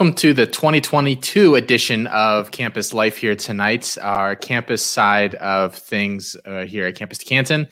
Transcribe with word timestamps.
Welcome 0.00 0.14
to 0.14 0.32
the 0.32 0.46
2022 0.46 1.56
edition 1.56 2.06
of 2.06 2.52
Campus 2.52 2.94
Life 2.94 3.18
here 3.18 3.36
tonight, 3.36 3.98
our 4.00 4.34
campus 4.34 4.82
side 4.82 5.34
of 5.34 5.74
things 5.74 6.38
uh, 6.46 6.64
here 6.64 6.86
at 6.86 6.94
Campus 6.94 7.18
Canton. 7.18 7.68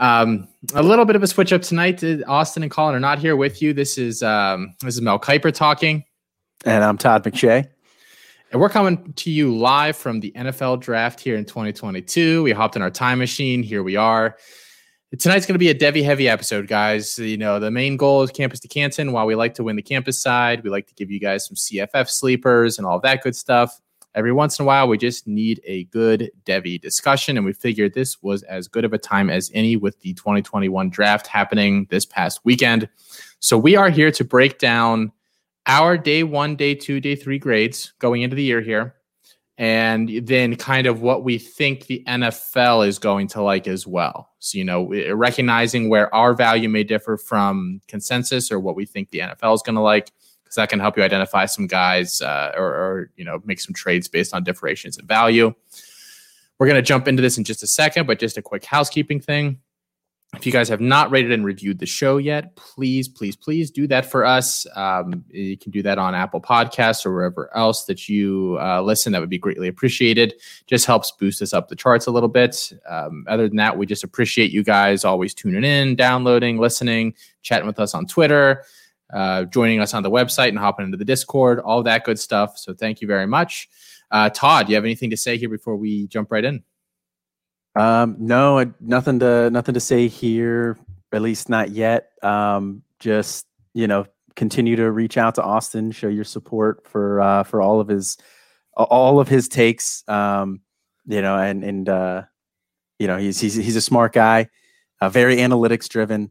Um, 0.00 0.48
a 0.74 0.82
little 0.82 1.04
bit 1.04 1.14
of 1.14 1.22
a 1.22 1.28
switch 1.28 1.52
up 1.52 1.62
tonight. 1.62 2.02
Austin 2.26 2.64
and 2.64 2.72
Colin 2.72 2.96
are 2.96 3.00
not 3.00 3.20
here 3.20 3.36
with 3.36 3.62
you. 3.62 3.72
This 3.72 3.96
is 3.96 4.24
um, 4.24 4.74
this 4.80 4.96
is 4.96 5.00
Mel 5.02 5.20
Kiper 5.20 5.54
talking, 5.54 6.02
and 6.64 6.82
I'm 6.82 6.98
Todd 6.98 7.22
McShay. 7.22 7.68
And 8.50 8.60
we're 8.60 8.68
coming 8.68 9.12
to 9.12 9.30
you 9.30 9.56
live 9.56 9.96
from 9.96 10.18
the 10.18 10.32
NFL 10.32 10.80
draft 10.80 11.20
here 11.20 11.36
in 11.36 11.44
2022. 11.44 12.42
We 12.42 12.50
hopped 12.50 12.74
in 12.74 12.82
our 12.82 12.90
time 12.90 13.20
machine. 13.20 13.62
Here 13.62 13.84
we 13.84 13.94
are. 13.94 14.36
Tonight's 15.18 15.44
going 15.44 15.54
to 15.54 15.58
be 15.58 15.68
a 15.68 15.74
Devy 15.74 16.02
heavy 16.02 16.26
episode, 16.26 16.66
guys. 16.66 17.18
You 17.18 17.36
know, 17.36 17.60
the 17.60 17.70
main 17.70 17.98
goal 17.98 18.22
is 18.22 18.30
campus 18.30 18.60
to 18.60 18.68
Canton. 18.68 19.12
While 19.12 19.26
we 19.26 19.34
like 19.34 19.52
to 19.54 19.62
win 19.62 19.76
the 19.76 19.82
campus 19.82 20.18
side, 20.18 20.64
we 20.64 20.70
like 20.70 20.86
to 20.86 20.94
give 20.94 21.10
you 21.10 21.20
guys 21.20 21.46
some 21.46 21.54
CFF 21.54 22.08
sleepers 22.08 22.78
and 22.78 22.86
all 22.86 22.98
that 23.00 23.22
good 23.22 23.36
stuff. 23.36 23.78
Every 24.14 24.32
once 24.32 24.58
in 24.58 24.62
a 24.62 24.66
while, 24.66 24.88
we 24.88 24.96
just 24.96 25.26
need 25.26 25.60
a 25.66 25.84
good 25.84 26.30
Devy 26.46 26.80
discussion. 26.80 27.36
And 27.36 27.44
we 27.44 27.52
figured 27.52 27.92
this 27.92 28.22
was 28.22 28.42
as 28.44 28.68
good 28.68 28.86
of 28.86 28.94
a 28.94 28.98
time 28.98 29.28
as 29.28 29.50
any 29.52 29.76
with 29.76 30.00
the 30.00 30.14
2021 30.14 30.88
draft 30.88 31.26
happening 31.26 31.86
this 31.90 32.06
past 32.06 32.40
weekend. 32.44 32.88
So 33.38 33.58
we 33.58 33.76
are 33.76 33.90
here 33.90 34.10
to 34.12 34.24
break 34.24 34.58
down 34.58 35.12
our 35.66 35.98
day 35.98 36.22
one, 36.22 36.56
day 36.56 36.74
two, 36.74 37.00
day 37.00 37.16
three 37.16 37.38
grades 37.38 37.92
going 37.98 38.22
into 38.22 38.34
the 38.34 38.44
year 38.44 38.62
here 38.62 38.94
and 39.62 40.26
then 40.26 40.56
kind 40.56 40.88
of 40.88 41.02
what 41.02 41.22
we 41.22 41.38
think 41.38 41.86
the 41.86 42.02
NFL 42.08 42.84
is 42.84 42.98
going 42.98 43.28
to 43.28 43.40
like 43.40 43.68
as 43.68 43.86
well. 43.86 44.28
So, 44.40 44.58
you 44.58 44.64
know, 44.64 44.92
recognizing 45.14 45.88
where 45.88 46.12
our 46.12 46.34
value 46.34 46.68
may 46.68 46.82
differ 46.82 47.16
from 47.16 47.80
consensus 47.86 48.50
or 48.50 48.58
what 48.58 48.74
we 48.74 48.86
think 48.86 49.10
the 49.10 49.20
NFL 49.20 49.54
is 49.54 49.62
going 49.62 49.76
to 49.76 49.80
like, 49.80 50.10
because 50.42 50.56
that 50.56 50.68
can 50.68 50.80
help 50.80 50.96
you 50.96 51.04
identify 51.04 51.46
some 51.46 51.68
guys 51.68 52.20
uh, 52.20 52.50
or, 52.56 52.64
or, 52.64 53.10
you 53.14 53.24
know, 53.24 53.40
make 53.44 53.60
some 53.60 53.72
trades 53.72 54.08
based 54.08 54.34
on 54.34 54.42
differentiations 54.42 54.98
in 54.98 55.06
value. 55.06 55.54
We're 56.58 56.66
going 56.66 56.74
to 56.74 56.82
jump 56.82 57.06
into 57.06 57.22
this 57.22 57.38
in 57.38 57.44
just 57.44 57.62
a 57.62 57.68
second, 57.68 58.08
but 58.08 58.18
just 58.18 58.36
a 58.36 58.42
quick 58.42 58.64
housekeeping 58.64 59.20
thing. 59.20 59.60
If 60.34 60.46
you 60.46 60.52
guys 60.52 60.70
have 60.70 60.80
not 60.80 61.10
rated 61.10 61.30
and 61.30 61.44
reviewed 61.44 61.78
the 61.78 61.86
show 61.86 62.16
yet, 62.16 62.56
please, 62.56 63.06
please, 63.06 63.36
please 63.36 63.70
do 63.70 63.86
that 63.88 64.06
for 64.06 64.24
us. 64.24 64.66
Um, 64.74 65.24
you 65.28 65.58
can 65.58 65.70
do 65.70 65.82
that 65.82 65.98
on 65.98 66.14
Apple 66.14 66.40
Podcasts 66.40 67.04
or 67.04 67.12
wherever 67.12 67.54
else 67.54 67.84
that 67.84 68.08
you 68.08 68.56
uh, 68.58 68.80
listen. 68.80 69.12
That 69.12 69.20
would 69.20 69.28
be 69.28 69.38
greatly 69.38 69.68
appreciated. 69.68 70.34
Just 70.66 70.86
helps 70.86 71.10
boost 71.10 71.42
us 71.42 71.52
up 71.52 71.68
the 71.68 71.76
charts 71.76 72.06
a 72.06 72.10
little 72.10 72.30
bit. 72.30 72.72
Um, 72.88 73.26
other 73.28 73.46
than 73.46 73.58
that, 73.58 73.76
we 73.76 73.84
just 73.84 74.04
appreciate 74.04 74.50
you 74.50 74.64
guys 74.64 75.04
always 75.04 75.34
tuning 75.34 75.64
in, 75.64 75.96
downloading, 75.96 76.56
listening, 76.56 77.14
chatting 77.42 77.66
with 77.66 77.78
us 77.78 77.94
on 77.94 78.06
Twitter, 78.06 78.64
uh, 79.12 79.44
joining 79.44 79.80
us 79.80 79.92
on 79.92 80.02
the 80.02 80.10
website, 80.10 80.48
and 80.48 80.58
hopping 80.58 80.86
into 80.86 80.96
the 80.96 81.04
Discord, 81.04 81.60
all 81.60 81.82
that 81.82 82.04
good 82.04 82.18
stuff. 82.18 82.56
So 82.56 82.72
thank 82.72 83.02
you 83.02 83.06
very 83.06 83.26
much. 83.26 83.68
Uh, 84.10 84.30
Todd, 84.30 84.66
do 84.66 84.72
you 84.72 84.76
have 84.76 84.84
anything 84.84 85.10
to 85.10 85.16
say 85.16 85.36
here 85.36 85.50
before 85.50 85.76
we 85.76 86.06
jump 86.06 86.32
right 86.32 86.44
in? 86.44 86.64
Um, 87.74 88.16
no, 88.18 88.72
nothing 88.80 89.18
to 89.20 89.50
nothing 89.50 89.74
to 89.74 89.80
say 89.80 90.08
here. 90.08 90.78
At 91.12 91.22
least 91.22 91.48
not 91.48 91.70
yet. 91.70 92.10
Um, 92.22 92.82
just 92.98 93.46
you 93.74 93.86
know, 93.86 94.06
continue 94.36 94.76
to 94.76 94.90
reach 94.90 95.16
out 95.16 95.34
to 95.36 95.42
Austin, 95.42 95.90
show 95.92 96.08
your 96.08 96.24
support 96.24 96.86
for 96.86 97.20
uh, 97.20 97.42
for 97.44 97.62
all 97.62 97.80
of 97.80 97.88
his 97.88 98.16
all 98.76 99.20
of 99.20 99.28
his 99.28 99.48
takes. 99.48 100.06
Um, 100.08 100.60
you 101.06 101.22
know, 101.22 101.36
and 101.36 101.64
and 101.64 101.88
uh, 101.88 102.22
you 102.98 103.06
know, 103.06 103.18
he's 103.18 103.40
he's 103.40 103.54
he's 103.54 103.76
a 103.76 103.80
smart 103.80 104.12
guy, 104.12 104.48
uh, 105.00 105.08
very 105.08 105.36
analytics 105.36 105.88
driven. 105.88 106.30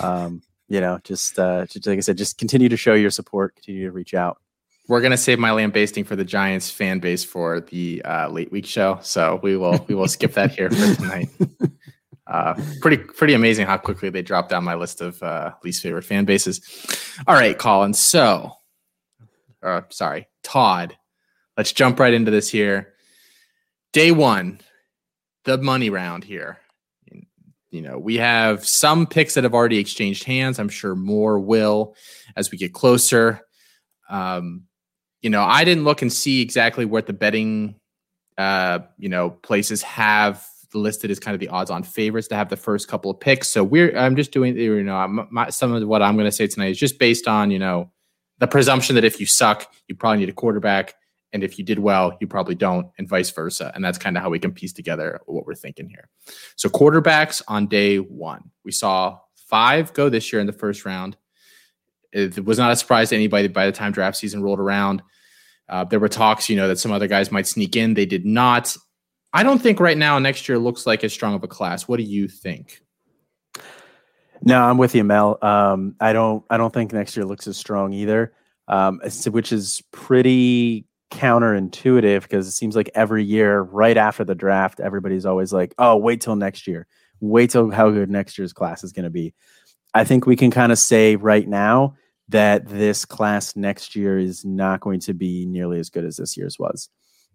Um, 0.00 0.42
you 0.68 0.80
know, 0.80 1.00
just 1.04 1.38
uh, 1.38 1.66
just 1.66 1.86
like 1.86 1.98
I 1.98 2.00
said, 2.00 2.16
just 2.16 2.38
continue 2.38 2.68
to 2.68 2.76
show 2.76 2.94
your 2.94 3.10
support, 3.10 3.56
continue 3.56 3.84
to 3.84 3.92
reach 3.92 4.14
out 4.14 4.38
we're 4.88 5.00
gonna 5.00 5.16
save 5.16 5.38
my 5.38 5.52
lambasting 5.52 6.04
for 6.04 6.16
the 6.16 6.24
Giants 6.24 6.70
fan 6.70 6.98
base 6.98 7.24
for 7.24 7.60
the 7.60 8.02
uh, 8.04 8.28
late 8.28 8.50
week 8.50 8.66
show, 8.66 8.98
so 9.02 9.40
we 9.42 9.56
will 9.56 9.84
we 9.88 9.94
will 9.94 10.08
skip 10.08 10.32
that 10.34 10.52
here 10.52 10.70
for 10.70 10.94
tonight. 10.94 11.28
Uh, 12.24 12.54
pretty 12.80 12.96
pretty 12.96 13.34
amazing 13.34 13.66
how 13.66 13.76
quickly 13.76 14.08
they 14.08 14.22
dropped 14.22 14.48
down 14.48 14.64
my 14.64 14.74
list 14.74 15.00
of 15.02 15.22
uh, 15.22 15.52
least 15.64 15.82
favorite 15.82 16.04
fan 16.04 16.24
bases. 16.24 16.60
All 17.26 17.34
right, 17.34 17.58
Colin. 17.58 17.92
So, 17.92 18.52
uh, 19.62 19.82
sorry, 19.90 20.28
Todd. 20.42 20.96
Let's 21.58 21.72
jump 21.72 21.98
right 21.98 22.14
into 22.14 22.30
this 22.30 22.48
here. 22.48 22.94
Day 23.92 24.12
one, 24.12 24.60
the 25.44 25.58
money 25.58 25.90
round 25.90 26.24
here. 26.24 26.58
You 27.70 27.82
know, 27.82 27.98
we 27.98 28.16
have 28.16 28.66
some 28.66 29.06
picks 29.06 29.34
that 29.34 29.44
have 29.44 29.54
already 29.54 29.78
exchanged 29.78 30.24
hands. 30.24 30.58
I'm 30.58 30.68
sure 30.68 30.94
more 30.94 31.38
will 31.38 31.96
as 32.36 32.50
we 32.50 32.56
get 32.56 32.72
closer. 32.72 33.40
Um, 34.08 34.64
you 35.22 35.30
know, 35.30 35.42
I 35.42 35.64
didn't 35.64 35.84
look 35.84 36.02
and 36.02 36.12
see 36.12 36.42
exactly 36.42 36.84
what 36.84 37.06
the 37.06 37.12
betting, 37.12 37.76
uh, 38.36 38.80
you 38.98 39.08
know, 39.08 39.30
places 39.30 39.82
have 39.82 40.44
listed 40.74 41.10
as 41.10 41.20
kind 41.20 41.34
of 41.34 41.40
the 41.40 41.48
odds 41.48 41.70
on 41.70 41.82
favorites 41.82 42.28
to 42.28 42.34
have 42.34 42.48
the 42.48 42.56
first 42.56 42.88
couple 42.88 43.10
of 43.10 43.20
picks. 43.20 43.48
So 43.48 43.62
we're, 43.62 43.96
I'm 43.96 44.16
just 44.16 44.32
doing, 44.32 44.56
you 44.56 44.82
know, 44.82 45.26
my, 45.30 45.50
some 45.50 45.72
of 45.72 45.86
what 45.86 46.02
I'm 46.02 46.16
going 46.16 46.26
to 46.26 46.32
say 46.32 46.46
tonight 46.46 46.70
is 46.72 46.78
just 46.78 46.98
based 46.98 47.28
on, 47.28 47.50
you 47.50 47.58
know, 47.58 47.90
the 48.38 48.48
presumption 48.48 48.96
that 48.96 49.04
if 49.04 49.20
you 49.20 49.26
suck, 49.26 49.72
you 49.86 49.94
probably 49.94 50.18
need 50.18 50.28
a 50.28 50.32
quarterback. 50.32 50.94
And 51.32 51.44
if 51.44 51.58
you 51.58 51.64
did 51.64 51.78
well, 51.78 52.16
you 52.20 52.26
probably 52.26 52.54
don't, 52.54 52.88
and 52.98 53.08
vice 53.08 53.30
versa. 53.30 53.72
And 53.74 53.82
that's 53.82 53.96
kind 53.96 54.16
of 54.16 54.22
how 54.22 54.28
we 54.28 54.38
can 54.38 54.52
piece 54.52 54.72
together 54.72 55.20
what 55.26 55.46
we're 55.46 55.54
thinking 55.54 55.88
here. 55.88 56.10
So, 56.56 56.68
quarterbacks 56.68 57.40
on 57.48 57.68
day 57.68 57.96
one, 57.96 58.50
we 58.64 58.72
saw 58.72 59.18
five 59.48 59.94
go 59.94 60.10
this 60.10 60.30
year 60.30 60.40
in 60.40 60.46
the 60.46 60.52
first 60.52 60.84
round. 60.84 61.16
It 62.12 62.44
was 62.44 62.58
not 62.58 62.72
a 62.72 62.76
surprise 62.76 63.10
to 63.10 63.16
anybody 63.16 63.48
by 63.48 63.66
the 63.66 63.72
time 63.72 63.92
draft 63.92 64.16
season 64.16 64.42
rolled 64.42 64.60
around. 64.60 65.02
Uh, 65.68 65.84
there 65.84 66.00
were 66.00 66.08
talks, 66.08 66.50
you 66.50 66.56
know, 66.56 66.68
that 66.68 66.78
some 66.78 66.92
other 66.92 67.06
guys 67.06 67.32
might 67.32 67.46
sneak 67.46 67.76
in. 67.76 67.94
They 67.94 68.06
did 68.06 68.26
not. 68.26 68.76
I 69.32 69.42
don't 69.42 69.60
think 69.60 69.80
right 69.80 69.96
now 69.96 70.18
next 70.18 70.48
year 70.48 70.58
looks 70.58 70.86
like 70.86 71.02
as 71.04 71.12
strong 71.12 71.34
of 71.34 71.42
a 71.42 71.48
class. 71.48 71.88
What 71.88 71.96
do 71.96 72.02
you 72.02 72.28
think? 72.28 72.82
No, 74.42 74.62
I'm 74.62 74.76
with 74.76 74.94
you, 74.94 75.04
Mel. 75.04 75.38
Um, 75.40 75.94
I 76.00 76.12
don't. 76.12 76.44
I 76.50 76.56
don't 76.56 76.74
think 76.74 76.92
next 76.92 77.16
year 77.16 77.24
looks 77.24 77.46
as 77.46 77.56
strong 77.56 77.92
either. 77.92 78.34
Um, 78.68 79.00
which 79.30 79.52
is 79.52 79.82
pretty 79.92 80.86
counterintuitive 81.10 82.22
because 82.22 82.48
it 82.48 82.52
seems 82.52 82.74
like 82.74 82.90
every 82.94 83.24
year, 83.24 83.60
right 83.60 83.96
after 83.96 84.24
the 84.24 84.34
draft, 84.34 84.80
everybody's 84.80 85.26
always 85.26 85.52
like, 85.52 85.74
"Oh, 85.78 85.96
wait 85.96 86.20
till 86.20 86.36
next 86.36 86.66
year. 86.66 86.86
Wait 87.20 87.50
till 87.50 87.70
how 87.70 87.90
good 87.90 88.10
next 88.10 88.36
year's 88.36 88.52
class 88.52 88.82
is 88.82 88.92
going 88.92 89.04
to 89.04 89.10
be." 89.10 89.32
I 89.94 90.04
think 90.04 90.26
we 90.26 90.36
can 90.36 90.50
kind 90.50 90.72
of 90.72 90.78
say 90.78 91.16
right 91.16 91.46
now 91.46 91.94
that 92.32 92.66
this 92.66 93.04
class 93.04 93.56
next 93.56 93.94
year 93.94 94.18
is 94.18 94.44
not 94.44 94.80
going 94.80 95.00
to 95.00 95.14
be 95.14 95.46
nearly 95.46 95.78
as 95.78 95.88
good 95.88 96.04
as 96.04 96.16
this 96.16 96.36
year's 96.36 96.58
was. 96.58 96.88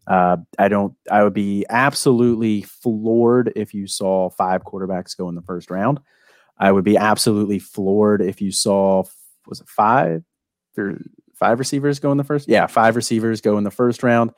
Uh, 0.06 0.38
I 0.58 0.68
don't. 0.68 0.96
I 1.12 1.24
would 1.24 1.34
be 1.34 1.66
absolutely 1.70 2.62
floored 2.62 3.52
if 3.56 3.74
you 3.74 3.88
saw 3.88 4.30
five 4.30 4.64
quarterbacks 4.64 5.18
go 5.18 5.28
in 5.30 5.36
the 5.36 5.42
first 5.42 5.70
round. 5.70 6.00
I 6.58 6.72
would 6.72 6.86
be 6.86 6.98
absolutely 6.98 7.60
floored 7.60 8.22
if 8.22 8.42
you 8.42 8.52
saw 8.52 9.04
was 9.48 9.62
it 9.62 9.70
five 9.70 10.24
or 10.78 10.98
five 11.36 11.60
receivers 11.60 12.00
go 12.00 12.12
in 12.12 12.18
the 12.18 12.24
first? 12.24 12.48
Yeah, 12.48 12.68
five 12.68 12.96
receivers 12.96 13.42
go 13.42 13.58
in 13.58 13.64
the 13.64 13.72
first 13.72 14.02
round. 14.02 14.32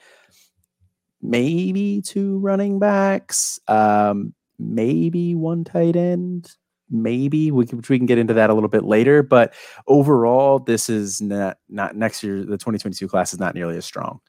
Maybe 1.22 2.02
two 2.02 2.40
running 2.40 2.80
backs. 2.80 3.59
Um, 3.68 4.34
maybe 4.58 5.35
one 5.35 5.64
tight 5.64 5.96
end 5.96 6.52
maybe 6.90 7.52
we 7.52 7.66
can, 7.66 7.82
we 7.90 7.97
can 7.97 8.06
get 8.06 8.18
into 8.18 8.34
that 8.34 8.50
a 8.50 8.53
little 8.53 8.70
bit 8.70 8.84
later 8.84 9.22
but 9.22 9.53
overall 9.88 10.59
this 10.59 10.90
is 10.90 11.22
not 11.22 11.58
not 11.70 11.96
next 11.96 12.24
year 12.24 12.38
the 12.40 12.58
2022 12.58 13.08
class 13.08 13.34
is 13.34 13.40
not 13.40 13.56
nearly 13.56 13.78
as 13.78 13.86
strong. 13.86 14.20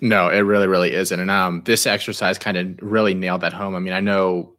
No 0.00 0.28
it 0.28 0.40
really 0.40 0.66
really 0.66 0.92
isn't 0.92 1.18
and 1.18 1.30
um 1.30 1.62
this 1.64 1.86
exercise 1.86 2.38
kind 2.38 2.56
of 2.56 2.78
really 2.80 3.14
nailed 3.14 3.40
that 3.42 3.52
home. 3.52 3.74
I 3.74 3.78
mean 3.78 3.92
i 3.92 4.00
know 4.00 4.54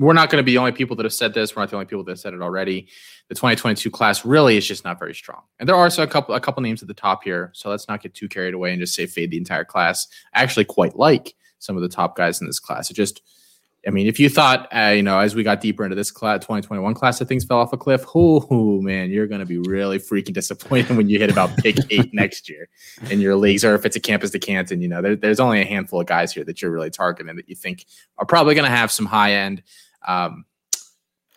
we're 0.00 0.12
not 0.12 0.30
going 0.30 0.40
to 0.40 0.44
be 0.44 0.52
the 0.52 0.58
only 0.58 0.70
people 0.70 0.94
that 0.94 1.04
have 1.04 1.12
said 1.12 1.34
this 1.34 1.54
we're 1.54 1.62
not 1.62 1.70
the 1.70 1.76
only 1.76 1.86
people 1.86 2.04
that 2.04 2.18
said 2.18 2.32
it 2.32 2.40
already. 2.40 2.88
The 3.28 3.34
2022 3.34 3.90
class 3.90 4.24
really 4.24 4.56
is 4.56 4.66
just 4.66 4.84
not 4.84 4.98
very 4.98 5.14
strong 5.14 5.42
and 5.58 5.68
there 5.68 5.76
are 5.76 5.84
also 5.84 6.02
a 6.02 6.06
couple 6.06 6.34
a 6.34 6.40
couple 6.40 6.62
names 6.62 6.82
at 6.82 6.88
the 6.88 6.94
top 6.94 7.24
here 7.24 7.50
so 7.54 7.68
let's 7.68 7.88
not 7.88 8.02
get 8.02 8.14
too 8.14 8.28
carried 8.28 8.54
away 8.54 8.72
and 8.72 8.80
just 8.80 8.94
say 8.94 9.06
fade 9.06 9.30
the 9.30 9.38
entire 9.38 9.64
class. 9.64 10.06
I 10.34 10.42
actually 10.42 10.64
quite 10.64 10.96
like 10.96 11.34
some 11.58 11.76
of 11.76 11.82
the 11.82 11.88
top 11.88 12.16
guys 12.16 12.40
in 12.40 12.46
this 12.46 12.60
class. 12.60 12.90
It 12.90 12.94
just 12.94 13.22
I 13.86 13.90
mean, 13.90 14.06
if 14.08 14.18
you 14.18 14.28
thought, 14.28 14.68
uh, 14.74 14.92
you 14.94 15.02
know, 15.02 15.18
as 15.20 15.34
we 15.34 15.42
got 15.42 15.60
deeper 15.60 15.84
into 15.84 15.94
this 15.94 16.10
class, 16.10 16.40
2021 16.40 16.94
class, 16.94 17.18
that 17.20 17.28
things 17.28 17.44
fell 17.44 17.58
off 17.58 17.72
a 17.72 17.76
cliff, 17.76 18.04
oh, 18.14 18.80
man, 18.82 19.10
you're 19.10 19.28
going 19.28 19.40
to 19.40 19.46
be 19.46 19.58
really 19.58 19.98
freaking 19.98 20.32
disappointed 20.32 20.96
when 20.96 21.08
you 21.08 21.18
hit 21.18 21.30
about 21.30 21.56
pick 21.58 21.76
eight 21.90 22.12
next 22.12 22.48
year 22.48 22.68
in 23.10 23.20
your 23.20 23.36
leagues, 23.36 23.64
or 23.64 23.74
if 23.74 23.86
it's 23.86 23.96
a 23.96 24.00
campus 24.00 24.30
to 24.32 24.38
Canton, 24.38 24.82
you 24.82 24.88
know, 24.88 25.00
there, 25.00 25.16
there's 25.16 25.40
only 25.40 25.60
a 25.60 25.64
handful 25.64 26.00
of 26.00 26.06
guys 26.06 26.32
here 26.32 26.44
that 26.44 26.60
you're 26.60 26.72
really 26.72 26.90
targeting 26.90 27.36
that 27.36 27.48
you 27.48 27.54
think 27.54 27.86
are 28.18 28.26
probably 28.26 28.54
going 28.54 28.68
to 28.68 28.76
have 28.76 28.90
some 28.90 29.06
high 29.06 29.34
end 29.34 29.62
um, 30.06 30.44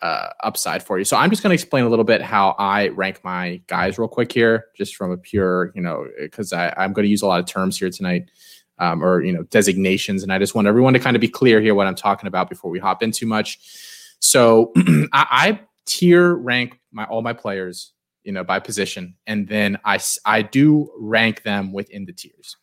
uh, 0.02 0.30
upside 0.42 0.82
for 0.82 0.98
you. 0.98 1.04
So 1.04 1.16
I'm 1.16 1.30
just 1.30 1.44
going 1.44 1.50
to 1.50 1.54
explain 1.54 1.84
a 1.84 1.88
little 1.88 2.04
bit 2.04 2.22
how 2.22 2.56
I 2.58 2.88
rank 2.88 3.20
my 3.22 3.62
guys 3.68 3.98
real 3.98 4.08
quick 4.08 4.32
here, 4.32 4.66
just 4.76 4.96
from 4.96 5.12
a 5.12 5.16
pure, 5.16 5.70
you 5.76 5.80
know, 5.80 6.08
because 6.20 6.52
I'm 6.52 6.92
going 6.92 7.04
to 7.04 7.10
use 7.10 7.22
a 7.22 7.26
lot 7.26 7.38
of 7.38 7.46
terms 7.46 7.78
here 7.78 7.88
tonight 7.88 8.30
um, 8.78 9.02
or 9.02 9.22
you 9.22 9.32
know 9.32 9.42
designations. 9.44 10.22
And 10.22 10.32
I 10.32 10.38
just 10.38 10.54
want 10.54 10.68
everyone 10.68 10.92
to 10.92 10.98
kind 10.98 11.16
of 11.16 11.20
be 11.20 11.28
clear 11.28 11.60
here 11.60 11.74
what 11.74 11.86
I'm 11.86 11.94
talking 11.94 12.26
about 12.26 12.48
before 12.48 12.70
we 12.70 12.78
hop 12.78 13.02
in 13.02 13.12
too 13.12 13.26
much. 13.26 13.58
So 14.20 14.72
I, 15.12 15.26
I 15.30 15.60
tier 15.86 16.34
rank 16.34 16.78
my 16.92 17.04
all 17.04 17.22
my 17.22 17.32
players 17.32 17.92
you 18.24 18.32
know, 18.32 18.44
by 18.44 18.58
position, 18.58 19.14
and 19.26 19.48
then 19.48 19.78
I 19.84 19.98
I 20.24 20.42
do 20.42 20.90
rank 20.98 21.42
them 21.42 21.72
within 21.72 22.04
the 22.04 22.12
tiers. 22.12 22.56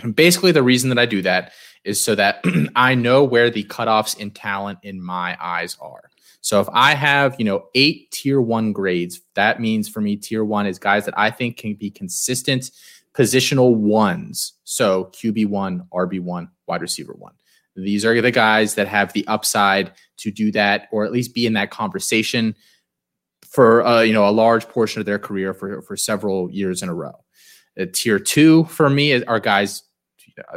And 0.00 0.14
basically, 0.14 0.52
the 0.52 0.62
reason 0.62 0.88
that 0.90 0.98
I 0.98 1.06
do 1.06 1.22
that 1.22 1.52
is 1.84 2.00
so 2.00 2.14
that 2.14 2.44
I 2.76 2.94
know 2.94 3.24
where 3.24 3.50
the 3.50 3.64
cutoffs 3.64 4.18
in 4.18 4.30
talent 4.30 4.78
in 4.82 5.02
my 5.02 5.36
eyes 5.40 5.76
are. 5.80 6.10
So 6.40 6.60
if 6.60 6.68
I 6.72 6.94
have, 6.94 7.34
you 7.38 7.44
know, 7.44 7.66
eight 7.74 8.12
tier 8.12 8.40
one 8.40 8.72
grades, 8.72 9.20
that 9.34 9.60
means 9.60 9.88
for 9.88 10.00
me, 10.00 10.16
tier 10.16 10.44
one 10.44 10.66
is 10.66 10.78
guys 10.78 11.04
that 11.06 11.18
I 11.18 11.30
think 11.30 11.56
can 11.56 11.74
be 11.74 11.90
consistent 11.90 12.70
positional 13.18 13.74
ones. 13.74 14.54
So 14.64 15.06
QB1, 15.06 15.88
RB1, 15.92 16.48
wide 16.66 16.82
receiver 16.82 17.14
one. 17.18 17.32
These 17.74 18.04
are 18.04 18.20
the 18.20 18.30
guys 18.30 18.74
that 18.74 18.88
have 18.88 19.12
the 19.12 19.26
upside 19.26 19.92
to 20.18 20.30
do 20.30 20.50
that, 20.52 20.88
or 20.90 21.04
at 21.04 21.12
least 21.12 21.34
be 21.34 21.46
in 21.46 21.52
that 21.54 21.70
conversation 21.70 22.54
for 23.46 23.84
uh, 23.86 24.02
you 24.02 24.12
know 24.12 24.28
a 24.28 24.30
large 24.30 24.68
portion 24.68 25.00
of 25.00 25.06
their 25.06 25.18
career 25.18 25.54
for 25.54 25.82
for 25.82 25.96
several 25.96 26.50
years 26.50 26.82
in 26.82 26.88
a 26.88 26.94
row. 26.94 27.24
Uh, 27.80 27.86
tier 27.92 28.18
two 28.18 28.64
for 28.64 28.90
me 28.90 29.22
are 29.24 29.40
guys 29.40 29.84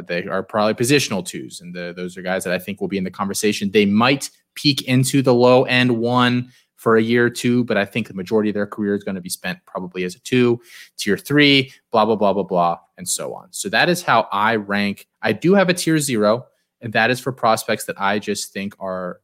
they 0.04 0.26
are 0.26 0.42
probably 0.42 0.74
positional 0.74 1.24
twos, 1.24 1.60
and 1.60 1.74
the, 1.74 1.92
those 1.96 2.16
are 2.16 2.22
guys 2.22 2.44
that 2.44 2.52
I 2.52 2.58
think 2.58 2.80
will 2.80 2.88
be 2.88 2.98
in 2.98 3.04
the 3.04 3.10
conversation. 3.10 3.70
They 3.70 3.86
might 3.86 4.30
peak 4.54 4.82
into 4.82 5.22
the 5.22 5.34
low 5.34 5.64
end 5.64 5.98
one 5.98 6.50
for 6.82 6.96
a 6.96 7.02
year 7.02 7.26
or 7.26 7.30
two, 7.30 7.62
but 7.62 7.76
I 7.76 7.84
think 7.84 8.08
the 8.08 8.14
majority 8.14 8.50
of 8.50 8.54
their 8.54 8.66
career 8.66 8.96
is 8.96 9.04
going 9.04 9.14
to 9.14 9.20
be 9.20 9.28
spent 9.28 9.60
probably 9.66 10.02
as 10.02 10.16
a 10.16 10.18
two, 10.18 10.60
tier 10.96 11.16
three, 11.16 11.72
blah, 11.92 12.04
blah, 12.04 12.16
blah, 12.16 12.32
blah, 12.32 12.42
blah, 12.42 12.78
and 12.98 13.08
so 13.08 13.32
on. 13.34 13.46
So 13.52 13.68
that 13.68 13.88
is 13.88 14.02
how 14.02 14.26
I 14.32 14.56
rank. 14.56 15.06
I 15.22 15.32
do 15.32 15.54
have 15.54 15.68
a 15.68 15.74
tier 15.74 16.00
zero, 16.00 16.46
and 16.80 16.92
that 16.92 17.12
is 17.12 17.20
for 17.20 17.30
prospects 17.30 17.84
that 17.84 18.00
I 18.00 18.18
just 18.18 18.52
think 18.52 18.74
are 18.80 19.20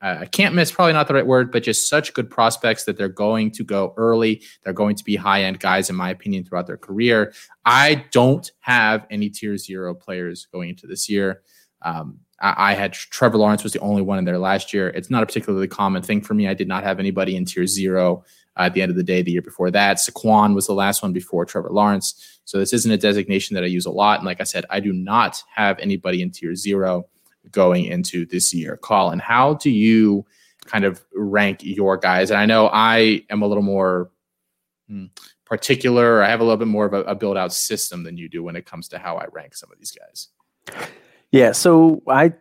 I 0.00 0.26
can't 0.26 0.54
miss, 0.54 0.70
probably 0.70 0.92
not 0.92 1.08
the 1.08 1.14
right 1.14 1.26
word, 1.26 1.50
but 1.50 1.64
just 1.64 1.88
such 1.88 2.14
good 2.14 2.30
prospects 2.30 2.84
that 2.84 2.96
they're 2.96 3.08
going 3.08 3.50
to 3.50 3.64
go 3.64 3.92
early. 3.96 4.44
They're 4.62 4.72
going 4.72 4.94
to 4.94 5.02
be 5.02 5.16
high 5.16 5.42
end 5.42 5.58
guys, 5.58 5.90
in 5.90 5.96
my 5.96 6.10
opinion, 6.10 6.44
throughout 6.44 6.68
their 6.68 6.76
career. 6.76 7.32
I 7.64 8.04
don't 8.12 8.48
have 8.60 9.04
any 9.10 9.28
tier 9.28 9.56
zero 9.56 9.96
players 9.96 10.46
going 10.52 10.68
into 10.68 10.86
this 10.86 11.08
year. 11.08 11.42
Um, 11.82 12.20
I, 12.40 12.74
had 12.74 12.92
Trevor 12.92 13.38
Lawrence 13.38 13.64
was 13.64 13.72
the 13.72 13.80
only 13.80 14.02
one 14.02 14.18
in 14.18 14.24
there 14.24 14.38
last 14.38 14.72
year. 14.72 14.88
It's 14.90 15.10
not 15.10 15.22
a 15.22 15.26
particularly 15.26 15.66
common 15.66 16.02
thing 16.02 16.20
for 16.20 16.34
me. 16.34 16.46
I 16.46 16.54
did 16.54 16.68
not 16.68 16.84
have 16.84 17.00
anybody 17.00 17.36
in 17.36 17.44
tier 17.44 17.66
zero 17.66 18.24
uh, 18.56 18.62
at 18.62 18.74
the 18.74 18.82
end 18.82 18.90
of 18.90 18.96
the 18.96 19.02
day 19.02 19.22
the 19.22 19.32
year 19.32 19.42
before 19.42 19.70
that. 19.72 19.96
Saquon 19.96 20.54
was 20.54 20.66
the 20.66 20.72
last 20.72 21.02
one 21.02 21.12
before 21.12 21.44
Trevor 21.44 21.70
Lawrence. 21.70 22.40
So 22.44 22.58
this 22.58 22.72
isn't 22.72 22.90
a 22.90 22.96
designation 22.96 23.54
that 23.54 23.64
I 23.64 23.66
use 23.66 23.86
a 23.86 23.90
lot. 23.90 24.20
And 24.20 24.26
like 24.26 24.40
I 24.40 24.44
said, 24.44 24.64
I 24.70 24.80
do 24.80 24.92
not 24.92 25.42
have 25.54 25.78
anybody 25.80 26.22
in 26.22 26.30
tier 26.30 26.54
zero 26.54 27.08
going 27.50 27.84
into 27.84 28.24
this 28.26 28.54
year. 28.54 28.76
Colin, 28.76 29.18
how 29.18 29.54
do 29.54 29.70
you 29.70 30.24
kind 30.64 30.84
of 30.84 31.04
rank 31.14 31.60
your 31.62 31.96
guys? 31.96 32.30
And 32.30 32.38
I 32.38 32.46
know 32.46 32.68
I 32.72 33.24
am 33.30 33.42
a 33.42 33.46
little 33.46 33.62
more 33.62 34.10
hmm, 34.88 35.06
particular. 35.44 36.22
I 36.22 36.28
have 36.28 36.40
a 36.40 36.44
little 36.44 36.56
bit 36.56 36.68
more 36.68 36.86
of 36.86 36.94
a, 36.94 37.02
a 37.02 37.14
build 37.14 37.36
out 37.36 37.52
system 37.52 38.04
than 38.04 38.16
you 38.16 38.28
do 38.28 38.44
when 38.44 38.54
it 38.54 38.64
comes 38.64 38.86
to 38.88 38.98
how 38.98 39.16
I 39.16 39.26
rank 39.32 39.56
some 39.56 39.72
of 39.72 39.78
these 39.78 39.92
guys. 39.92 40.28
Yeah, 41.32 41.52
so 41.52 42.02
I 42.08 42.32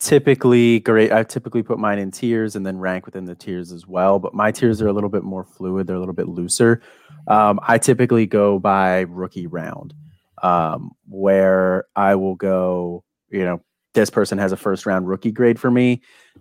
typically 0.00 0.78
great 0.80 1.10
I 1.10 1.24
typically 1.24 1.62
put 1.62 1.78
mine 1.78 1.98
in 1.98 2.12
tiers 2.12 2.54
and 2.54 2.64
then 2.64 2.78
rank 2.78 3.04
within 3.04 3.24
the 3.24 3.34
tiers 3.34 3.72
as 3.72 3.86
well, 3.86 4.18
but 4.18 4.32
my 4.34 4.52
tiers 4.52 4.80
are 4.80 4.88
a 4.88 4.92
little 4.92 5.10
bit 5.10 5.24
more 5.24 5.44
fluid, 5.44 5.86
they're 5.86 5.96
a 5.96 6.00
little 6.00 6.14
bit 6.14 6.28
looser. 6.28 6.80
Um, 7.26 7.58
I 7.66 7.78
typically 7.78 8.26
go 8.26 8.58
by 8.58 9.00
rookie 9.08 9.46
round. 9.46 9.94
Um, 10.40 10.92
where 11.08 11.86
I 11.96 12.14
will 12.14 12.36
go, 12.36 13.02
you 13.28 13.44
know, 13.44 13.60
this 13.94 14.08
person 14.08 14.38
has 14.38 14.52
a 14.52 14.56
first 14.56 14.86
round 14.86 15.08
rookie 15.08 15.32
grade 15.32 15.58
for 15.58 15.68
me. 15.68 16.00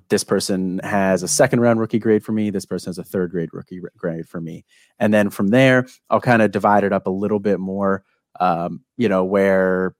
This 0.09 0.23
person 0.23 0.79
has 0.83 1.23
a 1.23 1.27
second 1.27 1.61
round 1.61 1.79
rookie 1.79 1.97
grade 1.97 2.23
for 2.23 2.31
me. 2.31 2.51
This 2.51 2.65
person 2.65 2.89
has 2.89 2.99
a 2.99 3.03
third 3.03 3.31
grade 3.31 3.49
rookie 3.53 3.81
grade 3.97 4.27
for 4.29 4.39
me. 4.39 4.65
And 4.99 5.11
then 5.11 5.31
from 5.31 5.47
there, 5.47 5.87
I'll 6.11 6.21
kind 6.21 6.43
of 6.43 6.51
divide 6.51 6.83
it 6.83 6.93
up 6.93 7.07
a 7.07 7.11
little 7.11 7.39
bit 7.39 7.59
more, 7.59 8.03
um, 8.39 8.83
you 8.97 9.09
know, 9.09 9.25
where 9.25 9.95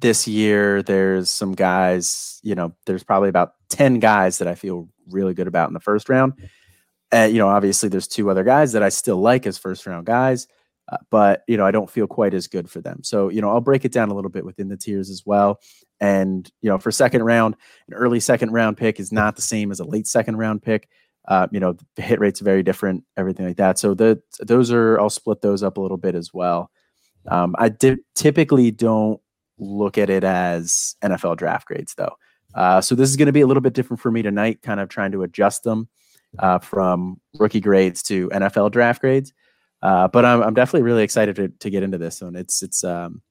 this 0.00 0.26
year 0.26 0.82
there's 0.82 1.30
some 1.30 1.54
guys, 1.54 2.40
you 2.42 2.54
know, 2.54 2.74
there's 2.86 3.04
probably 3.04 3.28
about 3.28 3.54
10 3.68 3.98
guys 3.98 4.38
that 4.38 4.48
I 4.48 4.54
feel 4.54 4.88
really 5.10 5.34
good 5.34 5.46
about 5.46 5.68
in 5.68 5.74
the 5.74 5.80
first 5.80 6.08
round. 6.08 6.34
And, 7.12 7.32
you 7.32 7.38
know, 7.38 7.48
obviously 7.48 7.88
there's 7.88 8.08
two 8.08 8.30
other 8.30 8.44
guys 8.44 8.72
that 8.72 8.82
I 8.82 8.88
still 8.88 9.20
like 9.20 9.46
as 9.46 9.58
first 9.58 9.86
round 9.86 10.06
guys. 10.06 10.46
Uh, 10.90 10.96
but 11.08 11.44
you 11.46 11.56
know 11.56 11.64
i 11.64 11.70
don't 11.70 11.88
feel 11.88 12.08
quite 12.08 12.34
as 12.34 12.48
good 12.48 12.68
for 12.68 12.80
them 12.80 12.98
so 13.04 13.28
you 13.28 13.40
know 13.40 13.48
i'll 13.48 13.60
break 13.60 13.84
it 13.84 13.92
down 13.92 14.08
a 14.08 14.14
little 14.14 14.30
bit 14.30 14.44
within 14.44 14.66
the 14.66 14.76
tiers 14.76 15.08
as 15.08 15.22
well 15.24 15.60
and 16.00 16.50
you 16.62 16.70
know, 16.70 16.78
for 16.78 16.90
second 16.90 17.22
round, 17.24 17.56
an 17.88 17.94
early 17.94 18.20
second 18.20 18.52
round 18.52 18.76
pick 18.76 18.98
is 18.98 19.12
not 19.12 19.36
the 19.36 19.42
same 19.42 19.70
as 19.70 19.80
a 19.80 19.84
late 19.84 20.06
second 20.06 20.36
round 20.36 20.62
pick. 20.62 20.88
Uh, 21.28 21.46
you 21.52 21.60
know, 21.60 21.76
the 21.96 22.02
hit 22.02 22.18
rate's 22.18 22.40
very 22.40 22.62
different, 22.62 23.04
everything 23.16 23.46
like 23.46 23.58
that. 23.58 23.78
So 23.78 23.94
the 23.94 24.20
those 24.40 24.72
are 24.72 24.98
I'll 24.98 25.10
split 25.10 25.42
those 25.42 25.62
up 25.62 25.76
a 25.76 25.80
little 25.80 25.98
bit 25.98 26.14
as 26.14 26.32
well. 26.32 26.70
Um, 27.28 27.54
I 27.58 27.68
di- 27.68 27.98
typically 28.14 28.70
don't 28.70 29.20
look 29.60 29.98
at 29.98 30.10
it 30.10 30.24
as 30.24 30.96
NFL 31.02 31.36
draft 31.36 31.66
grades 31.66 31.94
though. 31.94 32.16
Uh, 32.54 32.80
so 32.80 32.94
this 32.94 33.08
is 33.08 33.16
going 33.16 33.26
to 33.26 33.32
be 33.32 33.42
a 33.42 33.46
little 33.46 33.60
bit 33.60 33.74
different 33.74 34.00
for 34.00 34.10
me 34.10 34.22
tonight, 34.22 34.62
kind 34.62 34.80
of 34.80 34.88
trying 34.88 35.12
to 35.12 35.22
adjust 35.22 35.62
them 35.62 35.88
uh, 36.38 36.58
from 36.58 37.20
rookie 37.38 37.60
grades 37.60 38.02
to 38.04 38.28
NFL 38.30 38.72
draft 38.72 39.00
grades. 39.00 39.32
Uh, 39.82 40.08
but 40.08 40.24
I'm, 40.24 40.42
I'm 40.42 40.54
definitely 40.54 40.82
really 40.82 41.02
excited 41.02 41.36
to, 41.36 41.48
to 41.48 41.70
get 41.70 41.82
into 41.82 41.98
this 41.98 42.20
one. 42.20 42.36
It's 42.36 42.62
it's 42.62 42.84
um, 42.84 43.22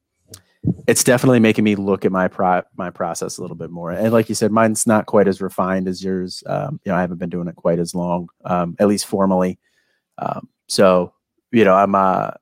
it's 0.86 1.04
definitely 1.04 1.40
making 1.40 1.64
me 1.64 1.74
look 1.74 2.04
at 2.04 2.12
my 2.12 2.28
pro- 2.28 2.62
my 2.76 2.90
process 2.90 3.38
a 3.38 3.42
little 3.42 3.56
bit 3.56 3.70
more. 3.70 3.90
And 3.92 4.12
like 4.12 4.28
you 4.28 4.34
said, 4.34 4.50
mine's 4.50 4.86
not 4.86 5.06
quite 5.06 5.28
as 5.28 5.40
refined 5.40 5.88
as 5.88 6.02
yours. 6.02 6.42
Um, 6.46 6.80
you 6.84 6.92
know, 6.92 6.98
I 6.98 7.00
haven't 7.00 7.18
been 7.18 7.30
doing 7.30 7.48
it 7.48 7.56
quite 7.56 7.78
as 7.78 7.94
long, 7.94 8.28
um, 8.44 8.76
at 8.78 8.88
least 8.88 9.06
formally. 9.06 9.58
Um, 10.18 10.48
so, 10.68 11.14
you 11.52 11.64
know, 11.64 11.74
I'm 11.74 11.94
uh, 11.94 12.32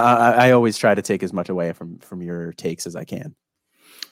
I, 0.00 0.48
I 0.48 0.50
always 0.52 0.76
try 0.76 0.94
to 0.94 1.02
take 1.02 1.22
as 1.22 1.32
much 1.32 1.48
away 1.48 1.72
from 1.72 1.98
from 1.98 2.22
your 2.22 2.52
takes 2.52 2.86
as 2.86 2.96
I 2.96 3.04
can. 3.04 3.34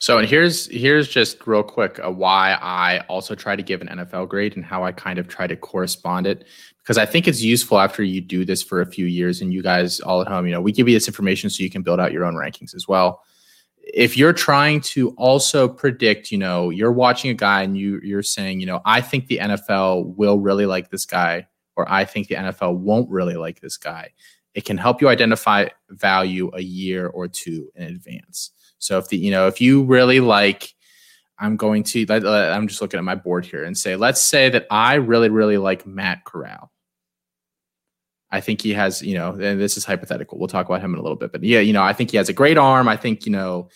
So, 0.02 0.18
and 0.18 0.28
here's 0.28 0.66
here's 0.66 1.08
just 1.08 1.46
real 1.46 1.62
quick 1.62 2.00
uh, 2.04 2.10
why 2.10 2.58
I 2.60 3.04
also 3.08 3.36
try 3.36 3.54
to 3.54 3.62
give 3.62 3.80
an 3.82 3.86
NFL 3.86 4.28
grade 4.28 4.56
and 4.56 4.64
how 4.64 4.82
I 4.82 4.90
kind 4.90 5.20
of 5.20 5.28
try 5.28 5.46
to 5.46 5.54
correspond 5.54 6.26
it 6.26 6.44
because 6.78 6.98
I 6.98 7.06
think 7.06 7.28
it's 7.28 7.40
useful 7.40 7.78
after 7.78 8.02
you 8.02 8.20
do 8.20 8.44
this 8.44 8.64
for 8.64 8.80
a 8.80 8.86
few 8.86 9.06
years 9.06 9.40
and 9.40 9.52
you 9.54 9.62
guys 9.62 10.00
all 10.00 10.20
at 10.20 10.26
home, 10.26 10.46
you 10.46 10.52
know, 10.52 10.60
we 10.60 10.72
give 10.72 10.88
you 10.88 10.96
this 10.96 11.06
information 11.06 11.50
so 11.50 11.62
you 11.62 11.70
can 11.70 11.82
build 11.82 12.00
out 12.00 12.10
your 12.10 12.24
own 12.24 12.34
rankings 12.34 12.74
as 12.74 12.88
well. 12.88 13.22
If 13.94 14.16
you're 14.16 14.32
trying 14.32 14.80
to 14.80 15.10
also 15.10 15.68
predict, 15.68 16.32
you 16.32 16.38
know, 16.38 16.70
you're 16.70 16.90
watching 16.90 17.30
a 17.30 17.34
guy 17.34 17.62
and 17.62 17.76
you 17.76 18.00
you're 18.02 18.24
saying, 18.24 18.58
you 18.58 18.66
know, 18.66 18.80
I 18.84 19.02
think 19.02 19.28
the 19.28 19.38
NFL 19.38 20.16
will 20.16 20.40
really 20.40 20.66
like 20.66 20.90
this 20.90 21.06
guy 21.06 21.46
or 21.76 21.88
I 21.88 22.06
think 22.06 22.26
the 22.26 22.34
NFL 22.34 22.76
won't 22.78 23.08
really 23.08 23.36
like 23.36 23.60
this 23.60 23.76
guy. 23.76 24.10
It 24.54 24.64
can 24.64 24.76
help 24.76 25.00
you 25.00 25.08
identify 25.08 25.68
value 25.90 26.50
a 26.54 26.60
year 26.60 27.06
or 27.06 27.26
two 27.28 27.70
in 27.74 27.84
advance. 27.84 28.50
So 28.78 28.98
if 28.98 29.08
the 29.08 29.16
you 29.16 29.30
know 29.30 29.46
if 29.46 29.60
you 29.60 29.84
really 29.84 30.20
like, 30.20 30.74
I'm 31.38 31.56
going 31.56 31.84
to 31.84 32.04
I'm 32.10 32.68
just 32.68 32.82
looking 32.82 32.98
at 32.98 33.04
my 33.04 33.14
board 33.14 33.46
here 33.46 33.64
and 33.64 33.76
say 33.76 33.96
let's 33.96 34.20
say 34.20 34.50
that 34.50 34.66
I 34.70 34.94
really 34.94 35.28
really 35.28 35.58
like 35.58 35.86
Matt 35.86 36.24
Corral. 36.24 36.70
I 38.30 38.40
think 38.40 38.60
he 38.60 38.72
has 38.74 39.02
you 39.02 39.14
know 39.14 39.30
and 39.30 39.60
this 39.60 39.76
is 39.76 39.84
hypothetical. 39.84 40.38
We'll 40.38 40.48
talk 40.48 40.66
about 40.66 40.80
him 40.80 40.94
in 40.94 40.98
a 40.98 41.02
little 41.02 41.16
bit, 41.16 41.32
but 41.32 41.44
yeah, 41.44 41.60
you 41.60 41.72
know 41.72 41.82
I 41.82 41.92
think 41.92 42.10
he 42.10 42.16
has 42.16 42.28
a 42.28 42.34
great 42.34 42.58
arm. 42.58 42.88
I 42.88 42.96
think 42.96 43.24
you 43.24 43.32
know 43.32 43.68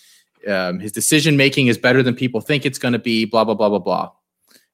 um, 0.46 0.80
his 0.80 0.92
decision 0.92 1.36
making 1.36 1.68
is 1.68 1.78
better 1.78 2.02
than 2.02 2.14
people 2.14 2.40
think 2.40 2.66
it's 2.66 2.78
going 2.78 2.92
to 2.92 2.98
be. 2.98 3.24
Blah 3.24 3.44
blah 3.44 3.54
blah 3.54 3.68
blah 3.68 3.78
blah. 3.78 4.10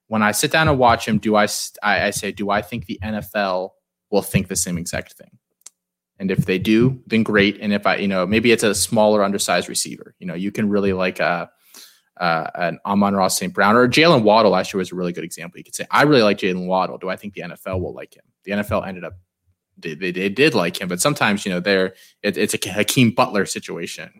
When 0.09 0.23
I 0.23 0.33
sit 0.33 0.51
down 0.51 0.69
and 0.69 0.79
watch 0.79 1.07
him, 1.07 1.19
do 1.19 1.37
I, 1.37 1.47
I 1.83 2.07
I 2.07 2.11
say 2.11 2.33
do 2.33 2.51
I 2.51 2.63
think 2.63 2.87
the 2.87 2.99
NFL 3.03 3.71
will 4.11 4.23
think 4.23 4.49
the 4.49 4.57
same 4.57 4.79
exact 4.79 5.13
thing? 5.15 5.39
And 6.23 6.31
if 6.31 6.47
they 6.47 6.57
do, 6.57 7.03
then 7.09 7.25
great. 7.25 7.59
And 7.61 7.73
if 7.73 7.85
I, 7.85 7.97
you 7.97 8.07
know, 8.07 8.25
maybe 8.25 8.53
it's 8.53 8.63
a 8.63 8.77
smaller, 8.77 9.25
undersized 9.25 9.69
receiver. 9.69 10.15
You 10.21 10.29
know, 10.29 10.35
you 10.35 10.53
can 10.53 10.69
really 10.69 10.93
like 10.93 11.19
a, 11.19 11.51
uh, 12.17 12.47
an 12.55 12.79
Amon-Ra 12.87 13.27
St. 13.27 13.53
Brown 13.53 13.75
or 13.75 13.89
Jaylen 13.89 14.23
Waddle. 14.23 14.53
Last 14.53 14.73
year 14.73 14.79
was 14.79 14.93
a 14.93 14.95
really 14.95 15.13
good 15.13 15.25
example. 15.25 15.59
You 15.59 15.65
could 15.65 15.75
say, 15.75 15.85
I 15.91 16.03
really 16.05 16.23
like 16.23 16.39
Jaylen 16.39 16.69
Waddle. 16.69 16.97
Do 16.97 17.09
I 17.09 17.17
think 17.17 17.35
the 17.35 17.41
NFL 17.41 17.81
will 17.81 17.93
like 17.93 18.15
him? 18.15 18.23
The 18.45 18.53
NFL 18.53 18.87
ended 18.87 19.03
up 19.03 19.15
they, 19.77 19.95
they, 19.95 20.13
they 20.13 20.29
did 20.29 20.55
like 20.55 20.81
him, 20.81 20.87
but 20.87 21.01
sometimes 21.01 21.45
you 21.45 21.51
know 21.51 21.59
they're 21.59 21.95
it, 22.23 22.37
it's 22.37 22.55
a 22.55 22.71
Hakeem 22.71 23.11
Butler 23.11 23.47
situation, 23.47 24.13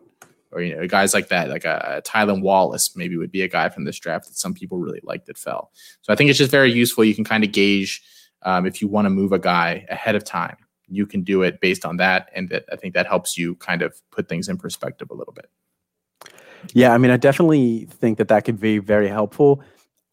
or 0.51 0.61
you 0.63 0.75
know 0.75 0.89
guys 0.89 1.15
like 1.15 1.29
that, 1.29 1.51
like 1.51 1.67
a, 1.67 1.99
a 1.99 2.03
Tylan 2.03 2.43
Wallace 2.43 2.97
maybe 2.97 3.17
would 3.17 3.31
be 3.31 3.43
a 3.43 3.49
guy 3.49 3.69
from 3.69 3.85
this 3.85 4.01
draft 4.01 4.27
that 4.27 4.35
some 4.35 4.55
people 4.55 4.79
really 4.79 5.01
liked 5.05 5.27
that 5.27 5.37
fell. 5.37 5.71
So 6.01 6.13
I 6.13 6.17
think 6.17 6.31
it's 6.31 6.39
just 6.39 6.51
very 6.51 6.73
useful. 6.73 7.05
You 7.05 7.15
can 7.15 7.23
kind 7.23 7.45
of 7.45 7.53
gauge 7.53 8.03
um, 8.43 8.67
if 8.67 8.81
you 8.81 8.89
want 8.89 9.05
to 9.05 9.11
move 9.11 9.31
a 9.31 9.39
guy 9.39 9.85
ahead 9.91 10.17
of 10.17 10.25
time 10.25 10.57
you 10.93 11.07
can 11.07 11.23
do 11.23 11.43
it 11.43 11.61
based 11.61 11.85
on 11.85 11.97
that 11.97 12.29
and 12.35 12.49
that 12.49 12.65
i 12.73 12.77
think 12.77 12.95
that 12.95 13.07
helps 13.07 13.37
you 13.39 13.55
kind 13.57 13.83
of 13.83 14.01
put 14.11 14.29
things 14.29 14.49
in 14.49 14.57
perspective 14.57 15.09
a 15.11 15.15
little 15.15 15.33
bit. 15.33 15.51
Yeah 16.73 16.93
i 16.93 16.99
mean 16.99 17.11
i 17.11 17.17
definitely 17.17 17.87
think 17.91 18.19
that 18.19 18.29
that 18.29 18.45
could 18.45 18.61
be 18.61 18.79
very 18.79 19.09
helpful. 19.09 19.63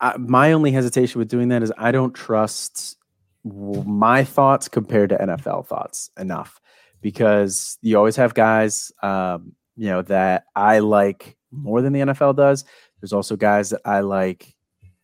I, 0.01 0.15
my 0.17 0.53
only 0.53 0.71
hesitation 0.71 1.19
with 1.19 1.27
doing 1.27 1.49
that 1.49 1.63
is 1.63 1.71
i 1.77 1.91
don't 1.91 2.13
trust 2.13 2.97
my 3.43 4.23
thoughts 4.23 4.67
compared 4.67 5.09
to 5.09 5.17
nfl 5.17 5.65
thoughts 5.65 6.09
enough 6.17 6.59
because 7.01 7.77
you 7.81 7.97
always 7.97 8.15
have 8.15 8.33
guys 8.33 8.91
um, 9.01 9.53
you 9.75 9.87
know 9.87 10.01
that 10.03 10.45
i 10.55 10.79
like 10.79 11.37
more 11.51 11.81
than 11.81 11.93
the 11.93 12.01
nfl 12.01 12.35
does. 12.35 12.65
There's 13.01 13.13
also 13.13 13.35
guys 13.35 13.69
that 13.69 13.81
i 13.85 14.01
like 14.01 14.55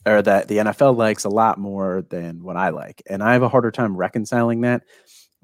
or 0.05 0.21
that 0.21 0.47
the 0.47 0.57
NFL 0.57 0.95
likes 0.95 1.23
a 1.23 1.29
lot 1.29 1.57
more 1.57 2.05
than 2.09 2.43
what 2.43 2.57
I 2.57 2.69
like. 2.69 3.01
And 3.09 3.23
I 3.23 3.33
have 3.33 3.41
a 3.41 3.49
harder 3.49 3.71
time 3.71 3.97
reconciling 3.97 4.61
that 4.61 4.83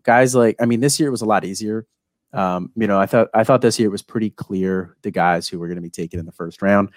guys 0.04 0.36
like 0.36 0.56
I 0.60 0.66
mean, 0.66 0.80
this 0.80 1.00
year 1.00 1.12
was 1.12 1.22
a 1.22 1.26
lot 1.26 1.46
easier. 1.46 1.86
Um, 2.34 2.72
you 2.76 2.88
know, 2.88 3.00
I 3.00 3.06
thought 3.06 3.28
I 3.34 3.44
thought 3.44 3.62
this 3.62 3.80
year 3.80 3.90
was 3.90 4.02
pretty 4.02 4.30
clear 4.30 4.96
the 5.02 5.12
guys 5.12 5.48
who 5.48 5.60
were 5.60 5.68
going 5.68 5.76
to 5.76 5.82
be 5.82 5.90
taken 5.90 6.20
in 6.20 6.26
the 6.26 6.32
first 6.32 6.62
round. 6.62 6.90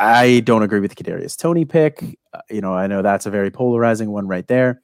I 0.00 0.40
don't 0.40 0.62
agree 0.62 0.80
with 0.80 0.94
the 0.94 1.02
Kadarius 1.02 1.36
Toney 1.36 1.64
pick. 1.64 2.18
Uh, 2.32 2.40
you 2.48 2.60
know, 2.60 2.72
I 2.72 2.86
know 2.86 3.02
that's 3.02 3.26
a 3.26 3.30
very 3.30 3.50
polarizing 3.50 4.10
one 4.10 4.26
right 4.26 4.46
there. 4.46 4.80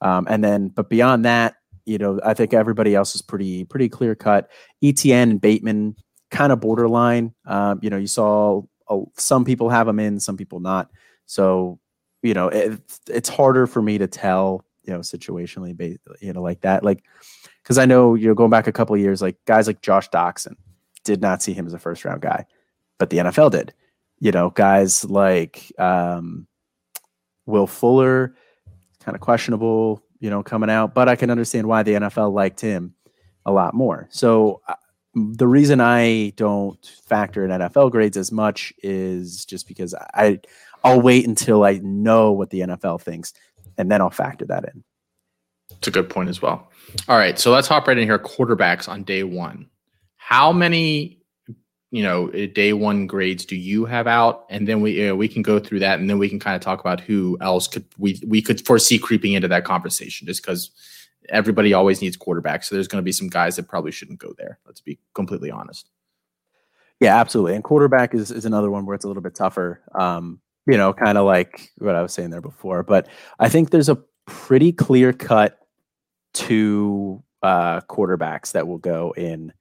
Um, 0.00 0.26
and 0.28 0.42
then, 0.42 0.68
but 0.68 0.90
beyond 0.90 1.24
that, 1.24 1.54
you 1.86 1.98
know, 1.98 2.18
I 2.24 2.34
think 2.34 2.52
everybody 2.52 2.94
else 2.94 3.14
is 3.14 3.22
pretty 3.22 3.64
pretty 3.64 3.88
clear 3.88 4.14
cut. 4.14 4.50
Etienne 4.82 5.30
and 5.30 5.40
Bateman 5.40 5.96
kind 6.30 6.52
of 6.52 6.60
borderline. 6.60 7.34
Um, 7.46 7.78
you 7.82 7.90
know, 7.90 7.96
you 7.96 8.06
saw 8.06 8.62
uh, 8.88 9.00
some 9.16 9.44
people 9.44 9.68
have 9.68 9.86
them 9.86 10.00
in, 10.00 10.18
some 10.20 10.36
people 10.36 10.60
not. 10.60 10.90
So, 11.26 11.78
you 12.22 12.34
know, 12.34 12.48
it, 12.48 12.80
it's 13.08 13.28
harder 13.28 13.66
for 13.66 13.82
me 13.82 13.98
to 13.98 14.06
tell. 14.06 14.64
You 14.84 14.94
know, 14.94 15.00
situationally, 15.00 15.76
based, 15.76 16.00
you 16.20 16.32
know, 16.32 16.42
like 16.42 16.60
that, 16.62 16.84
like 16.84 17.02
because 17.62 17.78
I 17.78 17.86
know 17.86 18.14
you 18.14 18.28
know 18.28 18.34
going 18.34 18.50
back 18.50 18.66
a 18.66 18.72
couple 18.72 18.96
years, 18.96 19.22
like 19.22 19.36
guys 19.46 19.66
like 19.66 19.82
Josh 19.82 20.10
Doctson 20.10 20.56
did 21.04 21.20
not 21.20 21.42
see 21.42 21.52
him 21.52 21.66
as 21.66 21.74
a 21.74 21.78
first 21.78 22.04
round 22.04 22.20
guy, 22.20 22.46
but 22.98 23.10
the 23.10 23.18
NFL 23.18 23.50
did. 23.50 23.72
You 24.20 24.32
know, 24.32 24.50
guys 24.50 25.04
like 25.04 25.72
um, 25.78 26.46
Will 27.46 27.66
Fuller, 27.66 28.34
kind 29.00 29.14
of 29.14 29.20
questionable, 29.20 30.02
you 30.18 30.30
know, 30.30 30.42
coming 30.42 30.70
out, 30.70 30.94
but 30.94 31.08
I 31.08 31.16
can 31.16 31.30
understand 31.30 31.66
why 31.66 31.82
the 31.82 31.94
NFL 31.94 32.32
liked 32.32 32.60
him 32.60 32.94
a 33.44 33.52
lot 33.52 33.74
more. 33.74 34.08
So 34.10 34.62
uh, 34.68 34.74
the 35.14 35.46
reason 35.46 35.80
I 35.80 36.30
don't 36.36 36.84
factor 37.06 37.44
in 37.44 37.50
NFL 37.50 37.90
grades 37.90 38.16
as 38.16 38.32
much 38.32 38.72
is 38.82 39.44
just 39.44 39.68
because 39.68 39.94
I 39.94 40.40
I'll 40.82 41.00
wait 41.00 41.26
until 41.26 41.64
I 41.64 41.80
know 41.82 42.32
what 42.32 42.50
the 42.50 42.60
NFL 42.60 43.00
thinks 43.00 43.32
and 43.78 43.90
then 43.90 44.00
I'll 44.00 44.10
factor 44.10 44.44
that 44.46 44.64
in. 44.64 44.84
It's 45.70 45.88
a 45.88 45.90
good 45.90 46.08
point 46.08 46.28
as 46.28 46.40
well. 46.40 46.70
All 47.08 47.18
right, 47.18 47.38
so 47.38 47.50
let's 47.50 47.68
hop 47.68 47.88
right 47.88 47.98
in 47.98 48.04
here. 48.06 48.18
Quarterbacks 48.18 48.88
on 48.88 49.02
day 49.02 49.22
one. 49.22 49.68
How 50.16 50.52
many, 50.52 51.20
you 51.90 52.02
know, 52.02 52.28
day 52.28 52.72
one 52.72 53.06
grades 53.06 53.44
do 53.44 53.56
you 53.56 53.84
have 53.84 54.06
out? 54.06 54.46
And 54.50 54.68
then 54.68 54.80
we 54.80 55.08
uh, 55.08 55.14
we 55.14 55.28
can 55.28 55.42
go 55.42 55.58
through 55.58 55.80
that, 55.80 56.00
and 56.00 56.08
then 56.08 56.18
we 56.18 56.28
can 56.28 56.38
kind 56.38 56.56
of 56.56 56.62
talk 56.62 56.80
about 56.80 57.00
who 57.00 57.36
else 57.40 57.66
could 57.66 57.84
we 57.98 58.20
we 58.26 58.40
could 58.40 58.64
foresee 58.64 58.98
creeping 58.98 59.32
into 59.32 59.48
that 59.48 59.64
conversation, 59.64 60.26
just 60.26 60.42
because 60.42 60.70
everybody 61.30 61.72
always 61.72 62.00
needs 62.00 62.16
quarterbacks. 62.16 62.64
So 62.64 62.74
there's 62.74 62.88
going 62.88 63.02
to 63.02 63.04
be 63.04 63.12
some 63.12 63.28
guys 63.28 63.56
that 63.56 63.68
probably 63.68 63.92
shouldn't 63.92 64.18
go 64.18 64.34
there. 64.36 64.58
Let's 64.66 64.80
be 64.80 64.98
completely 65.14 65.50
honest. 65.50 65.88
Yeah, 67.00 67.18
absolutely. 67.18 67.54
And 67.54 67.64
quarterback 67.64 68.14
is 68.14 68.30
is 68.30 68.44
another 68.44 68.70
one 68.70 68.86
where 68.86 68.94
it's 68.94 69.04
a 69.04 69.08
little 69.08 69.22
bit 69.22 69.34
tougher. 69.34 69.82
Um, 69.94 70.40
you 70.66 70.76
know, 70.76 70.92
kind 70.92 71.18
of 71.18 71.26
like 71.26 71.70
what 71.78 71.94
I 71.94 72.02
was 72.02 72.12
saying 72.12 72.30
there 72.30 72.40
before. 72.40 72.82
But 72.82 73.08
I 73.38 73.48
think 73.48 73.70
there's 73.70 73.88
a 73.88 73.98
pretty 74.26 74.72
clear 74.72 75.12
cut 75.12 75.58
two 76.32 77.22
uh, 77.42 77.80
quarterbacks 77.82 78.52
that 78.52 78.66
will 78.66 78.78
go 78.78 79.14
in 79.16 79.52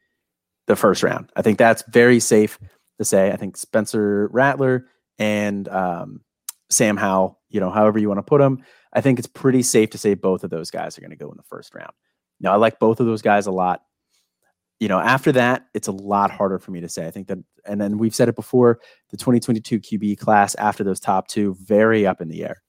the 0.67 0.75
first 0.75 1.03
round. 1.03 1.31
I 1.35 1.41
think 1.41 1.57
that's 1.57 1.83
very 1.89 2.19
safe 2.19 2.57
to 2.97 3.05
say. 3.05 3.31
I 3.31 3.35
think 3.35 3.57
Spencer 3.57 4.27
Rattler 4.31 4.87
and 5.19 5.67
um, 5.67 6.21
Sam 6.69 6.97
Howell, 6.97 7.39
you 7.49 7.59
know, 7.59 7.69
however 7.69 7.99
you 7.99 8.07
want 8.07 8.19
to 8.19 8.23
put 8.23 8.39
them, 8.39 8.63
I 8.93 9.01
think 9.01 9.19
it's 9.19 9.27
pretty 9.27 9.63
safe 9.63 9.89
to 9.91 9.97
say 9.97 10.13
both 10.13 10.43
of 10.43 10.49
those 10.49 10.71
guys 10.71 10.97
are 10.97 11.01
going 11.01 11.11
to 11.11 11.17
go 11.17 11.29
in 11.29 11.37
the 11.37 11.43
first 11.43 11.75
round. 11.75 11.91
Now, 12.39 12.53
I 12.53 12.55
like 12.55 12.79
both 12.79 12.99
of 12.99 13.05
those 13.05 13.21
guys 13.21 13.45
a 13.47 13.51
lot. 13.51 13.83
You 14.83 14.89
know, 14.89 14.99
after 14.99 15.31
that, 15.31 15.67
it's 15.73 15.87
a 15.87 15.93
lot 15.93 16.29
harder 16.29 16.59
for 16.59 16.71
me 16.71 16.81
to 16.81 16.89
say. 16.89 17.07
I 17.07 17.09
think 17.09 17.27
that, 17.29 17.37
and 17.65 17.79
then 17.79 17.97
we've 17.97 18.13
said 18.13 18.27
it 18.27 18.35
before 18.35 18.81
the 19.11 19.15
2022 19.15 19.79
QB 19.79 20.17
class 20.17 20.55
after 20.55 20.83
those 20.83 20.99
top 20.99 21.29
two, 21.29 21.55
very 21.61 22.05
up 22.05 22.19
in 22.19 22.27
the 22.27 22.43
air. 22.43 22.61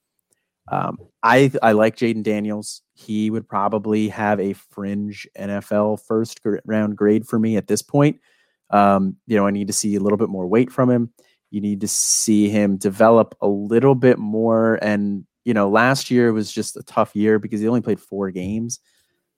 Um, 0.71 0.97
I 1.23 1.51
I 1.61 1.73
like 1.73 1.97
Jayden 1.97 2.23
Daniels. 2.23 2.83
He 2.93 3.29
would 3.29 3.49
probably 3.49 4.07
have 4.07 4.39
a 4.39 4.53
fringe 4.53 5.27
NFL 5.37 6.05
first 6.07 6.39
round 6.63 6.95
grade 6.95 7.27
for 7.27 7.37
me 7.37 7.57
at 7.57 7.67
this 7.67 7.81
point. 7.81 8.21
Um, 8.69 9.17
you 9.27 9.35
know, 9.35 9.45
I 9.45 9.51
need 9.51 9.67
to 9.67 9.73
see 9.73 9.97
a 9.97 9.99
little 9.99 10.17
bit 10.17 10.29
more 10.29 10.47
weight 10.47 10.71
from 10.71 10.89
him. 10.89 11.11
You 11.51 11.59
need 11.59 11.81
to 11.81 11.87
see 11.89 12.47
him 12.47 12.77
develop 12.77 13.35
a 13.41 13.47
little 13.49 13.93
bit 13.93 14.19
more. 14.19 14.79
And 14.81 15.25
you 15.43 15.53
know, 15.53 15.67
last 15.67 16.09
year 16.09 16.31
was 16.31 16.49
just 16.49 16.77
a 16.77 16.83
tough 16.83 17.13
year 17.13 17.39
because 17.39 17.59
he 17.59 17.67
only 17.67 17.81
played 17.81 17.99
four 17.99 18.31
games, 18.31 18.79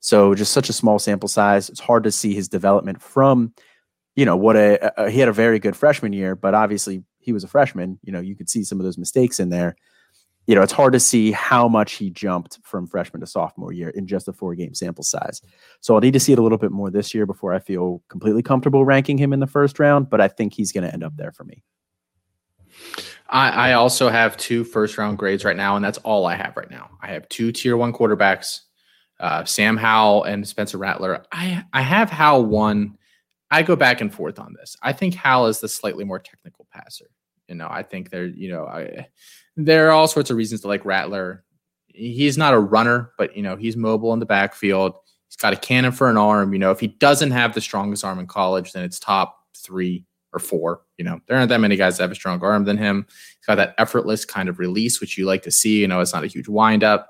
so 0.00 0.34
just 0.34 0.52
such 0.52 0.68
a 0.68 0.72
small 0.72 0.98
sample 0.98 1.28
size. 1.28 1.68
It's 1.68 1.80
hard 1.80 2.04
to 2.04 2.12
see 2.12 2.34
his 2.34 2.48
development 2.48 3.02
from, 3.02 3.52
you 4.16 4.24
know, 4.24 4.36
what 4.36 4.56
a, 4.56 5.02
a 5.02 5.10
he 5.10 5.20
had 5.20 5.28
a 5.28 5.32
very 5.32 5.58
good 5.58 5.76
freshman 5.76 6.12
year, 6.12 6.34
but 6.34 6.54
obviously 6.54 7.02
he 7.18 7.32
was 7.32 7.44
a 7.44 7.48
freshman. 7.48 7.98
You 8.02 8.12
know, 8.12 8.20
you 8.20 8.36
could 8.36 8.48
see 8.48 8.64
some 8.64 8.78
of 8.78 8.84
those 8.84 8.98
mistakes 8.98 9.40
in 9.40 9.50
there 9.50 9.76
you 10.48 10.54
know, 10.54 10.62
it's 10.62 10.72
hard 10.72 10.94
to 10.94 11.00
see 11.00 11.30
how 11.30 11.68
much 11.68 11.92
he 11.92 12.08
jumped 12.08 12.58
from 12.62 12.86
freshman 12.86 13.20
to 13.20 13.26
sophomore 13.26 13.70
year 13.70 13.90
in 13.90 14.06
just 14.06 14.28
a 14.28 14.32
four 14.32 14.54
game 14.54 14.74
sample 14.74 15.04
size. 15.04 15.42
So 15.80 15.94
I'll 15.94 16.00
need 16.00 16.14
to 16.14 16.20
see 16.20 16.32
it 16.32 16.38
a 16.38 16.42
little 16.42 16.56
bit 16.56 16.72
more 16.72 16.90
this 16.90 17.14
year 17.14 17.26
before 17.26 17.52
I 17.52 17.58
feel 17.58 18.02
completely 18.08 18.42
comfortable 18.42 18.82
ranking 18.86 19.18
him 19.18 19.34
in 19.34 19.40
the 19.40 19.46
first 19.46 19.78
round, 19.78 20.08
but 20.08 20.22
I 20.22 20.28
think 20.28 20.54
he's 20.54 20.72
going 20.72 20.84
to 20.84 20.92
end 20.92 21.04
up 21.04 21.14
there 21.18 21.32
for 21.32 21.44
me. 21.44 21.62
I, 23.28 23.50
I, 23.50 23.72
also 23.74 24.08
have 24.08 24.38
two 24.38 24.64
first 24.64 24.96
round 24.96 25.18
grades 25.18 25.44
right 25.44 25.56
now, 25.56 25.76
and 25.76 25.84
that's 25.84 25.98
all 25.98 26.26
I 26.26 26.34
have 26.34 26.56
right 26.56 26.70
now. 26.70 26.90
I 27.02 27.08
have 27.08 27.28
two 27.28 27.52
tier 27.52 27.76
one 27.76 27.92
quarterbacks, 27.92 28.60
uh, 29.20 29.44
Sam 29.44 29.76
Howell 29.76 30.24
and 30.24 30.46
Spencer 30.46 30.78
Rattler. 30.78 31.24
I, 31.32 31.64
I 31.72 31.82
have 31.82 32.10
Howell 32.10 32.46
one. 32.46 32.96
I 33.50 33.62
go 33.62 33.76
back 33.76 34.00
and 34.00 34.12
forth 34.12 34.38
on 34.38 34.54
this. 34.54 34.76
I 34.82 34.92
think 34.92 35.14
Howell 35.14 35.46
is 35.46 35.60
the 35.60 35.68
slightly 35.68 36.04
more 36.04 36.18
technical 36.18 36.66
passer. 36.72 37.10
You 37.48 37.54
know, 37.54 37.68
I 37.70 37.82
think 37.82 38.10
they're, 38.10 38.26
you 38.26 38.50
know, 38.50 38.66
I 38.66 39.08
there 39.56 39.88
are 39.88 39.92
all 39.92 40.06
sorts 40.06 40.30
of 40.30 40.36
reasons 40.36 40.60
to 40.60 40.68
like 40.68 40.84
Rattler. 40.84 41.44
He's 41.86 42.38
not 42.38 42.54
a 42.54 42.58
runner, 42.58 43.12
but 43.18 43.36
you 43.36 43.42
know, 43.42 43.56
he's 43.56 43.76
mobile 43.76 44.12
in 44.12 44.20
the 44.20 44.26
backfield. 44.26 44.94
He's 45.28 45.36
got 45.36 45.52
a 45.52 45.56
cannon 45.56 45.92
for 45.92 46.08
an 46.08 46.16
arm. 46.16 46.52
You 46.52 46.58
know, 46.58 46.70
if 46.70 46.78
he 46.78 46.88
doesn't 46.88 47.30
have 47.30 47.54
the 47.54 47.60
strongest 47.60 48.04
arm 48.04 48.18
in 48.18 48.26
college, 48.26 48.72
then 48.72 48.84
it's 48.84 49.00
top 49.00 49.36
three 49.56 50.04
or 50.32 50.38
four. 50.38 50.82
You 50.98 51.04
know, 51.04 51.20
there 51.26 51.36
aren't 51.36 51.48
that 51.48 51.60
many 51.60 51.76
guys 51.76 51.96
that 51.96 52.04
have 52.04 52.12
a 52.12 52.14
stronger 52.14 52.46
arm 52.46 52.64
than 52.64 52.76
him. 52.76 53.06
He's 53.08 53.46
got 53.46 53.56
that 53.56 53.74
effortless 53.78 54.24
kind 54.24 54.48
of 54.48 54.58
release, 54.58 55.00
which 55.00 55.18
you 55.18 55.24
like 55.24 55.42
to 55.42 55.50
see. 55.50 55.80
You 55.80 55.88
know, 55.88 56.00
it's 56.00 56.12
not 56.12 56.24
a 56.24 56.28
huge 56.28 56.48
windup. 56.48 57.08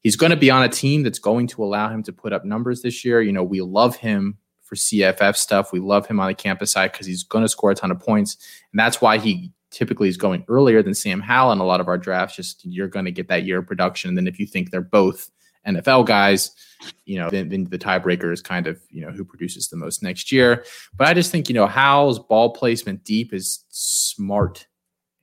He's 0.00 0.16
going 0.16 0.30
to 0.30 0.36
be 0.36 0.50
on 0.50 0.62
a 0.62 0.68
team 0.68 1.02
that's 1.02 1.18
going 1.18 1.46
to 1.48 1.62
allow 1.62 1.88
him 1.88 2.02
to 2.04 2.12
put 2.12 2.32
up 2.32 2.44
numbers 2.44 2.82
this 2.82 3.04
year. 3.04 3.20
You 3.20 3.32
know, 3.32 3.44
we 3.44 3.60
love 3.60 3.96
him 3.96 4.38
for 4.62 4.76
CFF 4.76 5.36
stuff. 5.36 5.72
We 5.72 5.80
love 5.80 6.06
him 6.06 6.20
on 6.20 6.28
the 6.28 6.34
campus 6.34 6.72
side 6.72 6.92
because 6.92 7.06
he's 7.06 7.24
going 7.24 7.42
to 7.42 7.48
score 7.48 7.72
a 7.72 7.74
ton 7.74 7.90
of 7.90 8.00
points. 8.00 8.36
And 8.72 8.78
that's 8.78 9.00
why 9.00 9.18
he 9.18 9.52
typically 9.70 10.08
is 10.08 10.16
going 10.16 10.44
earlier 10.48 10.82
than 10.82 10.94
Sam 10.94 11.20
Howell 11.20 11.52
in 11.52 11.58
a 11.58 11.64
lot 11.64 11.80
of 11.80 11.88
our 11.88 11.98
drafts. 11.98 12.36
Just 12.36 12.64
you're 12.64 12.88
going 12.88 13.04
to 13.04 13.10
get 13.10 13.28
that 13.28 13.44
year 13.44 13.58
of 13.58 13.66
production. 13.66 14.08
And 14.08 14.16
then 14.16 14.26
if 14.26 14.38
you 14.38 14.46
think 14.46 14.70
they're 14.70 14.80
both 14.80 15.30
NFL 15.66 16.06
guys, 16.06 16.52
you 17.04 17.18
know, 17.18 17.28
then, 17.28 17.48
then, 17.50 17.64
the 17.64 17.78
tiebreaker 17.78 18.32
is 18.32 18.40
kind 18.40 18.66
of, 18.66 18.80
you 18.90 19.02
know, 19.02 19.10
who 19.10 19.24
produces 19.24 19.68
the 19.68 19.76
most 19.76 20.02
next 20.02 20.32
year. 20.32 20.64
But 20.96 21.08
I 21.08 21.14
just 21.14 21.30
think, 21.30 21.48
you 21.48 21.54
know, 21.54 21.66
Howell's 21.66 22.18
ball 22.18 22.54
placement 22.54 23.04
deep 23.04 23.34
is 23.34 23.64
smart 23.68 24.66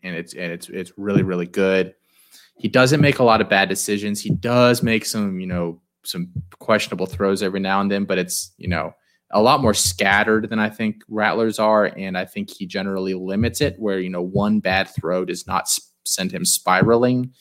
and 0.04 0.16
it's 0.16 0.34
and 0.34 0.52
it's 0.52 0.70
it's 0.70 0.92
really, 0.98 1.24
really 1.24 1.48
good. 1.48 1.96
He 2.58 2.68
doesn't 2.68 3.02
make 3.02 3.20
a 3.20 3.24
lot 3.24 3.42
of 3.42 3.50
bad 3.50 3.70
decisions. 3.70 4.22
He 4.22 4.30
does 4.30 4.82
make 4.82 5.06
some, 5.06 5.40
you 5.40 5.48
know, 5.48 5.82
some 6.04 6.32
questionable 6.60 7.06
throws 7.06 7.44
every 7.44 7.60
now 7.60 7.82
and 7.82 7.92
then, 7.92 8.06
but 8.06 8.18
it's, 8.18 8.54
you 8.58 8.68
know, 8.68 8.94
a 9.32 9.42
lot 9.42 9.62
more 9.62 9.74
scattered 9.74 10.50
than 10.50 10.60
I 10.60 10.70
think 10.70 11.04
Rattlers 11.10 11.60
are, 11.60 11.86
and 11.98 12.18
I 12.18 12.26
think 12.26 12.50
he 12.50 12.66
generally 12.66 13.14
limits 13.14 13.62
it 13.62 13.76
where 13.78 14.00
you 14.00 14.10
know 14.10 14.22
one 14.22 14.60
bad 14.60 14.90
throw 14.90 15.26
does 15.26 15.46
not 15.46 15.68
send 16.06 16.32
him 16.32 16.46
spiraling. 16.46 17.34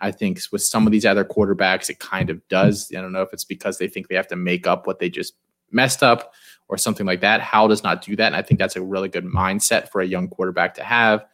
I 0.00 0.10
think 0.10 0.40
with 0.52 0.62
some 0.62 0.86
of 0.86 0.92
these 0.92 1.06
other 1.06 1.24
quarterbacks, 1.24 1.90
it 1.90 1.98
kind 1.98 2.30
of 2.30 2.46
does. 2.48 2.90
I 2.96 3.00
don't 3.00 3.12
know 3.12 3.22
if 3.22 3.32
it's 3.32 3.44
because 3.44 3.78
they 3.78 3.88
think 3.88 4.08
they 4.08 4.16
have 4.16 4.28
to 4.28 4.36
make 4.36 4.66
up 4.66 4.86
what 4.86 4.98
they 4.98 5.10
just 5.10 5.34
messed 5.70 6.02
up 6.02 6.32
or 6.68 6.78
something 6.78 7.06
like 7.06 7.20
that. 7.20 7.40
Howell 7.40 7.68
does 7.68 7.82
not 7.82 8.02
do 8.02 8.16
that, 8.16 8.28
and 8.28 8.36
I 8.36 8.42
think 8.42 8.58
that's 8.58 8.76
a 8.76 8.82
really 8.82 9.08
good 9.08 9.24
mindset 9.24 9.90
for 9.90 10.00
a 10.00 10.06
young 10.06 10.28
quarterback 10.28 10.74
to 10.74 10.84
have. 10.84 11.26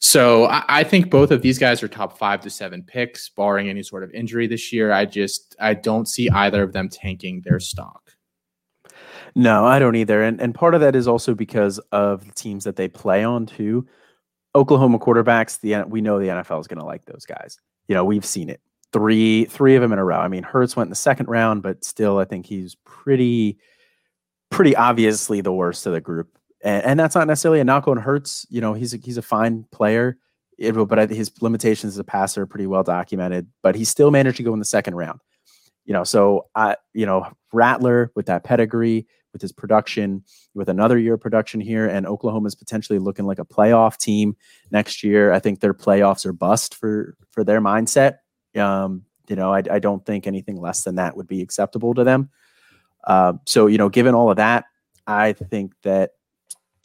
So 0.00 0.46
I, 0.46 0.64
I, 0.68 0.84
think 0.84 1.10
both 1.10 1.32
of 1.32 1.42
these 1.42 1.58
guys 1.58 1.82
are 1.82 1.88
top 1.88 2.18
five 2.18 2.40
to 2.42 2.50
seven 2.50 2.84
picks, 2.84 3.28
barring 3.30 3.68
any 3.68 3.82
sort 3.82 4.04
of 4.04 4.12
injury 4.12 4.46
this 4.46 4.72
year. 4.72 4.92
I 4.92 5.04
just 5.04 5.56
I 5.58 5.74
don't 5.74 6.06
see 6.06 6.30
either 6.30 6.62
of 6.62 6.72
them 6.72 6.88
tanking 6.88 7.40
their 7.40 7.58
stock. 7.58 8.12
No, 9.34 9.64
I 9.64 9.78
don't 9.78 9.96
either. 9.96 10.22
And 10.22 10.40
and 10.40 10.54
part 10.54 10.74
of 10.74 10.80
that 10.82 10.94
is 10.94 11.08
also 11.08 11.34
because 11.34 11.78
of 11.90 12.24
the 12.24 12.32
teams 12.32 12.64
that 12.64 12.76
they 12.76 12.88
play 12.88 13.24
on 13.24 13.46
too. 13.46 13.86
Oklahoma 14.54 14.98
quarterbacks, 14.98 15.60
the 15.60 15.82
we 15.88 16.00
know 16.00 16.18
the 16.18 16.28
NFL 16.28 16.60
is 16.60 16.68
going 16.68 16.80
to 16.80 16.86
like 16.86 17.04
those 17.04 17.26
guys. 17.26 17.58
You 17.88 17.94
know, 17.94 18.04
we've 18.04 18.24
seen 18.24 18.48
it. 18.48 18.60
Three 18.92 19.46
three 19.46 19.74
of 19.74 19.82
them 19.82 19.92
in 19.92 19.98
a 19.98 20.04
row. 20.04 20.18
I 20.18 20.28
mean, 20.28 20.44
Hurts 20.44 20.76
went 20.76 20.86
in 20.86 20.90
the 20.90 20.96
second 20.96 21.28
round, 21.28 21.62
but 21.62 21.84
still 21.84 22.18
I 22.18 22.24
think 22.24 22.46
he's 22.46 22.76
pretty 22.84 23.58
pretty 24.50 24.76
obviously 24.76 25.40
the 25.40 25.52
worst 25.52 25.86
of 25.86 25.92
the 25.92 26.00
group. 26.00 26.37
And, 26.62 26.84
and 26.84 27.00
that's 27.00 27.14
not 27.14 27.26
necessarily 27.26 27.60
a 27.60 27.64
knock 27.64 27.88
on 27.88 27.96
Hurts. 27.96 28.46
You 28.50 28.60
know, 28.60 28.74
he's 28.74 28.94
a, 28.94 28.96
he's 28.96 29.16
a 29.16 29.22
fine 29.22 29.64
player. 29.70 30.18
It, 30.58 30.72
but 30.72 31.10
his 31.10 31.30
limitations 31.40 31.94
as 31.94 31.98
a 31.98 32.04
passer 32.04 32.42
are 32.42 32.46
pretty 32.46 32.66
well 32.66 32.82
documented. 32.82 33.46
But 33.62 33.76
he 33.76 33.84
still 33.84 34.10
managed 34.10 34.38
to 34.38 34.42
go 34.42 34.52
in 34.52 34.58
the 34.58 34.64
second 34.64 34.94
round. 34.94 35.20
You 35.84 35.94
know, 35.94 36.04
so 36.04 36.46
I, 36.54 36.76
you 36.92 37.06
know, 37.06 37.26
Rattler 37.52 38.10
with 38.14 38.26
that 38.26 38.44
pedigree, 38.44 39.06
with 39.32 39.40
his 39.40 39.52
production, 39.52 40.24
with 40.54 40.68
another 40.68 40.98
year 40.98 41.14
of 41.14 41.20
production 41.20 41.60
here, 41.60 41.86
and 41.86 42.06
Oklahoma 42.06 42.46
is 42.46 42.54
potentially 42.54 42.98
looking 42.98 43.26
like 43.26 43.38
a 43.38 43.44
playoff 43.44 43.96
team 43.96 44.36
next 44.70 45.02
year. 45.02 45.32
I 45.32 45.38
think 45.38 45.60
their 45.60 45.74
playoffs 45.74 46.26
are 46.26 46.32
bust 46.32 46.74
for 46.74 47.16
for 47.30 47.44
their 47.44 47.60
mindset. 47.60 48.18
Um, 48.56 49.04
You 49.28 49.36
know, 49.36 49.52
I, 49.52 49.62
I 49.70 49.78
don't 49.78 50.04
think 50.04 50.26
anything 50.26 50.60
less 50.60 50.82
than 50.82 50.96
that 50.96 51.16
would 51.16 51.26
be 51.26 51.42
acceptable 51.42 51.94
to 51.94 52.04
them. 52.04 52.30
Uh, 53.04 53.34
so, 53.46 53.66
you 53.66 53.78
know, 53.78 53.88
given 53.90 54.14
all 54.14 54.30
of 54.30 54.36
that, 54.38 54.64
I 55.06 55.34
think 55.34 55.74
that 55.82 56.12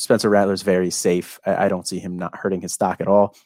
Spencer 0.04 0.30
Rattler's 0.30 0.64
very 0.64 0.90
safe. 0.90 1.40
I, 1.46 1.66
I, 1.66 1.70
don't 1.70 1.88
see 1.88 1.98
him 1.98 2.20
not 2.20 2.36
hurting 2.36 2.60
his 2.60 2.74
stock 2.74 3.00
at 3.00 3.08
all. 3.08 3.38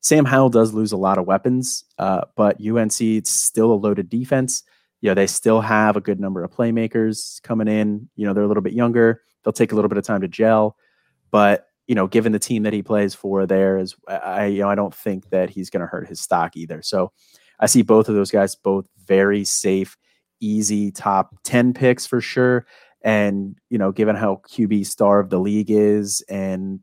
Sam 0.00 0.24
Howell 0.24 0.50
does 0.50 0.72
lose 0.72 0.92
a 0.92 0.96
lot 0.96 1.18
of 1.18 1.26
weapons, 1.26 1.82
uh, 1.98 2.20
but 2.36 2.64
UNC 2.64 3.00
it's 3.00 3.30
still 3.30 3.72
a 3.72 3.74
loaded 3.74 4.08
defense. 4.08 4.62
You 5.00 5.10
know, 5.10 5.14
they 5.14 5.26
still 5.26 5.60
have 5.60 5.96
a 5.96 6.00
good 6.00 6.20
number 6.20 6.44
of 6.44 6.52
playmakers 6.52 7.42
coming 7.42 7.66
in. 7.66 8.08
You 8.14 8.26
know, 8.26 8.32
they're 8.32 8.44
a 8.44 8.46
little 8.46 8.62
bit 8.62 8.74
younger. 8.74 9.22
They'll 9.42 9.52
take 9.52 9.72
a 9.72 9.74
little 9.74 9.88
bit 9.88 9.98
of 9.98 10.04
time 10.04 10.20
to 10.20 10.28
gel, 10.28 10.76
but 11.32 11.66
you 11.88 11.96
know, 11.96 12.06
given 12.06 12.30
the 12.30 12.38
team 12.38 12.62
that 12.62 12.72
he 12.72 12.82
plays 12.82 13.12
for, 13.12 13.44
there 13.44 13.76
is 13.76 13.96
I 14.06 14.46
you 14.46 14.60
know 14.60 14.70
I 14.70 14.76
don't 14.76 14.94
think 14.94 15.30
that 15.30 15.50
he's 15.50 15.68
going 15.68 15.80
to 15.80 15.86
hurt 15.86 16.06
his 16.06 16.20
stock 16.20 16.56
either. 16.56 16.80
So 16.80 17.10
I 17.58 17.66
see 17.66 17.82
both 17.82 18.08
of 18.08 18.14
those 18.14 18.30
guys 18.30 18.54
both 18.54 18.86
very 19.04 19.42
safe, 19.42 19.96
easy 20.38 20.92
top 20.92 21.34
ten 21.42 21.74
picks 21.74 22.06
for 22.06 22.20
sure. 22.20 22.66
And 23.04 23.56
you 23.70 23.78
know, 23.78 23.92
given 23.92 24.16
how 24.16 24.40
QB 24.48 24.86
starved 24.86 25.30
the 25.30 25.38
league 25.38 25.70
is, 25.70 26.22
and 26.28 26.80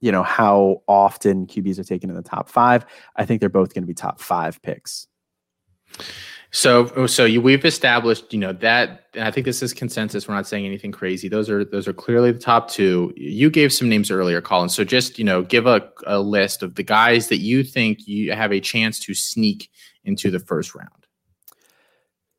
you 0.00 0.12
know 0.12 0.22
how 0.22 0.82
often 0.88 1.46
QBs 1.46 1.78
are 1.78 1.84
taken 1.84 2.08
in 2.08 2.16
the 2.16 2.22
top 2.22 2.48
five, 2.48 2.86
I 3.16 3.26
think 3.26 3.40
they're 3.40 3.50
both 3.50 3.74
going 3.74 3.82
to 3.82 3.88
be 3.88 3.94
top 3.94 4.20
five 4.20 4.62
picks. 4.62 5.06
So, 6.54 6.92
oh, 6.94 7.06
so 7.08 7.24
you, 7.24 7.40
we've 7.40 7.64
established, 7.64 8.32
you 8.32 8.38
know, 8.38 8.52
that 8.52 9.06
I 9.20 9.32
think 9.32 9.44
this 9.44 9.60
is 9.60 9.74
consensus. 9.74 10.28
We're 10.28 10.36
not 10.36 10.46
saying 10.46 10.64
anything 10.64 10.92
crazy. 10.92 11.28
Those 11.28 11.50
are 11.50 11.64
those 11.64 11.88
are 11.88 11.92
clearly 11.92 12.30
the 12.30 12.38
top 12.38 12.70
two. 12.70 13.12
You 13.16 13.50
gave 13.50 13.72
some 13.72 13.88
names 13.88 14.08
earlier, 14.08 14.40
Colin. 14.40 14.68
So 14.68 14.84
just 14.84 15.18
you 15.18 15.24
know, 15.24 15.42
give 15.42 15.66
a, 15.66 15.90
a 16.06 16.20
list 16.20 16.62
of 16.62 16.76
the 16.76 16.84
guys 16.84 17.26
that 17.28 17.38
you 17.38 17.64
think 17.64 18.06
you 18.06 18.30
have 18.30 18.52
a 18.52 18.60
chance 18.60 19.00
to 19.00 19.14
sneak 19.14 19.68
into 20.04 20.30
the 20.30 20.38
first 20.38 20.76
round. 20.76 21.03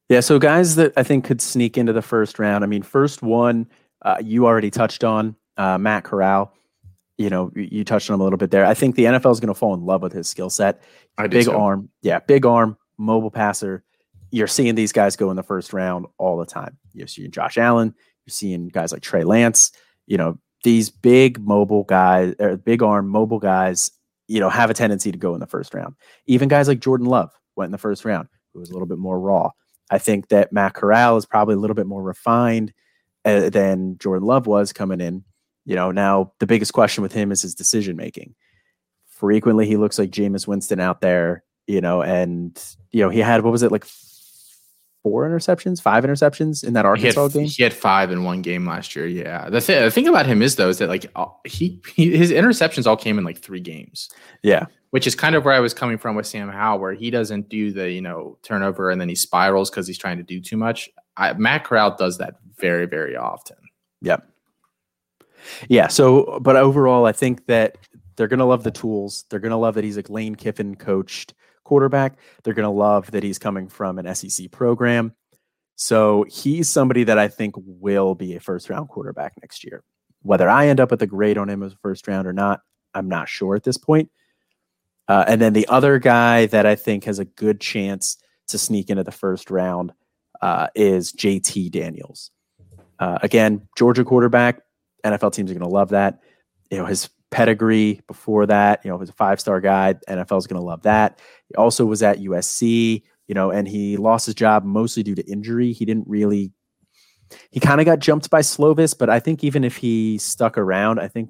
Yeah, 0.10 0.20
so 0.20 0.38
guys 0.38 0.76
that 0.76 0.94
I 0.96 1.04
think 1.04 1.26
could 1.26 1.42
sneak 1.42 1.78
into 1.78 1.94
the 1.94 2.02
first 2.02 2.38
round. 2.38 2.64
I 2.64 2.68
mean, 2.68 2.84
first 2.84 3.22
one 3.22 3.68
uh, 4.04 4.18
you 4.24 4.46
already 4.46 4.70
touched 4.70 5.04
on 5.04 5.36
uh, 5.58 5.78
Matt 5.78 6.04
Corral. 6.04 6.54
You 7.18 7.30
know, 7.30 7.52
you 7.56 7.84
touched 7.84 8.10
on 8.10 8.16
him 8.16 8.22
a 8.22 8.24
little 8.24 8.38
bit 8.38 8.52
there. 8.52 8.66
I 8.66 8.74
think 8.74 8.96
the 8.96 9.06
NFL 9.06 9.32
is 9.32 9.40
going 9.40 9.54
to 9.54 9.56
fall 9.56 9.74
in 9.74 9.86
love 9.86 10.02
with 10.02 10.14
his 10.14 10.28
skill 10.28 10.50
set. 10.50 10.84
Big 11.30 11.48
arm, 11.56 11.90
yeah, 12.02 12.20
big 12.20 12.46
arm, 12.46 12.78
mobile 12.98 13.32
passer 13.32 13.84
you're 14.36 14.48
seeing 14.48 14.76
these 14.76 14.92
guys 14.92 15.16
go 15.16 15.30
in 15.30 15.38
the 15.38 15.44
first 15.44 15.72
round 15.72 16.06
all 16.18 16.38
the 16.38 16.46
time. 16.46 16.78
You're 16.94 17.08
seeing 17.08 17.32
Josh 17.32 17.58
Allen, 17.58 17.96
you're 18.26 18.32
seeing 18.32 18.68
guys 18.68 18.92
like 18.92 19.02
Trey 19.02 19.24
Lance, 19.24 19.72
you 20.08 20.18
know, 20.18 20.38
these 20.64 20.90
big 20.90 21.40
mobile 21.40 21.84
guys 21.84 22.36
or 22.40 22.58
big 22.58 22.84
arm 22.84 23.08
mobile 23.08 23.40
guys, 23.40 23.92
you 24.28 24.42
know, 24.42 24.50
have 24.50 24.70
a 24.70 24.74
tendency 24.74 25.10
to 25.10 25.18
go 25.18 25.34
in 25.36 25.40
the 25.40 25.48
first 25.48 25.74
round. 25.74 25.96
Even 26.26 26.50
guys 26.50 26.68
like 26.68 26.82
Jordan 26.82 27.08
Love 27.08 27.32
went 27.56 27.70
in 27.70 27.72
the 27.72 27.78
first 27.78 28.04
round, 28.04 28.28
who 28.54 28.60
was 28.60 28.70
a 28.70 28.74
little 28.74 28.88
bit 28.88 28.98
more 28.98 29.18
raw. 29.18 29.52
I 29.90 29.98
think 29.98 30.30
that 30.30 30.52
Matt 30.52 30.74
Corral 30.74 31.18
is 31.18 31.26
probably 31.26 31.56
a 31.56 31.60
little 31.60 31.76
bit 31.76 31.88
more 31.88 32.02
refined 32.02 32.74
uh, 33.24 33.50
than 33.50 33.98
Jordan 33.98 34.28
Love 34.28 34.48
was 34.48 34.74
coming 34.74 35.02
in. 35.02 35.24
You 35.66 35.76
know, 35.76 35.92
now 35.92 36.34
the 36.40 36.48
biggest 36.48 36.74
question 36.74 37.02
with 37.02 37.14
him 37.14 37.32
is 37.32 37.42
his 37.42 37.56
decision 37.56 37.96
making. 37.96 38.36
Frequently, 39.08 39.66
he 39.66 39.78
looks 39.78 39.98
like 39.98 40.12
Jameis 40.12 40.48
Winston 40.48 40.80
out 40.80 41.02
there, 41.02 41.44
you 41.68 41.82
know, 41.82 42.02
and 42.02 42.62
you 42.92 43.02
know 43.02 43.10
he 43.10 43.20
had 43.20 43.44
what 43.44 43.52
was 43.52 43.64
it 43.64 43.72
like 43.72 43.86
four 45.06 45.30
interceptions, 45.30 45.80
five 45.80 46.04
interceptions 46.04 46.64
in 46.64 46.74
that 46.74 46.84
Arkansas 46.84 47.20
he 47.20 47.22
had, 47.22 47.34
game. 47.34 47.48
He 47.48 47.62
had 47.62 47.74
five 47.76 48.10
in 48.10 48.24
one 48.24 48.42
game 48.42 48.66
last 48.66 48.96
year. 48.96 49.06
Yeah. 49.06 49.52
The, 49.52 49.62
th- 49.62 49.84
the 49.84 49.92
thing 49.92 50.08
about 50.08 50.26
him 50.26 50.42
is 50.42 50.56
though 50.56 50.70
is 50.70 50.80
that 50.80 50.90
like 50.90 51.06
uh, 51.16 51.28
he, 51.46 51.80
he, 51.96 52.18
his 52.18 52.32
interceptions 52.32 52.88
all 52.88 52.98
came 52.98 53.20
in 53.20 53.24
like 53.24 53.38
three 53.38 53.60
games. 53.60 54.10
Yeah. 54.42 54.66
Which 54.90 55.06
is 55.06 55.14
kind 55.14 55.36
of 55.36 55.46
where 55.46 55.54
I 55.54 55.60
was 55.60 55.76
coming 55.76 56.00
from 56.00 56.16
with 56.16 56.26
Sam 56.26 56.50
Howell, 56.50 56.80
where 56.80 56.94
he 56.94 57.12
doesn't 57.12 57.50
do 57.50 57.72
the 57.72 57.92
you 57.92 58.02
know 58.02 58.40
turnover 58.42 58.90
and 58.90 59.00
then 59.00 59.08
he 59.08 59.14
spirals 59.14 59.70
because 59.70 59.86
he's 59.86 60.00
trying 60.00 60.18
to 60.18 60.24
do 60.24 60.42
too 60.42 60.58
much. 60.58 60.90
I, 61.18 61.34
Matt 61.34 61.66
Corral 61.66 61.96
does 61.96 62.18
that 62.18 62.38
very 62.58 62.88
very 62.88 63.16
often. 63.16 63.58
Yep. 64.02 64.28
Yeah. 65.68 65.88
So, 65.88 66.40
but 66.42 66.56
overall, 66.56 67.06
I 67.06 67.12
think 67.12 67.46
that 67.46 67.78
they're 68.16 68.28
gonna 68.28 68.48
love 68.48 68.64
the 68.64 68.72
tools. 68.72 69.26
They're 69.30 69.40
gonna 69.40 69.60
love 69.60 69.76
that 69.76 69.84
he's 69.84 69.98
like 69.98 70.10
Lane 70.10 70.34
Kiffin 70.34 70.76
coached 70.76 71.36
quarterback. 71.66 72.18
They're 72.44 72.54
going 72.54 72.64
to 72.64 72.70
love 72.70 73.12
that 73.12 73.24
he's 73.24 73.38
coming 73.38 73.68
from 73.68 74.00
an 74.00 74.16
SEC 74.16 74.50
program. 74.52 75.14
So 75.76 76.26
he's 76.30 76.70
somebody 76.70 77.04
that 77.04 77.20
I 77.20 77.28
think 77.28 77.56
will 77.58 78.16
be 78.16 78.36
a 78.36 78.40
first 78.40 78.70
round 78.70 78.88
quarterback 78.88 79.34
next 79.42 79.66
year. 79.66 79.84
Whether 80.22 80.50
I 80.50 80.68
end 80.68 80.80
up 80.80 80.92
with 80.92 81.02
a 81.02 81.08
grade 81.08 81.38
on 81.38 81.50
him 81.50 81.62
as 81.62 81.74
a 81.74 81.78
first 81.78 82.08
round 82.08 82.28
or 82.28 82.34
not, 82.34 82.62
I'm 82.94 83.10
not 83.10 83.28
sure 83.28 83.56
at 83.56 83.64
this 83.64 83.78
point. 83.78 84.10
Uh, 85.08 85.26
and 85.28 85.42
then 85.42 85.54
the 85.54 85.68
other 85.68 86.00
guy 86.00 86.46
that 86.48 86.66
I 86.66 86.76
think 86.76 87.04
has 87.04 87.20
a 87.20 87.26
good 87.26 87.60
chance 87.60 88.18
to 88.48 88.58
sneak 88.58 88.90
into 88.90 89.04
the 89.04 89.12
first 89.12 89.52
round 89.52 89.92
uh, 90.42 90.68
is 90.76 91.12
JT 91.12 91.72
Daniels. 91.72 92.32
Uh, 92.98 93.20
again, 93.22 93.68
Georgia 93.78 94.04
quarterback. 94.04 94.62
NFL 95.04 95.34
teams 95.34 95.52
are 95.52 95.54
going 95.54 95.68
to 95.68 95.74
love 95.74 95.90
that. 95.90 96.20
You 96.72 96.80
know, 96.80 96.86
his 96.86 97.10
pedigree 97.32 98.02
before 98.08 98.46
that. 98.46 98.84
You 98.84 98.92
know, 98.92 98.98
was 98.98 99.10
a 99.10 99.14
five 99.14 99.40
star 99.40 99.62
guy. 99.62 99.96
NFL 100.08 100.38
is 100.38 100.48
going 100.48 100.60
to 100.60 100.66
love 100.66 100.84
that. 100.84 101.20
He 101.48 101.56
also 101.56 101.86
was 101.86 102.04
at 102.04 102.20
USC, 102.20 103.04
you 103.28 103.36
know, 103.36 103.52
and 103.52 103.68
he 103.68 103.98
lost 103.98 104.26
his 104.26 104.36
job 104.36 104.64
mostly 104.64 105.04
due 105.04 105.16
to 105.16 105.32
injury. 105.32 105.74
He 105.74 105.86
didn't 105.86 106.08
really, 106.08 106.52
he 107.52 107.60
kind 107.60 107.80
of 107.80 107.86
got 107.86 108.00
jumped 108.00 108.30
by 108.30 108.42
Slovis, 108.42 108.98
but 108.98 109.10
I 109.10 109.20
think 109.20 109.44
even 109.44 109.64
if 109.64 109.78
he 109.78 110.18
stuck 110.18 110.58
around, 110.58 111.00
I 111.00 111.08
think 111.08 111.30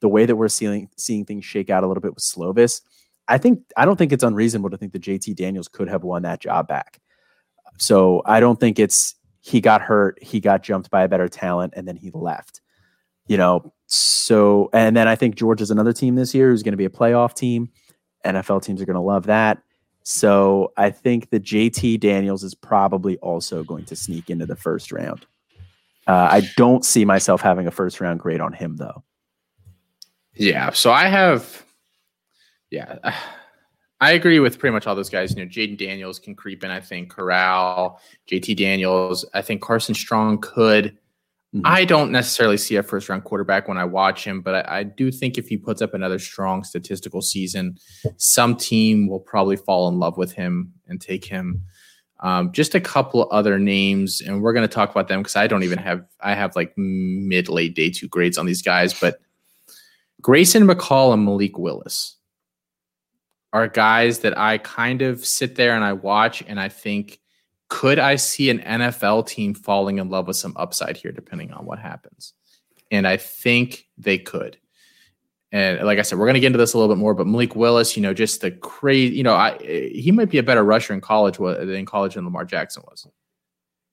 the 0.00 0.08
way 0.08 0.26
that 0.26 0.36
we're 0.36 0.48
seeing 0.48 0.88
seeing 0.96 1.24
things 1.24 1.44
shake 1.44 1.70
out 1.70 1.84
a 1.84 1.86
little 1.86 2.00
bit 2.00 2.14
with 2.14 2.24
Slovis, 2.24 2.80
I 3.28 3.38
think 3.38 3.60
I 3.76 3.84
don't 3.84 3.96
think 3.96 4.12
it's 4.12 4.24
unreasonable 4.24 4.70
to 4.70 4.76
think 4.76 4.92
that 4.92 5.02
JT 5.02 5.36
Daniels 5.36 5.68
could 5.68 5.88
have 5.88 6.04
won 6.04 6.22
that 6.22 6.40
job 6.40 6.68
back. 6.68 7.00
So 7.78 8.22
I 8.26 8.40
don't 8.40 8.60
think 8.60 8.78
it's 8.78 9.14
he 9.40 9.60
got 9.60 9.82
hurt, 9.82 10.22
he 10.22 10.40
got 10.40 10.62
jumped 10.62 10.90
by 10.90 11.02
a 11.02 11.08
better 11.08 11.28
talent, 11.28 11.74
and 11.76 11.86
then 11.86 11.96
he 11.96 12.10
left. 12.12 12.60
You 13.26 13.36
know, 13.36 13.72
so, 13.92 14.70
and 14.72 14.96
then 14.96 15.06
I 15.06 15.16
think 15.16 15.34
Georgia's 15.34 15.70
another 15.70 15.92
team 15.92 16.14
this 16.14 16.34
year 16.34 16.48
who's 16.48 16.62
going 16.62 16.72
to 16.72 16.78
be 16.78 16.86
a 16.86 16.90
playoff 16.90 17.34
team. 17.34 17.70
NFL 18.24 18.62
teams 18.62 18.80
are 18.80 18.86
going 18.86 18.94
to 18.94 19.02
love 19.02 19.26
that. 19.26 19.62
So 20.02 20.72
I 20.78 20.88
think 20.88 21.28
the 21.28 21.38
JT 21.38 22.00
Daniels 22.00 22.42
is 22.42 22.54
probably 22.54 23.18
also 23.18 23.62
going 23.62 23.84
to 23.84 23.96
sneak 23.96 24.30
into 24.30 24.46
the 24.46 24.56
first 24.56 24.92
round. 24.92 25.26
Uh, 26.06 26.28
I 26.30 26.42
don't 26.56 26.86
see 26.86 27.04
myself 27.04 27.42
having 27.42 27.66
a 27.66 27.70
first 27.70 28.00
round 28.00 28.18
grade 28.18 28.40
on 28.40 28.54
him 28.54 28.76
though. 28.76 29.04
Yeah. 30.34 30.70
So 30.70 30.90
I 30.90 31.08
have, 31.08 31.62
yeah, 32.70 33.14
I 34.00 34.12
agree 34.12 34.40
with 34.40 34.58
pretty 34.58 34.72
much 34.72 34.86
all 34.86 34.94
those 34.94 35.10
guys. 35.10 35.36
You 35.36 35.44
know, 35.44 35.48
Jayden 35.50 35.76
Daniels 35.76 36.18
can 36.18 36.34
creep 36.34 36.64
in. 36.64 36.70
I 36.70 36.80
think 36.80 37.10
Corral, 37.10 38.00
JT 38.26 38.56
Daniels. 38.56 39.26
I 39.34 39.42
think 39.42 39.60
Carson 39.60 39.94
Strong 39.94 40.40
could. 40.40 40.96
Mm-hmm. 41.54 41.66
I 41.66 41.84
don't 41.84 42.10
necessarily 42.10 42.56
see 42.56 42.76
a 42.76 42.82
first 42.82 43.10
round 43.10 43.24
quarterback 43.24 43.68
when 43.68 43.76
I 43.76 43.84
watch 43.84 44.24
him, 44.24 44.40
but 44.40 44.66
I, 44.66 44.78
I, 44.78 44.82
do 44.84 45.10
think 45.10 45.36
if 45.36 45.48
he 45.48 45.58
puts 45.58 45.82
up 45.82 45.92
another 45.92 46.18
strong 46.18 46.64
statistical 46.64 47.20
season, 47.20 47.76
some 48.16 48.56
team 48.56 49.06
will 49.06 49.20
probably 49.20 49.56
fall 49.56 49.86
in 49.88 49.98
love 49.98 50.16
with 50.16 50.32
him 50.32 50.72
and 50.88 50.98
take 50.98 51.26
him. 51.26 51.62
Um, 52.20 52.52
just 52.52 52.74
a 52.74 52.80
couple 52.80 53.28
other 53.30 53.58
names, 53.58 54.22
and 54.22 54.40
we're 54.40 54.54
going 54.54 54.66
to 54.66 54.74
talk 54.74 54.90
about 54.90 55.08
them 55.08 55.20
because 55.20 55.36
I 55.36 55.46
don't 55.46 55.64
even 55.64 55.78
have 55.78 56.04
I 56.20 56.34
have 56.34 56.56
like 56.56 56.72
mid 56.78 57.50
late 57.50 57.74
day 57.74 57.90
two 57.90 58.08
grades 58.08 58.38
on 58.38 58.46
these 58.46 58.62
guys, 58.62 58.98
but 58.98 59.20
Grayson 60.22 60.66
McCall 60.66 61.12
and 61.12 61.24
Malik 61.24 61.58
Willis 61.58 62.16
are 63.52 63.68
guys 63.68 64.20
that 64.20 64.38
I 64.38 64.58
kind 64.58 65.02
of 65.02 65.26
sit 65.26 65.56
there 65.56 65.74
and 65.74 65.84
I 65.84 65.92
watch 65.92 66.42
and 66.46 66.58
I 66.58 66.68
think 66.68 67.18
could 67.72 67.98
I 67.98 68.16
see 68.16 68.50
an 68.50 68.58
NFL 68.58 69.26
team 69.26 69.54
falling 69.54 69.96
in 69.96 70.10
love 70.10 70.26
with 70.26 70.36
some 70.36 70.52
upside 70.58 70.94
here, 70.94 71.10
depending 71.10 71.52
on 71.52 71.64
what 71.64 71.78
happens? 71.78 72.34
And 72.90 73.08
I 73.08 73.16
think 73.16 73.88
they 73.96 74.18
could. 74.18 74.58
And 75.52 75.82
like 75.82 75.98
I 75.98 76.02
said, 76.02 76.18
we're 76.18 76.26
going 76.26 76.34
to 76.34 76.40
get 76.40 76.48
into 76.48 76.58
this 76.58 76.74
a 76.74 76.78
little 76.78 76.94
bit 76.94 77.00
more, 77.00 77.14
but 77.14 77.26
Malik 77.26 77.56
Willis, 77.56 77.96
you 77.96 78.02
know, 78.02 78.12
just 78.12 78.42
the 78.42 78.50
crazy, 78.50 79.16
you 79.16 79.22
know, 79.22 79.34
I, 79.34 79.56
he 79.56 80.12
might 80.12 80.28
be 80.28 80.36
a 80.36 80.42
better 80.42 80.62
rusher 80.62 80.92
in 80.92 81.00
college 81.00 81.38
than 81.38 81.86
college 81.86 82.12
than 82.12 82.26
Lamar 82.26 82.44
Jackson 82.44 82.82
was. 82.86 83.06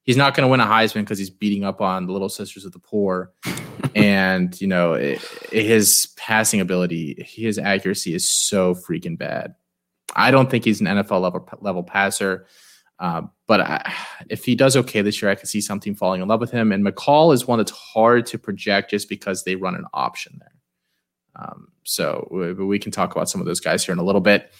He's 0.03 0.17
not 0.17 0.35
going 0.35 0.45
to 0.45 0.51
win 0.51 0.59
a 0.59 0.65
Heisman 0.65 1.03
because 1.03 1.17
he's 1.17 1.29
beating 1.29 1.63
up 1.63 1.79
on 1.79 2.05
the 2.05 2.11
little 2.11 2.27
sisters 2.27 2.65
of 2.65 2.73
the 2.73 2.79
poor. 2.79 3.31
and, 3.95 4.59
you 4.59 4.67
know, 4.67 4.95
it, 4.95 5.21
his 5.53 6.13
passing 6.17 6.59
ability, 6.59 7.25
his 7.25 7.57
accuracy 7.57 8.13
is 8.13 8.27
so 8.27 8.75
freaking 8.75 9.17
bad. 9.17 9.55
I 10.17 10.31
don't 10.31 10.51
think 10.51 10.65
he's 10.65 10.81
an 10.81 10.87
NFL 10.87 11.21
level, 11.21 11.47
level 11.61 11.83
passer. 11.83 12.45
Uh, 12.99 13.23
but 13.47 13.61
I, 13.61 13.93
if 14.29 14.45
he 14.45 14.55
does 14.55 14.75
okay 14.75 15.01
this 15.01 15.21
year, 15.21 15.31
I 15.31 15.35
could 15.35 15.49
see 15.49 15.61
something 15.61 15.95
falling 15.95 16.21
in 16.21 16.27
love 16.27 16.41
with 16.41 16.51
him. 16.51 16.71
And 16.71 16.85
McCall 16.85 17.33
is 17.33 17.47
one 17.47 17.59
that's 17.59 17.71
hard 17.71 18.25
to 18.27 18.37
project 18.37 18.91
just 18.91 19.07
because 19.07 19.43
they 19.43 19.55
run 19.55 19.75
an 19.75 19.85
option 19.93 20.37
there. 20.39 20.53
Um, 21.35 21.69
so 21.83 22.27
we, 22.29 22.53
we, 22.53 22.79
can 22.79 22.91
talk 22.91 23.15
about 23.15 23.29
some 23.29 23.39
of 23.39 23.47
those 23.47 23.61
guys 23.61 23.85
here 23.85 23.93
in 23.93 23.99
a 23.99 24.03
little 24.03 24.21
bit. 24.21 24.51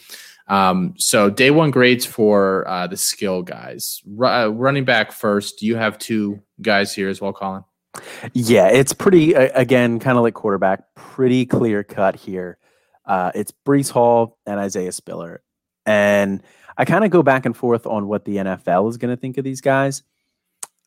Um, 0.47 0.93
so 0.97 1.29
day 1.29 1.51
one 1.51 1.71
grades 1.71 2.05
for 2.05 2.67
uh, 2.67 2.87
the 2.87 2.95
skill 2.95 3.41
guys. 3.41 4.01
R- 4.17 4.25
uh, 4.25 4.47
running 4.47 4.85
back 4.85 5.11
first. 5.11 5.61
You 5.61 5.75
have 5.75 5.97
two 5.97 6.41
guys 6.61 6.95
here 6.95 7.09
as 7.09 7.19
well, 7.19 7.33
Colin? 7.33 7.63
Yeah, 8.33 8.67
it's 8.67 8.93
pretty 8.93 9.33
again, 9.33 9.99
kind 9.99 10.17
of 10.17 10.23
like 10.23 10.35
quarterback, 10.35 10.83
pretty 10.95 11.45
clear 11.45 11.83
cut 11.83 12.15
here. 12.15 12.57
Uh, 13.05 13.31
it's 13.33 13.51
Breece 13.65 13.89
Hall 13.89 14.37
and 14.45 14.59
Isaiah 14.59 14.91
Spiller 14.91 15.41
And 15.85 16.43
I 16.77 16.85
kind 16.85 17.03
of 17.03 17.11
go 17.11 17.23
back 17.23 17.45
and 17.45 17.55
forth 17.55 17.85
on 17.85 18.07
what 18.07 18.25
the 18.25 18.37
NFL 18.37 18.89
is 18.89 18.97
going 18.97 19.15
to 19.15 19.19
think 19.19 19.37
of 19.37 19.43
these 19.43 19.61
guys. 19.61 20.03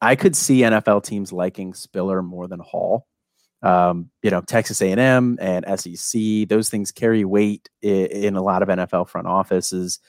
I 0.01 0.16
could 0.16 0.35
see 0.35 0.61
NFL 0.61 1.05
teams 1.05 1.33
liking 1.33 1.75
Spiller 1.75 2.23
more 2.23 2.49
than 2.49 2.61
Hall. 2.61 3.07
Um, 3.62 4.11
you 4.23 4.31
know, 4.31 4.40
Texas 4.40 4.83
A&M 4.83 5.38
and 5.40 5.81
SEC; 5.81 6.49
those 6.49 6.68
things 6.68 6.90
carry 6.90 7.25
weight 7.25 7.71
in, 7.81 8.07
in 8.07 8.37
a 8.37 8.42
lot 8.42 8.62
of 8.62 8.68
NFL 8.68 9.09
front 9.09 9.29
offices. 9.29 10.01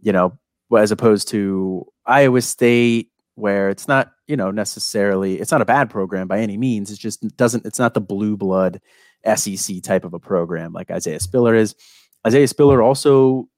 You 0.00 0.12
know, 0.12 0.38
as 0.76 0.90
opposed 0.90 1.28
to 1.28 1.86
Iowa 2.04 2.40
State, 2.40 3.12
where 3.36 3.70
it's 3.70 3.86
not 3.86 4.12
you 4.26 4.36
know 4.36 4.50
necessarily 4.50 5.40
it's 5.40 5.52
not 5.52 5.62
a 5.62 5.66
bad 5.66 5.90
program 5.90 6.26
by 6.26 6.40
any 6.40 6.56
means. 6.56 6.90
It 6.90 6.98
just 6.98 7.24
doesn't. 7.36 7.64
It's 7.64 7.78
not 7.78 7.94
the 7.94 8.00
blue 8.00 8.36
blood 8.36 8.80
SEC 9.36 9.82
type 9.82 10.04
of 10.04 10.14
a 10.14 10.18
program 10.18 10.72
like 10.72 10.90
Isaiah 10.90 11.20
Spiller 11.20 11.54
is. 11.54 11.76
Isaiah 12.26 12.48
Spiller 12.48 12.82
also, 12.82 13.48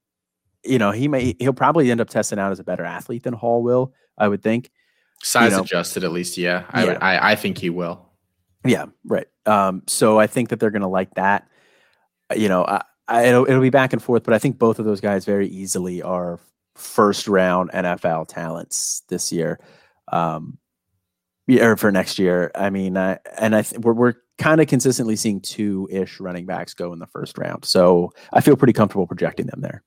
you 0.65 0.79
know, 0.79 0.91
he 0.91 1.09
may 1.09 1.35
he'll 1.39 1.53
probably 1.53 1.91
end 1.91 2.01
up 2.01 2.09
testing 2.09 2.39
out 2.39 2.53
as 2.53 2.59
a 2.59 2.65
better 2.65 2.85
athlete 2.85 3.23
than 3.23 3.35
Hall 3.35 3.63
will. 3.63 3.93
I 4.17 4.29
would 4.29 4.43
think. 4.43 4.71
Size 5.23 5.53
you 5.53 5.57
know, 5.59 5.63
adjusted, 5.63 6.05
at 6.05 6.13
least, 6.13 6.37
yeah. 6.37 6.65
I, 6.71 6.85
yeah. 6.85 6.99
I, 7.01 7.33
I 7.33 7.35
think 7.37 7.59
he 7.59 7.71
will. 7.71 8.11
Yeah, 8.65 8.87
right. 9.05 9.27
Um, 9.47 9.83
so 9.87 10.19
I 10.19 10.27
think 10.27 10.51
that 10.51 10.61
they're 10.61 10.71
going 10.71 10.83
to 10.83 10.89
like 10.89 11.15
that. 11.15 11.49
You 12.35 12.49
know, 12.49 12.65
I, 12.65 12.83
I, 13.09 13.27
it'll, 13.27 13.47
it'll 13.47 13.63
be 13.63 13.71
back 13.71 13.93
and 13.93 14.03
forth, 14.03 14.23
but 14.23 14.35
I 14.35 14.39
think 14.39 14.59
both 14.59 14.79
of 14.79 14.85
those 14.85 15.01
guys 15.01 15.25
very 15.25 15.49
easily 15.49 16.03
are 16.03 16.41
first 16.75 17.27
round 17.27 17.71
NFL 17.71 18.29
talents 18.29 19.03
this 19.09 19.33
year. 19.33 19.61
Um, 20.09 20.59
or 21.61 21.77
for 21.77 21.93
next 21.93 22.19
year. 22.19 22.51
I 22.55 22.71
mean, 22.71 22.97
I, 22.97 23.19
and 23.39 23.55
I 23.55 23.63
th- 23.63 23.81
we're, 23.81 23.93
we're 23.93 24.15
kind 24.39 24.61
of 24.61 24.67
consistently 24.67 25.17
seeing 25.17 25.41
two 25.41 25.89
ish 25.91 26.21
running 26.21 26.47
backs 26.47 26.75
go 26.75 26.93
in 26.93 26.99
the 26.99 27.07
first 27.07 27.39
round. 27.39 27.65
So 27.65 28.13
I 28.33 28.41
feel 28.41 28.57
pretty 28.57 28.73
comfortable 28.73 29.07
projecting 29.07 29.47
them 29.47 29.61
there. 29.61 29.83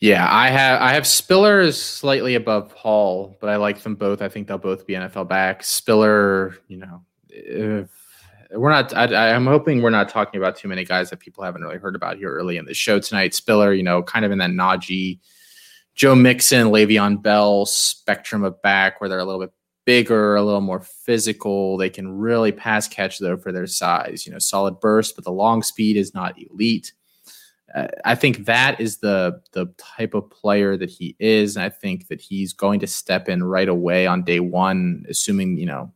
Yeah, 0.00 0.26
I 0.30 0.48
have 0.48 0.80
I 0.80 0.94
have 0.94 1.06
Spiller 1.06 1.60
is 1.60 1.80
slightly 1.80 2.34
above 2.34 2.72
Hall, 2.72 3.36
but 3.38 3.50
I 3.50 3.56
like 3.56 3.80
them 3.80 3.96
both. 3.96 4.22
I 4.22 4.30
think 4.30 4.48
they'll 4.48 4.56
both 4.56 4.86
be 4.86 4.94
NFL 4.94 5.28
backs. 5.28 5.68
Spiller, 5.68 6.56
you 6.68 6.78
know, 6.78 7.86
we're 8.52 8.70
not. 8.70 8.94
I, 8.94 9.28
am 9.28 9.46
hoping 9.46 9.82
we're 9.82 9.90
not 9.90 10.08
talking 10.08 10.40
about 10.40 10.56
too 10.56 10.68
many 10.68 10.84
guys 10.84 11.10
that 11.10 11.20
people 11.20 11.44
haven't 11.44 11.60
really 11.60 11.76
heard 11.76 11.94
about 11.94 12.16
here 12.16 12.32
early 12.32 12.56
in 12.56 12.64
the 12.64 12.72
show 12.72 12.98
tonight. 12.98 13.34
Spiller, 13.34 13.74
you 13.74 13.82
know, 13.82 14.02
kind 14.02 14.24
of 14.24 14.32
in 14.32 14.38
that 14.38 14.50
Najee, 14.50 15.18
Joe 15.94 16.14
Mixon, 16.14 16.68
Le'Veon 16.68 17.22
Bell 17.22 17.66
spectrum 17.66 18.42
of 18.42 18.60
back, 18.62 19.00
where 19.00 19.10
they're 19.10 19.18
a 19.18 19.24
little 19.24 19.40
bit 19.40 19.52
bigger, 19.84 20.34
a 20.34 20.42
little 20.42 20.62
more 20.62 20.80
physical. 20.80 21.76
They 21.76 21.90
can 21.90 22.10
really 22.10 22.52
pass 22.52 22.88
catch 22.88 23.18
though 23.18 23.36
for 23.36 23.52
their 23.52 23.66
size. 23.66 24.24
You 24.24 24.32
know, 24.32 24.38
solid 24.38 24.80
burst, 24.80 25.14
but 25.14 25.24
the 25.24 25.32
long 25.32 25.62
speed 25.62 25.98
is 25.98 26.14
not 26.14 26.36
elite. 26.40 26.94
I 28.04 28.14
think 28.14 28.46
that 28.46 28.80
is 28.80 28.98
the 28.98 29.40
the 29.52 29.66
type 29.78 30.14
of 30.14 30.30
player 30.30 30.76
that 30.76 30.90
he 30.90 31.16
is, 31.18 31.56
and 31.56 31.64
I 31.64 31.68
think 31.68 32.08
that 32.08 32.20
he's 32.20 32.52
going 32.52 32.80
to 32.80 32.86
step 32.86 33.28
in 33.28 33.42
right 33.42 33.68
away 33.68 34.06
on 34.06 34.24
day 34.24 34.40
one, 34.40 35.04
assuming 35.08 35.56
you 35.56 35.66
know. 35.66 35.92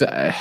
I, 0.00 0.34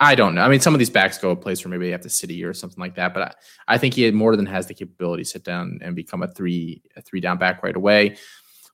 I 0.00 0.14
don't 0.14 0.34
know. 0.34 0.42
I 0.42 0.48
mean, 0.48 0.60
some 0.60 0.74
of 0.74 0.78
these 0.78 0.90
backs 0.90 1.18
go 1.18 1.30
a 1.30 1.36
place 1.36 1.64
where 1.64 1.70
maybe 1.70 1.86
they 1.86 1.90
have 1.92 2.02
to 2.02 2.10
sit 2.10 2.30
a 2.30 2.34
year 2.34 2.48
or 2.48 2.54
something 2.54 2.80
like 2.80 2.94
that. 2.94 3.12
But 3.12 3.22
I, 3.68 3.74
I 3.74 3.78
think 3.78 3.94
he 3.94 4.08
more 4.12 4.36
than 4.36 4.46
has 4.46 4.66
the 4.66 4.74
capability 4.74 5.24
to 5.24 5.28
sit 5.28 5.44
down 5.44 5.80
and 5.82 5.96
become 5.96 6.22
a 6.22 6.28
three 6.28 6.82
a 6.96 7.02
three 7.02 7.20
down 7.20 7.38
back 7.38 7.62
right 7.62 7.76
away. 7.76 8.16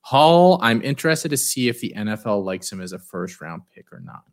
Hall, 0.01 0.59
I'm 0.61 0.83
interested 0.83 1.29
to 1.29 1.37
see 1.37 1.67
if 1.67 1.81
the 1.81 1.93
NFL 1.97 2.43
likes 2.43 2.71
him 2.71 2.79
as 2.79 2.93
a 2.93 2.99
first 2.99 3.41
round 3.41 3.63
pick 3.73 3.91
or 3.91 3.99
not. 3.99 4.23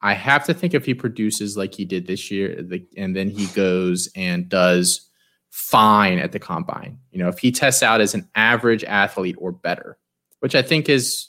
I 0.00 0.14
have 0.14 0.44
to 0.46 0.54
think 0.54 0.74
if 0.74 0.86
he 0.86 0.94
produces 0.94 1.56
like 1.56 1.74
he 1.74 1.84
did 1.84 2.06
this 2.06 2.30
year, 2.30 2.62
the, 2.62 2.86
and 2.96 3.16
then 3.16 3.28
he 3.28 3.46
goes 3.46 4.08
and 4.14 4.48
does 4.48 5.10
fine 5.50 6.18
at 6.18 6.32
the 6.32 6.38
combine. 6.38 6.98
You 7.10 7.18
know, 7.18 7.28
if 7.28 7.38
he 7.38 7.50
tests 7.50 7.82
out 7.82 8.00
as 8.00 8.14
an 8.14 8.28
average 8.34 8.84
athlete 8.84 9.36
or 9.38 9.50
better, 9.50 9.98
which 10.40 10.54
I 10.54 10.62
think 10.62 10.88
is 10.88 11.28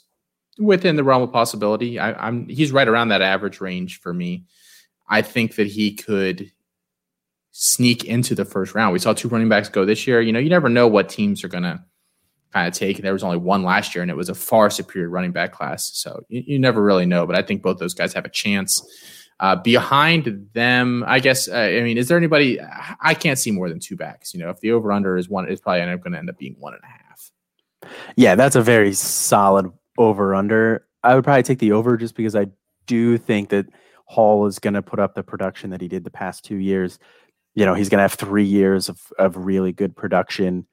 within 0.60 0.96
the 0.96 1.04
realm 1.04 1.22
of 1.22 1.32
possibility. 1.32 1.98
I, 1.98 2.28
am 2.28 2.46
he's 2.48 2.70
right 2.70 2.86
around 2.86 3.08
that 3.08 3.22
average 3.22 3.60
range 3.60 4.00
for 4.00 4.12
me. 4.12 4.44
I 5.08 5.22
think 5.22 5.56
that 5.56 5.66
he 5.66 5.94
could 5.94 6.52
sneak 7.50 8.04
into 8.04 8.34
the 8.34 8.44
first 8.44 8.74
round. 8.74 8.92
We 8.92 8.98
saw 9.00 9.12
two 9.12 9.28
running 9.28 9.48
backs 9.48 9.68
go 9.68 9.84
this 9.84 10.06
year. 10.06 10.20
You 10.20 10.32
know, 10.32 10.38
you 10.38 10.50
never 10.50 10.68
know 10.68 10.86
what 10.86 11.08
teams 11.08 11.42
are 11.42 11.48
gonna 11.48 11.84
kind 12.52 12.68
of 12.68 12.74
take. 12.74 12.98
There 12.98 13.12
was 13.12 13.22
only 13.22 13.38
one 13.38 13.62
last 13.62 13.94
year, 13.94 14.02
and 14.02 14.10
it 14.10 14.16
was 14.16 14.28
a 14.28 14.34
far 14.34 14.70
superior 14.70 15.08
running 15.08 15.32
back 15.32 15.52
class. 15.52 15.90
So 15.94 16.24
you, 16.28 16.42
you 16.46 16.58
never 16.58 16.82
really 16.82 17.06
know. 17.06 17.26
But 17.26 17.36
I 17.36 17.42
think 17.42 17.62
both 17.62 17.78
those 17.78 17.94
guys 17.94 18.12
have 18.14 18.24
a 18.24 18.30
chance. 18.30 18.82
Uh, 19.38 19.56
behind 19.56 20.50
them, 20.52 21.02
I 21.06 21.18
guess. 21.18 21.48
Uh, 21.48 21.56
I 21.56 21.80
mean, 21.80 21.96
is 21.96 22.08
there 22.08 22.18
anybody? 22.18 22.58
I 23.00 23.14
can't 23.14 23.38
see 23.38 23.50
more 23.50 23.70
than 23.70 23.80
two 23.80 23.96
backs. 23.96 24.34
You 24.34 24.40
know, 24.40 24.50
if 24.50 24.60
the 24.60 24.72
over 24.72 24.92
under 24.92 25.16
is 25.16 25.30
one, 25.30 25.48
it's 25.48 25.62
probably 25.62 25.80
going 25.80 26.12
to 26.12 26.18
end 26.18 26.28
up 26.28 26.36
being 26.36 26.56
one 26.58 26.74
and 26.74 26.82
a 26.82 26.86
half. 26.86 27.30
Yeah, 28.16 28.34
that's 28.34 28.54
a 28.54 28.60
very 28.60 28.92
solid 28.92 29.72
over 29.96 30.34
under. 30.34 30.86
I 31.02 31.14
would 31.14 31.24
probably 31.24 31.42
take 31.42 31.58
the 31.58 31.72
over 31.72 31.96
just 31.96 32.14
because 32.14 32.36
I 32.36 32.48
do 32.86 33.16
think 33.16 33.48
that 33.48 33.64
Hall 34.04 34.44
is 34.44 34.58
going 34.58 34.74
to 34.74 34.82
put 34.82 34.98
up 34.98 35.14
the 35.14 35.22
production 35.22 35.70
that 35.70 35.80
he 35.80 35.88
did 35.88 36.04
the 36.04 36.10
past 36.10 36.44
two 36.44 36.56
years. 36.56 36.98
You 37.54 37.64
know, 37.64 37.72
he's 37.72 37.88
going 37.88 37.98
to 37.98 38.02
have 38.02 38.14
three 38.14 38.44
years 38.44 38.90
of 38.90 39.00
of 39.18 39.38
really 39.38 39.72
good 39.72 39.96
production. 39.96 40.66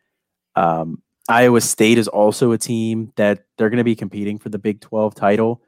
Um, 0.57 1.01
Iowa 1.29 1.61
State 1.61 1.97
is 1.97 2.07
also 2.07 2.51
a 2.51 2.57
team 2.57 3.11
that 3.15 3.45
they're 3.57 3.69
going 3.69 3.77
to 3.77 3.83
be 3.83 3.95
competing 3.95 4.39
for 4.39 4.49
the 4.49 4.59
Big 4.59 4.81
12 4.81 5.15
title. 5.15 5.61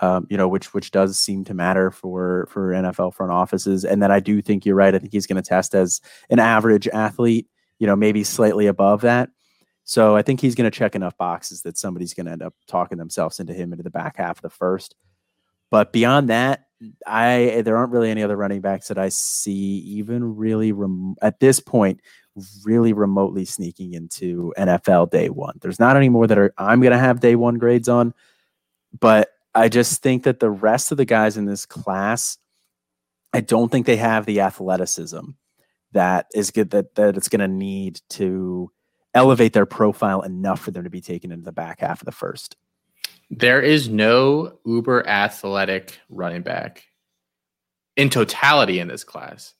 Um, 0.00 0.26
you 0.30 0.38
know, 0.38 0.48
which 0.48 0.72
which 0.72 0.90
does 0.90 1.18
seem 1.18 1.44
to 1.44 1.54
matter 1.54 1.90
for 1.90 2.48
for 2.50 2.70
NFL 2.70 3.12
front 3.12 3.30
offices. 3.30 3.84
And 3.84 4.02
then 4.02 4.10
I 4.10 4.20
do 4.20 4.40
think 4.40 4.64
you're 4.64 4.74
right. 4.74 4.94
I 4.94 4.98
think 4.98 5.12
he's 5.12 5.26
going 5.26 5.42
to 5.42 5.46
test 5.46 5.74
as 5.74 6.00
an 6.30 6.38
average 6.38 6.88
athlete. 6.88 7.46
You 7.78 7.86
know, 7.86 7.94
maybe 7.94 8.24
slightly 8.24 8.66
above 8.66 9.02
that. 9.02 9.28
So 9.84 10.16
I 10.16 10.22
think 10.22 10.40
he's 10.40 10.54
going 10.54 10.70
to 10.70 10.76
check 10.76 10.94
enough 10.94 11.16
boxes 11.18 11.62
that 11.62 11.76
somebody's 11.76 12.14
going 12.14 12.26
to 12.26 12.32
end 12.32 12.42
up 12.42 12.54
talking 12.66 12.96
themselves 12.96 13.38
into 13.38 13.52
him 13.52 13.72
into 13.72 13.82
the 13.82 13.90
back 13.90 14.16
half 14.16 14.38
of 14.38 14.42
the 14.42 14.50
first. 14.50 14.94
But 15.70 15.92
beyond 15.92 16.30
that, 16.30 16.66
I 17.06 17.62
there 17.64 17.76
aren't 17.76 17.92
really 17.92 18.10
any 18.10 18.22
other 18.22 18.36
running 18.36 18.60
backs 18.60 18.88
that 18.88 18.98
I 18.98 19.08
see 19.08 19.78
even 19.78 20.36
really 20.36 20.72
rem- 20.72 21.16
at 21.20 21.40
this 21.40 21.60
point 21.60 22.00
really 22.64 22.92
remotely 22.92 23.44
sneaking 23.44 23.92
into 23.92 24.52
NFL 24.56 25.10
day 25.10 25.28
one. 25.28 25.58
There's 25.60 25.80
not 25.80 25.96
any 25.96 26.08
more 26.08 26.26
that 26.26 26.38
are 26.38 26.54
I'm 26.56 26.80
going 26.80 26.92
to 26.92 26.98
have 26.98 27.20
day 27.20 27.36
one 27.36 27.58
grades 27.58 27.88
on, 27.88 28.14
but 28.98 29.30
I 29.54 29.68
just 29.68 30.02
think 30.02 30.24
that 30.24 30.40
the 30.40 30.50
rest 30.50 30.92
of 30.92 30.96
the 30.96 31.04
guys 31.04 31.36
in 31.36 31.44
this 31.44 31.66
class, 31.66 32.38
I 33.32 33.40
don't 33.40 33.70
think 33.70 33.86
they 33.86 33.96
have 33.96 34.24
the 34.26 34.40
athleticism 34.40 35.30
that 35.92 36.26
is 36.34 36.50
good 36.50 36.70
that 36.70 36.94
that 36.94 37.16
it's 37.16 37.28
going 37.28 37.40
to 37.40 37.48
need 37.48 38.00
to 38.10 38.70
elevate 39.14 39.52
their 39.52 39.66
profile 39.66 40.22
enough 40.22 40.60
for 40.60 40.70
them 40.70 40.84
to 40.84 40.90
be 40.90 41.00
taken 41.00 41.30
into 41.30 41.44
the 41.44 41.52
back 41.52 41.80
half 41.80 42.00
of 42.00 42.06
the 42.06 42.12
first. 42.12 42.56
There 43.30 43.60
is 43.60 43.88
no 43.88 44.58
uber 44.64 45.06
athletic 45.06 45.98
running 46.08 46.42
back 46.42 46.84
in 47.96 48.10
totality 48.10 48.78
in 48.78 48.88
this 48.88 49.04
class. 49.04 49.54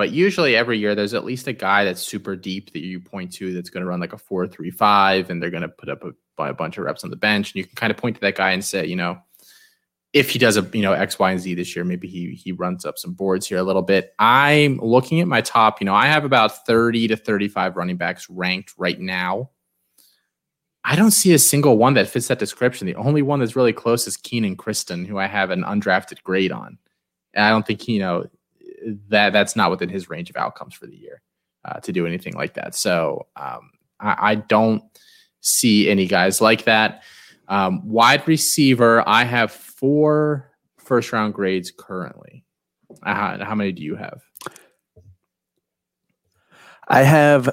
But 0.00 0.12
usually 0.12 0.56
every 0.56 0.78
year 0.78 0.94
there's 0.94 1.12
at 1.12 1.26
least 1.26 1.46
a 1.46 1.52
guy 1.52 1.84
that's 1.84 2.00
super 2.00 2.34
deep 2.34 2.72
that 2.72 2.78
you 2.78 3.00
point 3.00 3.34
to 3.34 3.52
that's 3.52 3.68
going 3.68 3.82
to 3.82 3.86
run 3.86 4.00
like 4.00 4.14
a 4.14 4.16
four 4.16 4.48
three 4.48 4.70
five, 4.70 5.28
and 5.28 5.42
they're 5.42 5.50
going 5.50 5.60
to 5.60 5.68
put 5.68 5.90
up 5.90 6.02
a, 6.02 6.42
a 6.42 6.54
bunch 6.54 6.78
of 6.78 6.84
reps 6.84 7.04
on 7.04 7.10
the 7.10 7.16
bench, 7.16 7.50
and 7.50 7.56
you 7.56 7.66
can 7.66 7.74
kind 7.74 7.90
of 7.90 7.98
point 7.98 8.16
to 8.16 8.20
that 8.22 8.34
guy 8.34 8.52
and 8.52 8.64
say, 8.64 8.86
you 8.86 8.96
know, 8.96 9.18
if 10.14 10.30
he 10.30 10.38
does 10.38 10.56
a 10.56 10.62
you 10.72 10.80
know 10.80 10.94
X, 10.94 11.18
Y, 11.18 11.32
and 11.32 11.38
Z 11.38 11.52
this 11.52 11.76
year, 11.76 11.84
maybe 11.84 12.08
he 12.08 12.30
he 12.30 12.50
runs 12.50 12.86
up 12.86 12.96
some 12.96 13.12
boards 13.12 13.46
here 13.46 13.58
a 13.58 13.62
little 13.62 13.82
bit. 13.82 14.14
I'm 14.18 14.78
looking 14.78 15.20
at 15.20 15.28
my 15.28 15.42
top. 15.42 15.82
You 15.82 15.84
know, 15.84 15.94
I 15.94 16.06
have 16.06 16.24
about 16.24 16.64
30 16.64 17.08
to 17.08 17.16
35 17.16 17.76
running 17.76 17.98
backs 17.98 18.26
ranked 18.30 18.72
right 18.78 18.98
now. 18.98 19.50
I 20.82 20.96
don't 20.96 21.10
see 21.10 21.34
a 21.34 21.38
single 21.38 21.76
one 21.76 21.92
that 21.92 22.08
fits 22.08 22.28
that 22.28 22.38
description. 22.38 22.86
The 22.86 22.94
only 22.94 23.20
one 23.20 23.40
that's 23.40 23.54
really 23.54 23.74
close 23.74 24.06
is 24.06 24.16
Kenan 24.16 24.56
Christon, 24.56 25.06
who 25.06 25.18
I 25.18 25.26
have 25.26 25.50
an 25.50 25.62
undrafted 25.62 26.22
grade 26.22 26.52
on. 26.52 26.78
And 27.34 27.44
I 27.44 27.50
don't 27.50 27.66
think 27.66 27.86
you 27.86 27.98
know 27.98 28.24
that 29.08 29.32
that's 29.32 29.56
not 29.56 29.70
within 29.70 29.88
his 29.88 30.08
range 30.08 30.30
of 30.30 30.36
outcomes 30.36 30.74
for 30.74 30.86
the 30.86 30.96
year 30.96 31.22
uh, 31.64 31.80
to 31.80 31.92
do 31.92 32.06
anything 32.06 32.34
like 32.34 32.54
that. 32.54 32.74
So 32.74 33.26
um, 33.36 33.70
I, 34.00 34.32
I, 34.32 34.34
don't 34.34 34.82
see 35.40 35.90
any 35.90 36.06
guys 36.06 36.40
like 36.40 36.64
that. 36.64 37.02
Um, 37.48 37.86
wide 37.86 38.26
receiver, 38.26 39.06
I 39.08 39.24
have 39.24 39.50
four 39.50 40.50
first 40.78 41.12
round 41.12 41.34
grades 41.34 41.72
currently. 41.76 42.44
Uh, 43.02 43.44
how 43.44 43.54
many 43.54 43.72
do 43.72 43.82
you 43.82 43.96
have? 43.96 44.20
I 46.88 47.02
have 47.02 47.48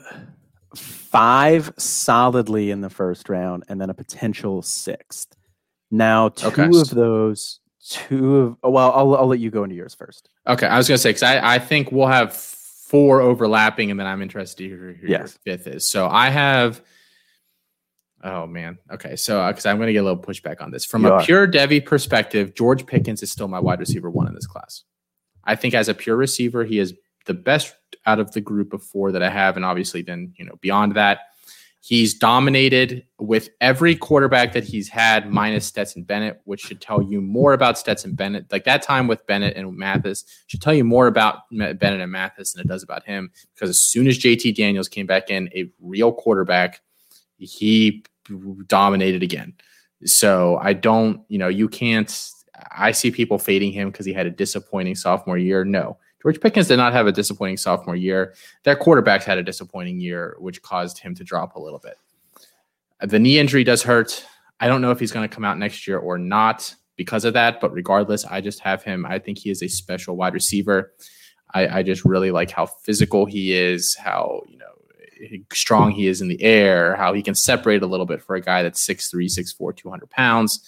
five 0.75 1.71
solidly 1.77 2.71
in 2.71 2.81
the 2.81 2.89
first 2.89 3.29
round 3.29 3.63
and 3.67 3.79
then 3.79 3.89
a 3.89 3.93
potential 3.93 4.61
sixth. 4.61 5.35
Now, 5.89 6.29
two 6.29 6.47
okay. 6.47 6.65
of 6.65 6.89
those 6.89 7.59
two 7.89 8.37
of 8.37 8.57
oh, 8.63 8.69
well 8.69 8.91
I'll, 8.91 9.15
I'll 9.15 9.27
let 9.27 9.39
you 9.39 9.49
go 9.49 9.63
into 9.63 9.75
yours 9.75 9.93
first. 9.93 10.29
Okay 10.45 10.67
i 10.67 10.77
was 10.77 10.87
gonna 10.87 10.97
say 10.97 11.09
because 11.09 11.23
I, 11.23 11.55
I 11.55 11.59
think 11.59 11.91
we'll 11.91 12.07
have 12.07 12.33
four 12.33 13.21
overlapping 13.21 13.91
and 13.91 13.99
then 13.99 14.07
i'm 14.07 14.21
interested 14.21 14.57
to 14.57 14.67
hear 14.67 14.97
who 15.01 15.07
yes. 15.07 15.37
your 15.45 15.57
fifth 15.57 15.67
is. 15.67 15.87
So 15.87 16.07
i 16.07 16.29
have 16.29 16.81
oh 18.23 18.47
man. 18.47 18.77
Okay 18.91 19.15
so 19.15 19.47
because 19.47 19.65
uh, 19.65 19.69
i'm 19.69 19.79
gonna 19.79 19.93
get 19.93 19.99
a 19.99 20.03
little 20.03 20.21
pushback 20.21 20.61
on 20.61 20.71
this. 20.71 20.85
From 20.85 21.03
you 21.03 21.09
a 21.09 21.13
are. 21.13 21.23
pure 21.23 21.47
devy 21.47 21.83
perspective 21.83 22.55
george 22.55 22.85
pickens 22.85 23.23
is 23.23 23.31
still 23.31 23.47
my 23.47 23.59
wide 23.59 23.79
receiver 23.79 24.09
one 24.09 24.27
in 24.27 24.35
this 24.35 24.47
class. 24.47 24.83
I 25.43 25.55
think 25.55 25.73
as 25.73 25.87
a 25.87 25.93
pure 25.93 26.17
receiver 26.17 26.65
he 26.65 26.79
is 26.79 26.93
the 27.25 27.33
best 27.33 27.73
out 28.05 28.19
of 28.19 28.31
the 28.31 28.41
group 28.41 28.73
of 28.73 28.81
four 28.81 29.11
that 29.11 29.21
I 29.21 29.29
have, 29.29 29.55
and 29.55 29.65
obviously 29.65 30.01
then 30.01 30.33
you 30.37 30.45
know 30.45 30.55
beyond 30.61 30.95
that, 30.95 31.19
he's 31.87 32.13
dominated 32.13 33.01
with 33.17 33.47
every 33.61 33.95
quarterback 33.95 34.51
that 34.51 34.65
he's 34.65 34.89
had 34.89 35.31
minus 35.31 35.65
Stetson 35.65 36.03
Bennett, 36.03 36.41
which 36.43 36.59
should 36.59 36.81
tell 36.81 37.01
you 37.01 37.21
more 37.21 37.53
about 37.53 37.77
Stetson 37.77 38.13
Bennett. 38.13 38.51
Like 38.51 38.65
that 38.65 38.81
time 38.81 39.07
with 39.07 39.25
Bennett 39.25 39.55
and 39.55 39.73
Mathis 39.73 40.25
should 40.47 40.61
tell 40.61 40.73
you 40.73 40.83
more 40.83 41.07
about 41.07 41.43
Bennett 41.49 42.01
and 42.01 42.11
Mathis 42.11 42.51
than 42.51 42.65
it 42.65 42.67
does 42.67 42.83
about 42.83 43.05
him. 43.05 43.31
Because 43.53 43.69
as 43.69 43.81
soon 43.81 44.05
as 44.07 44.19
JT 44.19 44.53
Daniels 44.57 44.89
came 44.89 45.05
back 45.05 45.29
in, 45.29 45.49
a 45.55 45.71
real 45.79 46.11
quarterback, 46.11 46.81
he 47.37 48.03
dominated 48.65 49.23
again. 49.23 49.53
So 50.03 50.57
I 50.61 50.73
don't, 50.73 51.21
you 51.29 51.37
know, 51.37 51.47
you 51.47 51.69
can't. 51.69 52.13
I 52.75 52.91
see 52.91 53.11
people 53.11 53.39
fading 53.39 53.71
him 53.71 53.91
because 53.91 54.05
he 54.05 54.11
had 54.11 54.27
a 54.27 54.31
disappointing 54.31 54.95
sophomore 54.95 55.37
year. 55.37 55.63
No, 55.63 55.97
George 56.21 56.41
Pickens 56.41 56.67
did 56.67 56.77
not 56.77 56.93
have 56.93 57.07
a 57.07 57.11
disappointing 57.11 57.57
sophomore 57.57 57.95
year. 57.95 58.33
Their 58.63 58.75
quarterbacks 58.75 59.23
had 59.23 59.37
a 59.37 59.43
disappointing 59.43 59.99
year, 59.99 60.35
which 60.39 60.61
caused 60.61 60.99
him 60.99 61.13
to 61.15 61.23
drop 61.23 61.55
a 61.55 61.59
little 61.59 61.79
bit. 61.79 61.97
Uh, 62.99 63.05
the 63.05 63.19
knee 63.19 63.37
injury 63.37 63.63
does 63.63 63.83
hurt. 63.83 64.25
I 64.59 64.67
don't 64.67 64.81
know 64.81 64.91
if 64.91 64.99
he's 64.99 65.11
going 65.11 65.27
to 65.27 65.33
come 65.33 65.45
out 65.45 65.59
next 65.59 65.87
year 65.87 65.99
or 65.99 66.17
not 66.17 66.73
because 66.95 67.25
of 67.25 67.33
that, 67.33 67.61
but 67.61 67.71
regardless, 67.71 68.25
I 68.25 68.41
just 68.41 68.59
have 68.61 68.83
him. 68.83 69.05
I 69.05 69.19
think 69.19 69.37
he 69.37 69.51
is 69.51 69.61
a 69.61 69.67
special 69.67 70.17
wide 70.17 70.33
receiver. 70.33 70.93
I, 71.53 71.79
I 71.79 71.83
just 71.83 72.03
really 72.03 72.31
like 72.31 72.51
how 72.51 72.65
physical 72.65 73.25
he 73.25 73.53
is, 73.53 73.95
how 73.95 74.41
you 74.49 74.57
know 74.57 74.65
eh, 75.21 75.37
strong 75.53 75.91
he 75.91 76.07
is 76.07 76.21
in 76.21 76.27
the 76.27 76.41
air, 76.41 76.95
how 76.95 77.13
he 77.13 77.21
can 77.21 77.35
separate 77.35 77.83
a 77.83 77.87
little 77.87 78.05
bit 78.05 78.21
for 78.21 78.35
a 78.35 78.41
guy 78.41 78.63
that's 78.63 78.85
6'3, 78.85 79.25
6'4, 79.25 79.77
200 79.77 80.09
pounds. 80.09 80.67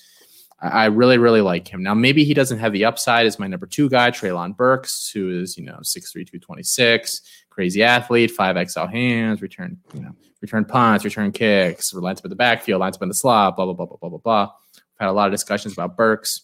I 0.61 0.85
really, 0.85 1.17
really 1.17 1.41
like 1.41 1.67
him. 1.67 1.81
Now, 1.81 1.93
maybe 1.93 2.25
he 2.25 2.33
doesn't 2.33 2.59
have 2.59 2.73
the 2.73 2.83
upside 2.83 3.25
as 3.25 3.39
my 3.39 3.47
number 3.47 3.65
two 3.65 3.89
guy, 3.89 4.11
Treylon 4.11 4.57
Burks, 4.57 5.09
who 5.09 5.41
is, 5.41 5.57
you 5.57 5.63
know, 5.63 5.77
6'3, 5.81 6.11
226, 6.13 7.21
crazy 7.49 7.81
athlete, 7.81 8.31
5XL 8.37 8.91
hands, 8.91 9.41
return, 9.41 9.77
you 9.93 10.01
know, 10.01 10.11
return 10.41 10.65
punts, 10.65 11.05
return 11.05 11.31
kicks, 11.31 11.93
lines 11.93 12.19
up 12.19 12.25
in 12.25 12.29
the 12.29 12.35
backfield, 12.35 12.81
lines 12.81 12.97
up 12.97 13.03
in 13.03 13.07
the 13.07 13.15
slot, 13.15 13.55
blah, 13.55 13.65
blah, 13.65 13.73
blah, 13.73 13.85
blah, 13.85 13.97
blah, 13.97 14.09
blah, 14.09 14.19
blah. 14.19 14.51
We've 14.75 14.83
had 14.99 15.09
a 15.09 15.13
lot 15.13 15.27
of 15.27 15.33
discussions 15.33 15.73
about 15.73 15.95
Burks. 15.95 16.41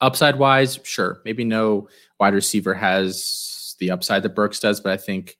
Upside 0.00 0.38
wise, 0.38 0.80
sure. 0.82 1.20
Maybe 1.24 1.44
no 1.44 1.88
wide 2.18 2.34
receiver 2.34 2.72
has 2.72 3.76
the 3.78 3.90
upside 3.90 4.22
that 4.22 4.34
Burks 4.34 4.58
does, 4.58 4.80
but 4.80 4.92
I 4.92 4.96
think 4.96 5.36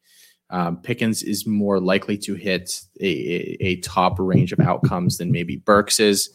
um, 0.51 0.77
Pickens 0.77 1.23
is 1.23 1.47
more 1.47 1.81
likely 1.81 2.19
to 2.19 2.35
hit 2.35 2.83
a, 3.01 3.07
a, 3.07 3.57
a, 3.61 3.77
top 3.77 4.19
range 4.19 4.53
of 4.53 4.61
outcomes 4.61 5.17
than 5.17 5.33
maybe 5.33 5.57
Burks 5.57 5.99
is. 5.99 6.29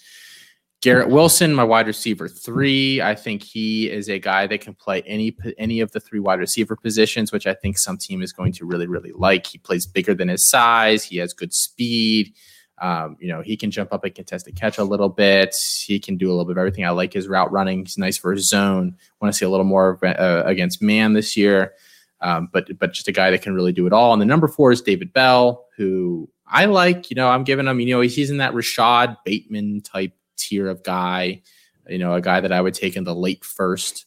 Garrett 0.82 1.10
Wilson, 1.10 1.56
my 1.56 1.64
wide 1.64 1.88
receiver 1.88 2.28
three, 2.28 3.02
I 3.02 3.16
think 3.16 3.42
he 3.42 3.90
is 3.90 4.10
a 4.10 4.20
guy 4.20 4.46
that 4.46 4.62
can 4.62 4.76
play 4.76 5.02
any 5.04 5.36
any 5.58 5.80
of 5.80 5.92
the 5.92 6.00
three 6.00 6.20
wide 6.20 6.40
receiver 6.40 6.76
positions, 6.76 7.32
which 7.32 7.48
I 7.48 7.56
think 7.56 7.80
some 7.80 7.98
team 7.98 8.22
is 8.22 8.32
going 8.32 8.54
to 8.54 8.66
really 8.66 8.86
really 8.86 9.12
like. 9.14 9.48
He 9.48 9.58
plays 9.58 9.88
bigger 9.88 10.14
than 10.14 10.28
his 10.28 10.48
size. 10.48 11.04
He 11.04 11.18
has 11.18 11.34
good 11.34 11.54
speed. 11.54 12.34
Um, 12.80 13.18
you 13.20 13.28
know, 13.28 13.42
he 13.42 13.58
can 13.58 13.72
jump 13.72 13.92
up 13.92 14.04
and 14.04 14.14
contest 14.14 14.48
a 14.48 14.52
catch 14.52 14.78
a 14.78 14.84
little 14.84 15.10
bit. 15.10 15.56
He 15.86 16.00
can 16.00 16.16
do 16.16 16.28
a 16.28 16.32
little 16.32 16.46
bit 16.46 16.52
of 16.52 16.60
everything. 16.60 16.86
I 16.86 16.92
like 16.92 17.12
his 17.12 17.28
route 17.28 17.52
running. 17.52 17.80
He's 17.80 17.98
nice 17.98 18.18
for 18.18 18.34
his 18.34 18.48
zone. 18.48 18.96
Want 19.20 19.34
to 19.34 19.38
see 19.38 19.46
a 19.46 19.50
little 19.50 19.66
more 19.66 20.00
uh, 20.06 20.44
against 20.46 20.82
man 20.82 21.14
this 21.14 21.36
year. 21.36 21.74
Um, 22.22 22.50
but 22.54 22.78
but 22.78 22.94
just 22.94 23.08
a 23.08 23.12
guy 23.12 23.32
that 23.32 23.42
can 23.42 23.56
really 23.56 23.72
do 23.72 23.88
it 23.88 23.94
all. 23.94 24.14
And 24.14 24.22
the 24.22 24.26
number 24.26 24.48
four 24.48 24.72
is 24.72 24.82
David 24.82 25.12
Bell, 25.12 25.66
who 25.76 26.30
I 26.46 26.66
like. 26.66 27.10
You 27.10 27.16
know, 27.16 27.30
I'm 27.30 27.44
giving 27.44 27.68
him. 27.68 27.80
You 27.80 27.96
know, 27.96 28.02
he's 28.02 28.30
in 28.30 28.38
that 28.38 28.54
Rashod 28.54 29.18
Bateman 29.26 29.82
type 29.82 30.14
tier 30.38 30.68
of 30.68 30.84
guy. 30.84 31.42
You 31.88 31.98
know, 31.98 32.14
a 32.14 32.22
guy 32.22 32.42
that 32.42 32.52
I 32.52 32.62
would 32.62 32.74
take 32.74 32.96
in 32.96 33.04
the 33.04 33.16
late 33.16 33.44
first 33.44 34.06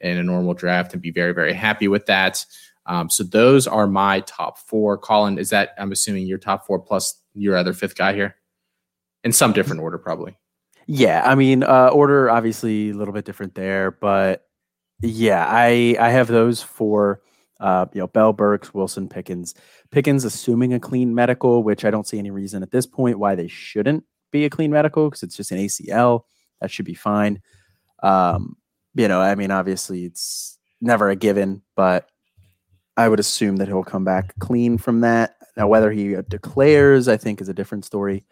in 0.00 0.18
a 0.18 0.22
normal 0.22 0.54
draft 0.54 0.92
and 0.92 1.02
be 1.02 1.10
very 1.10 1.32
very 1.32 1.52
happy 1.52 1.88
with 1.88 2.06
that. 2.06 2.44
Um, 2.86 3.08
so 3.08 3.24
those 3.24 3.66
are 3.66 3.86
my 3.86 4.20
top 4.20 4.58
four. 4.58 4.98
Colin, 4.98 5.38
is 5.38 5.50
that 5.50 5.74
I'm 5.78 5.92
assuming 5.92 6.26
your 6.26 6.38
top 6.38 6.66
four 6.66 6.78
plus 6.78 7.20
your 7.34 7.56
other 7.56 7.72
fifth 7.72 7.96
guy 7.96 8.12
here, 8.12 8.36
in 9.22 9.32
some 9.32 9.52
different 9.52 9.80
order, 9.80 9.98
probably. 9.98 10.36
Yeah, 10.86 11.22
I 11.24 11.34
mean, 11.34 11.62
uh, 11.62 11.88
order 11.88 12.30
obviously 12.30 12.90
a 12.90 12.94
little 12.94 13.14
bit 13.14 13.24
different 13.24 13.54
there, 13.54 13.90
but 13.90 14.46
yeah, 15.00 15.46
I 15.48 15.96
I 15.98 16.10
have 16.10 16.28
those 16.28 16.62
four 16.62 17.22
uh, 17.60 17.86
you 17.92 18.00
know, 18.00 18.06
Bell, 18.06 18.32
Burks, 18.32 18.74
Wilson, 18.74 19.08
Pickens. 19.08 19.54
Pickens 19.90 20.24
assuming 20.24 20.74
a 20.74 20.80
clean 20.80 21.14
medical, 21.14 21.62
which 21.62 21.84
I 21.84 21.90
don't 21.90 22.06
see 22.06 22.18
any 22.18 22.30
reason 22.30 22.62
at 22.62 22.70
this 22.70 22.86
point 22.86 23.18
why 23.18 23.34
they 23.34 23.48
shouldn't 23.48 24.04
be 24.34 24.44
a 24.44 24.50
clean 24.50 24.70
medical 24.70 25.08
because 25.08 25.22
it's 25.22 25.36
just 25.36 25.52
an 25.52 25.58
ACL. 25.58 26.24
That 26.60 26.70
should 26.70 26.84
be 26.84 26.94
fine. 26.94 27.40
Um, 28.02 28.56
you 28.94 29.08
know, 29.08 29.20
I 29.20 29.34
mean, 29.34 29.50
obviously 29.50 30.04
it's 30.04 30.58
never 30.80 31.08
a 31.08 31.16
given, 31.16 31.62
but 31.76 32.08
I 32.96 33.08
would 33.08 33.20
assume 33.20 33.56
that 33.56 33.68
he'll 33.68 33.84
come 33.84 34.04
back 34.04 34.34
clean 34.40 34.76
from 34.76 35.00
that. 35.00 35.36
Now, 35.56 35.68
whether 35.68 35.90
he 35.90 36.16
declares, 36.28 37.08
I 37.08 37.16
think, 37.16 37.40
is 37.40 37.48
a 37.48 37.54
different 37.54 37.84
story. 37.84 38.24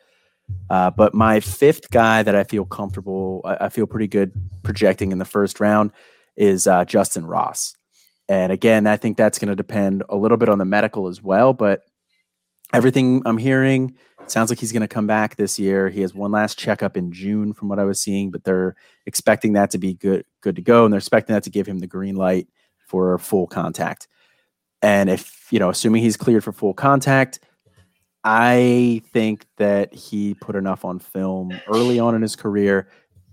Uh, 0.69 0.91
but 0.91 1.15
my 1.15 1.41
fifth 1.41 1.91
guy 1.91 2.23
that 2.23 2.35
I 2.35 2.45
feel 2.45 2.65
comfortable, 2.65 3.41
I, 3.45 3.67
I, 3.67 3.69
feel 3.69 3.87
pretty 3.87 4.09
good 4.09 4.33
projecting 4.65 5.13
in 5.13 5.19
the 5.19 5.25
first 5.25 5.61
round 5.61 5.93
is 6.37 6.67
uh, 6.67 6.85
Justin 6.85 7.25
Ross. 7.25 7.77
And 8.29 8.53
again, 8.53 8.87
I 8.87 8.97
think 8.97 9.17
that's 9.17 9.39
going 9.39 9.49
to 9.49 9.57
depend 9.57 10.03
a 10.09 10.17
little 10.17 10.37
bit 10.37 10.49
on 10.49 10.59
the 10.59 10.65
medical 10.65 11.07
as 11.07 11.23
well. 11.23 11.53
But 11.53 11.85
everything 12.73 13.23
I'm 13.25 13.39
hearing 13.39 13.95
sounds 14.31 14.51
like 14.51 14.59
he's 14.59 14.73
going 14.73 14.83
to 14.83 14.89
come 14.89 15.07
back 15.07 15.37
this 15.37 15.59
year. 15.59 15.89
He 15.89 16.01
has 16.03 16.15
one 16.15 16.31
last 16.31 16.59
checkup 16.59 16.97
in 16.97 17.13
June, 17.13 17.53
from 17.53 17.69
what 17.69 17.79
I 17.79 17.85
was 17.85 18.01
seeing, 18.01 18.31
but 18.31 18.45
they're 18.45 18.77
expecting 19.07 19.55
that 19.55 19.71
to 19.71 19.79
be 19.79 19.95
good, 19.95 20.25
good 20.41 20.57
to 20.57 20.63
go, 20.63 20.85
and 20.85 20.93
they're 20.93 20.99
expecting 20.99 21.35
that 21.35 21.45
to 21.45 21.51
give 21.51 21.67
him 21.67 21.79
the 21.79 21.87
green 21.87 22.17
light 22.17 22.49
for 22.87 23.19
full 23.19 23.47
contact. 23.47 24.09
And 24.81 25.09
if 25.09 25.47
you 25.51 25.59
know, 25.59 25.71
assuming 25.71 26.03
he's 26.03 26.17
cleared 26.17 26.45
for 26.45 26.53
full 26.53 26.75
contact, 26.75 27.41
I 28.25 29.03
think 29.13 29.47
that 29.59 29.95
he 29.95 30.35
put 30.35 30.57
enough 30.57 30.85
on 30.85 30.99
film 30.99 31.53
early 31.69 31.99
on 31.99 32.15
in 32.15 32.23
his 32.23 32.37
career 32.37 32.89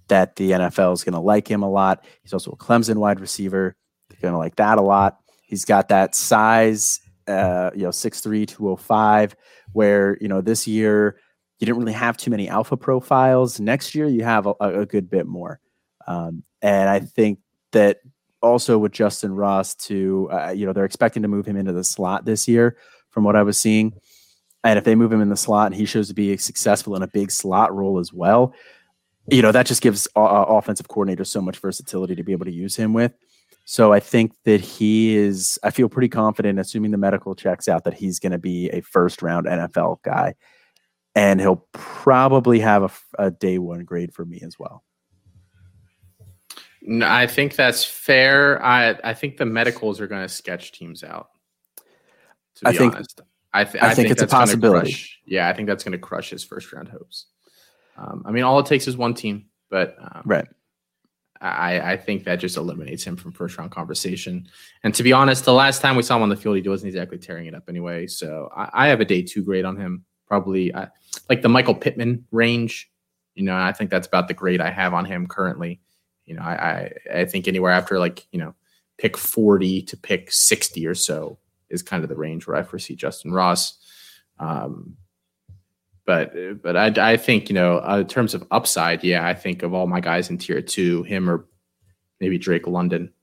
that 0.07 0.35
the 0.35 0.51
NFL 0.51 0.93
is 0.93 1.03
going 1.03 1.13
to 1.13 1.19
like 1.19 1.47
him 1.47 1.61
a 1.61 1.69
lot. 1.69 2.03
He's 2.23 2.33
also 2.33 2.51
a 2.51 2.57
Clemson 2.57 2.97
wide 2.97 3.19
receiver 3.19 3.75
they're 4.09 4.19
going 4.21 4.33
to 4.33 4.37
like 4.37 4.55
that 4.57 4.77
a 4.77 4.81
lot. 4.81 5.19
He's 5.43 5.65
got 5.65 5.89
that 5.89 6.15
size, 6.15 6.99
uh, 7.27 7.71
you 7.73 7.83
know, 7.83 7.89
6'3, 7.89 8.47
205, 8.47 9.35
where, 9.73 10.17
you 10.21 10.27
know, 10.27 10.41
this 10.41 10.67
year 10.67 11.19
you 11.59 11.65
didn't 11.65 11.79
really 11.79 11.93
have 11.93 12.17
too 12.17 12.31
many 12.31 12.47
alpha 12.47 12.77
profiles. 12.77 13.59
Next 13.59 13.93
year 13.93 14.07
you 14.07 14.23
have 14.23 14.45
a, 14.45 14.53
a 14.59 14.85
good 14.85 15.09
bit 15.09 15.27
more. 15.27 15.59
Um, 16.07 16.43
and 16.61 16.89
I 16.89 16.99
think 16.99 17.39
that 17.71 17.99
also 18.41 18.77
with 18.77 18.91
Justin 18.91 19.33
Ross, 19.33 19.75
to, 19.75 20.29
uh, 20.31 20.51
you 20.51 20.65
know, 20.65 20.73
they're 20.73 20.85
expecting 20.85 21.21
to 21.23 21.27
move 21.27 21.45
him 21.45 21.57
into 21.57 21.73
the 21.73 21.83
slot 21.83 22.25
this 22.25 22.47
year 22.47 22.77
from 23.09 23.23
what 23.23 23.35
I 23.35 23.43
was 23.43 23.59
seeing. 23.59 23.93
And 24.63 24.77
if 24.77 24.85
they 24.85 24.95
move 24.95 25.11
him 25.11 25.21
in 25.21 25.29
the 25.29 25.37
slot 25.37 25.67
and 25.67 25.75
he 25.75 25.85
shows 25.85 26.07
to 26.09 26.13
be 26.13 26.35
successful 26.37 26.95
in 26.95 27.01
a 27.01 27.07
big 27.07 27.31
slot 27.31 27.73
role 27.73 27.99
as 27.99 28.11
well, 28.11 28.53
you 29.27 29.41
know, 29.41 29.51
that 29.51 29.65
just 29.65 29.81
gives 29.81 30.07
uh, 30.15 30.45
offensive 30.47 30.87
coordinators 30.87 31.27
so 31.27 31.41
much 31.41 31.59
versatility 31.59 32.15
to 32.15 32.23
be 32.23 32.31
able 32.31 32.45
to 32.45 32.51
use 32.51 32.75
him 32.75 32.93
with. 32.93 33.13
So 33.71 33.93
I 33.93 33.99
think 33.99 34.33
that 34.45 34.61
he 34.61 35.15
is, 35.15 35.59
I 35.61 35.69
feel 35.69 35.89
pretty 35.89 36.09
confident, 36.09 36.57
assuming 36.57 36.89
the 36.89 36.97
medical 36.97 37.35
checks 37.35 37.67
out, 37.67 37.83
that 37.83 37.93
he's 37.93 38.17
going 38.17 38.31
to 38.31 38.39
be 38.39 38.67
a 38.71 38.81
first 38.81 39.21
round 39.21 39.45
NFL 39.45 40.01
guy. 40.01 40.33
And 41.13 41.39
he'll 41.39 41.67
probably 41.71 42.61
have 42.61 42.81
a, 43.19 43.25
a 43.27 43.29
day 43.29 43.59
one 43.59 43.85
grade 43.85 44.11
for 44.11 44.25
me 44.25 44.39
as 44.41 44.57
well. 44.57 44.83
No, 46.81 47.07
I 47.07 47.27
think 47.27 47.55
that's 47.55 47.85
fair. 47.85 48.59
I 48.63 48.97
I 49.03 49.13
think 49.13 49.37
the 49.37 49.45
medicals 49.45 50.01
are 50.01 50.07
going 50.07 50.23
to 50.23 50.29
sketch 50.29 50.71
teams 50.71 51.03
out. 51.03 51.29
To 52.55 52.65
be 52.65 52.69
I 52.71 52.73
think, 52.73 52.95
honest, 52.95 53.21
I, 53.53 53.65
th- 53.65 53.83
I, 53.83 53.89
I 53.89 53.93
think, 53.93 54.07
think, 54.07 54.11
it's 54.13 54.23
a 54.23 54.27
possibility. 54.27 54.93
Crush, 54.93 55.19
yeah, 55.27 55.47
I 55.47 55.53
think 55.53 55.67
that's 55.67 55.83
going 55.83 55.91
to 55.91 55.99
crush 55.99 56.31
his 56.31 56.43
first 56.43 56.73
round 56.73 56.87
hopes. 56.87 57.27
Um, 57.97 58.23
I 58.25 58.31
mean, 58.31 58.45
all 58.45 58.57
it 58.57 58.65
takes 58.65 58.87
is 58.87 58.97
one 58.97 59.13
team, 59.13 59.45
but 59.69 59.95
um, 60.01 60.23
right. 60.25 60.47
I, 61.41 61.93
I 61.93 61.97
think 61.97 62.25
that 62.25 62.37
just 62.37 62.57
eliminates 62.57 63.03
him 63.03 63.15
from 63.15 63.31
first 63.31 63.57
round 63.57 63.71
conversation. 63.71 64.47
And 64.83 64.93
to 64.95 65.03
be 65.03 65.13
honest, 65.13 65.45
the 65.45 65.53
last 65.53 65.81
time 65.81 65.95
we 65.95 66.03
saw 66.03 66.17
him 66.17 66.23
on 66.23 66.29
the 66.29 66.35
field, 66.35 66.57
he 66.57 66.67
wasn't 66.67 66.89
exactly 66.89 67.17
tearing 67.17 67.47
it 67.47 67.55
up 67.55 67.69
anyway. 67.69 68.07
So 68.07 68.49
I, 68.55 68.69
I 68.73 68.87
have 68.87 68.99
a 68.99 69.05
day 69.05 69.21
two 69.21 69.43
grade 69.43 69.65
on 69.65 69.77
him, 69.77 70.03
probably 70.27 70.73
uh, 70.73 70.87
like 71.29 71.41
the 71.41 71.49
Michael 71.49 71.75
Pittman 71.75 72.25
range. 72.31 72.91
You 73.35 73.43
know, 73.43 73.55
I 73.55 73.71
think 73.71 73.89
that's 73.89 74.07
about 74.07 74.27
the 74.27 74.33
grade 74.33 74.59
I 74.59 74.69
have 74.69 74.93
on 74.93 75.05
him 75.05 75.27
currently. 75.27 75.79
You 76.25 76.35
know, 76.35 76.41
I, 76.41 76.91
I, 77.13 77.19
I 77.21 77.25
think 77.25 77.47
anywhere 77.47 77.71
after 77.71 77.99
like, 77.99 78.27
you 78.31 78.39
know, 78.39 78.53
pick 78.97 79.15
40 79.15 79.83
to 79.83 79.97
pick 79.97 80.31
60 80.31 80.85
or 80.85 80.93
so 80.93 81.39
is 81.69 81.81
kind 81.81 82.03
of 82.03 82.09
the 82.09 82.15
range 82.15 82.47
where 82.47 82.57
I 82.57 82.63
foresee 82.63 82.95
Justin 82.95 83.31
Ross. 83.31 83.77
Um, 84.39 84.97
but 86.09 86.63
but 86.63 86.75
I, 86.75 87.11
I 87.11 87.17
think 87.17 87.49
you 87.49 87.53
know 87.53 87.77
uh, 87.87 87.99
in 87.99 88.07
terms 88.07 88.33
of 88.33 88.43
upside, 88.49 89.03
yeah, 89.03 89.27
I 89.27 89.35
think 89.35 89.61
of 89.61 89.75
all 89.75 89.85
my 89.85 89.99
guys 89.99 90.31
in 90.31 90.39
tier 90.39 90.59
two, 90.59 91.03
him 91.03 91.29
or 91.29 91.45
maybe 92.19 92.39
Drake 92.39 92.65
London 92.65 93.13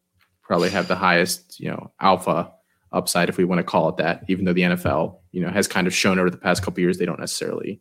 probably 0.41 0.71
have 0.71 0.87
the 0.87 0.95
highest 0.95 1.59
you 1.59 1.69
know 1.69 1.91
alpha 2.01 2.53
upside 2.93 3.29
if 3.29 3.39
we 3.39 3.45
want 3.45 3.59
to 3.59 3.65
call 3.65 3.89
it 3.89 3.97
that. 3.97 4.23
Even 4.29 4.45
though 4.45 4.53
the 4.53 4.63
NFL 4.63 5.19
you 5.33 5.41
know 5.41 5.51
has 5.51 5.67
kind 5.67 5.89
of 5.89 5.95
shown 5.97 6.21
over 6.21 6.31
the 6.31 6.37
past 6.37 6.63
couple 6.63 6.79
years 6.79 6.97
they 6.97 7.05
don't 7.05 7.19
necessarily 7.19 7.81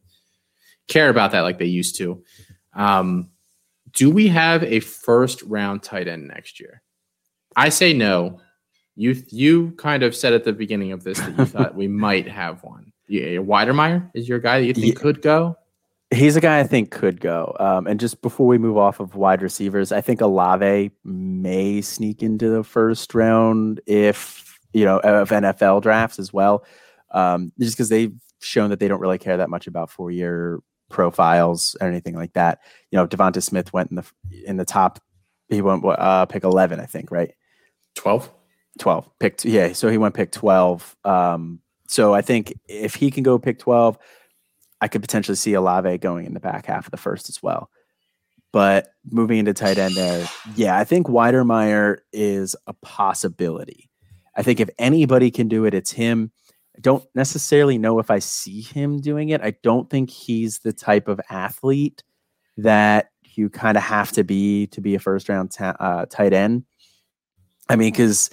care 0.87 1.09
about 1.09 1.33
that 1.33 1.41
like 1.41 1.59
they 1.59 1.65
used 1.65 1.97
to. 1.97 2.23
Um, 2.73 3.29
do 3.93 4.09
we 4.09 4.29
have 4.29 4.63
a 4.63 4.79
first 4.79 5.43
round 5.43 5.83
tight 5.83 6.07
end 6.07 6.27
next 6.27 6.59
year? 6.59 6.81
I 7.55 7.69
say 7.69 7.93
no. 7.93 8.41
You 8.95 9.21
you 9.27 9.73
kind 9.73 10.01
of 10.01 10.15
said 10.15 10.33
at 10.33 10.45
the 10.45 10.51
beginning 10.51 10.93
of 10.93 11.03
this 11.03 11.19
that 11.19 11.37
you 11.37 11.45
thought 11.53 11.75
we 11.75 11.87
might 11.87 12.27
have 12.27 12.63
one. 12.63 12.91
Yeah, 13.07 13.37
Wydermyer 13.37 14.09
is 14.13 14.27
your 14.27 14.39
guy 14.39 14.59
that 14.59 14.65
you 14.65 14.73
think 14.73 14.95
yeah. 14.95 15.01
could 15.01 15.21
go. 15.21 15.57
He's 16.11 16.35
a 16.35 16.41
guy 16.41 16.59
I 16.59 16.63
think 16.63 16.91
could 16.91 17.19
go. 17.19 17.55
Um, 17.59 17.87
and 17.87 17.99
just 17.99 18.21
before 18.21 18.47
we 18.47 18.57
move 18.57 18.77
off 18.77 18.99
of 18.99 19.15
wide 19.15 19.41
receivers, 19.41 19.91
I 19.91 20.01
think 20.01 20.21
Olave 20.21 20.91
may 21.03 21.81
sneak 21.81 22.23
into 22.23 22.49
the 22.49 22.63
first 22.63 23.13
round 23.13 23.81
if 23.85 24.59
you 24.73 24.85
know 24.85 24.99
of 24.99 25.29
NFL 25.29 25.81
drafts 25.81 26.19
as 26.19 26.31
well. 26.31 26.65
Um, 27.11 27.51
just 27.59 27.75
because 27.75 27.89
they've 27.89 28.13
shown 28.41 28.69
that 28.69 28.79
they 28.79 28.87
don't 28.87 28.99
really 28.99 29.17
care 29.17 29.37
that 29.37 29.49
much 29.49 29.67
about 29.67 29.89
four 29.89 30.11
year 30.11 30.59
profiles 30.89 31.75
or 31.81 31.87
anything 31.87 32.15
like 32.15 32.33
that. 32.33 32.59
You 32.91 32.97
know, 32.97 33.07
Devonta 33.07 33.41
Smith 33.41 33.73
went 33.73 33.89
in 33.89 33.95
the 33.95 34.05
in 34.45 34.57
the 34.57 34.65
top. 34.65 34.99
He 35.49 35.61
went 35.61 35.83
uh, 35.85 36.25
pick 36.25 36.43
eleven, 36.43 36.79
I 36.79 36.85
think, 36.85 37.11
right? 37.11 37.33
Twelve. 37.95 38.31
12 38.77 39.09
picked 39.19 39.45
yeah 39.45 39.71
so 39.71 39.87
he 39.87 39.97
went 39.97 40.13
pick 40.13 40.33
12 40.33 40.97
um 41.05 41.61
so 41.87 42.13
i 42.13 42.21
think 42.21 42.53
if 42.67 42.95
he 42.95 43.11
can 43.11 43.23
go 43.23 43.37
pick 43.37 43.59
12 43.59 43.97
i 44.81 44.87
could 44.87 45.01
potentially 45.01 45.35
see 45.35 45.53
Olave 45.53 45.97
going 45.99 46.25
in 46.25 46.33
the 46.33 46.39
back 46.39 46.65
half 46.65 46.85
of 46.85 46.91
the 46.91 46.97
first 46.97 47.29
as 47.29 47.41
well. 47.41 47.69
But 48.51 48.89
moving 49.09 49.39
into 49.39 49.53
tight 49.53 49.77
end 49.77 49.95
there 49.95 50.27
yeah 50.55 50.77
i 50.77 50.83
think 50.83 51.07
Wydermyer 51.07 51.97
is 52.13 52.55
a 52.67 52.73
possibility. 52.73 53.89
I 54.35 54.43
think 54.43 54.59
if 54.59 54.69
anybody 54.77 55.31
can 55.31 55.47
do 55.47 55.65
it 55.65 55.73
it's 55.73 55.91
him. 55.91 56.31
I 56.75 56.79
don't 56.81 57.05
necessarily 57.15 57.77
know 57.77 57.99
if 57.99 58.11
i 58.11 58.19
see 58.19 58.61
him 58.61 58.99
doing 58.99 59.29
it. 59.29 59.41
I 59.41 59.55
don't 59.63 59.89
think 59.89 60.09
he's 60.09 60.59
the 60.59 60.73
type 60.73 61.07
of 61.07 61.21
athlete 61.29 62.03
that 62.57 63.09
you 63.35 63.49
kind 63.49 63.77
of 63.77 63.83
have 63.83 64.11
to 64.13 64.23
be 64.23 64.67
to 64.67 64.81
be 64.81 64.95
a 64.95 64.99
first 64.99 65.29
round 65.29 65.51
ta- 65.51 65.75
uh, 65.79 66.05
tight 66.05 66.33
end. 66.33 66.65
I 67.69 67.75
mean 67.75 67.91
because 67.91 68.29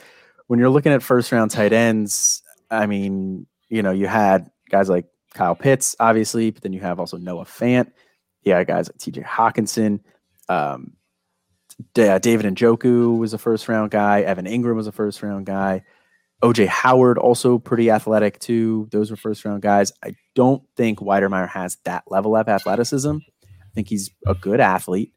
when 0.46 0.58
you're 0.58 0.70
looking 0.70 0.92
at 0.92 1.02
first 1.02 1.32
round 1.32 1.50
tight 1.50 1.72
ends, 1.72 2.41
I 2.72 2.87
mean, 2.87 3.46
you 3.68 3.82
know, 3.82 3.92
you 3.92 4.06
had 4.06 4.50
guys 4.70 4.88
like 4.88 5.06
Kyle 5.35 5.54
Pitts, 5.54 5.94
obviously, 6.00 6.50
but 6.50 6.62
then 6.62 6.72
you 6.72 6.80
have 6.80 6.98
also 6.98 7.18
Noah 7.18 7.44
Fant. 7.44 7.92
Yeah, 8.42 8.64
guys 8.64 8.88
like 8.88 8.98
TJ 8.98 9.24
Hockenson. 9.24 10.00
Um, 10.48 10.94
uh, 11.96 12.18
David 12.18 12.54
Njoku 12.54 13.16
was 13.18 13.35
a 13.35 13.38
first 13.38 13.68
round 13.68 13.90
guy. 13.90 14.22
Evan 14.22 14.46
Engram 14.46 14.74
was 14.74 14.87
a 14.87 14.92
first 14.92 15.22
round 15.22 15.46
guy. 15.46 15.82
OJ 16.42 16.66
Howard, 16.66 17.18
also 17.18 17.58
pretty 17.58 17.90
athletic 17.90 18.40
too. 18.40 18.88
Those 18.90 19.11
were 19.11 19.16
first 19.16 19.44
round 19.44 19.62
guys. 19.62 19.92
I 20.04 20.16
don't 20.35 20.62
think 20.76 20.98
Wydermyer 20.98 21.48
has 21.48 21.76
that 21.85 22.04
level 22.08 22.35
of 22.35 22.48
athleticism. 22.48 23.16
I 23.44 23.74
think 23.74 23.88
he's 23.88 24.11
a 24.26 24.35
good 24.35 24.61
athlete 24.61 25.12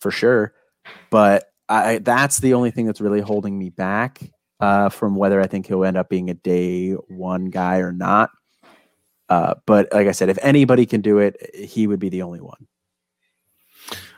for 0.00 0.12
sure, 0.12 0.54
but 1.10 1.46
I, 1.68 1.98
that's 1.98 2.38
the 2.38 2.54
only 2.54 2.70
thing 2.70 2.86
that's 2.86 3.00
really 3.00 3.20
holding 3.20 3.58
me 3.58 3.70
back 3.70 4.20
uh, 4.60 4.88
from 4.88 5.16
whether 5.16 5.40
I 5.40 5.46
think 5.46 5.66
he'll 5.66 5.84
end 5.84 5.96
up 5.96 6.08
being 6.08 6.30
a 6.30 6.34
day 6.34 6.92
one 6.92 7.46
guy 7.46 7.78
or 7.78 7.92
not. 7.92 8.30
Uh, 9.28 9.54
but 9.66 9.88
like 9.92 10.06
I 10.06 10.12
said, 10.12 10.28
if 10.28 10.38
anybody 10.40 10.86
can 10.86 11.00
do 11.00 11.18
it, 11.18 11.54
he 11.54 11.86
would 11.86 12.00
be 12.00 12.08
the 12.08 12.22
only 12.22 12.40
one. 12.40 12.66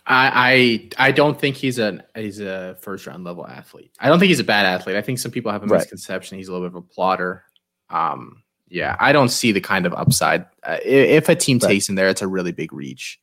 I, 0.07 0.89
I 0.97 1.09
I 1.09 1.13
don't 1.13 1.39
think 1.39 1.57
he's 1.57 1.79
a 1.79 2.05
he's 2.15 2.41
a 2.41 2.77
first 2.81 3.07
round 3.07 3.25
level 3.25 3.47
athlete. 3.47 3.93
I 4.01 4.09
don't 4.09 4.19
think 4.19 4.29
he's 4.29 4.41
a 4.41 4.45
bad 4.45 4.67
athlete. 4.67 4.97
I 4.97 5.03
think 5.03 5.19
some 5.19 5.31
people 5.31 5.53
have 5.53 5.63
a 5.63 5.67
right. 5.67 5.79
misconception 5.79 6.39
he's 6.39 6.49
a 6.49 6.53
little 6.53 6.69
bit 6.69 6.77
of 6.77 6.83
a 6.83 6.87
plotter. 6.87 7.45
Um, 7.91 8.43
yeah, 8.69 8.97
I 8.99 9.13
don't 9.13 9.29
see 9.29 9.53
the 9.53 9.61
kind 9.61 9.87
of 9.87 9.93
upside. 9.95 10.47
Uh, 10.63 10.79
if 10.85 11.29
a 11.29 11.37
team 11.37 11.59
right. 11.59 11.69
takes 11.69 11.89
him 11.89 11.97
there, 11.97 12.09
it's 12.09 12.23
a 12.23 12.29
really 12.29 12.53
big 12.53 12.73
reach. 12.73 13.21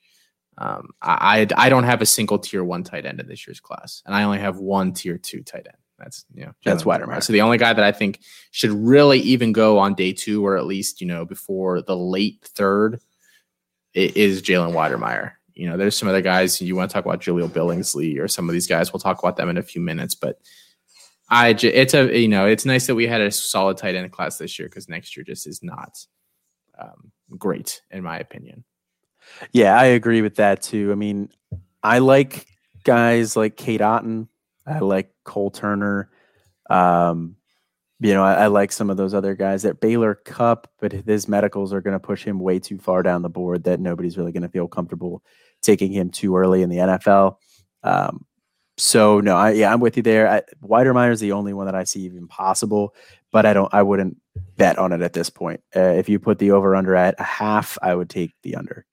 Um, 0.57 0.89
I, 1.01 1.47
I 1.57 1.65
I 1.65 1.69
don't 1.69 1.83
have 1.83 2.01
a 2.01 2.05
single 2.05 2.39
tier 2.39 2.63
one 2.63 2.83
tight 2.83 3.05
end 3.05 3.19
in 3.19 3.27
this 3.27 3.47
year's 3.47 3.59
class, 3.59 4.01
and 4.05 4.15
I 4.15 4.23
only 4.23 4.39
have 4.39 4.57
one 4.57 4.93
tier 4.93 5.17
two 5.17 5.43
tight 5.43 5.67
end. 5.67 5.77
That's 5.97 6.25
you 6.33 6.45
know 6.45 6.53
that's 6.63 6.83
Wydermyer. 6.83 7.23
So 7.23 7.33
the 7.33 7.41
only 7.41 7.57
guy 7.57 7.73
that 7.73 7.83
I 7.83 7.91
think 7.91 8.21
should 8.51 8.71
really 8.71 9.19
even 9.19 9.51
go 9.51 9.79
on 9.79 9.95
day 9.95 10.13
two, 10.13 10.45
or 10.45 10.57
at 10.57 10.65
least 10.65 11.01
you 11.01 11.07
know 11.07 11.25
before 11.25 11.81
the 11.81 11.97
late 11.97 12.39
third, 12.43 12.99
is 13.93 14.41
Jalen 14.41 14.73
Wydermyer. 14.73 15.33
You 15.53 15.67
know, 15.67 15.75
there's 15.75 15.97
some 15.97 16.07
other 16.07 16.21
guys 16.21 16.61
you 16.61 16.75
want 16.75 16.91
to 16.91 16.93
talk 16.93 17.05
about, 17.05 17.23
Julio 17.23 17.47
Billingsley 17.47 18.19
or 18.19 18.27
some 18.27 18.47
of 18.47 18.53
these 18.53 18.67
guys. 18.67 18.93
We'll 18.93 18.99
talk 18.99 19.17
about 19.17 19.37
them 19.37 19.49
in 19.49 19.57
a 19.57 19.63
few 19.63 19.81
minutes, 19.81 20.13
but 20.13 20.39
I 21.29 21.49
it's 21.49 21.93
a 21.93 22.17
you 22.17 22.27
know 22.27 22.45
it's 22.45 22.65
nice 22.65 22.87
that 22.87 22.95
we 22.95 23.07
had 23.07 23.21
a 23.21 23.31
solid 23.31 23.77
tight 23.77 23.95
end 23.95 24.11
class 24.11 24.37
this 24.37 24.57
year 24.59 24.67
because 24.67 24.87
next 24.87 25.17
year 25.17 25.23
just 25.23 25.47
is 25.47 25.63
not 25.63 25.97
um, 26.79 27.11
great 27.37 27.81
in 27.91 28.03
my 28.03 28.19
opinion. 28.19 28.63
Yeah, 29.51 29.77
I 29.77 29.85
agree 29.85 30.21
with 30.21 30.35
that 30.35 30.61
too. 30.61 30.91
I 30.91 30.95
mean, 30.95 31.29
I 31.83 31.99
like 31.99 32.45
guys 32.83 33.35
like 33.35 33.57
Cade 33.57 33.81
Otton 33.81 34.27
I 34.67 34.79
like 34.79 35.11
Cole 35.23 35.51
Turner. 35.51 36.09
Um, 36.69 37.37
you 37.99 38.13
know, 38.13 38.23
I, 38.23 38.33
I, 38.33 38.47
like 38.47 38.71
some 38.71 38.89
of 38.89 38.97
those 38.97 39.13
other 39.13 39.33
guys 39.33 39.65
at 39.65 39.79
Baylor 39.79 40.15
Cupp, 40.15 40.69
but 40.79 40.91
his 40.91 41.27
medicals 41.27 41.73
are 41.73 41.81
going 41.81 41.95
to 41.95 41.99
push 41.99 42.23
him 42.23 42.39
way 42.39 42.59
too 42.59 42.77
far 42.77 43.01
down 43.01 43.23
the 43.23 43.29
board 43.29 43.63
that 43.63 43.79
nobody's 43.79 44.17
really 44.17 44.31
going 44.31 44.43
to 44.43 44.49
feel 44.49 44.67
comfortable 44.67 45.23
taking 45.61 45.91
him 45.91 46.11
too 46.11 46.37
early 46.37 46.61
in 46.61 46.69
the 46.69 46.77
NFL. 46.77 47.37
Um, 47.83 48.25
so 48.77 49.19
no, 49.19 49.35
I, 49.35 49.51
yeah, 49.51 49.73
I'm 49.73 49.79
with 49.79 49.97
you 49.97 50.03
there. 50.03 50.29
I, 50.29 50.41
Wydermyer 50.63 51.11
is 51.11 51.19
the 51.19 51.31
only 51.31 51.53
one 51.53 51.65
that 51.65 51.73
I 51.73 51.83
see 51.85 52.01
even 52.01 52.27
possible, 52.27 52.93
but 53.31 53.45
I 53.45 53.53
don't, 53.53 53.73
I 53.73 53.81
wouldn't 53.81 54.17
bet 54.57 54.77
on 54.77 54.91
it 54.91 55.01
at 55.01 55.13
this 55.13 55.31
point. 55.31 55.61
Uh, 55.75 55.79
if 55.79 56.07
you 56.07 56.19
put 56.19 56.37
the 56.37 56.51
over 56.51 56.75
under 56.75 56.95
at 56.95 57.15
a 57.19 57.23
half, 57.23 57.77
I 57.81 57.95
would 57.95 58.09
take 58.09 58.33
the 58.43 58.55
under. 58.55 58.85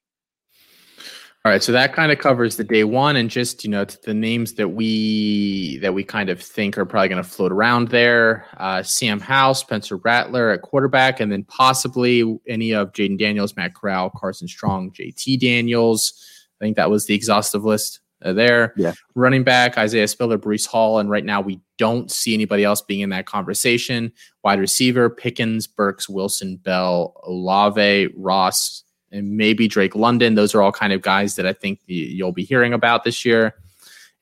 All 1.45 1.51
right, 1.51 1.61
so 1.61 1.71
that 1.73 1.93
kind 1.93 2.11
of 2.11 2.17
covers 2.17 2.55
the 2.55 2.63
day 2.63 2.83
one, 2.83 3.15
and 3.15 3.29
just 3.29 3.63
you 3.63 3.69
know 3.69 3.85
the 3.85 4.15
names 4.15 4.53
that 4.53 4.69
we 4.69 5.77
that 5.77 5.93
we 5.93 6.03
kind 6.03 6.31
of 6.31 6.41
think 6.41 6.75
are 6.75 6.85
probably 6.85 7.07
going 7.07 7.21
to 7.21 7.29
float 7.29 7.51
around 7.51 7.89
there: 7.89 8.47
uh, 8.57 8.81
Sam 8.81 9.19
Howell, 9.19 9.53
Spencer 9.53 9.97
Rattler 9.97 10.49
at 10.49 10.63
quarterback, 10.63 11.19
and 11.19 11.31
then 11.31 11.43
possibly 11.43 12.39
any 12.47 12.73
of 12.73 12.93
Jayden 12.93 13.19
Daniels, 13.19 13.55
Matt 13.55 13.75
Corral, 13.75 14.09
Carson 14.09 14.47
Strong, 14.47 14.93
JT 14.93 15.39
Daniels. 15.39 16.19
I 16.59 16.65
think 16.65 16.77
that 16.77 16.89
was 16.89 17.05
the 17.05 17.13
exhaustive 17.13 17.63
list 17.63 17.99
uh, 18.23 18.33
there. 18.33 18.73
Yeah, 18.75 18.93
running 19.13 19.43
back 19.43 19.77
Isaiah 19.77 20.07
Spiller, 20.07 20.39
Breece 20.39 20.65
Hall, 20.65 20.97
and 20.97 21.11
right 21.11 21.23
now 21.25 21.41
we 21.41 21.61
don't 21.77 22.09
see 22.09 22.33
anybody 22.33 22.63
else 22.63 22.81
being 22.81 23.01
in 23.01 23.11
that 23.11 23.27
conversation. 23.27 24.11
Wide 24.43 24.59
receiver 24.59 25.11
Pickens, 25.11 25.67
Burks, 25.67 26.09
Wilson, 26.09 26.57
Bell, 26.57 27.21
Olave, 27.23 28.07
Ross, 28.17 28.81
and 29.11 29.37
maybe 29.37 29.67
Drake 29.67 29.95
London. 29.95 30.35
Those 30.35 30.55
are 30.55 30.61
all 30.61 30.71
kind 30.71 30.93
of 30.93 31.01
guys 31.01 31.35
that 31.35 31.45
I 31.45 31.53
think 31.53 31.79
you'll 31.85 32.31
be 32.31 32.43
hearing 32.43 32.73
about 32.73 33.03
this 33.03 33.25
year. 33.25 33.55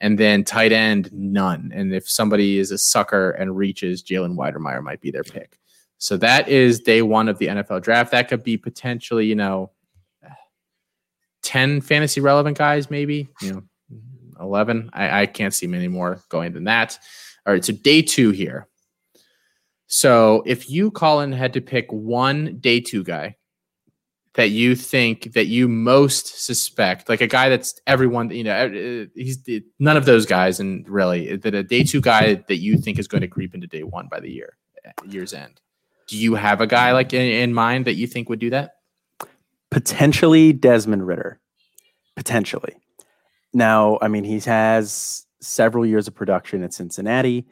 And 0.01 0.19
then 0.19 0.43
tight 0.43 0.71
end, 0.73 1.09
none. 1.13 1.71
And 1.73 1.93
if 1.93 2.09
somebody 2.09 2.59
is 2.59 2.71
a 2.71 2.77
sucker 2.77 3.31
and 3.31 3.55
reaches, 3.55 4.03
Jalen 4.03 4.35
Wydermyer 4.35 4.83
might 4.83 4.99
be 4.99 5.11
their 5.11 5.23
pick. 5.23 5.57
So 5.97 6.17
that 6.17 6.49
is 6.49 6.81
day 6.81 7.01
one 7.01 7.29
of 7.29 7.37
the 7.37 7.47
NFL 7.47 7.83
draft. 7.83 8.11
That 8.11 8.27
could 8.27 8.43
be 8.43 8.57
potentially, 8.57 9.25
you 9.25 9.35
know, 9.35 9.71
10 11.43 11.81
fantasy 11.81 12.19
relevant 12.19 12.57
guys, 12.57 12.89
maybe, 12.89 13.29
you 13.41 13.53
know, 13.53 13.63
11. 14.39 14.89
I, 14.93 15.21
I 15.21 15.25
can't 15.25 15.53
see 15.53 15.67
many 15.67 15.87
more 15.87 16.21
going 16.29 16.53
than 16.53 16.65
that. 16.65 16.97
All 17.45 17.53
right. 17.53 17.63
So 17.63 17.73
day 17.73 18.01
two 18.01 18.31
here. 18.31 18.67
So 19.87 20.43
if 20.45 20.69
you, 20.69 20.91
Colin, 20.91 21.31
had 21.31 21.53
to 21.53 21.61
pick 21.61 21.91
one 21.91 22.57
day 22.59 22.79
two 22.79 23.03
guy, 23.03 23.35
that 24.35 24.49
you 24.49 24.75
think 24.75 25.33
that 25.33 25.45
you 25.45 25.67
most 25.67 26.43
suspect, 26.43 27.07
like 27.07 27.21
a 27.21 27.27
guy 27.27 27.49
that's 27.49 27.79
everyone, 27.85 28.31
you 28.31 28.43
know, 28.43 29.07
he's 29.15 29.39
none 29.79 29.97
of 29.97 30.05
those 30.05 30.25
guys, 30.25 30.59
and 30.59 30.87
really 30.89 31.29
eh, 31.29 31.37
that 31.41 31.53
a 31.53 31.63
day 31.63 31.83
two 31.83 32.01
guy 32.01 32.35
that 32.47 32.57
you 32.57 32.77
think 32.77 32.97
is 32.97 33.07
going 33.07 33.21
to 33.21 33.27
creep 33.27 33.53
into 33.53 33.67
day 33.67 33.83
one 33.83 34.07
by 34.07 34.19
the 34.19 34.31
year 34.31 34.57
eh, 34.85 34.91
year's 35.07 35.33
end. 35.33 35.61
Do 36.07 36.17
you 36.17 36.35
have 36.35 36.61
a 36.61 36.67
guy 36.67 36.91
like 36.91 37.13
in, 37.13 37.21
in 37.21 37.53
mind 37.53 37.85
that 37.85 37.93
you 37.93 38.07
think 38.07 38.29
would 38.29 38.39
do 38.39 38.49
that? 38.49 38.75
Potentially 39.69 40.53
Desmond 40.53 41.07
Ridder, 41.07 41.39
Potentially. 42.15 42.75
Now, 43.53 43.99
I 44.01 44.07
mean, 44.07 44.23
he 44.23 44.39
has 44.39 45.25
several 45.41 45.85
years 45.85 46.07
of 46.07 46.15
production 46.15 46.63
at 46.63 46.73
Cincinnati. 46.73 47.45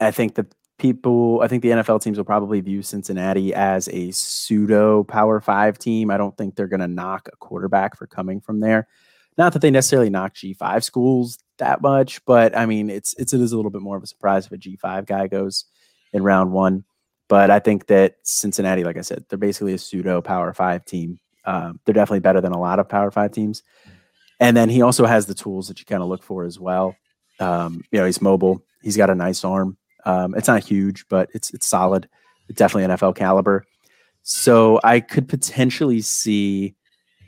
I 0.00 0.10
think 0.10 0.34
the 0.34 0.46
people 0.78 1.40
i 1.42 1.48
think 1.48 1.62
the 1.62 1.70
nfl 1.70 2.00
teams 2.00 2.18
will 2.18 2.24
probably 2.24 2.60
view 2.60 2.82
cincinnati 2.82 3.54
as 3.54 3.88
a 3.88 4.10
pseudo 4.10 5.04
power 5.04 5.40
five 5.40 5.78
team. 5.78 6.10
I 6.10 6.16
don't 6.16 6.36
think 6.36 6.54
they're 6.54 6.66
going 6.66 6.80
to 6.80 6.88
knock 6.88 7.28
a 7.32 7.36
quarterback 7.36 7.96
for 7.96 8.06
coming 8.06 8.40
from 8.40 8.60
there. 8.60 8.86
Not 9.38 9.52
that 9.52 9.62
they 9.62 9.70
necessarily 9.70 10.10
knock 10.10 10.34
g5 10.34 10.84
schools 10.84 11.38
that 11.58 11.80
much 11.80 12.22
but 12.26 12.56
i 12.56 12.66
mean 12.66 12.90
it's 12.90 13.14
it's 13.14 13.32
it 13.32 13.40
is 13.40 13.52
a 13.52 13.56
little 13.56 13.70
bit 13.70 13.80
more 13.80 13.96
of 13.96 14.02
a 14.02 14.06
surprise 14.06 14.46
if 14.46 14.52
a 14.52 14.58
g5 14.58 15.06
guy 15.06 15.26
goes 15.26 15.64
in 16.12 16.22
round 16.22 16.52
one. 16.52 16.84
But 17.28 17.50
i 17.50 17.58
think 17.58 17.86
that 17.86 18.16
cincinnati 18.22 18.84
like 18.84 18.98
i 18.98 19.02
said 19.02 19.24
they're 19.28 19.38
basically 19.38 19.72
a 19.72 19.78
pseudo 19.78 20.20
power 20.20 20.52
five 20.52 20.84
team. 20.84 21.18
Um, 21.44 21.80
they're 21.84 21.94
definitely 21.94 22.20
better 22.20 22.40
than 22.40 22.52
a 22.52 22.60
lot 22.60 22.80
of 22.80 22.88
power 22.88 23.10
five 23.10 23.30
teams. 23.30 23.62
And 24.40 24.56
then 24.56 24.68
he 24.68 24.82
also 24.82 25.06
has 25.06 25.26
the 25.26 25.34
tools 25.34 25.68
that 25.68 25.78
you 25.78 25.86
kind 25.86 26.02
of 26.02 26.08
look 26.08 26.24
for 26.24 26.44
as 26.44 26.58
well. 26.58 26.96
Um, 27.38 27.82
you 27.92 27.98
know 27.98 28.04
he's 28.04 28.20
mobile. 28.20 28.64
He's 28.82 28.96
got 28.96 29.10
a 29.10 29.14
nice 29.14 29.44
arm 29.44 29.78
um, 30.06 30.34
it's 30.36 30.48
not 30.48 30.64
huge, 30.64 31.06
but 31.08 31.28
it's 31.34 31.52
it's 31.52 31.66
solid. 31.66 32.08
It's 32.48 32.58
definitely 32.58 32.94
NFL 32.94 33.16
caliber. 33.16 33.66
So 34.22 34.80
I 34.82 35.00
could 35.00 35.28
potentially 35.28 36.00
see 36.00 36.74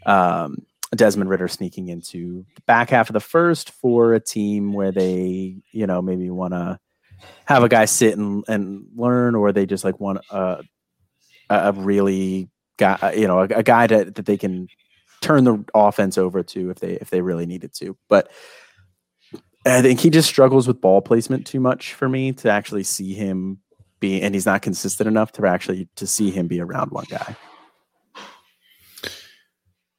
um, 0.07 0.65
Desmond 0.95 1.29
Ridder 1.29 1.49
sneaking 1.49 1.89
into 1.89 2.47
the 2.55 2.63
back 2.63 2.91
half 2.91 3.11
of 3.11 3.15
the 3.15 3.21
first 3.21 3.71
for 3.73 4.15
a 4.15 4.21
team 4.21 4.73
where 4.73 4.93
they, 4.93 5.57
you 5.73 5.87
know, 5.87 6.01
maybe 6.01 6.31
want 6.31 6.55
to 6.55 6.79
have 7.47 7.65
a 7.65 7.69
guy 7.69 7.85
sit 7.85 8.17
and, 8.17 8.45
and 8.49 8.87
learn, 8.97 9.35
or 9.35 9.53
they 9.53 9.67
just 9.67 9.85
like 9.85 9.99
want 9.99 10.21
a, 10.31 10.63
a 11.51 11.73
really 11.73 12.49
guy, 12.79 13.15
you 13.17 13.27
know, 13.27 13.41
a, 13.41 13.45
a 13.45 13.63
guy 13.63 13.89
that, 13.89 14.15
that 14.15 14.27
they 14.27 14.37
can 14.37 14.69
turn 15.21 15.43
the 15.43 15.65
offense 15.75 16.17
over 16.17 16.45
to 16.45 16.71
if 16.71 16.79
they 16.79 16.93
if 16.95 17.11
they 17.11 17.23
really 17.23 17.47
needed 17.47 17.75
to. 17.75 17.97
But 18.09 18.31
I 19.67 19.83
think 19.83 20.01
he 20.01 20.11
just 20.11 20.29
struggles 20.29 20.67
with 20.67 20.81
ball 20.81 21.03
placement 21.03 21.47
too 21.47 21.61
much 21.61 21.95
for 21.95 22.09
me 22.09 22.33
to 22.33 22.51
actually 22.51 22.85
see 22.85 23.15
him 23.15 23.59
be, 24.01 24.23
and 24.23 24.35
he's 24.35 24.47
not 24.47 24.63
consistent 24.63 25.09
enough 25.09 25.33
to 25.33 25.47
actually 25.47 25.89
to 25.97 26.07
see 26.07 26.31
him 26.31 26.47
be 26.47 26.61
around 26.61 26.91
one 26.91 27.07
guy. 27.09 27.37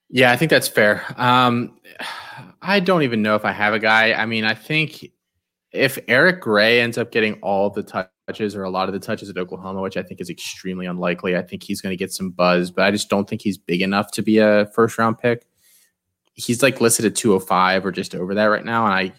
Yeah, 0.08 0.32
I 0.32 0.36
think 0.36 0.50
that's 0.50 0.66
fair. 0.66 1.04
Um, 1.16 1.78
I 2.60 2.80
don't 2.80 3.02
even 3.02 3.22
know 3.22 3.36
if 3.36 3.44
I 3.44 3.52
have 3.52 3.74
a 3.74 3.78
guy. 3.78 4.12
I 4.12 4.26
mean, 4.26 4.44
I 4.44 4.54
think 4.54 5.06
if 5.72 5.98
Eric 6.08 6.40
Gray 6.40 6.80
ends 6.80 6.98
up 6.98 7.12
getting 7.12 7.34
all 7.34 7.70
the 7.70 7.84
touches 7.84 8.56
or 8.56 8.64
a 8.64 8.70
lot 8.70 8.88
of 8.88 8.92
the 8.92 8.98
touches 8.98 9.30
at 9.30 9.38
Oklahoma, 9.38 9.80
which 9.80 9.96
I 9.96 10.02
think 10.02 10.20
is 10.20 10.28
extremely 10.28 10.86
unlikely, 10.86 11.36
I 11.36 11.42
think 11.42 11.62
he's 11.62 11.80
going 11.80 11.92
to 11.92 11.96
get 11.96 12.12
some 12.12 12.30
buzz, 12.30 12.72
but 12.72 12.84
I 12.84 12.90
just 12.90 13.08
don't 13.08 13.28
think 13.28 13.42
he's 13.42 13.56
big 13.56 13.82
enough 13.82 14.10
to 14.12 14.22
be 14.22 14.38
a 14.38 14.66
first 14.74 14.98
round 14.98 15.18
pick. 15.18 15.46
He's 16.34 16.62
like 16.62 16.80
listed 16.80 17.06
at 17.06 17.14
205 17.14 17.86
or 17.86 17.92
just 17.92 18.14
over 18.14 18.34
that 18.34 18.46
right 18.46 18.64
now. 18.64 18.86
And 18.86 18.94
I, 18.94 19.12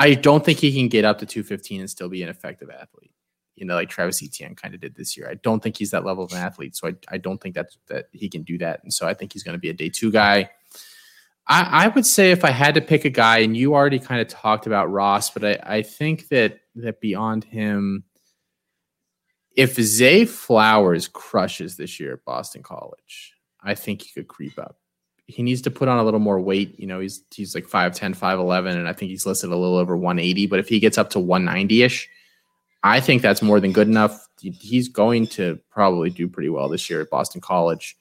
I 0.00 0.14
don't 0.14 0.42
think 0.42 0.58
he 0.58 0.72
can 0.72 0.88
get 0.88 1.04
up 1.04 1.18
to 1.18 1.26
215 1.26 1.80
and 1.80 1.90
still 1.90 2.08
be 2.08 2.22
an 2.22 2.30
effective 2.30 2.70
athlete. 2.70 3.12
You 3.54 3.66
know, 3.66 3.74
like 3.74 3.90
Travis 3.90 4.22
Etienne 4.22 4.54
kind 4.54 4.74
of 4.74 4.80
did 4.80 4.96
this 4.96 5.14
year. 5.14 5.28
I 5.28 5.34
don't 5.34 5.62
think 5.62 5.76
he's 5.76 5.90
that 5.90 6.06
level 6.06 6.24
of 6.24 6.32
an 6.32 6.38
athlete. 6.38 6.74
So 6.74 6.88
I, 6.88 6.94
I 7.10 7.18
don't 7.18 7.38
think 7.38 7.54
that's 7.54 7.76
that 7.88 8.06
he 8.12 8.30
can 8.30 8.42
do 8.42 8.56
that. 8.58 8.80
And 8.82 8.94
so 8.94 9.06
I 9.06 9.12
think 9.12 9.34
he's 9.34 9.42
going 9.42 9.56
to 9.56 9.60
be 9.60 9.68
a 9.68 9.74
day 9.74 9.90
two 9.90 10.10
guy. 10.10 10.48
I, 11.46 11.84
I, 11.84 11.88
would 11.88 12.06
say 12.06 12.30
if 12.30 12.46
I 12.46 12.50
had 12.50 12.74
to 12.76 12.80
pick 12.80 13.04
a 13.04 13.10
guy, 13.10 13.38
and 13.38 13.54
you 13.54 13.74
already 13.74 13.98
kind 13.98 14.22
of 14.22 14.28
talked 14.28 14.66
about 14.66 14.90
Ross, 14.90 15.28
but 15.28 15.44
I, 15.44 15.58
I 15.62 15.82
think 15.82 16.28
that 16.28 16.60
that 16.76 17.02
beyond 17.02 17.44
him, 17.44 18.04
if 19.54 19.74
Zay 19.74 20.24
Flowers 20.24 21.08
crushes 21.08 21.76
this 21.76 22.00
year 22.00 22.14
at 22.14 22.24
Boston 22.24 22.62
College, 22.62 23.34
I 23.62 23.74
think 23.74 24.00
he 24.00 24.12
could 24.12 24.28
creep 24.28 24.58
up. 24.58 24.79
He 25.30 25.42
needs 25.42 25.62
to 25.62 25.70
put 25.70 25.88
on 25.88 25.98
a 25.98 26.04
little 26.04 26.20
more 26.20 26.40
weight. 26.40 26.78
You 26.78 26.86
know, 26.86 27.00
he's 27.00 27.22
he's 27.30 27.54
like 27.54 27.66
5'10, 27.66 28.16
5'11, 28.16 28.74
and 28.74 28.88
I 28.88 28.92
think 28.92 29.10
he's 29.10 29.26
listed 29.26 29.50
a 29.50 29.56
little 29.56 29.76
over 29.76 29.96
180. 29.96 30.46
But 30.46 30.58
if 30.58 30.68
he 30.68 30.80
gets 30.80 30.98
up 30.98 31.10
to 31.10 31.20
190 31.20 31.82
ish, 31.82 32.08
I 32.82 33.00
think 33.00 33.22
that's 33.22 33.42
more 33.42 33.60
than 33.60 33.72
good 33.72 33.88
enough. 33.88 34.26
He's 34.40 34.88
going 34.88 35.26
to 35.28 35.58
probably 35.70 36.10
do 36.10 36.26
pretty 36.26 36.48
well 36.48 36.68
this 36.68 36.88
year 36.88 37.00
at 37.00 37.10
Boston 37.10 37.40
College 37.40 37.96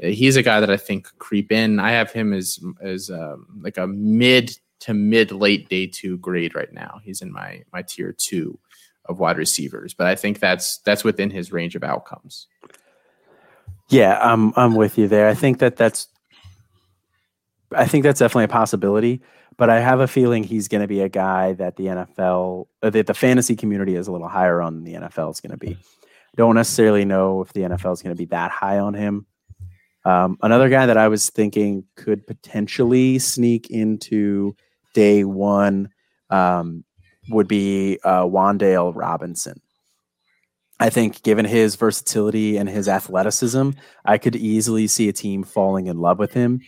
he's 0.00 0.36
a 0.36 0.42
guy 0.42 0.60
that 0.60 0.70
I 0.70 0.76
think 0.76 1.08
creep 1.18 1.52
in. 1.52 1.78
I 1.78 1.92
have 1.92 2.12
him 2.12 2.32
as 2.32 2.58
as 2.80 3.10
um, 3.10 3.46
like 3.60 3.78
a 3.78 3.86
mid 3.86 4.56
to 4.80 4.94
mid 4.94 5.32
late 5.32 5.68
day 5.68 5.86
two 5.86 6.18
grade 6.18 6.54
right 6.54 6.72
now. 6.72 7.00
He's 7.02 7.22
in 7.22 7.32
my 7.32 7.64
my 7.72 7.82
tier 7.82 8.12
two 8.12 8.58
of 9.06 9.18
wide 9.18 9.38
receivers, 9.38 9.94
but 9.94 10.06
I 10.06 10.14
think 10.14 10.40
that's 10.40 10.78
that's 10.78 11.04
within 11.04 11.30
his 11.30 11.52
range 11.52 11.74
of 11.74 11.82
outcomes. 11.82 12.46
Yeah, 13.88 14.18
I'm 14.20 14.52
I'm 14.56 14.74
with 14.74 14.98
you 14.98 15.08
there. 15.08 15.28
I 15.28 15.34
think 15.34 15.58
that 15.58 15.76
that's 15.76 16.08
I 17.74 17.86
think 17.86 18.04
that's 18.04 18.20
definitely 18.20 18.44
a 18.44 18.48
possibility, 18.48 19.20
but 19.56 19.68
I 19.70 19.80
have 19.80 20.00
a 20.00 20.08
feeling 20.08 20.42
he's 20.42 20.68
going 20.68 20.80
to 20.80 20.88
be 20.88 21.00
a 21.00 21.08
guy 21.08 21.52
that 21.54 21.76
the 21.76 21.86
NFL 21.86 22.66
uh, 22.82 22.90
that 22.90 23.06
the 23.06 23.14
fantasy 23.14 23.56
community 23.56 23.94
is 23.94 24.08
a 24.08 24.12
little 24.12 24.28
higher 24.28 24.60
on 24.62 24.76
than 24.76 24.84
the 24.84 24.94
NFL 24.94 25.30
is 25.32 25.40
going 25.40 25.50
to 25.50 25.58
be. 25.58 25.76
Don't 26.36 26.54
necessarily 26.54 27.04
know 27.04 27.42
if 27.42 27.52
the 27.52 27.62
NFL 27.62 27.92
is 27.92 28.02
going 28.02 28.14
to 28.14 28.18
be 28.18 28.26
that 28.26 28.50
high 28.50 28.78
on 28.78 28.94
him. 28.94 29.26
Um, 30.04 30.38
another 30.40 30.68
guy 30.68 30.86
that 30.86 30.96
I 30.96 31.08
was 31.08 31.28
thinking 31.30 31.84
could 31.96 32.26
potentially 32.26 33.18
sneak 33.18 33.70
into 33.70 34.54
day 34.94 35.24
one 35.24 35.90
um, 36.30 36.84
would 37.28 37.48
be 37.48 37.98
uh, 38.04 38.24
Wan'Dale 38.24 38.94
Robinson. 38.94 39.60
I 40.80 40.90
think, 40.90 41.22
given 41.22 41.44
his 41.44 41.74
versatility 41.74 42.56
and 42.56 42.68
his 42.68 42.88
athleticism, 42.88 43.70
I 44.04 44.16
could 44.16 44.36
easily 44.36 44.86
see 44.86 45.08
a 45.08 45.12
team 45.12 45.42
falling 45.42 45.88
in 45.88 45.98
love 45.98 46.18
with 46.18 46.32
him. 46.32 46.60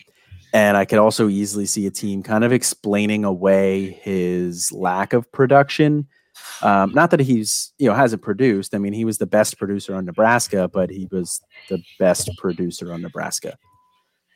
And 0.53 0.77
I 0.77 0.85
could 0.85 0.99
also 0.99 1.29
easily 1.29 1.67
see 1.67 1.87
a 1.87 1.91
team 1.91 2.23
kind 2.23 2.45
of 2.45 2.53
explaining 2.53 3.25
away 3.25 4.01
his 4.03 4.73
lack 4.73 5.13
of 5.13 5.31
production 5.33 6.09
um, 6.63 6.93
not 6.93 7.11
that 7.11 7.21
he's 7.21 7.73
you 7.79 7.89
know 7.89 7.95
hasn't 7.95 8.23
produced. 8.23 8.75
I 8.75 8.79
mean, 8.79 8.93
he 8.93 9.05
was 9.05 9.19
the 9.19 9.27
best 9.27 9.59
producer 9.59 9.95
on 9.95 10.05
Nebraska, 10.05 10.69
but 10.69 10.91
he 10.91 11.09
was 11.11 11.41
the 11.69 11.83
best 11.99 12.31
producer 12.39 12.93
on 12.93 13.03
Nebraska. 13.03 13.57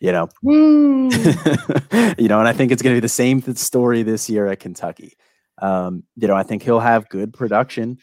You 0.00 0.12
know, 0.12 0.28
you 0.42 2.28
know, 2.28 2.38
and 2.38 2.48
I 2.48 2.52
think 2.52 2.72
it's 2.72 2.82
going 2.82 2.94
to 2.94 2.96
be 2.96 3.00
the 3.00 3.08
same 3.08 3.40
story 3.54 4.02
this 4.02 4.28
year 4.28 4.46
at 4.46 4.60
Kentucky. 4.60 5.16
Um, 5.58 6.02
you 6.16 6.28
know, 6.28 6.34
I 6.34 6.42
think 6.42 6.62
he'll 6.62 6.80
have 6.80 7.08
good 7.08 7.32
production, 7.32 7.98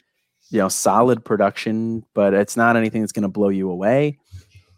you 0.49 0.59
know, 0.59 0.69
solid 0.69 1.23
production, 1.25 2.05
but 2.13 2.33
it's 2.33 2.55
not 2.55 2.75
anything 2.75 3.01
that's 3.01 3.11
going 3.11 3.23
to 3.23 3.29
blow 3.29 3.49
you 3.49 3.69
away. 3.69 4.19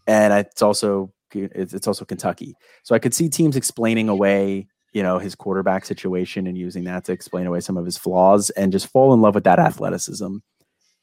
And 0.07 0.34
it's 0.34 0.61
also 0.61 1.12
it's 1.36 1.88
also 1.88 2.05
Kentucky, 2.05 2.55
so 2.84 2.95
I 2.95 2.99
could 2.99 3.13
see 3.13 3.29
teams 3.29 3.55
explaining 3.55 4.09
away 4.09 4.67
you 4.93 5.03
know 5.03 5.17
his 5.19 5.36
quarterback 5.36 5.86
situation 5.86 6.47
and 6.47 6.57
using 6.57 6.84
that 6.86 7.03
to 7.05 7.11
explain 7.11 7.47
away 7.47 7.59
some 7.59 7.77
of 7.77 7.86
his 7.86 7.97
flaws 7.97 8.49
and 8.51 8.71
just 8.71 8.88
fall 8.88 9.13
in 9.13 9.21
love 9.21 9.36
with 9.36 9.43
that 9.43 9.59
athleticism 9.59 10.38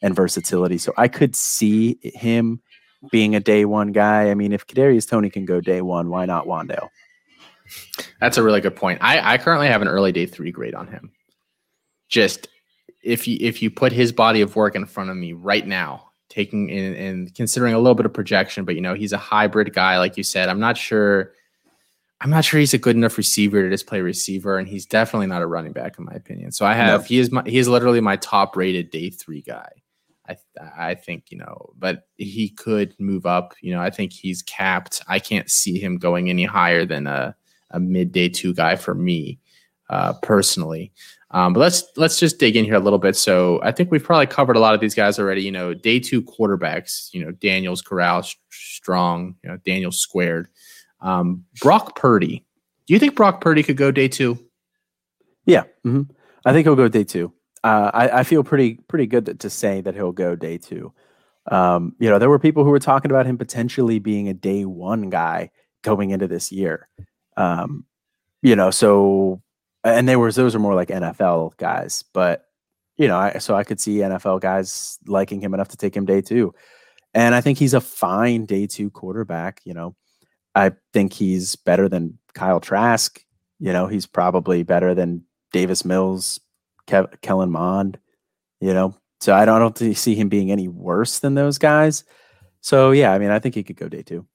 and 0.03 0.17
versatility. 0.17 0.79
So 0.79 0.93
I 0.97 1.09
could 1.09 1.37
see 1.37 1.99
him 2.03 2.63
being 3.11 3.35
a 3.35 3.41
day 3.41 3.65
one 3.65 3.93
guy. 3.93 4.31
I 4.31 4.35
mean, 4.35 4.53
if 4.53 4.67
Kadarius 4.67 5.09
Toney 5.09 5.31
can 5.31 5.45
go 5.45 5.61
day 5.61 5.83
one, 5.83 6.09
why 6.09 6.27
not 6.27 6.47
Wan'Dale? 6.47 6.89
That's 8.21 8.37
a 8.37 8.43
really 8.43 8.61
good 8.61 8.77
point. 8.77 8.99
I, 9.03 9.35
I 9.35 9.39
currently 9.39 9.69
have 9.69 9.83
an 9.83 9.89
early 9.89 10.13
day 10.13 10.27
three 10.27 10.51
grade 10.51 10.75
on 10.75 10.89
him. 10.89 11.13
Just 12.09 12.49
if 13.03 13.27
you 13.29 13.39
if 13.41 13.63
you 13.63 13.71
put 13.71 13.93
his 13.93 14.13
body 14.13 14.41
of 14.41 14.57
work 14.57 14.75
in 14.75 14.85
front 14.87 15.11
of 15.11 15.17
me 15.17 15.33
right 15.33 15.67
now, 15.67 16.10
taking 16.31 16.71
in 16.71 16.95
and 16.95 17.35
considering 17.35 17.75
a 17.75 17.79
little 17.79 17.95
bit 17.95 18.07
of 18.07 18.15
projection, 18.15 18.65
but 18.65 18.75
you 18.75 18.81
know 18.81 18.95
he's 18.95 19.13
a 19.13 19.19
hybrid 19.19 19.75
guy, 19.75 19.99
like 19.99 20.17
you 20.17 20.23
said. 20.23 20.49
I'm 20.49 20.61
not 20.61 20.79
sure 20.79 21.33
I'm 22.23 22.31
not 22.31 22.45
sure 22.45 22.61
he's 22.61 22.75
a 22.75 22.79
good 22.79 22.97
enough 22.97 23.19
receiver 23.19 23.63
to 23.63 23.71
just 23.71 23.87
play 23.87 24.01
receiver, 24.01 24.59
and 24.59 24.69
he's 24.69 24.87
definitely 24.87 25.27
not 25.27 25.43
a 25.43 25.47
running 25.47 25.73
back 25.73 25.99
in 25.99 26.05
my 26.05 26.13
opinion. 26.13 26.53
So 26.53 26.65
I 26.65 26.75
have 26.75 27.03
no. 27.03 27.07
he 27.07 27.19
is 27.19 27.31
my 27.31 27.43
he 27.45 27.59
is 27.59 27.69
literally 27.69 28.01
my 28.01 28.17
top 28.17 28.57
rated 28.57 28.91
day 28.91 29.11
three 29.11 29.43
guy. 29.43 29.71
I 30.29 30.37
I 30.77 30.95
think 30.95 31.31
you 31.31 31.39
know, 31.39 31.73
but 31.79 32.09
he 32.17 32.49
could 32.49 32.95
move 32.99 33.27
up. 33.27 33.55
You 33.61 33.75
know, 33.75 33.81
I 33.81 33.91
think 33.91 34.13
he's 34.13 34.43
capped. 34.43 35.03
I 35.09 35.19
can't 35.19 35.51
see 35.51 35.79
him 35.79 35.99
going 35.99 36.31
any 36.31 36.45
higher 36.45 36.87
than 36.87 37.07
a 37.07 37.35
a 37.71 37.81
mid 37.81 38.13
day 38.13 38.29
two 38.29 38.55
guy 38.55 38.77
for 38.77 38.95
me 38.95 39.39
uh, 39.91 40.15
personally. 40.23 40.93
Um, 41.33 41.53
but 41.53 41.61
let's 41.61 41.85
let's 41.97 42.19
just 42.19 42.39
dig 42.39 42.57
in 42.57 42.65
here 42.65 42.75
a 42.75 42.81
little 42.81 42.99
bit. 42.99 43.15
So 43.15 43.61
I 43.63 43.71
think 43.71 43.91
we've 43.91 44.03
probably 44.03 44.27
covered 44.27 44.57
a 44.57 44.61
lot 44.61 44.75
of 44.75 44.81
these 44.81 44.95
guys 44.95 45.19
already. 45.19 45.43
You 45.43 45.53
know, 45.53 45.75
day 45.75 46.01
two 46.01 46.23
quarterbacks. 46.23 47.13
You 47.13 47.25
know, 47.25 47.33
Daniels, 47.33 47.83
Corral, 47.83 48.25
Strong. 48.51 49.37
You 49.45 49.51
know, 49.51 49.57
Daniels 49.59 50.01
squared. 50.01 50.49
Um, 51.01 51.45
Brock 51.61 51.97
Purdy. 51.97 52.45
Do 52.87 52.95
you 52.95 52.99
think 52.99 53.15
Brock 53.15 53.41
Purdy 53.41 53.63
could 53.63 53.77
go 53.77 53.91
day 53.91 54.09
two? 54.09 54.39
Yeah, 55.47 55.65
mm-hmm. 55.87 56.03
I 56.45 56.53
think 56.53 56.67
he'll 56.67 56.77
go 56.77 56.89
day 56.89 57.05
two. 57.05 57.33
Uh, 57.63 57.91
I, 57.93 58.21
I, 58.21 58.25
feel 58.25 58.43
pretty 58.43 58.75
pretty 58.89 59.07
good 59.07 59.27
to, 59.27 59.35
to, 59.35 59.51
say 59.51 59.83
that 59.83 59.95
he'll 59.95 60.13
go 60.13 60.35
day 60.35 60.57
two. 60.57 60.95
Um, 61.51 61.95
you 61.99 62.09
know, 62.09 62.19
there 62.19 62.31
were 62.31 62.39
people 62.39 62.65
who 62.65 62.71
were 62.71 62.79
talking 62.79 63.11
about 63.11 63.27
him 63.27 63.37
potentially 63.37 63.99
being 63.99 64.29
a 64.29 64.35
day 64.35 64.65
one 64.65 65.11
guy 65.11 65.51
going 65.83 66.11
into 66.11 66.27
this 66.27 66.51
year. 66.51 66.89
Um, 67.37 67.85
you 68.43 68.57
know, 68.57 68.71
so 68.71 69.43
and 69.85 70.09
there 70.09 70.19
was 70.19 70.37
those 70.37 70.55
are 70.55 70.61
more 70.61 70.75
like 70.75 70.89
NFL 70.89 71.57
guys, 71.57 72.05
but 72.13 72.47
you 72.97 73.09
know, 73.09 73.17
I, 73.17 73.39
so 73.39 73.55
I 73.55 73.65
could 73.65 73.81
see 73.81 73.99
NFL 73.99 74.41
guys 74.41 74.99
liking 75.07 75.41
him 75.41 75.55
enough 75.55 75.69
to 75.69 75.77
take 75.77 75.97
him 75.97 76.05
day 76.05 76.21
two, 76.21 76.55
and 77.15 77.35
I 77.35 77.41
think 77.41 77.59
he's 77.59 77.75
a 77.75 77.81
fine 77.81 78.47
day 78.47 78.67
two 78.67 78.91
quarterback. 78.91 79.61
You 79.65 79.75
know, 79.75 79.97
I 80.55 80.73
think 80.93 81.13
he's 81.13 81.57
better 81.57 81.89
than 81.89 82.19
Kyle 82.35 82.61
Trask. 82.61 83.23
You 83.59 83.73
know, 83.73 83.87
he's 83.87 84.07
probably 84.07 84.63
better 84.63 84.95
than 84.95 85.25
Davis 85.53 85.85
Mills, 85.85 86.41
Kev- 86.87 87.21
Kellen 87.23 87.51
Mond. 87.51 87.99
You 88.61 88.75
know, 88.75 88.95
so 89.21 89.35
I 89.35 89.45
don't, 89.45 89.57
I 89.57 89.59
don't 89.59 89.97
see 89.97 90.15
him 90.15 90.29
being 90.29 90.51
any 90.51 90.69
worse 90.69 91.21
than 91.21 91.35
those 91.35 91.59
guys. 91.59 92.05
So 92.61 92.91
yeah, 92.91 93.13
I 93.13 93.19
mean, 93.19 93.31
I 93.31 93.39
think 93.39 93.55
he 93.55 93.63
could 93.63 93.77
go 93.77 93.89
day 93.89 94.03
two. 94.03 94.27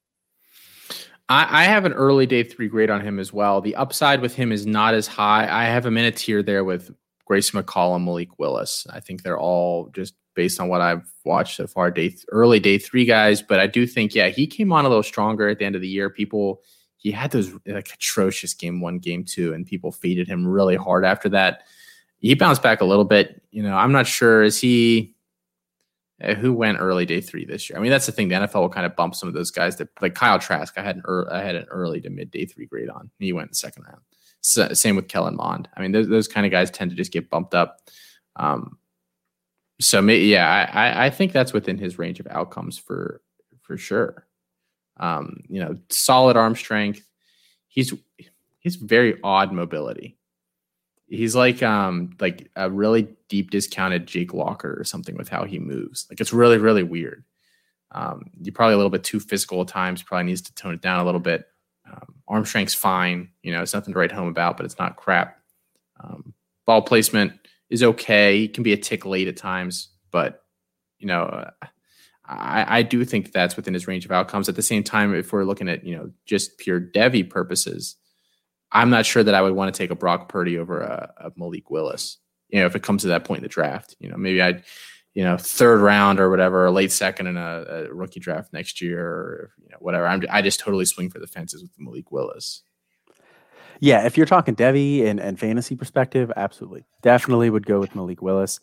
I, 1.28 1.62
I 1.62 1.64
have 1.64 1.84
an 1.84 1.92
early 1.92 2.26
day 2.26 2.42
three 2.42 2.68
grade 2.68 2.90
on 2.90 3.00
him 3.00 3.18
as 3.18 3.32
well. 3.32 3.60
The 3.60 3.74
upside 3.76 4.20
with 4.20 4.34
him 4.34 4.52
is 4.52 4.66
not 4.66 4.94
as 4.94 5.06
high. 5.06 5.48
I 5.50 5.64
have 5.64 5.84
him 5.84 5.98
in 5.98 6.04
a 6.04 6.12
tier 6.12 6.42
there 6.42 6.64
with 6.64 6.94
Grayson 7.24 7.60
McCall, 7.60 8.02
Malik 8.02 8.38
Willis. 8.38 8.86
I 8.90 9.00
think 9.00 9.22
they're 9.22 9.38
all 9.38 9.88
just 9.88 10.14
based 10.34 10.60
on 10.60 10.68
what 10.68 10.80
I've 10.80 11.12
watched 11.24 11.56
so 11.56 11.66
far, 11.66 11.90
day 11.90 12.10
th- 12.10 12.24
early 12.30 12.60
day 12.60 12.78
three 12.78 13.04
guys. 13.04 13.42
But 13.42 13.58
I 13.58 13.66
do 13.66 13.86
think, 13.86 14.14
yeah, 14.14 14.28
he 14.28 14.46
came 14.46 14.72
on 14.72 14.84
a 14.84 14.88
little 14.88 15.02
stronger 15.02 15.48
at 15.48 15.58
the 15.58 15.64
end 15.64 15.74
of 15.74 15.80
the 15.80 15.88
year. 15.88 16.10
People, 16.10 16.62
he 16.96 17.10
had 17.10 17.32
those 17.32 17.52
like 17.66 17.92
atrocious 17.92 18.54
game 18.54 18.80
one, 18.80 18.98
game 18.98 19.24
two, 19.24 19.52
and 19.52 19.66
people 19.66 19.90
faded 19.90 20.28
him 20.28 20.46
really 20.46 20.76
hard 20.76 21.04
after 21.04 21.28
that. 21.30 21.62
He 22.18 22.34
bounced 22.34 22.62
back 22.62 22.80
a 22.80 22.84
little 22.84 23.04
bit. 23.04 23.42
You 23.50 23.62
know, 23.62 23.76
I'm 23.76 23.92
not 23.92 24.06
sure. 24.06 24.42
Is 24.42 24.60
he? 24.60 25.15
Uh, 26.22 26.34
who 26.34 26.52
went 26.52 26.78
early 26.80 27.04
day 27.04 27.20
three 27.20 27.44
this 27.44 27.68
year? 27.68 27.78
I 27.78 27.82
mean, 27.82 27.90
that's 27.90 28.06
the 28.06 28.12
thing. 28.12 28.28
The 28.28 28.36
NFL 28.36 28.54
will 28.62 28.68
kind 28.70 28.86
of 28.86 28.96
bump 28.96 29.14
some 29.14 29.28
of 29.28 29.34
those 29.34 29.50
guys 29.50 29.76
that, 29.76 29.88
like 30.00 30.14
Kyle 30.14 30.38
Trask. 30.38 30.76
I 30.78 30.82
had 30.82 30.96
an 30.96 31.02
early, 31.04 31.30
I 31.30 31.42
had 31.42 31.56
an 31.56 31.66
early 31.70 32.00
to 32.00 32.10
mid 32.10 32.30
day 32.30 32.46
three 32.46 32.66
grade 32.66 32.88
on. 32.88 33.10
He 33.18 33.32
went 33.32 33.48
in 33.48 33.50
the 33.50 33.56
second 33.56 33.84
round. 33.84 34.00
So, 34.40 34.72
same 34.72 34.96
with 34.96 35.08
Kellen 35.08 35.36
Mond. 35.36 35.68
I 35.76 35.82
mean, 35.82 35.92
those, 35.92 36.08
those 36.08 36.28
kind 36.28 36.46
of 36.46 36.52
guys 36.52 36.70
tend 36.70 36.90
to 36.90 36.96
just 36.96 37.12
get 37.12 37.28
bumped 37.28 37.54
up. 37.54 37.80
Um, 38.36 38.78
So 39.80 40.00
yeah, 40.00 40.70
I, 40.72 41.06
I 41.06 41.10
think 41.10 41.32
that's 41.32 41.52
within 41.52 41.76
his 41.76 41.98
range 41.98 42.18
of 42.20 42.26
outcomes 42.28 42.78
for 42.78 43.20
for 43.60 43.76
sure. 43.76 44.26
Um, 44.98 45.40
you 45.48 45.60
know, 45.60 45.76
solid 45.90 46.36
arm 46.36 46.56
strength. 46.56 47.06
He's 47.68 47.92
he's 48.60 48.76
very 48.76 49.18
odd 49.22 49.52
mobility. 49.52 50.15
He's 51.08 51.36
like 51.36 51.62
um 51.62 52.10
like 52.20 52.50
a 52.56 52.70
really 52.70 53.08
deep 53.28 53.50
discounted 53.50 54.06
Jake 54.06 54.34
Locker 54.34 54.78
or 54.78 54.84
something 54.84 55.16
with 55.16 55.28
how 55.28 55.44
he 55.44 55.58
moves. 55.58 56.06
Like 56.10 56.20
it's 56.20 56.32
really 56.32 56.58
really 56.58 56.82
weird. 56.82 57.24
Um, 57.92 58.30
you're 58.42 58.52
probably 58.52 58.74
a 58.74 58.76
little 58.76 58.90
bit 58.90 59.04
too 59.04 59.20
physical 59.20 59.62
at 59.62 59.68
times. 59.68 60.02
Probably 60.02 60.24
needs 60.24 60.42
to 60.42 60.54
tone 60.54 60.74
it 60.74 60.82
down 60.82 61.00
a 61.00 61.04
little 61.04 61.20
bit. 61.20 61.46
Um, 61.90 62.16
arm 62.26 62.44
strength's 62.44 62.74
fine. 62.74 63.30
You 63.42 63.52
know, 63.52 63.62
it's 63.62 63.74
nothing 63.74 63.94
to 63.94 63.98
write 63.98 64.12
home 64.12 64.28
about, 64.28 64.56
but 64.56 64.66
it's 64.66 64.78
not 64.78 64.96
crap. 64.96 65.38
Um, 66.00 66.34
ball 66.66 66.82
placement 66.82 67.32
is 67.70 67.82
okay. 67.82 68.38
He 68.38 68.48
can 68.48 68.64
be 68.64 68.72
a 68.72 68.76
tick 68.76 69.06
late 69.06 69.28
at 69.28 69.36
times, 69.36 69.88
but 70.10 70.42
you 70.98 71.06
know, 71.06 71.50
I, 72.24 72.78
I 72.78 72.82
do 72.82 73.04
think 73.04 73.32
that's 73.32 73.56
within 73.56 73.74
his 73.74 73.86
range 73.86 74.04
of 74.04 74.12
outcomes. 74.12 74.48
At 74.48 74.56
the 74.56 74.62
same 74.62 74.82
time, 74.82 75.14
if 75.14 75.32
we're 75.32 75.44
looking 75.44 75.68
at 75.68 75.84
you 75.84 75.96
know 75.96 76.10
just 76.24 76.58
pure 76.58 76.80
Devy 76.80 77.28
purposes, 77.28 77.96
I'm 78.76 78.90
not 78.90 79.06
sure 79.06 79.22
that 79.22 79.34
I 79.34 79.40
would 79.40 79.54
want 79.54 79.74
to 79.74 79.78
take 79.78 79.90
a 79.90 79.94
Brock 79.94 80.28
Purdy 80.28 80.58
over 80.58 80.80
a, 80.80 81.12
a 81.16 81.32
Malik 81.36 81.70
Willis. 81.70 82.18
You 82.50 82.60
know, 82.60 82.66
if 82.66 82.76
it 82.76 82.82
comes 82.82 83.02
to 83.02 83.08
that 83.08 83.24
point 83.24 83.38
in 83.38 83.42
the 83.42 83.48
draft, 83.48 83.96
you 83.98 84.08
know, 84.10 84.16
maybe 84.16 84.42
I'd 84.42 84.64
you 85.14 85.24
know 85.24 85.38
third 85.38 85.80
round 85.80 86.20
or 86.20 86.28
whatever, 86.28 86.70
late 86.70 86.92
second 86.92 87.26
in 87.26 87.38
a, 87.38 87.64
a 87.68 87.94
rookie 87.94 88.20
draft 88.20 88.52
next 88.52 88.82
year, 88.82 89.00
or 89.00 89.52
you 89.62 89.70
know 89.70 89.78
whatever. 89.80 90.06
I'm 90.06 90.22
I 90.30 90.42
just 90.42 90.60
totally 90.60 90.84
swing 90.84 91.10
for 91.10 91.18
the 91.18 91.26
fences 91.26 91.62
with 91.62 91.72
Malik 91.78 92.12
Willis. 92.12 92.62
Yeah, 93.80 94.06
if 94.06 94.16
you're 94.16 94.26
talking 94.26 94.54
Devy 94.54 95.06
and, 95.06 95.20
and 95.20 95.38
fantasy 95.38 95.74
perspective, 95.74 96.30
absolutely, 96.36 96.84
definitely 97.02 97.48
would 97.48 97.66
go 97.66 97.80
with 97.80 97.94
Malik 97.94 98.20
Willis. 98.20 98.60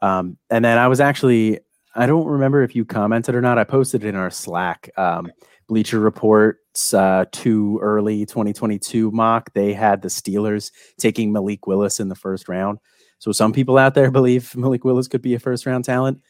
Um, 0.00 0.36
and 0.50 0.64
then 0.64 0.78
I 0.78 0.88
was 0.88 1.00
actually, 1.00 1.60
I 1.94 2.06
don't 2.06 2.26
remember 2.26 2.62
if 2.62 2.74
you 2.74 2.84
commented 2.84 3.34
or 3.34 3.40
not. 3.40 3.58
I 3.58 3.64
posted 3.64 4.04
in 4.04 4.16
our 4.16 4.30
Slack. 4.30 4.90
Um, 4.96 5.32
Bleacher 5.68 6.00
Reports 6.00 6.58
uh, 6.94 7.24
too 7.32 7.78
early 7.82 8.26
2022 8.26 9.10
mock. 9.10 9.52
They 9.52 9.72
had 9.72 10.02
the 10.02 10.08
Steelers 10.08 10.70
taking 10.98 11.32
Malik 11.32 11.66
Willis 11.66 12.00
in 12.00 12.08
the 12.08 12.14
first 12.14 12.48
round. 12.48 12.78
So 13.18 13.32
some 13.32 13.52
people 13.52 13.78
out 13.78 13.94
there 13.94 14.10
believe 14.10 14.56
Malik 14.56 14.84
Willis 14.84 15.08
could 15.08 15.22
be 15.22 15.34
a 15.34 15.38
first 15.38 15.66
round 15.66 15.84
talent. 15.84 16.20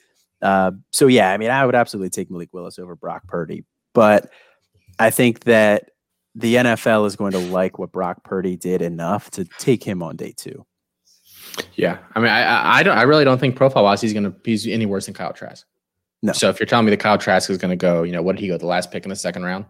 Uh, 0.41 0.73
so 0.91 1.07
yeah, 1.07 1.33
I 1.33 1.37
mean, 1.37 1.51
I 1.51 1.65
would 1.65 1.75
absolutely 1.75 2.11
take 2.11 2.31
Malik 2.31 2.51
Willis 2.53 2.79
over 2.79 2.97
Brock 2.97 3.29
Purdy, 3.29 3.65
but 3.95 4.31
I 4.99 5.11
think 5.11 5.45
that 5.45 5.91
the 6.35 6.57
NFL 6.57 7.07
is 7.07 7.15
going 7.15 7.33
to 7.33 7.39
like 7.39 7.79
what 7.79 7.93
Brock 7.93 8.25
Purdy 8.25 8.57
did 8.57 8.83
enough 8.83 9.31
to 9.33 9.45
take 9.59 9.85
him 9.85 10.03
on 10.03 10.17
day 10.17 10.35
two. 10.37 10.67
Yeah, 11.75 11.99
I 12.15 12.21
mean, 12.21 12.31
I 12.31 12.79
I 12.79 12.83
don't, 12.83 12.97
I 12.97 13.03
really 13.03 13.25
don't 13.25 13.39
think 13.39 13.57
profile 13.57 13.85
wise 13.85 14.01
he's 14.01 14.13
going 14.13 14.25
to 14.25 14.31
be 14.31 14.73
any 14.73 14.87
worse 14.87 15.07
than 15.07 15.15
Kyle 15.15 15.33
Trask. 15.33 15.67
No. 16.23 16.33
So 16.33 16.49
if 16.49 16.59
you're 16.59 16.67
telling 16.67 16.87
me 16.87 16.91
that 16.91 17.01
Kyle 17.01 17.19
Trask 17.19 17.51
is 17.51 17.59
going 17.59 17.71
to 17.71 17.77
go, 17.77 18.05
you 18.05 18.13
know, 18.13 18.23
what 18.23 18.37
did 18.37 18.43
he 18.43 18.49
go 18.49 18.57
the 18.57 18.67
last 18.67 18.91
pick 18.91 19.05
in 19.05 19.11
the 19.11 19.17
second 19.17 19.43
round? 19.43 19.67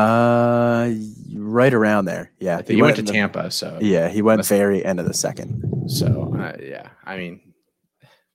Uh, 0.00 0.94
right 1.34 1.74
around 1.74 2.04
there. 2.04 2.32
Yeah, 2.38 2.62
he, 2.62 2.74
he 2.74 2.82
went, 2.82 2.96
went 2.96 3.06
to 3.06 3.12
the, 3.12 3.12
Tampa. 3.12 3.50
So 3.50 3.78
yeah, 3.80 4.08
he 4.08 4.22
went 4.22 4.44
very 4.46 4.84
end 4.84 5.00
of 5.00 5.06
the 5.06 5.14
second. 5.14 5.88
So 5.88 6.34
uh, 6.38 6.56
yeah, 6.62 6.88
I 7.04 7.16
mean, 7.16 7.40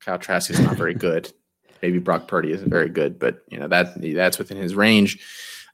Kyle 0.01 0.20
Trask 0.20 0.49
is 0.49 0.59
not 0.59 0.78
very 0.78 0.93
good. 1.07 1.32
Maybe 1.82 1.99
Brock 1.99 2.28
Purdy 2.28 2.51
isn't 2.51 2.70
very 2.70 2.89
good, 2.89 3.20
but 3.20 3.43
you 3.49 3.59
know 3.59 3.68
that 3.68 4.01
that's 4.01 4.38
within 4.38 4.57
his 4.57 4.76
range. 4.76 5.20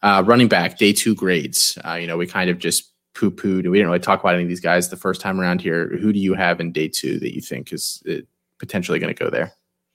Uh, 0.03 0.23
running 0.25 0.47
back, 0.47 0.77
day 0.77 0.93
two 0.93 1.13
grades. 1.13 1.77
Uh, 1.85 1.93
you 1.93 2.07
know, 2.07 2.17
we 2.17 2.25
kind 2.25 2.49
of 2.49 2.57
just 2.57 2.91
poo 3.13 3.29
pooed. 3.29 3.69
We 3.69 3.77
didn't 3.77 3.87
really 3.87 3.99
talk 3.99 4.19
about 4.19 4.33
any 4.33 4.43
of 4.43 4.49
these 4.49 4.59
guys 4.59 4.89
the 4.89 4.97
first 4.97 5.21
time 5.21 5.39
around 5.39 5.61
here. 5.61 5.95
Who 5.97 6.11
do 6.11 6.19
you 6.19 6.33
have 6.33 6.59
in 6.59 6.71
day 6.71 6.87
two 6.87 7.19
that 7.19 7.35
you 7.35 7.41
think 7.41 7.71
is 7.71 8.01
uh, 8.09 8.15
potentially 8.57 8.99
going 8.99 9.13
to 9.13 9.23
go 9.23 9.29
there? 9.29 9.53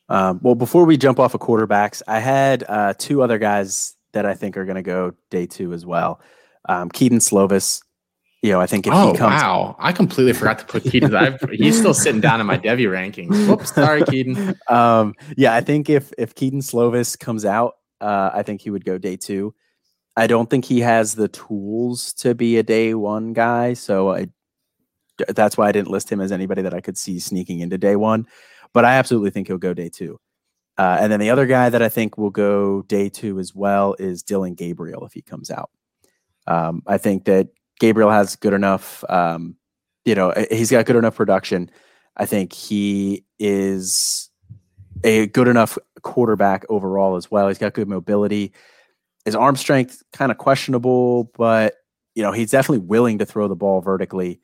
Um, 0.09 0.39
well, 0.43 0.55
before 0.55 0.85
we 0.85 0.97
jump 0.97 1.19
off 1.19 1.35
of 1.35 1.41
quarterbacks, 1.41 2.03
I 2.07 2.21
had 2.21 2.65
uh, 2.69 2.95
two 2.97 3.23
other 3.23 3.39
guys 3.39 3.96
that 4.17 4.27
I 4.27 4.35
think 4.35 4.57
are 4.57 4.65
going 4.65 4.77
to 4.77 4.83
go 4.83 5.13
day 5.31 5.47
two 5.47 5.73
as 5.75 5.85
well. 5.85 6.21
Um, 6.69 6.89
Kedon 6.91 7.19
Slovis. 7.19 7.83
You 8.43 8.53
know, 8.53 8.61
I 8.61 8.67
think 8.67 8.87
if 8.87 8.93
oh, 8.93 9.13
he 9.13 9.19
comes. 9.19 9.43
wow. 9.43 9.77
I 9.79 9.93
completely 9.93 10.33
forgot 10.33 10.59
to 10.61 10.65
put 10.67 10.85
Kedon. 10.85 11.39
he's 11.53 11.79
still 11.79 11.95
sitting 11.95 12.21
down 12.21 12.41
in 12.41 12.47
my 12.47 12.59
Devy 12.59 12.87
rankings. 12.87 13.49
Whoops. 13.49 13.75
Sorry, 13.75 14.03
Kedon. 14.05 14.55
Um, 14.69 15.15
yeah, 15.37 15.55
I 15.55 15.61
think 15.61 15.89
if 15.91 16.13
if 16.19 16.35
Kedon 16.35 16.61
Slovis 16.61 17.19
comes 17.19 17.45
out, 17.45 17.75
uh, 18.01 18.31
I 18.33 18.43
think 18.43 18.61
he 18.61 18.71
would 18.71 18.85
go 18.85 18.99
day 18.99 19.17
two. 19.17 19.55
I 20.17 20.27
don't 20.27 20.49
think 20.49 20.65
he 20.65 20.81
has 20.81 21.15
the 21.15 21.29
tools 21.29 22.13
to 22.15 22.35
be 22.35 22.57
a 22.57 22.63
day 22.63 22.95
one 22.95 23.33
guy. 23.33 23.75
So 23.75 24.15
I, 24.15 24.29
that's 25.29 25.59
why 25.59 25.69
I 25.69 25.73
didn't 25.73 25.91
list 25.91 26.11
him 26.11 26.21
as 26.21 26.33
anybody 26.33 26.63
that 26.63 26.75
I 26.75 26.81
could 26.81 26.97
see 26.97 27.19
sneaking 27.19 27.61
into 27.61 27.79
day 27.79 27.97
one. 27.97 28.27
But 28.73 28.85
I 28.85 28.95
absolutely 28.95 29.31
think 29.31 29.49
he'll 29.49 29.59
go 29.59 29.75
day 29.75 29.91
two. 29.91 30.19
Uh, 30.79 30.99
and 31.01 31.11
then 31.11 31.21
the 31.21 31.31
other 31.31 31.47
guy 31.47 31.71
that 31.71 31.83
I 31.83 31.89
think 31.89 32.19
will 32.19 32.31
go 32.31 32.83
day 32.83 33.09
two 33.09 33.39
as 33.39 33.55
well 33.55 33.95
is 33.99 34.23
Dillon 34.23 34.55
Gabriel 34.55 35.07
if 35.07 35.13
he 35.13 35.23
comes 35.23 35.51
out. 35.51 35.71
Um, 36.47 36.83
I 36.87 36.99
think 36.99 37.25
that 37.25 37.49
Gabriel 37.81 38.11
has 38.11 38.37
good 38.37 38.53
enough, 38.53 39.03
um, 39.09 39.57
you 40.05 40.15
know, 40.15 40.33
he's 40.51 40.71
got 40.71 40.87
good 40.87 40.97
enough 40.97 41.17
production. 41.17 41.71
I 42.17 42.27
think 42.27 42.53
he 42.53 43.25
is 43.39 44.31
a 45.03 45.27
good 45.29 45.49
enough 45.49 45.79
quarterback 46.03 46.65
overall 46.69 47.17
as 47.17 47.31
well. 47.31 47.49
He's 47.49 47.59
got 47.59 47.75
good 47.75 47.89
mobility 47.89 48.53
his 49.27 49.35
arm 49.35 49.57
strength 49.57 50.03
kind 50.13 50.31
of 50.31 50.39
questionable, 50.39 51.25
but 51.37 51.75
you 52.15 52.23
know 52.23 52.33
he's 52.33 52.53
definitely 52.53 52.87
willing 52.87 53.19
to 53.19 53.27
throw 53.27 53.49
the 53.49 53.57
ball 53.57 53.83
vertically. 53.83 54.41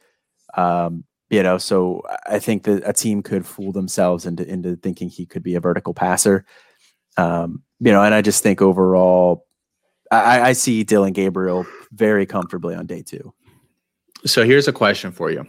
Um, 0.55 1.05
you 1.33 1.43
know, 1.43 1.57
so 1.57 2.03
I 2.27 2.39
think 2.39 2.65
that 2.65 2.83
a 2.87 2.93
team 2.93 3.23
could 3.23 3.47
fool 3.47 3.73
themselves 3.73 4.27
into 4.27 4.47
into 4.47 4.77
thinking 4.77 5.09
he 5.09 5.25
could 5.25 5.43
be 5.43 5.55
a 5.55 5.61
vertical 5.61 5.95
passer. 5.95 6.45
Um, 7.17 7.63
you 7.81 7.91
know, 7.91 8.03
and 8.03 8.15
I 8.15 8.21
just 8.21 8.43
think 8.43 8.61
overall, 8.61 9.47
I, 10.11 10.41
I 10.43 10.53
see 10.53 10.85
Dillon 10.85 11.15
Gabriel 11.15 11.67
very 11.91 12.27
comfortably 12.27 12.75
on 12.75 12.87
day 12.87 13.03
two. 13.03 13.33
So 14.27 14.45
here's 14.45 14.69
a 14.69 14.73
question 14.73 15.11
for 15.11 15.31
you 15.31 15.47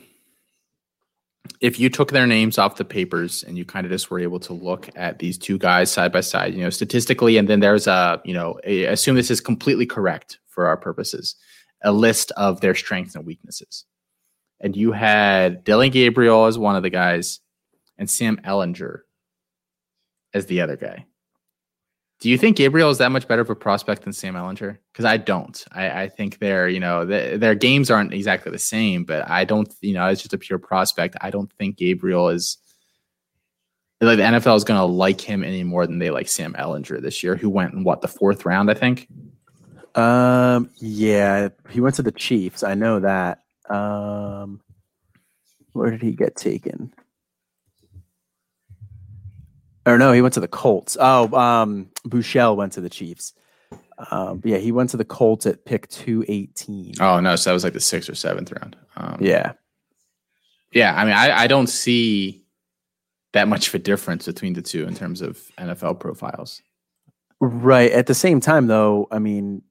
if 1.60 1.78
you 1.78 1.90
took 1.90 2.12
their 2.12 2.26
names 2.26 2.58
off 2.58 2.78
the 2.78 2.86
papers 2.86 3.44
and 3.44 3.58
you 3.58 3.66
kind 3.66 3.86
of 3.86 3.92
just 3.92 4.10
were 4.10 4.20
able 4.20 4.40
to 4.40 4.54
look 4.54 4.90
at 4.96 5.20
these 5.20 5.38
two 5.38 5.58
guys 5.58 5.92
side 5.92 6.14
by 6.14 6.22
side, 6.22 6.54
you 6.54 6.64
know, 6.64 6.70
statistically, 6.70 7.36
and 7.38 7.50
then 7.50 7.60
there's 7.60 7.88
a, 7.88 8.22
you 8.24 8.34
know, 8.34 8.58
a, 8.64 8.86
assume 8.86 9.18
this 9.18 9.30
is 9.30 9.42
completely 9.42 9.86
correct 9.86 10.40
for 10.48 10.66
our 10.66 10.78
purposes, 10.78 11.36
a 11.84 11.92
list 11.92 12.32
of 12.38 12.62
their 12.62 12.74
strengths 12.74 13.16
and 13.16 13.26
weaknesses. 13.26 13.84
And 14.64 14.76
you 14.76 14.94
had 14.94 15.64
Dillon 15.64 15.92
Gabriel 15.92 16.46
as 16.46 16.58
one 16.58 16.76
of 16.76 16.82
the 16.82 16.90
guys 16.90 17.42
and 17.98 18.10
Sam 18.10 18.38
Ehlinger 18.38 19.02
as 20.34 20.48
the 20.48 20.62
other 20.62 20.78
guy. 20.78 21.06
Do 22.22 22.30
you 22.30 22.38
think 22.38 22.56
Gabriel 22.56 22.90
is 22.90 23.00
that 23.00 23.12
much 23.12 23.28
better 23.28 23.42
of 23.42 23.50
a 23.50 23.56
prospect 23.56 24.04
than 24.04 24.14
Sam 24.14 24.36
Ehlinger? 24.36 24.78
Because 24.94 25.04
I 25.04 25.18
don't. 25.18 25.62
I, 25.74 26.04
I, 26.04 26.10
think 26.10 26.40
their, 26.40 26.70
you 26.70 26.80
know, 26.80 27.06
the, 27.06 27.36
their 27.38 27.54
games 27.54 27.92
aren't 27.92 28.14
exactly 28.14 28.50
the 28.50 28.58
same, 28.58 29.04
but 29.04 29.30
I 29.30 29.44
don't, 29.44 29.72
you 29.82 29.94
know, 29.94 30.08
it's 30.08 30.22
just 30.22 30.34
a 30.34 30.38
pure 30.38 30.58
prospect. 30.58 31.18
I 31.20 31.30
don't 31.30 31.52
think 31.60 31.76
Gabriel 31.76 32.30
is 32.30 32.58
like 34.00 34.18
the 34.18 34.24
NFL 34.24 34.56
is 34.56 34.64
going 34.64 34.80
to 34.80 34.86
like 34.86 35.20
him 35.20 35.44
any 35.44 35.64
more 35.64 35.86
than 35.86 36.00
they 36.00 36.12
like 36.12 36.30
Sam 36.30 36.54
Ehlinger 36.54 37.02
this 37.02 37.24
year, 37.24 37.36
who 37.36 37.50
went 37.50 37.74
in 37.74 37.84
what 37.84 38.02
the 38.02 38.08
fourth 38.08 38.46
round, 38.46 38.72
I 38.72 38.74
think. 38.74 39.10
Um, 39.96 40.70
yeah, 40.78 41.50
he 41.70 41.82
went 41.82 41.96
to 41.96 42.04
the 42.04 42.12
Chiefs. 42.12 42.64
I 42.64 42.74
know 42.74 43.02
that. 43.02 43.40
Um, 43.70 44.62
where 45.74 45.92
did 45.92 46.02
he 46.02 46.12
get 46.12 46.36
taken? 46.36 46.94
Or 49.86 49.98
no, 49.98 50.12
he 50.14 50.22
went 50.22 50.34
to 50.36 50.40
the 50.40 50.48
Colts. 50.48 50.96
Oh, 51.00 51.34
um, 51.38 51.90
Buechele 52.08 52.56
went 52.56 52.74
to 52.74 52.82
the 52.82 52.90
Chiefs. 52.90 53.34
Um, 54.12 54.42
yeah, 54.44 54.58
he 54.58 54.72
went 54.72 54.90
to 54.92 54.98
the 54.98 55.06
Colts 55.06 55.46
at 55.46 55.66
pick 55.66 55.88
two 55.90 56.24
eighteen. 56.28 56.94
Oh 57.00 57.20
no, 57.20 57.36
so 57.36 57.50
that 57.50 57.54
was 57.54 57.64
like 57.64 57.74
the 57.74 57.80
sixth 57.80 58.10
or 58.10 58.16
seventh 58.16 58.52
round. 58.52 58.76
Um, 58.96 59.18
yeah, 59.20 59.54
yeah. 60.72 60.96
I 60.96 61.06
mean, 61.06 61.14
I, 61.14 61.44
I 61.44 61.48
don't 61.48 61.68
see 61.68 62.44
that 63.34 63.48
much 63.48 63.68
of 63.68 63.76
a 63.76 63.80
difference 63.80 64.26
between 64.26 64.54
the 64.54 64.62
two 64.62 64.88
in 64.88 64.96
terms 64.96 65.22
of 65.22 65.38
NFL 65.58 66.00
profiles. 66.00 66.62
Right. 67.40 67.92
At 67.92 68.08
the 68.08 68.14
same 68.14 68.40
time, 68.40 68.68
though, 68.68 69.08
I 69.12 69.20
mean, 69.20 69.64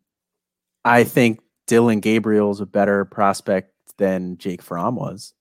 I 0.85 1.05
think 1.05 1.41
Dillon 1.67 2.01
Gabriel's 2.01 2.61
a 2.61 2.67
better 2.67 3.05
prospect 3.05 3.72
than 3.99 4.39
Jake 4.39 4.63
Fromm 4.63 4.97
was. 4.97 5.35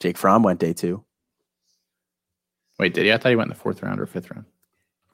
Jake 0.00 0.18
Fromm 0.18 0.42
went 0.42 0.60
day 0.60 0.72
two. 0.72 1.04
Wait, 2.78 2.94
did 2.94 3.04
he? 3.04 3.12
I 3.12 3.18
thought 3.18 3.30
he 3.30 3.36
went 3.36 3.50
in 3.50 3.56
the 3.56 3.60
fourth 3.60 3.82
round 3.82 4.00
or 4.00 4.06
fifth 4.06 4.30
round. 4.30 4.46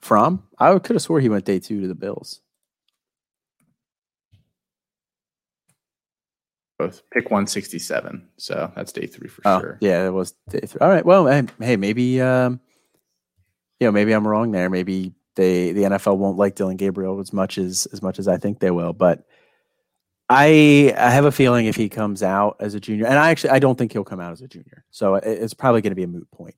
Fromm? 0.01 0.43
I 0.57 0.77
could 0.79 0.95
have 0.95 1.01
swore 1.01 1.19
he 1.19 1.29
went 1.29 1.45
day 1.45 1.59
two 1.59 1.81
to 1.81 1.87
the 1.87 1.95
Bills. 1.95 2.41
Both 6.79 7.03
pick 7.11 7.25
167. 7.25 8.29
So 8.37 8.71
that's 8.75 8.93
day 8.93 9.05
three 9.05 9.27
for 9.27 9.41
oh, 9.43 9.59
sure. 9.59 9.77
Yeah, 9.81 10.07
it 10.07 10.11
was 10.11 10.33
day 10.49 10.61
three. 10.61 10.79
All 10.79 10.89
right. 10.89 11.05
Well, 11.05 11.27
hey, 11.59 11.75
maybe 11.75 12.21
um, 12.21 12.61
you 13.79 13.87
know, 13.87 13.91
maybe 13.91 14.13
I'm 14.13 14.27
wrong 14.27 14.51
there. 14.51 14.69
Maybe 14.69 15.13
they 15.35 15.71
the 15.73 15.83
NFL 15.83 16.17
won't 16.17 16.37
like 16.37 16.55
Dillon 16.55 16.77
Gabriel 16.77 17.19
as 17.19 17.33
much 17.33 17.57
as 17.57 17.85
as 17.93 18.01
much 18.01 18.17
as 18.17 18.27
I 18.27 18.37
think 18.37 18.59
they 18.59 18.71
will. 18.71 18.93
But 18.93 19.25
I 20.29 20.93
I 20.95 21.09
have 21.09 21.25
a 21.25 21.31
feeling 21.31 21.65
if 21.65 21.75
he 21.75 21.89
comes 21.89 22.21
out 22.21 22.57
as 22.59 22.75
a 22.75 22.79
junior, 22.79 23.07
and 23.07 23.17
I 23.17 23.31
actually 23.31 23.49
I 23.51 23.59
don't 23.59 23.77
think 23.77 23.91
he'll 23.91 24.03
come 24.03 24.19
out 24.19 24.31
as 24.31 24.41
a 24.41 24.47
junior, 24.47 24.85
so 24.91 25.15
it's 25.15 25.53
probably 25.53 25.81
going 25.81 25.91
to 25.91 25.95
be 25.95 26.03
a 26.03 26.07
moot 26.07 26.29
point. 26.31 26.55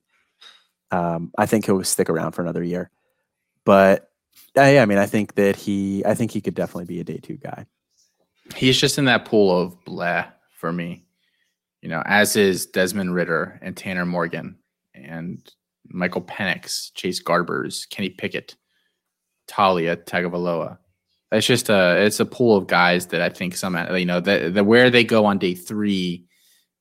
Um, 0.91 1.31
I 1.37 1.45
think 1.45 1.65
he'll 1.65 1.83
stick 1.83 2.09
around 2.09 2.33
for 2.33 2.41
another 2.41 2.63
year. 2.63 2.91
But 3.63 4.09
I, 4.57 4.79
I 4.79 4.85
mean, 4.85 4.97
I 4.97 5.05
think 5.05 5.35
that 5.35 5.55
he, 5.55 6.03
I 6.05 6.13
think 6.13 6.31
he 6.31 6.41
could 6.41 6.55
definitely 6.55 6.85
be 6.85 6.99
a 6.99 7.03
day 7.03 7.17
two 7.17 7.37
guy. 7.37 7.65
He's 8.55 8.77
just 8.77 8.97
in 8.97 9.05
that 9.05 9.25
pool 9.25 9.57
of 9.57 9.83
blah 9.85 10.25
for 10.57 10.73
me, 10.73 11.05
you 11.81 11.89
know, 11.89 12.03
as 12.05 12.35
is 12.35 12.65
Desmond 12.65 13.15
Ridder 13.15 13.59
and 13.61 13.77
Tanner 13.77 14.05
Morgan 14.05 14.57
and 14.93 15.49
Michael 15.87 16.21
Penix, 16.21 16.91
Chase 16.93 17.23
Garbers, 17.23 17.89
Kenny 17.89 18.09
Pickett, 18.09 18.55
Taulia 19.47 19.95
Tagovailoa. 19.95 20.77
It's 21.31 21.47
just 21.47 21.69
a 21.69 22.03
it's 22.03 22.19
a 22.19 22.25
pool 22.25 22.57
of 22.57 22.67
guys 22.67 23.07
that 23.07 23.21
I 23.21 23.29
think 23.29 23.55
some 23.55 23.77
you 23.95 24.05
know 24.05 24.19
the, 24.19 24.51
the 24.53 24.63
where 24.63 24.89
they 24.89 25.03
go 25.03 25.25
on 25.25 25.37
day 25.37 25.55
three 25.55 26.25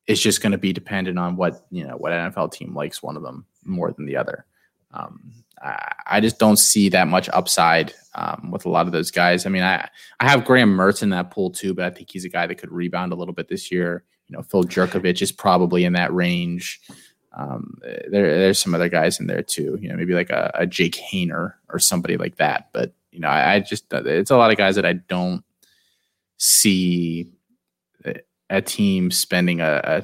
is 0.06 0.20
just 0.20 0.42
going 0.42 0.52
to 0.52 0.58
be 0.58 0.72
dependent 0.72 1.18
on 1.18 1.36
what 1.36 1.66
you 1.70 1.86
know 1.86 1.96
what 1.96 2.12
NFL 2.12 2.52
team 2.52 2.74
likes 2.74 3.02
one 3.02 3.16
of 3.16 3.22
them 3.22 3.46
more 3.64 3.92
than 3.92 4.06
the 4.06 4.16
other. 4.16 4.44
Um, 4.92 5.32
I, 5.62 5.92
I, 6.06 6.20
just 6.20 6.40
don't 6.40 6.56
see 6.56 6.88
that 6.88 7.06
much 7.06 7.28
upside 7.32 7.94
um, 8.16 8.50
with 8.50 8.64
a 8.64 8.68
lot 8.68 8.86
of 8.86 8.92
those 8.92 9.12
guys. 9.12 9.46
I 9.46 9.50
mean, 9.50 9.62
I 9.62 9.88
I 10.18 10.28
have 10.28 10.44
Graham 10.44 10.76
Mertz 10.76 11.04
in 11.04 11.10
that 11.10 11.30
pool 11.30 11.50
too, 11.50 11.74
but 11.74 11.84
I 11.84 11.90
think 11.90 12.10
he's 12.10 12.24
a 12.24 12.28
guy 12.28 12.48
that 12.48 12.56
could 12.56 12.72
rebound 12.72 13.12
a 13.12 13.16
little 13.16 13.34
bit 13.34 13.48
this 13.48 13.70
year. 13.70 14.02
You 14.26 14.36
know, 14.36 14.42
Phil 14.42 14.64
Jurkovec 14.64 15.22
is 15.22 15.30
probably 15.30 15.84
in 15.84 15.92
that 15.92 16.12
range. 16.12 16.80
Um, 17.32 17.78
there, 17.82 18.36
there's 18.36 18.58
some 18.58 18.74
other 18.74 18.88
guys 18.88 19.20
in 19.20 19.28
there 19.28 19.42
too. 19.42 19.78
You 19.80 19.90
know, 19.90 19.96
maybe 19.96 20.14
like 20.14 20.30
a, 20.30 20.50
a 20.54 20.66
Jake 20.66 20.96
Haener 20.96 21.54
or 21.68 21.78
somebody 21.78 22.16
like 22.16 22.36
that. 22.36 22.70
But 22.72 22.92
you 23.10 23.20
know, 23.20 23.28
I, 23.28 23.54
I 23.54 23.60
just 23.60 23.92
it's 23.92 24.30
a 24.30 24.36
lot 24.36 24.50
of 24.50 24.56
guys 24.56 24.76
that 24.76 24.86
I 24.86 24.94
don't 24.94 25.44
see 26.38 27.32
a 28.50 28.60
team 28.60 29.10
spending 29.10 29.60
a, 29.60 30.02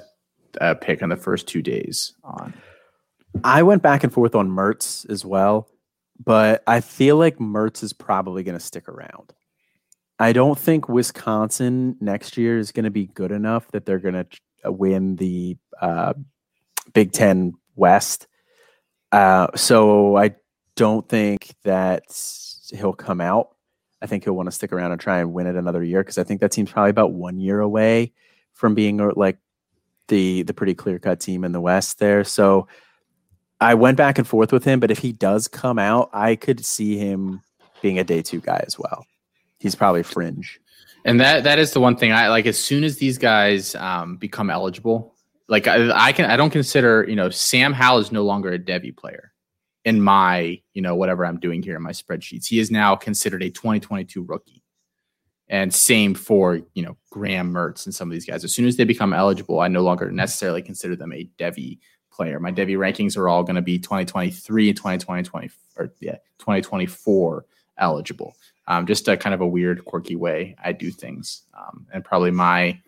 a, 0.60 0.70
a 0.70 0.74
pick 0.74 1.02
on 1.02 1.08
the 1.08 1.16
first 1.16 1.48
two 1.48 1.62
days 1.62 2.14
on. 2.22 2.54
I 3.44 3.62
went 3.64 3.82
back 3.82 4.04
and 4.04 4.12
forth 4.12 4.34
on 4.34 4.48
Mertz 4.48 5.08
as 5.10 5.24
well, 5.24 5.68
but 6.24 6.62
I 6.66 6.80
feel 6.80 7.16
like 7.16 7.38
Mertz 7.38 7.82
is 7.82 7.92
probably 7.92 8.42
going 8.42 8.56
to 8.56 8.64
stick 8.64 8.88
around. 8.88 9.34
I 10.18 10.32
don't 10.32 10.58
think 10.58 10.88
Wisconsin 10.88 11.96
next 12.00 12.38
year 12.38 12.58
is 12.58 12.72
going 12.72 12.84
to 12.84 12.90
be 12.90 13.06
good 13.06 13.32
enough 13.32 13.68
that 13.72 13.84
they're 13.84 13.98
going 13.98 14.14
to 14.14 14.26
uh, 14.64 14.72
win 14.72 15.16
the 15.16 15.58
uh, 15.80 16.14
Big 16.94 17.12
Ten 17.12 17.52
West. 17.74 18.26
Uh, 19.12 19.48
so 19.54 20.16
I 20.16 20.36
don't 20.74 21.06
think 21.06 21.54
that 21.64 22.04
he'll 22.70 22.92
come 22.92 23.20
out. 23.20 23.50
I 24.02 24.06
think 24.06 24.24
he'll 24.24 24.34
want 24.34 24.48
to 24.48 24.52
stick 24.52 24.72
around 24.72 24.92
and 24.92 25.00
try 25.00 25.20
and 25.20 25.32
win 25.32 25.46
it 25.46 25.56
another 25.56 25.82
year 25.82 26.02
because 26.02 26.18
I 26.18 26.24
think 26.24 26.40
that 26.40 26.52
team's 26.52 26.70
probably 26.70 26.90
about 26.90 27.12
one 27.12 27.38
year 27.38 27.60
away 27.60 28.12
from 28.52 28.74
being 28.74 29.00
uh, 29.00 29.10
like 29.16 29.38
the 30.08 30.42
the 30.42 30.54
pretty 30.54 30.74
clear 30.74 30.98
cut 30.98 31.20
team 31.20 31.44
in 31.44 31.52
the 31.52 31.60
West 31.60 31.98
there. 31.98 32.24
So 32.24 32.68
I 33.60 33.74
went 33.74 33.96
back 33.96 34.18
and 34.18 34.26
forth 34.26 34.52
with 34.52 34.64
him, 34.64 34.80
but 34.80 34.90
if 34.90 34.98
he 34.98 35.12
does 35.12 35.48
come 35.48 35.78
out, 35.78 36.10
I 36.12 36.36
could 36.36 36.64
see 36.64 36.98
him 36.98 37.40
being 37.80 37.98
a 37.98 38.04
day 38.04 38.22
two 38.22 38.40
guy 38.40 38.62
as 38.66 38.78
well. 38.78 39.06
He's 39.58 39.74
probably 39.74 40.02
fringe. 40.02 40.60
And 41.04 41.20
that 41.20 41.44
that 41.44 41.58
is 41.58 41.72
the 41.72 41.80
one 41.80 41.96
thing 41.96 42.12
I 42.12 42.28
like. 42.28 42.46
As 42.46 42.62
soon 42.62 42.84
as 42.84 42.96
these 42.98 43.16
guys 43.16 43.74
um, 43.76 44.16
become 44.16 44.50
eligible, 44.50 45.14
like 45.48 45.66
I, 45.68 46.08
I, 46.08 46.12
can 46.12 46.28
I 46.28 46.36
don't 46.36 46.50
consider 46.50 47.06
you 47.08 47.16
know 47.16 47.30
Sam 47.30 47.72
Howell 47.72 48.00
is 48.00 48.12
no 48.12 48.24
longer 48.24 48.52
a 48.52 48.58
Devy 48.58 48.94
player 48.94 49.32
in 49.86 50.02
my 50.02 50.60
you 50.74 50.82
know 50.82 50.96
whatever 50.96 51.24
I'm 51.24 51.38
doing 51.38 51.62
here 51.62 51.76
in 51.76 51.82
my 51.82 51.92
spreadsheets. 51.92 52.46
He 52.46 52.58
is 52.58 52.70
now 52.70 52.94
considered 52.96 53.42
a 53.42 53.48
2022 53.48 54.22
rookie. 54.22 54.62
And 55.48 55.72
same 55.72 56.14
for 56.14 56.60
you 56.74 56.82
know 56.82 56.96
Graham 57.10 57.54
Mertz 57.54 57.86
and 57.86 57.94
some 57.94 58.10
of 58.10 58.12
these 58.12 58.26
guys. 58.26 58.44
As 58.44 58.52
soon 58.52 58.66
as 58.66 58.76
they 58.76 58.84
become 58.84 59.14
eligible, 59.14 59.60
I 59.60 59.68
no 59.68 59.82
longer 59.82 60.10
necessarily 60.10 60.60
consider 60.60 60.96
them 60.96 61.12
a 61.12 61.30
Devy 61.38 61.78
player. 62.12 62.40
My 62.40 62.50
Devy 62.50 62.76
rankings 62.76 63.16
are 63.16 63.28
all 63.28 63.44
going 63.44 63.56
to 63.56 63.62
be 63.62 63.78
2023 63.78 64.70
and 64.70 64.76
2020, 64.76 65.50
or 65.76 65.92
yeah, 66.00 66.16
2024 66.40 67.46
eligible. 67.78 68.34
Um, 68.66 68.86
just 68.86 69.06
a 69.06 69.16
kind 69.16 69.34
of 69.34 69.40
a 69.40 69.46
weird, 69.46 69.84
quirky 69.84 70.16
way 70.16 70.56
I 70.64 70.72
do 70.72 70.90
things, 70.90 71.42
um, 71.56 71.86
and 71.92 72.04
probably 72.04 72.32
my 72.32 72.80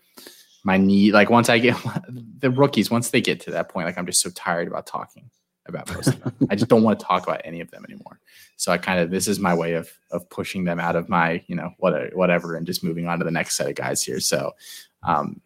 my 0.65 0.79
need. 0.79 1.13
Like 1.13 1.31
once 1.31 1.49
I 1.49 1.59
get 1.59 1.77
the 2.41 2.51
rookies, 2.51 2.91
once 2.91 3.11
they 3.11 3.21
get 3.21 3.39
to 3.43 3.53
that 3.53 3.69
point, 3.69 3.87
like 3.87 3.97
I'm 3.97 4.07
just 4.07 4.21
so 4.21 4.31
tired 4.31 4.67
about 4.67 4.89
talking 4.89 5.31
about 5.69 5.93
most 5.95 6.09
of 6.09 6.21
them. 6.21 6.35
I 6.51 6.55
just 6.55 6.69
don't 6.69 6.83
want 6.83 6.99
to 6.99 7.05
talk 7.05 7.23
about 7.23 7.43
any 7.45 7.61
of 7.61 7.71
them 7.71 7.85
anymore. 7.89 8.21
So 8.57 8.73
I 8.73 8.79
kind 8.79 9.01
of 9.01 9.11
this 9.11 9.29
is 9.29 9.39
my 9.39 9.55
way 9.55 9.75
of 9.75 9.91
of 10.11 10.29
pushing 10.31 10.65
them 10.65 10.81
out 10.81 10.97
of 10.97 11.09
my 11.09 11.43
you 11.47 11.55
know 11.55 11.71
whatever 11.79 12.11
whatever 12.15 12.55
and 12.57 12.67
just 12.67 12.83
moving 12.83 13.07
on 13.07 13.19
to 13.19 13.25
the 13.25 13.31
next 13.31 13.57
set 13.57 13.69
of 13.69 13.75
guys 13.75 14.03
here. 14.03 14.21
So 14.21 14.55
um, 15.03 15.41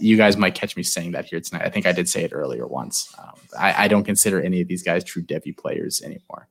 you 0.00 0.16
guys 0.16 0.36
might 0.36 0.54
catch 0.54 0.76
me 0.76 0.82
saying 0.82 1.12
that 1.12 1.26
here 1.26 1.40
tonight. 1.40 1.64
I 1.64 1.68
think 1.68 1.86
I 1.86 1.92
did 1.92 2.08
say 2.08 2.24
it 2.24 2.32
earlier 2.32 2.66
once. 2.66 3.14
Um, 3.18 3.34
I, 3.58 3.84
I, 3.84 3.88
don't 3.88 4.04
consider 4.04 4.40
any 4.40 4.62
of 4.62 4.68
these 4.68 4.82
guys 4.82 5.04
true 5.04 5.22
Devy 5.22 5.54
players 5.54 6.00
anymore, 6.00 6.48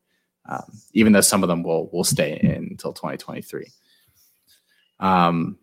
um, 0.47 0.71
even 0.93 1.11
though 1.11 1.21
some 1.21 1.41
of 1.41 1.49
them 1.49 1.63
will 1.63 1.89
will 1.91 2.03
stay 2.03 2.39
in 2.39 2.67
until 2.69 2.93
2023. 2.93 3.65
Um, 4.99 5.57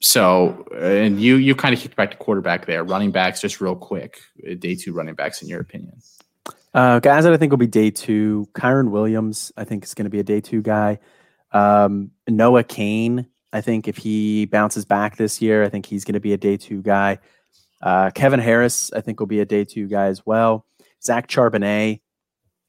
so, 0.00 0.66
and 0.76 1.20
you 1.20 1.36
you 1.36 1.54
kind 1.54 1.74
of 1.74 1.80
kicked 1.80 1.96
back 1.96 2.10
to 2.12 2.16
quarterback 2.16 2.66
there, 2.66 2.84
running 2.84 3.10
backs, 3.10 3.40
just 3.40 3.60
real 3.60 3.76
quick, 3.76 4.20
uh, 4.48 4.54
day 4.54 4.74
two 4.74 4.92
running 4.92 5.14
backs 5.14 5.42
in 5.42 5.48
your 5.48 5.60
opinion. 5.60 6.00
Uh, 6.74 7.00
guys 7.00 7.24
that 7.24 7.32
I 7.32 7.36
think 7.36 7.50
will 7.50 7.58
be 7.58 7.66
day 7.66 7.90
two, 7.90 8.48
Kyren 8.54 8.90
Williams, 8.90 9.52
I 9.56 9.64
think 9.64 9.84
is 9.84 9.94
going 9.94 10.04
to 10.04 10.10
be 10.10 10.20
a 10.20 10.24
day 10.24 10.40
two 10.40 10.62
guy. 10.62 10.98
Um, 11.52 12.12
Noah 12.26 12.64
Cain, 12.64 13.26
I 13.52 13.60
think 13.60 13.88
if 13.88 13.98
he 13.98 14.46
bounces 14.46 14.86
back 14.86 15.16
this 15.16 15.42
year, 15.42 15.62
I 15.62 15.68
think 15.68 15.84
he's 15.84 16.04
going 16.04 16.14
to 16.14 16.20
be 16.20 16.32
a 16.32 16.38
day 16.38 16.56
two 16.56 16.80
guy. 16.80 17.18
Uh, 17.82 18.10
Kevin 18.14 18.40
Harris, 18.40 18.90
I 18.92 19.02
think, 19.02 19.20
will 19.20 19.26
be 19.26 19.40
a 19.40 19.44
day 19.44 19.64
two 19.64 19.86
guy 19.86 20.06
as 20.06 20.24
well. 20.24 20.64
Zach 21.02 21.28
Charbonnet, 21.28 22.00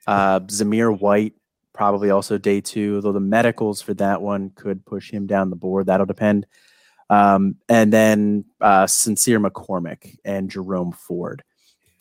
uh, 0.05 0.41
Zamir 0.41 0.99
White, 0.99 1.33
probably 1.71 2.09
also 2.09 2.37
day 2.37 2.59
two, 2.59 2.99
though 2.99 3.13
the 3.13 3.19
medicals 3.21 3.81
for 3.81 3.93
that 3.93 4.21
one 4.21 4.49
could 4.49 4.85
push 4.85 5.11
him 5.11 5.27
down 5.27 5.49
the 5.49 5.55
board. 5.55 5.85
That'll 5.85 6.05
depend. 6.05 6.45
Um, 7.09 7.55
and 7.69 7.93
then 7.93 8.45
uh, 8.59 8.87
Sincere 8.87 9.39
McCormick 9.39 10.17
and 10.25 10.49
Jerome 10.49 10.91
Ford. 10.91 11.43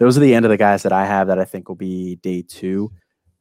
Those 0.02 0.16
are 0.16 0.20
the 0.20 0.34
end 0.34 0.44
of 0.44 0.50
the 0.50 0.56
guys 0.56 0.82
that 0.82 0.92
I 0.92 1.06
have 1.06 1.28
that 1.28 1.38
I 1.38 1.44
think 1.44 1.68
will 1.68 1.76
be 1.76 2.16
day 2.16 2.42
two. 2.42 2.90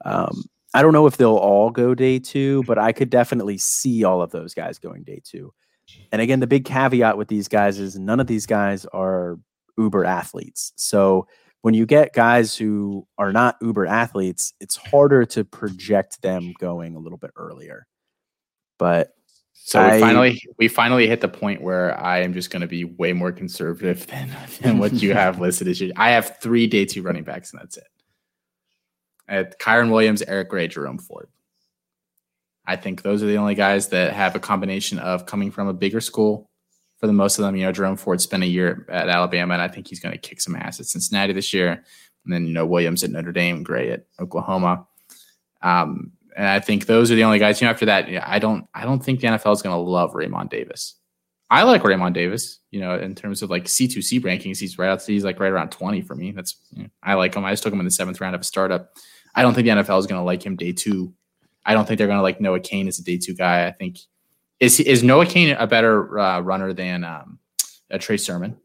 Um, 0.06 0.44
I 0.76 0.84
don't 0.84 0.94
know 0.94 1.08
if 1.08 1.18
they'll 1.18 1.36
all 1.36 1.72
go 1.72 1.96
day 1.96 2.20
two, 2.20 2.62
but 2.68 2.78
I 2.78 2.92
could 2.92 3.10
definitely 3.10 3.58
see 3.58 4.04
all 4.04 4.22
of 4.22 4.30
those 4.30 4.54
guys 4.54 4.78
going 4.78 5.02
day 5.02 5.22
two. 5.24 5.52
And 6.12 6.22
again, 6.22 6.40
the 6.40 6.46
big 6.46 6.66
caveat 6.66 7.18
with 7.18 7.30
these 7.30 7.48
guys 7.48 7.80
is 7.80 7.98
none 7.98 8.20
of 8.20 8.28
these 8.28 8.46
guys 8.46 8.86
are 8.94 9.40
uber 9.76 10.06
athletes. 10.06 10.72
So 10.76 11.26
when 11.62 11.74
you 11.74 11.88
get 11.88 12.14
guys 12.14 12.56
who 12.56 13.08
are 13.18 13.34
not 13.34 13.58
uber 13.60 13.88
athletes, 13.88 14.54
it's 14.60 14.76
harder 14.76 15.26
to 15.26 15.44
project 15.44 16.22
them 16.22 16.54
going 16.60 16.96
a 16.96 17.00
little 17.00 17.18
bit 17.18 17.32
earlier. 17.36 17.88
But 18.78 19.16
so 19.64 19.80
I, 19.80 19.94
we 19.94 20.00
finally 20.00 20.42
we 20.58 20.68
finally 20.68 21.08
hit 21.08 21.22
the 21.22 21.30
point 21.30 21.62
where 21.62 22.00
I 22.00 22.20
am 22.20 22.34
just 22.34 22.50
going 22.50 22.62
to 22.62 22.68
be 22.68 22.84
way 22.84 23.14
more 23.14 23.32
conservative 23.32 24.06
than, 24.12 24.30
than 24.62 24.80
what 24.80 24.94
you 24.94 25.14
have 25.14 25.40
listed 25.40 25.68
as 25.68 25.80
your. 25.80 25.92
I 25.96 26.12
have 26.12 26.38
three 26.42 26.68
day 26.68 26.86
two 26.86 27.02
running 27.02 27.24
backs 27.24 27.52
and 27.52 27.62
that's 27.62 27.78
it 27.78 27.88
at 29.32 29.58
Kyren 29.60 29.92
Williams, 29.92 30.22
Eric 30.22 30.50
Gray, 30.50 30.68
Jerome 30.68 31.00
Ford. 31.00 31.30
I 32.66 32.76
think 32.76 33.02
those 33.02 33.24
are 33.24 33.28
the 33.28 33.38
only 33.38 33.56
guys 33.56 33.88
that 33.88 34.14
have 34.14 34.36
a 34.36 34.40
combination 34.40 35.00
of 35.00 35.26
coming 35.26 35.50
from 35.50 35.68
a 35.68 35.74
bigger 35.74 36.02
school. 36.02 36.50
For 37.00 37.08
the 37.08 37.14
most 37.14 37.40
of 37.40 37.44
them, 37.44 37.56
you 37.56 37.66
know, 37.66 37.72
Jerome 37.72 37.98
Ford 37.98 38.22
spent 38.22 38.44
a 38.44 38.48
year 38.48 38.86
at 38.88 39.10
Alabama, 39.10 39.54
and 39.54 39.64
I 39.64 39.68
think 39.68 39.88
he's 39.88 40.00
going 40.00 40.12
to 40.12 40.20
kick 40.20 40.40
some 40.40 40.56
ass 40.56 40.80
at 40.80 40.86
Cincinnati 40.86 41.34
this 41.34 41.52
year. 41.52 41.84
And 42.24 42.32
then, 42.32 42.46
you 42.46 42.54
know, 42.54 42.68
Williams 42.68 43.04
at 43.04 43.10
Notre 43.10 43.32
Dame, 43.32 43.64
Gray 43.64 43.92
at 43.92 44.06
Oklahoma. 44.20 44.86
Um, 45.64 46.12
and 46.36 46.48
I 46.48 46.60
think 46.60 46.86
those 46.86 47.12
are 47.12 47.16
the 47.16 47.24
only 47.24 47.40
guys. 47.40 47.62
You 47.62 47.66
know, 47.66 47.72
after 47.72 47.86
that, 47.88 48.08
I 48.28 48.40
don't, 48.40 48.68
I 48.74 48.84
don't 48.86 49.04
think 49.04 49.20
the 49.20 49.28
NFL 49.28 49.54
is 49.54 49.62
going 49.62 49.76
to 49.76 49.82
love 49.82 50.16
Raymond 50.16 50.50
Davis. 50.50 50.96
I 51.50 51.64
like 51.64 51.84
Raymond 51.84 52.16
Davis. 52.16 52.60
You 52.72 52.80
know, 52.80 52.98
in 52.98 53.14
terms 53.16 53.42
of 53.42 53.50
like 53.50 53.66
C2C 53.66 54.22
rankings, 54.22 54.58
he's 54.58 54.78
right 54.78 54.90
out. 54.90 55.02
He's 55.02 55.26
like 55.26 55.40
right 55.40 55.52
around 55.52 55.70
twenty 55.72 56.02
for 56.02 56.16
me. 56.16 56.32
That's 56.32 56.56
you 56.72 56.84
know, 56.84 56.90
I 57.04 57.16
like 57.16 57.36
him. 57.36 57.44
I 57.44 57.52
just 57.52 57.64
took 57.64 57.74
him 57.74 57.80
in 57.80 57.86
the 57.86 57.92
seventh 57.92 58.22
round 58.22 58.36
of 58.36 58.42
a 58.42 58.46
startup. 58.46 58.94
I 59.36 59.42
don't 59.42 59.54
think 59.54 59.66
the 59.66 59.72
NFL 59.72 60.00
is 60.00 60.08
going 60.08 60.20
to 60.20 60.26
like 60.26 60.46
him 60.46 60.56
day 60.56 60.72
two. 60.72 61.14
I 61.66 61.74
don't 61.74 61.86
think 61.86 61.98
they're 61.98 62.08
going 62.08 62.20
to 62.20 62.24
like 62.24 62.42
Noah 62.42 62.60
Cain 62.60 62.88
as 62.88 63.00
a 63.00 63.04
day 63.04 63.18
two 63.18 63.34
guy. 63.34 63.68
I 63.68 63.72
think 63.72 64.00
is 64.62 64.80
is 64.80 65.04
Noah 65.04 65.26
Cain 65.26 65.56
a 65.58 65.68
better 65.68 66.18
uh, 66.18 66.40
runner 66.40 66.72
than 66.72 67.04
um, 67.04 67.40
a 67.90 68.00
Trey 68.00 68.18
Sermon? 68.18 68.58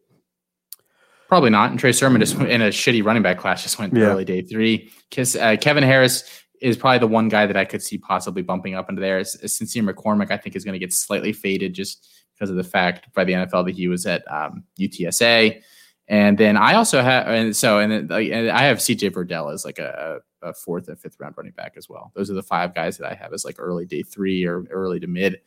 Probably 1.28 1.50
not. 1.50 1.70
And 1.70 1.80
Trey 1.80 1.92
Sermon 1.92 2.20
just 2.20 2.36
in 2.36 2.62
a 2.62 2.68
shitty 2.68 3.04
running 3.04 3.22
back 3.22 3.38
class 3.38 3.62
just 3.62 3.78
went 3.78 3.94
yeah. 3.94 4.04
early 4.04 4.24
day 4.24 4.42
three. 4.42 4.92
Kiss, 5.10 5.34
uh, 5.34 5.56
Kevin 5.60 5.82
Harris 5.82 6.22
is 6.60 6.76
probably 6.76 6.98
the 6.98 7.06
one 7.06 7.28
guy 7.28 7.46
that 7.46 7.56
I 7.56 7.64
could 7.64 7.82
see 7.82 7.98
possibly 7.98 8.42
bumping 8.42 8.74
up 8.74 8.88
into 8.88 9.00
there. 9.00 9.22
Sincere 9.24 9.82
McCormick, 9.82 10.30
I 10.30 10.36
think, 10.36 10.56
is 10.56 10.64
going 10.64 10.74
to 10.74 10.78
get 10.78 10.92
slightly 10.92 11.32
faded 11.32 11.74
just 11.74 12.08
because 12.34 12.50
of 12.50 12.56
the 12.56 12.64
fact 12.64 13.12
by 13.14 13.24
the 13.24 13.32
NFL 13.32 13.66
that 13.66 13.74
he 13.74 13.88
was 13.88 14.06
at 14.06 14.30
um, 14.30 14.64
UTSA. 14.78 15.62
And 16.08 16.38
then 16.38 16.56
I 16.56 16.74
also 16.74 17.02
have, 17.02 17.26
and 17.26 17.56
so, 17.56 17.80
and, 17.80 17.90
then, 17.90 18.32
and 18.32 18.50
I 18.50 18.62
have 18.62 18.78
CJ 18.78 19.10
Verdell 19.10 19.52
as 19.52 19.64
like 19.64 19.78
a, 19.78 20.20
a 20.42 20.54
fourth 20.54 20.88
and 20.88 20.98
fifth 20.98 21.16
round 21.18 21.34
running 21.36 21.52
back 21.52 21.74
as 21.76 21.88
well. 21.88 22.12
Those 22.14 22.30
are 22.30 22.34
the 22.34 22.42
five 22.42 22.74
guys 22.74 22.96
that 22.98 23.10
I 23.10 23.14
have 23.14 23.32
as 23.32 23.44
like 23.44 23.56
early 23.58 23.86
day 23.86 24.02
three 24.02 24.44
or 24.44 24.64
early 24.70 25.00
to 25.00 25.06
mid. 25.06 25.40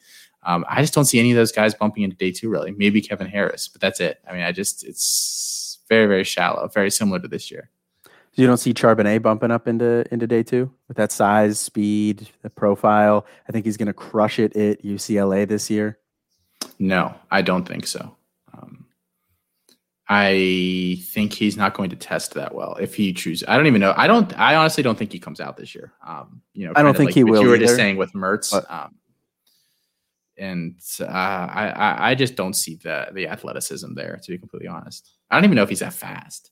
Um, 0.43 0.65
I 0.67 0.81
just 0.81 0.93
don't 0.93 1.05
see 1.05 1.19
any 1.19 1.31
of 1.31 1.37
those 1.37 1.51
guys 1.51 1.73
bumping 1.73 2.03
into 2.03 2.17
day 2.17 2.31
two 2.31 2.49
really. 2.49 2.71
Maybe 2.71 3.01
Kevin 3.01 3.27
Harris, 3.27 3.67
but 3.67 3.81
that's 3.81 3.99
it. 3.99 4.19
I 4.27 4.33
mean, 4.33 4.43
I 4.43 4.51
just 4.51 4.85
it's 4.85 5.79
very 5.87 6.07
very 6.07 6.23
shallow, 6.23 6.67
very 6.67 6.91
similar 6.91 7.19
to 7.19 7.27
this 7.27 7.49
year. 7.51 7.69
You 8.35 8.47
don't 8.47 8.57
see 8.57 8.73
Charbonnet 8.73 9.21
bumping 9.21 9.51
up 9.51 9.67
into 9.67 10.05
into 10.11 10.27
day 10.27 10.43
two 10.43 10.71
with 10.87 10.97
that 10.97 11.11
size, 11.11 11.59
speed, 11.59 12.29
the 12.41 12.49
profile. 12.49 13.25
I 13.47 13.51
think 13.51 13.65
he's 13.65 13.77
going 13.77 13.87
to 13.87 13.93
crush 13.93 14.39
it 14.39 14.55
at 14.55 14.83
UCLA 14.83 15.47
this 15.47 15.69
year. 15.69 15.97
No, 16.77 17.13
I 17.31 17.41
don't 17.41 17.67
think 17.67 17.87
so. 17.87 18.15
Um, 18.53 18.85
I 20.07 21.01
think 21.07 21.33
he's 21.33 21.57
not 21.57 21.73
going 21.73 21.89
to 21.89 21.95
test 21.95 22.33
that 22.35 22.55
well 22.55 22.75
if 22.75 22.95
he 22.95 23.13
chooses. 23.13 23.47
I 23.47 23.57
don't 23.57 23.67
even 23.67 23.81
know. 23.81 23.93
I 23.95 24.07
don't. 24.07 24.37
I 24.39 24.55
honestly 24.55 24.83
don't 24.83 24.97
think 24.97 25.11
he 25.11 25.19
comes 25.19 25.39
out 25.39 25.57
this 25.57 25.75
year. 25.75 25.93
Um, 26.05 26.41
you 26.53 26.65
know, 26.65 26.73
I 26.75 26.83
don't 26.83 26.95
think 26.95 27.09
like 27.09 27.15
he 27.15 27.23
will. 27.23 27.41
You 27.41 27.49
were 27.49 27.55
either, 27.55 27.65
just 27.65 27.75
saying 27.75 27.97
with 27.97 28.13
Mertz, 28.13 28.53
um, 28.71 28.95
and 30.37 30.79
uh, 31.01 31.05
I, 31.05 32.11
I 32.11 32.15
just 32.15 32.35
don't 32.35 32.53
see 32.53 32.75
the 32.75 33.09
the 33.11 33.27
athleticism 33.27 33.93
there. 33.95 34.19
To 34.23 34.31
be 34.31 34.37
completely 34.37 34.67
honest, 34.67 35.11
I 35.29 35.35
don't 35.35 35.45
even 35.45 35.55
know 35.55 35.63
if 35.63 35.69
he's 35.69 35.79
that 35.79 35.93
fast. 35.93 36.51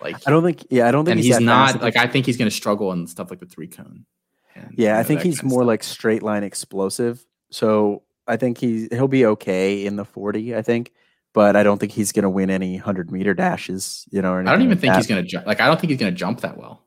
Like 0.00 0.16
I 0.26 0.30
don't 0.30 0.42
think. 0.42 0.66
Yeah, 0.70 0.88
I 0.88 0.90
don't 0.90 1.04
think. 1.04 1.16
And 1.16 1.24
he's, 1.24 1.36
he's 1.36 1.44
not 1.44 1.80
like 1.82 1.96
I 1.96 2.06
think 2.06 2.26
he's 2.26 2.36
going 2.36 2.50
to 2.50 2.54
struggle 2.54 2.92
in 2.92 3.06
stuff 3.06 3.30
like 3.30 3.40
the 3.40 3.46
three 3.46 3.68
cone. 3.68 4.06
And, 4.54 4.74
yeah, 4.76 4.88
you 4.88 4.94
know, 4.94 5.00
I 5.00 5.02
think 5.02 5.22
he's 5.22 5.42
more 5.42 5.64
like 5.64 5.82
straight 5.82 6.22
line 6.22 6.42
explosive. 6.42 7.24
So 7.50 8.02
I 8.26 8.36
think 8.36 8.58
he 8.58 8.88
he'll 8.90 9.08
be 9.08 9.26
okay 9.26 9.84
in 9.84 9.96
the 9.96 10.04
forty. 10.04 10.56
I 10.56 10.62
think 10.62 10.92
but 11.32 11.56
I 11.56 11.62
don't 11.62 11.78
think 11.78 11.92
he's 11.92 12.12
going 12.12 12.24
to 12.24 12.30
win 12.30 12.50
any 12.50 12.76
hundred 12.76 13.10
meter 13.10 13.34
dashes. 13.34 14.06
You 14.10 14.22
know, 14.22 14.36
I 14.36 14.42
don't 14.42 14.62
even 14.62 14.70
like 14.70 14.80
think 14.80 14.92
that. 14.92 14.96
he's 14.96 15.06
going 15.06 15.22
to 15.22 15.28
jump. 15.28 15.46
Like, 15.46 15.60
I 15.60 15.66
don't 15.66 15.80
think 15.80 15.90
he's 15.90 16.00
going 16.00 16.12
to 16.12 16.18
jump 16.18 16.40
that 16.40 16.56
well. 16.56 16.82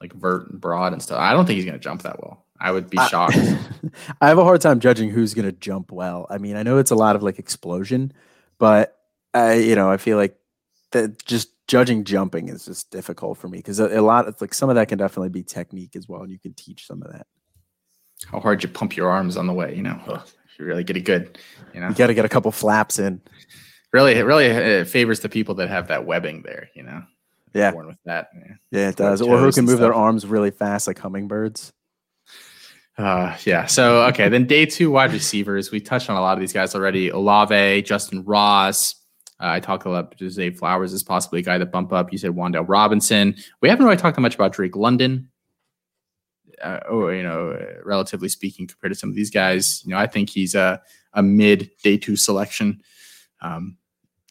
Like 0.00 0.12
vert 0.12 0.50
and 0.50 0.60
broad 0.60 0.92
and 0.92 1.02
stuff. 1.02 1.18
I 1.18 1.32
don't 1.32 1.46
think 1.46 1.56
he's 1.56 1.64
going 1.64 1.78
to 1.78 1.82
jump 1.82 2.02
that 2.02 2.20
well. 2.20 2.44
I 2.58 2.72
would 2.72 2.90
be 2.90 2.96
shocked. 3.08 3.36
I, 3.36 3.58
I 4.20 4.28
have 4.28 4.38
a 4.38 4.44
hard 4.44 4.60
time 4.60 4.80
judging 4.80 5.10
who's 5.10 5.34
going 5.34 5.46
to 5.46 5.52
jump 5.52 5.92
well. 5.92 6.26
I 6.30 6.38
mean, 6.38 6.56
I 6.56 6.62
know 6.62 6.78
it's 6.78 6.90
a 6.90 6.96
lot 6.96 7.16
of 7.16 7.22
like 7.22 7.38
explosion, 7.38 8.12
but 8.58 8.96
I, 9.34 9.54
you 9.54 9.74
know, 9.74 9.90
I 9.90 9.96
feel 9.96 10.16
like 10.16 10.36
that 10.92 11.24
just 11.24 11.50
judging 11.72 12.04
jumping 12.04 12.48
is 12.48 12.66
just 12.66 12.90
difficult 12.90 13.38
for 13.38 13.48
me 13.48 13.58
because 13.58 13.80
a, 13.80 13.98
a 13.98 14.02
lot 14.02 14.28
of 14.28 14.40
like 14.40 14.52
some 14.52 14.68
of 14.68 14.76
that 14.76 14.88
can 14.88 14.98
definitely 14.98 15.30
be 15.30 15.42
technique 15.42 15.96
as 15.96 16.08
well, 16.08 16.22
and 16.22 16.30
you 16.30 16.38
can 16.38 16.52
teach 16.54 16.86
some 16.86 17.02
of 17.02 17.10
that. 17.12 17.26
How 18.30 18.40
hard 18.40 18.62
you 18.62 18.68
pump 18.68 18.96
your 18.96 19.10
arms 19.10 19.36
on 19.36 19.46
the 19.46 19.52
way, 19.52 19.74
you 19.74 19.82
know. 19.82 19.98
Ugh 20.06 20.28
you 20.58 20.64
really 20.68 20.84
get 20.84 20.96
it 20.96 21.02
good. 21.02 21.38
You 21.74 21.80
know, 21.80 21.88
you 21.88 21.94
got 21.94 22.08
to 22.08 22.14
get 22.14 22.24
a 22.24 22.28
couple 22.28 22.52
flaps 22.52 22.98
in. 22.98 23.20
Really, 23.92 24.14
it 24.14 24.22
really 24.22 24.46
it 24.46 24.88
favors 24.88 25.20
the 25.20 25.28
people 25.28 25.54
that 25.56 25.68
have 25.68 25.88
that 25.88 26.06
webbing 26.06 26.42
there. 26.42 26.70
You 26.74 26.84
know, 26.84 27.02
yeah, 27.52 27.72
born 27.72 27.88
with 27.88 27.98
that. 28.04 28.28
Yeah, 28.34 28.54
yeah 28.70 28.88
it 28.88 28.96
does. 28.96 29.20
Or 29.20 29.38
who 29.38 29.52
can 29.52 29.64
move 29.64 29.80
their 29.80 29.94
arms 29.94 30.26
really 30.26 30.50
fast 30.50 30.86
like 30.86 30.98
hummingbirds. 30.98 31.72
Uh, 32.96 33.36
yeah. 33.44 33.66
So 33.66 34.04
okay, 34.06 34.28
then 34.28 34.46
day 34.46 34.66
two 34.66 34.90
wide 34.90 35.12
receivers. 35.12 35.70
We 35.70 35.80
touched 35.80 36.08
on 36.08 36.16
a 36.16 36.20
lot 36.20 36.34
of 36.34 36.40
these 36.40 36.52
guys 36.52 36.74
already. 36.74 37.10
Olave, 37.10 37.82
Justyn 37.82 38.22
Ross. 38.24 38.94
Uh, 39.42 39.50
I 39.50 39.60
talked 39.60 39.84
about 39.84 40.14
Zay 40.28 40.50
Flowers 40.50 40.92
as 40.92 41.02
possibly 41.02 41.40
a 41.40 41.42
guy 41.42 41.58
that 41.58 41.72
bump 41.72 41.92
up. 41.92 42.12
You 42.12 42.18
said 42.18 42.30
Wan'Dale 42.30 42.68
Robinson. 42.68 43.34
We 43.60 43.68
haven't 43.68 43.84
really 43.84 43.98
talked 43.98 44.14
that 44.14 44.22
much 44.22 44.36
about 44.36 44.52
Drake 44.52 44.76
London 44.76 45.28
uh, 46.62 46.80
or 46.88 47.14
you 47.14 47.22
know, 47.22 47.58
relatively 47.84 48.28
speaking, 48.28 48.66
compared 48.66 48.92
to 48.92 48.98
some 48.98 49.10
of 49.10 49.16
these 49.16 49.30
guys, 49.30 49.82
you 49.84 49.90
know, 49.90 49.98
I 49.98 50.06
think 50.06 50.30
he's 50.30 50.54
a 50.54 50.80
a 51.12 51.22
mid 51.22 51.70
day 51.82 51.96
two 51.96 52.16
selection. 52.16 52.80
Um, 53.40 53.76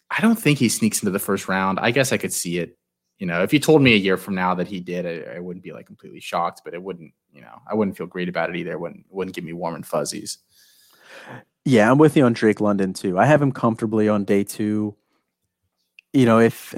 I 0.10 0.22
don't 0.22 0.40
think 0.40 0.58
he 0.58 0.70
sneaks 0.70 1.02
into 1.02 1.12
the 1.12 1.20
first 1.20 1.48
round. 1.48 1.80
I 1.80 1.92
guess 1.92 2.12
I 2.12 2.18
could 2.18 2.34
see 2.34 2.58
it. 2.58 2.78
You 3.20 3.28
know, 3.28 3.44
if 3.44 3.54
you 3.54 3.60
told 3.60 3.82
me 3.82 3.94
a 3.94 3.98
year 3.98 4.18
from 4.18 4.34
now 4.34 4.56
that 4.56 4.68
he 4.68 4.80
did, 4.80 5.06
I, 5.06 5.36
I 5.36 5.40
wouldn't 5.40 5.64
be 5.64 5.74
like 5.74 5.86
completely 5.86 6.20
shocked, 6.20 6.62
but 6.66 6.74
it 6.74 6.82
wouldn't, 6.82 7.14
you 7.32 7.42
know, 7.42 7.62
I 7.70 7.76
wouldn't 7.76 7.96
feel 7.96 8.08
great 8.08 8.30
about 8.30 8.50
it 8.50 8.56
either. 8.56 8.72
It 8.72 8.80
wouldn't 8.80 9.06
wouldn't 9.10 9.36
give 9.36 9.44
me 9.44 9.54
warm 9.54 9.76
and 9.76 9.86
fuzzies. 9.86 10.40
Yeah, 11.64 11.92
I'm 11.92 12.00
with 12.00 12.18
you 12.18 12.26
on 12.26 12.34
Drake 12.34 12.62
London 12.62 12.94
too. 12.94 13.20
I 13.20 13.26
have 13.26 13.42
him 13.42 13.52
comfortably 13.52 14.10
on 14.10 14.24
day 14.24 14.44
two. 14.44 14.96
You 16.14 16.26
know, 16.26 16.40
if 16.40 16.76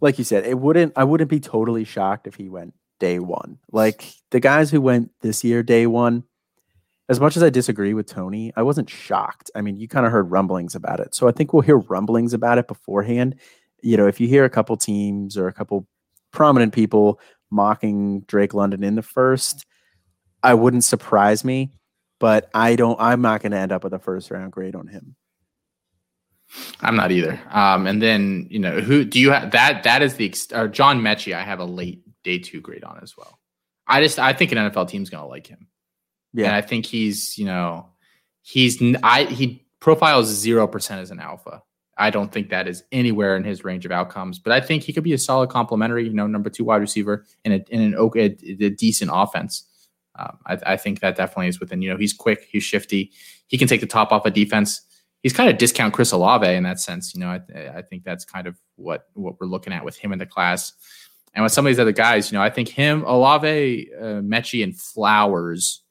like 0.00 0.18
you 0.18 0.24
said, 0.24 0.46
it 0.46 0.58
wouldn't 0.58 0.92
I 0.96 1.04
wouldn't 1.04 1.30
be 1.30 1.40
totally 1.40 1.84
shocked 1.84 2.26
if 2.26 2.36
he 2.36 2.48
went 2.48 2.74
day 2.98 3.18
one. 3.18 3.58
Like 3.72 4.12
the 4.30 4.40
guys 4.40 4.70
who 4.70 4.80
went 4.80 5.10
this 5.20 5.42
year, 5.44 5.62
day 5.62 5.86
one, 5.86 6.24
as 7.08 7.20
much 7.20 7.36
as 7.36 7.42
I 7.42 7.50
disagree 7.50 7.94
with 7.94 8.06
Toney, 8.06 8.52
I 8.56 8.62
wasn't 8.62 8.90
shocked. 8.90 9.50
I 9.54 9.60
mean, 9.60 9.76
you 9.76 9.88
kind 9.88 10.06
of 10.06 10.12
heard 10.12 10.30
rumblings 10.30 10.74
about 10.74 11.00
it. 11.00 11.14
So 11.14 11.26
I 11.26 11.32
think 11.32 11.52
we'll 11.52 11.62
hear 11.62 11.78
rumblings 11.78 12.34
about 12.34 12.58
it 12.58 12.68
beforehand. 12.68 13.36
You 13.82 13.96
know, 13.96 14.06
if 14.06 14.20
you 14.20 14.28
hear 14.28 14.44
a 14.44 14.50
couple 14.50 14.76
teams 14.76 15.36
or 15.36 15.48
a 15.48 15.52
couple 15.52 15.86
prominent 16.32 16.74
people 16.74 17.20
mocking 17.50 18.20
Drake 18.22 18.52
London 18.52 18.84
in 18.84 18.94
the 18.94 19.02
first, 19.02 19.64
I 20.42 20.54
wouldn't 20.54 20.84
surprise 20.84 21.44
me, 21.44 21.72
but 22.20 22.50
I 22.54 22.76
don't 22.76 23.00
I'm 23.00 23.22
not 23.22 23.42
going 23.42 23.52
to 23.52 23.58
end 23.58 23.72
up 23.72 23.84
with 23.84 23.94
a 23.94 23.98
first 23.98 24.30
round 24.30 24.52
grade 24.52 24.76
on 24.76 24.88
him. 24.88 25.16
I'm 26.80 26.96
not 26.96 27.12
either. 27.12 27.40
Um, 27.50 27.86
and 27.86 28.00
then 28.00 28.46
you 28.50 28.58
know 28.58 28.80
who 28.80 29.04
do 29.04 29.20
you 29.20 29.30
have 29.30 29.50
that? 29.52 29.82
That 29.82 30.02
is 30.02 30.14
the 30.14 30.34
uh, 30.52 30.66
John 30.68 31.00
Metchie. 31.00 31.34
I 31.34 31.42
have 31.42 31.60
a 31.60 31.64
late 31.64 32.02
day 32.24 32.38
two 32.38 32.60
grade 32.60 32.84
on 32.84 32.98
as 33.02 33.16
well. 33.16 33.38
I 33.86 34.02
just 34.02 34.18
I 34.18 34.32
think 34.32 34.52
an 34.52 34.58
NFL 34.58 34.88
team's 34.88 35.10
gonna 35.10 35.26
like 35.26 35.46
him. 35.46 35.68
Yeah, 36.32 36.46
and 36.46 36.54
I 36.54 36.60
think 36.60 36.86
he's 36.86 37.36
you 37.38 37.44
know 37.44 37.88
he's 38.42 38.82
I 39.02 39.24
he 39.24 39.66
profiles 39.80 40.28
zero 40.28 40.66
percent 40.66 41.00
as 41.00 41.10
an 41.10 41.20
alpha. 41.20 41.62
I 41.98 42.10
don't 42.10 42.30
think 42.30 42.50
that 42.50 42.68
is 42.68 42.84
anywhere 42.92 43.36
in 43.36 43.42
his 43.42 43.64
range 43.64 43.84
of 43.84 43.90
outcomes, 43.90 44.38
but 44.38 44.52
I 44.52 44.60
think 44.60 44.84
he 44.84 44.92
could 44.92 45.02
be 45.02 45.14
a 45.14 45.18
solid 45.18 45.50
complementary, 45.50 46.04
you 46.06 46.14
know, 46.14 46.28
number 46.28 46.48
two 46.48 46.64
wide 46.64 46.80
receiver 46.80 47.24
in 47.44 47.52
a 47.52 47.64
in 47.70 47.80
an 47.80 47.94
okay, 47.96 48.36
a, 48.42 48.66
a 48.66 48.70
decent 48.70 49.10
offense. 49.12 49.64
Um, 50.16 50.38
I, 50.46 50.58
I, 50.66 50.76
think 50.76 50.98
that 51.00 51.16
definitely 51.16 51.46
is 51.46 51.60
within. 51.60 51.80
You 51.80 51.90
know, 51.90 51.96
he's 51.96 52.12
quick, 52.12 52.48
he's 52.50 52.64
shifty, 52.64 53.12
he 53.46 53.56
can 53.56 53.68
take 53.68 53.80
the 53.80 53.86
top 53.86 54.10
off 54.10 54.26
a 54.26 54.30
defense. 54.30 54.80
He's 55.22 55.32
kind 55.32 55.50
of 55.50 55.58
discount 55.58 55.94
Chris 55.94 56.12
Olave 56.12 56.46
in 56.46 56.62
that 56.62 56.80
sense. 56.80 57.14
You 57.14 57.20
know, 57.20 57.28
I, 57.28 57.78
I 57.78 57.82
think 57.82 58.04
that's 58.04 58.24
kind 58.24 58.46
of 58.46 58.56
what 58.76 59.08
what 59.14 59.40
we're 59.40 59.46
looking 59.46 59.72
at 59.72 59.84
with 59.84 59.96
him 59.96 60.12
in 60.12 60.18
the 60.18 60.26
class. 60.26 60.72
And 61.34 61.42
with 61.42 61.52
some 61.52 61.66
of 61.66 61.70
these 61.70 61.78
other 61.78 61.92
guys, 61.92 62.30
you 62.30 62.38
know, 62.38 62.42
I 62.42 62.50
think 62.50 62.68
him, 62.68 63.04
Olave, 63.04 63.90
uh, 63.96 64.22
Metchie, 64.22 64.64
and 64.64 64.78
Flowers 64.78 65.82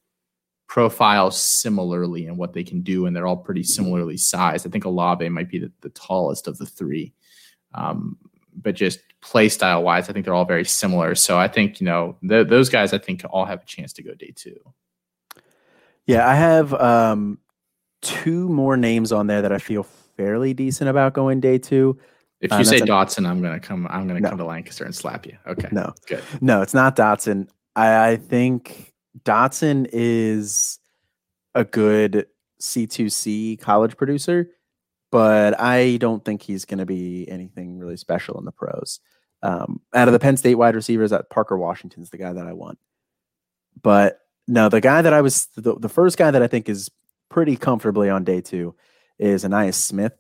profile 0.68 1.32
similarly 1.32 2.26
in 2.26 2.38
what 2.38 2.54
they 2.54 2.64
can 2.64 2.82
do, 2.82 3.06
and 3.06 3.16
they're 3.16 3.28
all 3.28 3.38
pretty 3.38 3.64
similarly 3.64 4.18
sized. 4.18 4.68
I 4.68 4.70
think 4.70 4.86
Olave 4.86 5.28
might 5.30 5.50
be 5.50 5.60
the, 5.60 5.72
the 5.82 5.90
tallest 5.90 6.48
of 6.48 6.58
the 6.58 6.66
three, 6.66 7.14
um, 7.74 8.18
but 8.56 8.76
just 8.76 9.00
play 9.22 9.50
style 9.50 9.84
wise, 9.84 10.10
I 10.10 10.14
think 10.14 10.26
they're 10.26 10.34
all 10.34 10.46
very 10.46 10.66
similar. 10.66 11.16
So 11.16 11.38
I 11.38 11.48
think 11.48 11.80
you 11.80 11.86
know 11.86 12.18
th- 12.28 12.48
those 12.48 12.70
guys, 12.70 12.94
I 12.94 12.98
think 12.98 13.24
all 13.30 13.46
have 13.46 13.62
a 13.62 13.66
chance 13.66 13.94
to 13.94 14.04
go 14.04 14.14
day 14.14 14.34
two. 14.36 14.58
Yeah, 16.06 16.28
I 16.28 16.36
have 16.36 16.74
um, 16.74 17.40
two 18.08 18.48
more 18.50 18.78
names 18.78 19.12
on 19.12 19.28
there 19.28 19.42
that 19.42 19.52
I 19.52 19.58
feel 19.58 19.84
fairly 19.84 20.54
decent 20.54 20.90
about 20.90 21.14
going 21.14 21.40
day 21.40 21.58
two. 21.58 22.00
If 22.40 22.52
you 22.52 22.58
uh, 22.58 22.64
say 22.64 22.80
Dotson, 22.80 23.28
I'm 23.28 23.42
gonna 23.42 23.60
come. 23.60 23.88
I'm 23.90 24.08
gonna 24.08 24.20
no. 24.20 24.30
come 24.30 24.38
to 24.38 24.46
Lancaster 24.46 24.86
and 24.86 24.94
slap 24.94 25.26
you. 25.26 25.38
Okay. 25.48 25.70
No. 25.72 25.94
Good. 26.08 26.24
No, 26.40 26.62
it's 26.62 26.74
not 26.74 26.96
Dotson. 26.96 27.48
I, 27.76 28.12
I 28.12 28.16
think 28.16 28.94
Dotson 29.24 29.88
is 29.92 30.80
a 31.56 31.64
good 31.64 32.28
C2C 32.62 33.60
college 33.60 33.98
producer, 33.98 34.52
but 35.12 35.60
I 35.60 35.98
don't 35.98 36.24
think 36.24 36.42
he's 36.42 36.66
going 36.66 36.80
to 36.80 36.86
be 36.86 37.28
anything 37.30 37.80
really 37.80 37.98
special 37.98 38.38
in 38.40 38.46
the 38.46 38.52
pros. 38.52 39.00
Um, 39.44 39.82
out 39.94 40.08
of 40.08 40.12
the 40.12 40.20
Penn 40.20 40.38
State 40.38 40.56
wide 40.56 40.76
receivers, 40.76 41.12
that 41.12 41.30
Parker 41.30 41.58
Washington's 41.58 42.10
the 42.10 42.18
guy 42.18 42.34
that 42.34 42.48
I 42.48 42.54
want. 42.54 42.80
But 43.82 44.20
no, 44.48 44.70
the 44.70 44.82
guy 44.82 45.02
that 45.02 45.14
I 45.14 45.22
was 45.22 45.48
the, 45.56 45.76
the 45.76 45.90
first 45.90 46.18
guy 46.18 46.32
that 46.32 46.42
I 46.42 46.48
think 46.48 46.70
is 46.70 46.90
pretty 47.30 47.56
comfortably 47.56 48.10
on 48.10 48.24
day 48.24 48.42
two 48.42 48.76
is 49.20 49.44
Ainias 49.44 49.76
Smith 49.76 50.14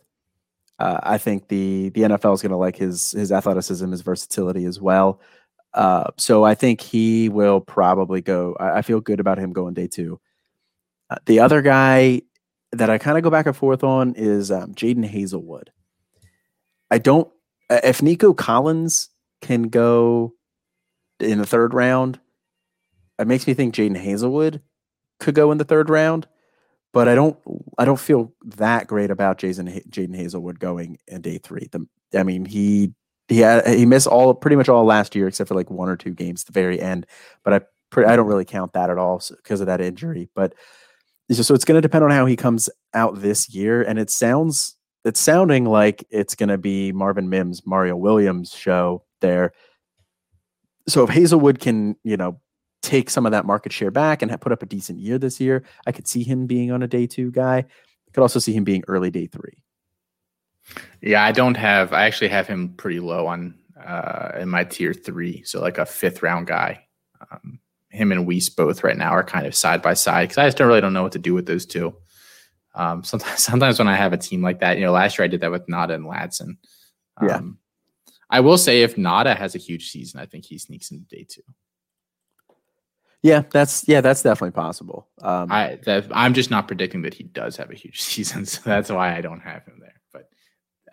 uh, 0.79 0.99
I 1.01 1.17
think 1.17 1.47
the 1.47 1.89
the 1.89 2.01
NFL 2.01 2.35
is 2.35 2.41
going 2.41 2.51
to 2.51 2.57
like 2.57 2.75
his 2.75 3.11
his 3.11 3.31
athleticism, 3.31 3.89
his 3.91 4.01
versatility 4.01 4.65
as 4.65 4.79
well. 4.79 5.21
Uh, 5.73 6.11
so 6.17 6.43
I 6.43 6.55
think 6.55 6.81
he 6.81 7.29
will 7.29 7.59
probably 7.59 8.21
go. 8.21 8.55
I, 8.59 8.77
I 8.77 8.81
feel 8.81 8.99
good 8.99 9.19
about 9.19 9.39
him 9.39 9.53
going 9.53 9.73
day 9.73 9.87
two. 9.87 10.19
Uh, 11.09 11.17
the 11.25 11.39
other 11.39 11.61
guy 11.61 12.21
that 12.73 12.89
I 12.89 12.97
kind 12.97 13.17
of 13.17 13.23
go 13.23 13.29
back 13.29 13.45
and 13.45 13.55
forth 13.55 13.83
on 13.83 14.13
is 14.15 14.51
um, 14.51 14.73
Jadon 14.73 15.09
Haselwood. 15.09 15.69
I 16.91 16.99
don't. 16.99 17.29
If 17.69 18.01
Nico 18.01 18.33
Collins 18.33 19.09
can 19.41 19.63
go 19.63 20.33
in 21.19 21.39
the 21.39 21.45
third 21.45 21.73
round, 21.73 22.19
it 23.19 23.27
makes 23.27 23.47
me 23.47 23.53
think 23.55 23.73
Jadon 23.73 24.01
Haselwood 24.01 24.61
could 25.19 25.33
go 25.33 25.51
in 25.51 25.57
the 25.57 25.65
third 25.65 25.89
round 25.89 26.27
but 26.97 27.07
I 27.07 27.13
don't 27.13 27.37
I 27.77 27.85
don't 27.85 27.99
feel 27.99 28.33
that 28.43 28.87
great 28.87 29.11
about 29.11 29.37
Jason 29.37 29.67
Jadon 29.67 30.19
Haselwood 30.19 30.57
going 30.57 30.97
in 31.07 31.21
day 31.21 31.37
three. 31.37 31.69
The, 31.71 31.85
I 32.17 32.23
mean 32.23 32.43
he 32.43 32.91
he 33.27 33.37
had, 33.37 33.67
he 33.67 33.85
missed 33.85 34.07
all 34.07 34.33
pretty 34.33 34.55
much 34.55 34.67
all 34.67 34.83
last 34.83 35.15
year 35.15 35.27
except 35.27 35.47
for 35.47 35.53
like 35.53 35.69
one 35.69 35.89
or 35.89 35.95
two 35.95 36.15
games 36.15 36.41
at 36.41 36.47
the 36.47 36.53
very 36.53 36.81
end. 36.81 37.05
But 37.43 37.53
I 37.53 38.01
I 38.01 38.15
don't 38.15 38.25
really 38.25 38.45
count 38.45 38.73
that 38.73 38.89
at 38.89 38.97
all 38.97 39.21
because 39.29 39.61
of 39.61 39.67
that 39.67 39.79
injury. 39.79 40.27
But 40.33 40.55
so 41.31 41.53
it's 41.53 41.65
going 41.65 41.77
to 41.77 41.87
depend 41.87 42.03
on 42.03 42.09
how 42.09 42.25
he 42.25 42.35
comes 42.35 42.67
out 42.95 43.21
this 43.21 43.47
year. 43.53 43.83
And 43.83 43.99
it 43.99 44.09
sounds 44.09 44.75
it's 45.05 45.19
sounding 45.19 45.65
like 45.65 46.03
it's 46.09 46.33
going 46.33 46.49
to 46.49 46.57
be 46.57 46.91
Marvin 46.93 47.29
Mims, 47.29 47.61
Mario 47.63 47.95
Williams 47.95 48.55
show 48.55 49.03
there. 49.21 49.51
So 50.87 51.03
if 51.03 51.11
Haselwood 51.11 51.59
can 51.59 51.95
you 52.03 52.17
know 52.17 52.41
take 52.81 53.09
some 53.09 53.25
of 53.25 53.31
that 53.31 53.45
market 53.45 53.73
share 53.73 53.91
back 53.91 54.21
and 54.21 54.41
put 54.41 54.51
up 54.51 54.63
a 54.63 54.65
decent 54.65 54.99
year 54.99 55.17
this 55.17 55.39
year. 55.39 55.63
I 55.85 55.91
could 55.91 56.07
see 56.07 56.23
him 56.23 56.47
being 56.47 56.71
on 56.71 56.83
a 56.83 56.87
day 56.87 57.07
two 57.07 57.31
guy. 57.31 57.57
I 57.57 58.11
could 58.13 58.21
also 58.21 58.39
see 58.39 58.53
him 58.53 58.63
being 58.63 58.83
early 58.87 59.11
day 59.11 59.27
three. 59.27 59.63
Yeah, 61.01 61.23
I 61.23 61.31
don't 61.31 61.57
have. 61.57 61.93
I 61.93 62.05
actually 62.05 62.29
have 62.29 62.47
him 62.47 62.73
pretty 62.75 62.99
low 62.99 63.27
on 63.27 63.55
uh, 63.83 64.31
in 64.39 64.49
my 64.49 64.63
tier 64.63 64.93
three, 64.93 65.43
so 65.43 65.61
like 65.61 65.77
a 65.77 65.85
fifth 65.85 66.23
round 66.23 66.47
guy. 66.47 66.85
Um, 67.31 67.59
him 67.89 68.11
and 68.11 68.27
Wease 68.27 68.49
both 68.49 68.83
right 68.83 68.97
now 68.97 69.11
are 69.11 69.23
kind 69.23 69.47
of 69.47 69.55
side 69.55 69.81
by 69.81 69.93
side 69.93 70.29
because 70.29 70.37
I 70.37 70.47
just 70.47 70.57
don't 70.57 70.67
really 70.67 70.81
don't 70.81 70.93
know 70.93 71.03
what 71.03 71.13
to 71.13 71.19
do 71.19 71.33
with 71.33 71.45
those 71.45 71.65
two. 71.65 71.95
Um, 72.75 73.03
sometimes, 73.05 73.43
sometimes 73.43 73.79
when 73.79 73.87
I 73.87 73.95
have 73.95 74.13
a 74.13 74.17
team 74.17 74.41
like 74.41 74.59
that, 74.59 74.77
you 74.77 74.85
know, 74.85 74.91
last 74.91 75.17
year 75.17 75.25
I 75.25 75.29
did 75.29 75.41
that 75.41 75.51
with 75.51 75.67
Ngata 75.67 75.93
and 75.93 76.05
Ladson. 76.05 76.57
Um, 77.17 77.27
Yeah. 77.27 77.41
I 78.29 78.41
will 78.41 78.57
say 78.57 78.81
if 78.81 78.97
Ngata 78.97 79.37
has 79.37 79.55
a 79.55 79.57
huge 79.57 79.89
season, 79.89 80.19
I 80.19 80.25
think 80.25 80.45
he 80.45 80.57
sneaks 80.57 80.91
into 80.91 81.05
day 81.05 81.25
two. 81.27 81.43
Yeah, 83.23 83.43
that's 83.51 83.87
yeah, 83.87 84.01
that's 84.01 84.21
definitely 84.21 84.51
possible. 84.51 85.07
Um, 85.21 85.51
I 85.51 85.79
that, 85.85 86.07
I'm 86.11 86.33
just 86.33 86.51
not 86.51 86.67
predicting 86.67 87.01
that 87.01 87.13
he 87.13 87.23
does 87.23 87.57
have 87.57 87.71
a 87.71 87.75
huge 87.75 88.01
season, 88.01 88.45
so 88.45 88.61
that's 88.63 88.89
why 88.89 89.15
I 89.15 89.21
don't 89.21 89.39
have 89.39 89.65
him 89.65 89.79
there. 89.79 89.99
But 90.13 90.29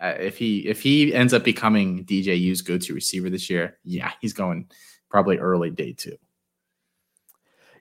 uh, 0.01 0.15
if 0.19 0.37
he 0.37 0.67
if 0.67 0.81
he 0.81 1.13
ends 1.13 1.33
up 1.33 1.43
becoming 1.43 2.05
DJU's 2.05 2.61
go-to 2.61 2.93
receiver 2.93 3.29
this 3.29 3.49
year, 3.49 3.77
yeah, 3.83 4.11
he's 4.21 4.33
going 4.33 4.69
probably 5.09 5.37
early 5.37 5.69
day 5.69 5.93
two. 5.93 6.17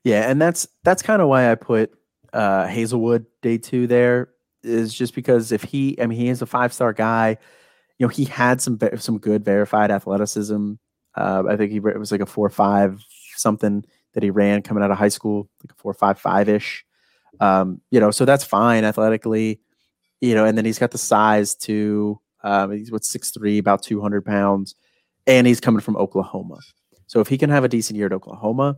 Yeah, 0.05 0.31
and 0.31 0.41
that's 0.41 0.69
that's 0.85 1.03
kind 1.03 1.23
of 1.23 1.29
why 1.29 1.51
I 1.51 1.55
put 1.55 1.93
uh, 2.33 2.67
Haselwood 2.67 3.25
day 3.41 3.57
two 3.57 3.87
there 3.87 4.29
is 4.63 4.93
just 4.93 5.15
because 5.15 5.53
if 5.53 5.63
he, 5.63 6.01
I 6.01 6.07
mean, 6.07 6.19
he 6.19 6.29
is 6.29 6.43
a 6.43 6.47
five 6.47 6.73
star 6.73 6.93
guy. 6.93 7.39
You 7.99 8.07
know, 8.07 8.11
he 8.11 8.25
had 8.25 8.61
some 8.61 8.79
some 8.97 9.19
good 9.19 9.45
verified 9.45 9.91
athleticism. 9.91 10.75
Uh, 11.17 11.45
I 11.49 11.57
think 11.57 11.71
he 11.71 11.79
it 11.79 11.99
was 11.99 12.13
like 12.13 12.21
a 12.21 12.27
four 12.27 12.51
five 12.51 13.03
something 13.37 13.85
that 14.15 14.23
he 14.23 14.31
ran 14.31 14.63
coming 14.63 14.83
out 14.83 14.91
of 14.91 14.99
high 14.99 15.09
school, 15.09 15.49
like 15.63 15.73
a 15.73 15.75
four 15.75 15.95
five 15.95 16.19
five 16.19 16.49
ish. 16.49 16.85
Um, 17.41 17.81
you 17.91 18.01
know, 18.01 18.11
so 18.11 18.25
that's 18.25 18.45
fine 18.45 18.85
athletically. 18.85 19.61
You 20.21 20.35
know, 20.35 20.45
and 20.45 20.57
then 20.57 20.65
he's 20.65 20.79
got 20.79 20.91
the 20.91 20.99
size 20.99 21.55
to. 21.57 22.21
Um, 22.43 22.73
he's 22.73 22.93
what 22.93 23.05
six 23.05 23.31
three, 23.31 23.59
about 23.59 23.83
two 23.83 24.01
hundred 24.01 24.25
pounds, 24.25 24.75
and 25.27 25.47
he's 25.47 25.61
coming 25.61 25.81
from 25.81 25.97
Oklahoma. 25.97 26.59
So 27.07 27.21
if 27.21 27.29
he 27.29 27.39
can 27.39 27.51
have 27.51 27.65
a 27.65 27.69
decent 27.69 27.97
year 27.97 28.07
at 28.07 28.13
Oklahoma, 28.13 28.77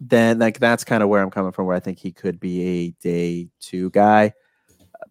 then 0.00 0.38
like 0.38 0.58
that's 0.58 0.84
kind 0.84 1.02
of 1.02 1.08
where 1.08 1.22
I'm 1.22 1.30
coming 1.30 1.52
from, 1.52 1.66
where 1.66 1.76
I 1.76 1.80
think 1.80 1.98
he 1.98 2.12
could 2.12 2.40
be 2.40 2.62
a 2.62 2.90
day 3.02 3.48
two 3.60 3.90
guy. 3.90 4.32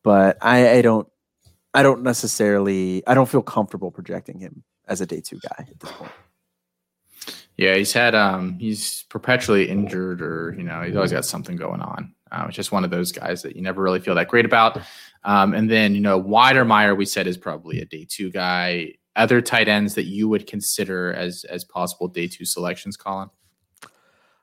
But 0.03 0.37
I, 0.41 0.77
I 0.77 0.81
don't 0.81 1.07
I 1.73 1.83
don't 1.83 2.03
necessarily 2.03 3.03
I 3.07 3.13
don't 3.13 3.29
feel 3.29 3.41
comfortable 3.41 3.91
projecting 3.91 4.39
him 4.39 4.63
as 4.87 5.01
a 5.01 5.05
day 5.05 5.21
two 5.21 5.39
guy 5.41 5.65
at 5.69 5.79
this 5.79 5.91
point. 5.91 6.11
Yeah, 7.59 7.75
he's 7.75 7.91
had 7.91 8.15
um 8.15 8.57
he's 8.57 9.03
perpetually 9.09 9.67
injured 9.67 10.21
or 10.21 10.55
you 10.57 10.63
know 10.63 10.81
he's 10.81 10.95
always 10.95 11.11
got 11.11 11.25
something 11.25 11.57
going 11.57 11.81
on. 11.81 12.15
Um, 12.31 12.47
it's 12.47 12.55
just 12.55 12.71
one 12.71 12.85
of 12.85 12.89
those 12.89 13.11
guys 13.11 13.41
that 13.41 13.53
you 13.57 13.61
never 13.61 13.83
really 13.83 13.99
feel 13.99 14.15
that 14.15 14.29
great 14.29 14.45
about. 14.45 14.79
Um, 15.25 15.53
and 15.53 15.69
then 15.69 15.93
you 15.93 15.99
know 15.99 16.23
Wydermyer 16.23 16.95
we 16.95 17.05
said 17.05 17.27
is 17.27 17.37
probably 17.37 17.81
a 17.81 17.85
day 17.85 18.07
two 18.09 18.31
guy. 18.31 18.93
Other 19.17 19.41
tight 19.41 19.67
ends 19.67 19.95
that 19.95 20.05
you 20.05 20.29
would 20.29 20.47
consider 20.47 21.11
as 21.11 21.43
as 21.49 21.65
possible 21.65 22.07
day 22.07 22.27
two 22.27 22.45
selections, 22.45 22.95
Colin. 22.95 23.29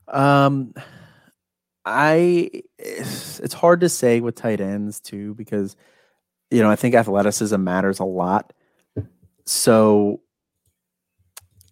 Um, 0.09 0.75
I 1.87 2.51
it's 2.79 3.55
hard 3.55 3.81
to 3.81 3.89
say 3.89 4.21
with 4.21 4.35
tight 4.35 4.61
ends 4.61 5.01
too 5.01 5.33
because 5.37 5.75
you 6.51 6.61
know 6.61 6.71
I 6.71 6.77
think 6.77 6.95
athleticism 6.95 7.65
matters 7.65 7.99
a 7.99 8.05
lot. 8.05 8.53
So 9.47 10.21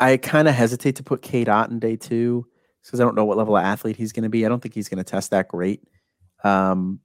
I 0.01 0.17
kind 0.17 0.49
of 0.49 0.55
hesitate 0.55 0.97
to 0.97 1.03
put 1.03 1.23
K 1.23 1.45
Dot 1.45 1.71
in 1.71 1.79
day 1.79 1.97
two 1.97 2.47
because 2.83 3.01
I 3.01 3.05
don't 3.05 3.15
know 3.15 3.25
what 3.25 3.39
level 3.39 3.57
of 3.57 3.65
athlete 3.65 3.97
he's 3.97 4.13
going 4.13 4.25
to 4.25 4.29
be. 4.29 4.45
I 4.45 4.49
don't 4.49 4.61
think 4.61 4.75
he's 4.75 4.89
going 4.89 4.99
to 4.99 5.05
test 5.05 5.31
that 5.31 5.49
great. 5.49 5.83
Um, 6.43 7.01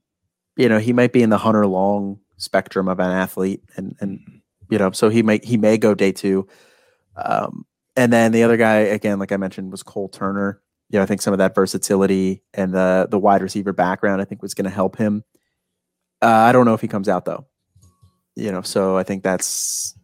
you 0.56 0.68
know, 0.68 0.78
he 0.78 0.92
might 0.92 1.12
be 1.12 1.22
in 1.22 1.30
the 1.30 1.38
Hunter 1.38 1.66
Long 1.66 2.18
spectrum 2.36 2.88
of 2.88 2.98
an 3.00 3.10
athlete, 3.10 3.62
and 3.76 3.96
and 4.00 4.20
you 4.70 4.78
know, 4.78 4.90
so 4.90 5.08
he 5.08 5.22
may 5.22 5.40
he 5.42 5.56
may 5.56 5.78
go 5.78 5.94
day 5.94 6.12
two. 6.12 6.46
Um, 7.16 7.64
and 7.96 8.12
then 8.12 8.32
the 8.32 8.42
other 8.42 8.56
guy, 8.56 8.76
again, 8.76 9.18
like 9.18 9.32
I 9.32 9.36
mentioned, 9.36 9.70
was 9.70 9.82
Cole 9.82 10.08
Turner. 10.08 10.60
You 10.90 10.98
know, 10.98 11.02
I 11.02 11.06
think 11.06 11.22
some 11.22 11.32
of 11.32 11.38
that 11.38 11.54
versatility 11.54 12.42
and 12.54 12.74
the 12.74 13.06
the 13.10 13.18
wide 13.18 13.42
receiver 13.42 13.72
background, 13.72 14.20
I 14.20 14.24
think, 14.24 14.42
was 14.42 14.54
going 14.54 14.64
to 14.64 14.70
help 14.70 14.96
him. 14.96 15.24
Uh, 16.22 16.26
I 16.26 16.52
don't 16.52 16.66
know 16.66 16.74
if 16.74 16.80
he 16.80 16.88
comes 16.88 17.08
out 17.08 17.24
though. 17.24 17.46
You 18.36 18.52
know, 18.52 18.62
so 18.62 18.96
I 18.96 19.02
think 19.02 19.22
that's 19.22 19.94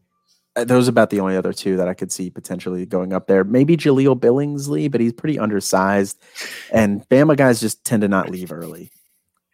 Uh, 0.56 0.64
those 0.64 0.88
are 0.88 0.90
about 0.90 1.10
the 1.10 1.20
only 1.20 1.36
other 1.36 1.52
two 1.52 1.76
that 1.76 1.86
I 1.86 1.94
could 1.94 2.10
see 2.10 2.30
potentially 2.30 2.86
going 2.86 3.12
up 3.12 3.26
there. 3.26 3.44
Maybe 3.44 3.76
Jaleel 3.76 4.18
Billingsley, 4.18 4.90
but 4.90 5.00
he's 5.00 5.12
pretty 5.12 5.38
undersized, 5.38 6.18
and 6.72 7.06
Bama 7.08 7.36
guys 7.36 7.60
just 7.60 7.84
tend 7.84 8.00
to 8.02 8.08
not 8.08 8.30
leave 8.30 8.50
early. 8.50 8.90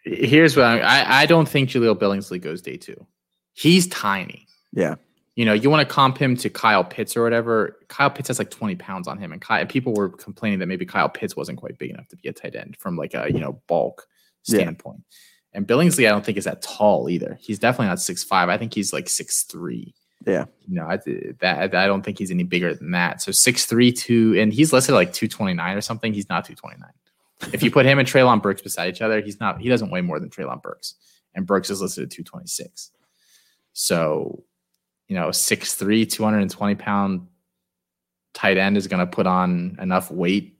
Here's 0.05 0.57
what 0.57 0.65
I, 0.67 0.81
I 0.81 1.21
I 1.23 1.27
don't 1.27 1.49
think 1.49 1.69
Jaleel 1.71 1.97
Billingsley 1.99 2.41
goes 2.41 2.63
day 2.63 2.77
two. 2.77 3.07
He's 3.55 3.87
tiny. 3.89 4.47
Yeah, 4.73 4.95
You 5.35 5.45
know, 5.45 5.53
you 5.53 5.69
want 5.69 5.87
to 5.87 5.95
comp 5.95 6.17
him 6.17 6.37
to 6.39 6.49
Kyle 6.49 6.83
Pitts 6.85 7.17
or 7.17 7.23
whatever. 7.23 7.77
Kyle 7.89 8.09
Pitts 8.11 8.29
has 8.29 8.39
like 8.39 8.51
20 8.51 8.77
pounds 8.77 9.07
on 9.07 9.19
him, 9.19 9.31
and 9.33 9.41
Kyle, 9.41 9.67
people 9.67 9.93
were 9.93 10.09
complaining 10.09 10.61
that 10.61 10.67
maybe 10.67 10.87
Kyle 10.87 11.09
Pitts 11.11 11.37
wasn't 11.37 11.59
quite 11.59 11.77
big 11.79 11.91
enough 11.91 12.09
to 12.09 12.17
be 12.17 12.29
a 12.29 12.33
tight 12.33 12.55
end 12.57 12.77
from 12.79 12.97
like 12.97 13.13
a 13.15 13.27
you 13.31 13.39
know 13.41 13.61
bulk 13.69 14.07
Yeah. 14.47 14.59
standpoint. 14.61 15.03
And 15.53 15.67
Billingsley, 15.67 16.07
I 16.07 16.11
don't 16.11 16.25
think 16.25 16.39
is 16.39 16.45
that 16.45 16.63
tall 16.63 17.11
either. 17.11 17.39
He's 17.41 17.59
definitely 17.59 17.89
not 17.89 18.01
six 18.01 18.25
five. 18.25 18.49
I 18.49 18.57
think 18.57 18.73
he's 18.73 18.93
like 18.93 19.09
six 19.09 19.43
three. 19.43 19.95
Yeah. 20.27 20.47
You 20.69 20.77
know, 20.77 20.87
I, 20.87 20.99
that 21.41 21.75
I 21.75 21.87
don't 21.87 22.03
think 22.03 22.19
he's 22.19 22.31
any 22.31 22.45
bigger 22.45 22.75
than 22.75 22.93
that. 22.93 23.23
So 23.23 23.33
six 23.33 23.67
three 23.67 23.93
two, 23.93 24.35
and 24.39 24.53
he's 24.53 24.73
listed 24.73 24.95
like 24.95 25.13
two 25.13 25.29
twenty 25.29 25.55
nine 25.55 25.77
or 25.77 25.81
something. 25.81 26.13
He's 26.13 26.29
not 26.29 26.45
two 26.45 26.55
twenty 26.55 26.79
nine. 26.81 26.93
if 27.53 27.63
you 27.63 27.71
put 27.71 27.87
him 27.87 27.99
and 27.99 28.09
Treylon 28.09 28.43
Burks 28.43 28.63
beside 28.63 28.89
each 28.89 29.03
other, 29.03 29.21
he's 29.21 29.41
not. 29.41 29.61
He 29.61 29.69
doesn't 29.69 29.91
weigh 29.91 30.01
more 30.01 30.21
than 30.21 30.31
Treylon 30.31 30.63
Burks, 30.63 30.95
and 31.35 31.47
Burks 31.47 31.71
is 31.71 31.81
listed 31.81 32.05
at 32.05 32.11
two 32.11 32.23
twenty 32.23 32.47
six. 32.47 32.91
So, 33.75 34.45
you 35.09 35.17
know, 35.17 35.29
6'3", 35.29 36.11
220 36.11 36.75
pound 36.75 37.27
tight 38.35 38.59
end 38.59 38.77
is 38.77 38.87
going 38.87 39.01
to 39.01 39.07
put 39.07 39.27
on 39.27 39.79
enough 39.81 40.11
weight 40.11 40.59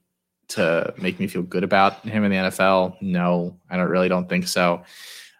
to 0.49 0.93
make 0.97 1.19
me 1.19 1.27
feel 1.27 1.41
good 1.41 1.63
about 1.63 2.01
him 2.03 2.23
in 2.23 2.31
the 2.31 2.37
NFL? 2.37 3.01
No, 3.01 3.57
I 3.69 3.77
don't 3.77 3.89
really 3.89 4.09
don't 4.09 4.29
think 4.29 4.47
so. 4.47 4.83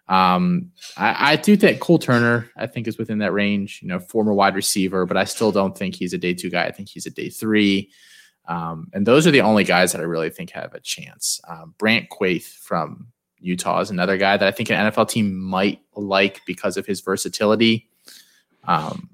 Um, 0.08 0.70
I, 0.96 1.32
I 1.32 1.36
do 1.36 1.56
think 1.56 1.80
Cole 1.80 1.98
Turner, 1.98 2.50
I 2.56 2.66
think, 2.66 2.86
is 2.86 2.98
within 2.98 3.18
that 3.18 3.32
range. 3.32 3.80
You 3.82 3.88
know, 3.88 3.98
former 3.98 4.34
wide 4.34 4.54
receiver, 4.54 5.06
but 5.06 5.16
I 5.16 5.24
still 5.24 5.52
don't 5.52 5.76
think 5.76 5.94
he's 5.94 6.12
a 6.12 6.18
day 6.18 6.34
two 6.34 6.50
guy. 6.50 6.64
I 6.64 6.72
think 6.72 6.88
he's 6.88 7.06
a 7.06 7.10
day 7.10 7.30
three. 7.30 7.90
Um, 8.46 8.88
and 8.92 9.06
those 9.06 9.26
are 9.26 9.30
the 9.30 9.40
only 9.40 9.64
guys 9.64 9.92
that 9.92 10.00
I 10.00 10.04
really 10.04 10.30
think 10.30 10.50
have 10.50 10.74
a 10.74 10.80
chance. 10.80 11.40
Um, 11.48 11.74
Brant 11.78 12.10
Kuithe 12.10 12.44
from 12.44 13.06
Utah 13.38 13.80
is 13.80 13.90
another 13.90 14.18
guy 14.18 14.36
that 14.36 14.46
I 14.46 14.50
think 14.50 14.70
an 14.70 14.90
NFL 14.90 15.08
team 15.08 15.38
might 15.38 15.80
like 15.94 16.42
because 16.46 16.76
of 16.76 16.84
his 16.84 17.00
versatility. 17.00 17.88
Um, 18.64 19.10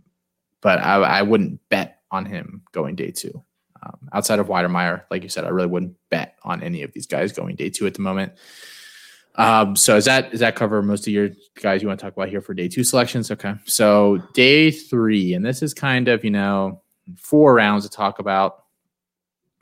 but 0.61 0.81
I, 0.81 0.97
I 0.97 1.23
wouldn't 1.23 1.61
bet 1.69 2.01
on 2.11 2.27
him 2.27 2.63
going 2.73 2.97
day 2.97 3.11
two. 3.11 3.43
Um, 3.83 4.09
outside 4.13 4.41
of 4.41 4.49
Wydermyer, 4.49 5.05
like 5.11 5.23
you 5.23 5.29
said, 5.29 5.45
I 5.45 5.49
really 5.49 5.69
wouldn't 5.69 5.97
bet 6.11 6.37
on 6.43 6.63
any 6.63 6.83
of 6.83 6.93
these 6.93 7.07
guys 7.07 7.33
going 7.33 7.57
day 7.57 7.71
two 7.71 7.87
at 7.87 7.95
the 7.95 8.03
moment. 8.03 8.33
Um, 9.37 9.77
so 9.77 9.97
is 9.97 10.05
that 10.07 10.35
is 10.35 10.41
that 10.41 10.57
cover 10.57 10.83
most 10.83 11.07
of 11.07 11.13
your 11.13 11.31
guys 11.63 11.83
you 11.83 11.89
want 11.89 12.01
to 12.01 12.05
talk 12.05 12.13
about 12.15 12.29
here 12.29 12.41
for 12.41 12.53
day 12.55 12.69
two 12.69 12.85
selections? 12.85 13.31
Okay. 13.31 13.55
So 13.65 14.19
day 14.35 14.71
three, 14.71 15.35
and 15.35 15.45
this 15.45 15.63
is 15.63 15.73
kind 15.73 16.09
of, 16.09 16.25
you 16.25 16.31
know, 16.31 16.83
four 17.17 17.55
rounds 17.55 17.85
to 17.85 17.91
talk 17.91 18.19
about. 18.19 18.65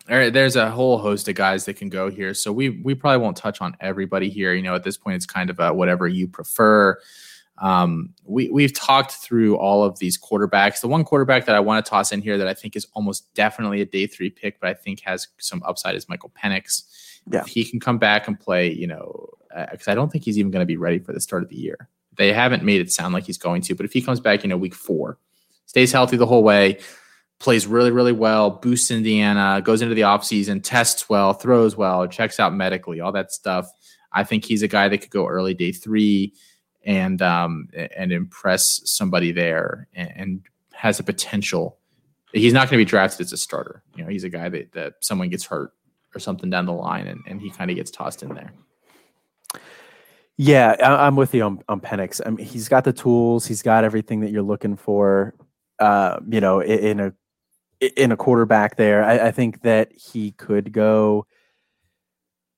There- 0.06 0.30
There's 0.30 0.56
a 0.56 0.70
whole 0.70 0.96
host 0.98 1.28
of 1.28 1.34
guys 1.34 1.66
that 1.66 1.76
can 1.76 1.90
go 1.90 2.10
here. 2.10 2.32
So 2.34 2.50
we 2.50 2.70
we 2.70 2.94
probably 2.94 3.22
won't 3.22 3.36
touch 3.36 3.60
on 3.60 3.76
everybody 3.80 4.30
here. 4.30 4.54
You 4.54 4.62
know, 4.62 4.74
at 4.74 4.84
this 4.84 4.96
point, 4.96 5.16
it's 5.16 5.26
kind 5.26 5.50
of 5.50 5.60
a 5.60 5.72
whatever 5.72 6.08
you 6.08 6.26
prefer. 6.28 6.98
Um, 7.58 8.14
we 8.24 8.48
we've 8.50 8.72
talked 8.72 9.12
through 9.12 9.58
all 9.58 9.84
of 9.84 9.98
these 9.98 10.16
quarterbacks. 10.16 10.80
The 10.80 10.88
one 10.88 11.04
quarterback 11.04 11.44
that 11.46 11.54
I 11.56 11.60
want 11.60 11.84
to 11.84 11.90
toss 11.90 12.10
in 12.12 12.22
here 12.22 12.38
that 12.38 12.48
I 12.48 12.54
think 12.54 12.74
is 12.74 12.86
almost 12.94 13.32
definitely 13.34 13.80
a 13.82 13.84
day 13.84 14.06
three 14.06 14.30
pick, 14.30 14.60
but 14.60 14.70
I 14.70 14.74
think 14.74 15.00
has 15.00 15.28
some 15.38 15.62
upside 15.64 15.94
is 15.94 16.08
Michael 16.08 16.30
Penix. 16.30 16.84
Yeah. 17.30 17.40
If 17.40 17.48
he 17.48 17.64
can 17.64 17.78
come 17.78 17.98
back 17.98 18.28
and 18.28 18.38
play, 18.40 18.72
you 18.72 18.86
know, 18.86 19.28
because 19.70 19.88
I 19.88 19.94
don't 19.94 20.10
think 20.10 20.24
he's 20.24 20.38
even 20.38 20.50
going 20.50 20.62
to 20.62 20.66
be 20.66 20.76
ready 20.76 20.98
for 20.98 21.12
the 21.12 21.20
start 21.20 21.42
of 21.42 21.48
the 21.48 21.56
year. 21.56 21.88
They 22.16 22.32
haven't 22.32 22.64
made 22.64 22.80
it 22.80 22.92
sound 22.92 23.14
like 23.14 23.24
he's 23.24 23.38
going 23.38 23.62
to, 23.62 23.74
but 23.74 23.86
if 23.86 23.92
he 23.92 24.02
comes 24.02 24.20
back, 24.20 24.42
you 24.42 24.48
know, 24.48 24.56
week 24.56 24.74
four, 24.74 25.18
stays 25.66 25.92
healthy 25.92 26.16
the 26.16 26.26
whole 26.26 26.42
way, 26.42 26.78
plays 27.38 27.66
really, 27.66 27.90
really 27.90 28.12
well, 28.12 28.50
boosts 28.50 28.90
Indiana, 28.90 29.62
goes 29.64 29.82
into 29.82 29.94
the 29.94 30.02
offseason, 30.02 30.60
tests 30.62 31.08
well, 31.08 31.32
throws 31.32 31.76
well, 31.76 32.06
checks 32.06 32.40
out 32.40 32.54
medically, 32.54 33.00
all 33.00 33.12
that 33.12 33.32
stuff. 33.32 33.70
I 34.12 34.24
think 34.24 34.44
he's 34.44 34.62
a 34.62 34.68
guy 34.68 34.88
that 34.88 34.98
could 34.98 35.10
go 35.10 35.26
early 35.26 35.54
day 35.54 35.72
three 35.72 36.34
and 36.84 37.20
um, 37.22 37.68
and 37.96 38.12
impress 38.12 38.80
somebody 38.84 39.30
there 39.30 39.88
and, 39.94 40.12
and 40.16 40.40
has 40.72 40.98
a 40.98 41.04
potential. 41.04 41.78
He's 42.32 42.52
not 42.52 42.68
going 42.68 42.78
to 42.78 42.84
be 42.84 42.88
drafted 42.88 43.26
as 43.26 43.32
a 43.32 43.36
starter. 43.36 43.82
You 43.94 44.04
know, 44.04 44.10
he's 44.10 44.24
a 44.24 44.28
guy 44.28 44.48
that, 44.48 44.72
that 44.72 44.94
someone 45.00 45.28
gets 45.28 45.44
hurt 45.44 45.72
or 46.14 46.20
something 46.20 46.50
down 46.50 46.66
the 46.66 46.72
line 46.72 47.06
and, 47.06 47.20
and 47.26 47.40
he 47.40 47.50
kind 47.50 47.70
of 47.70 47.76
gets 47.76 47.90
tossed 47.90 48.22
in 48.22 48.34
there. 48.34 48.52
Yeah, 50.38 50.76
I, 50.80 51.06
I'm 51.06 51.16
with 51.16 51.34
you 51.34 51.42
on, 51.42 51.60
on 51.68 51.80
Penix. 51.80 52.20
I 52.24 52.30
mean, 52.30 52.46
he's 52.46 52.68
got 52.68 52.84
the 52.84 52.92
tools. 52.92 53.44
He's 53.46 53.60
got 53.60 53.84
everything 53.84 54.20
that 54.20 54.30
you're 54.30 54.42
looking 54.42 54.76
for. 54.76 55.34
Uh, 55.78 56.20
you 56.28 56.40
know, 56.40 56.60
in, 56.60 56.78
in 56.78 57.00
a 57.00 57.12
in 57.96 58.12
a 58.12 58.16
quarterback 58.16 58.76
there. 58.76 59.04
I, 59.04 59.28
I 59.28 59.30
think 59.30 59.62
that 59.62 59.92
he 59.92 60.32
could 60.32 60.72
go. 60.72 61.26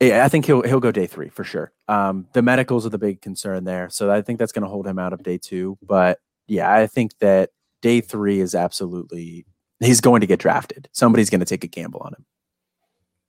I 0.02 0.28
think 0.28 0.46
he'll 0.46 0.62
he'll 0.62 0.80
go 0.80 0.92
day 0.92 1.06
three 1.06 1.28
for 1.28 1.44
sure. 1.44 1.72
Um, 1.88 2.26
the 2.32 2.42
medicals 2.42 2.86
are 2.86 2.90
the 2.90 2.98
big 2.98 3.20
concern 3.20 3.64
there, 3.64 3.90
so 3.90 4.10
I 4.10 4.22
think 4.22 4.38
that's 4.38 4.52
going 4.52 4.62
to 4.62 4.68
hold 4.68 4.86
him 4.86 4.98
out 4.98 5.12
of 5.12 5.22
day 5.22 5.36
two. 5.38 5.76
But 5.82 6.20
yeah, 6.46 6.72
I 6.72 6.86
think 6.86 7.18
that 7.18 7.50
day 7.82 8.00
three 8.00 8.40
is 8.40 8.54
absolutely 8.54 9.44
he's 9.80 10.00
going 10.00 10.20
to 10.20 10.26
get 10.26 10.38
drafted. 10.38 10.88
Somebody's 10.92 11.30
going 11.30 11.40
to 11.40 11.46
take 11.46 11.64
a 11.64 11.66
gamble 11.66 12.00
on 12.00 12.14
him. 12.14 12.24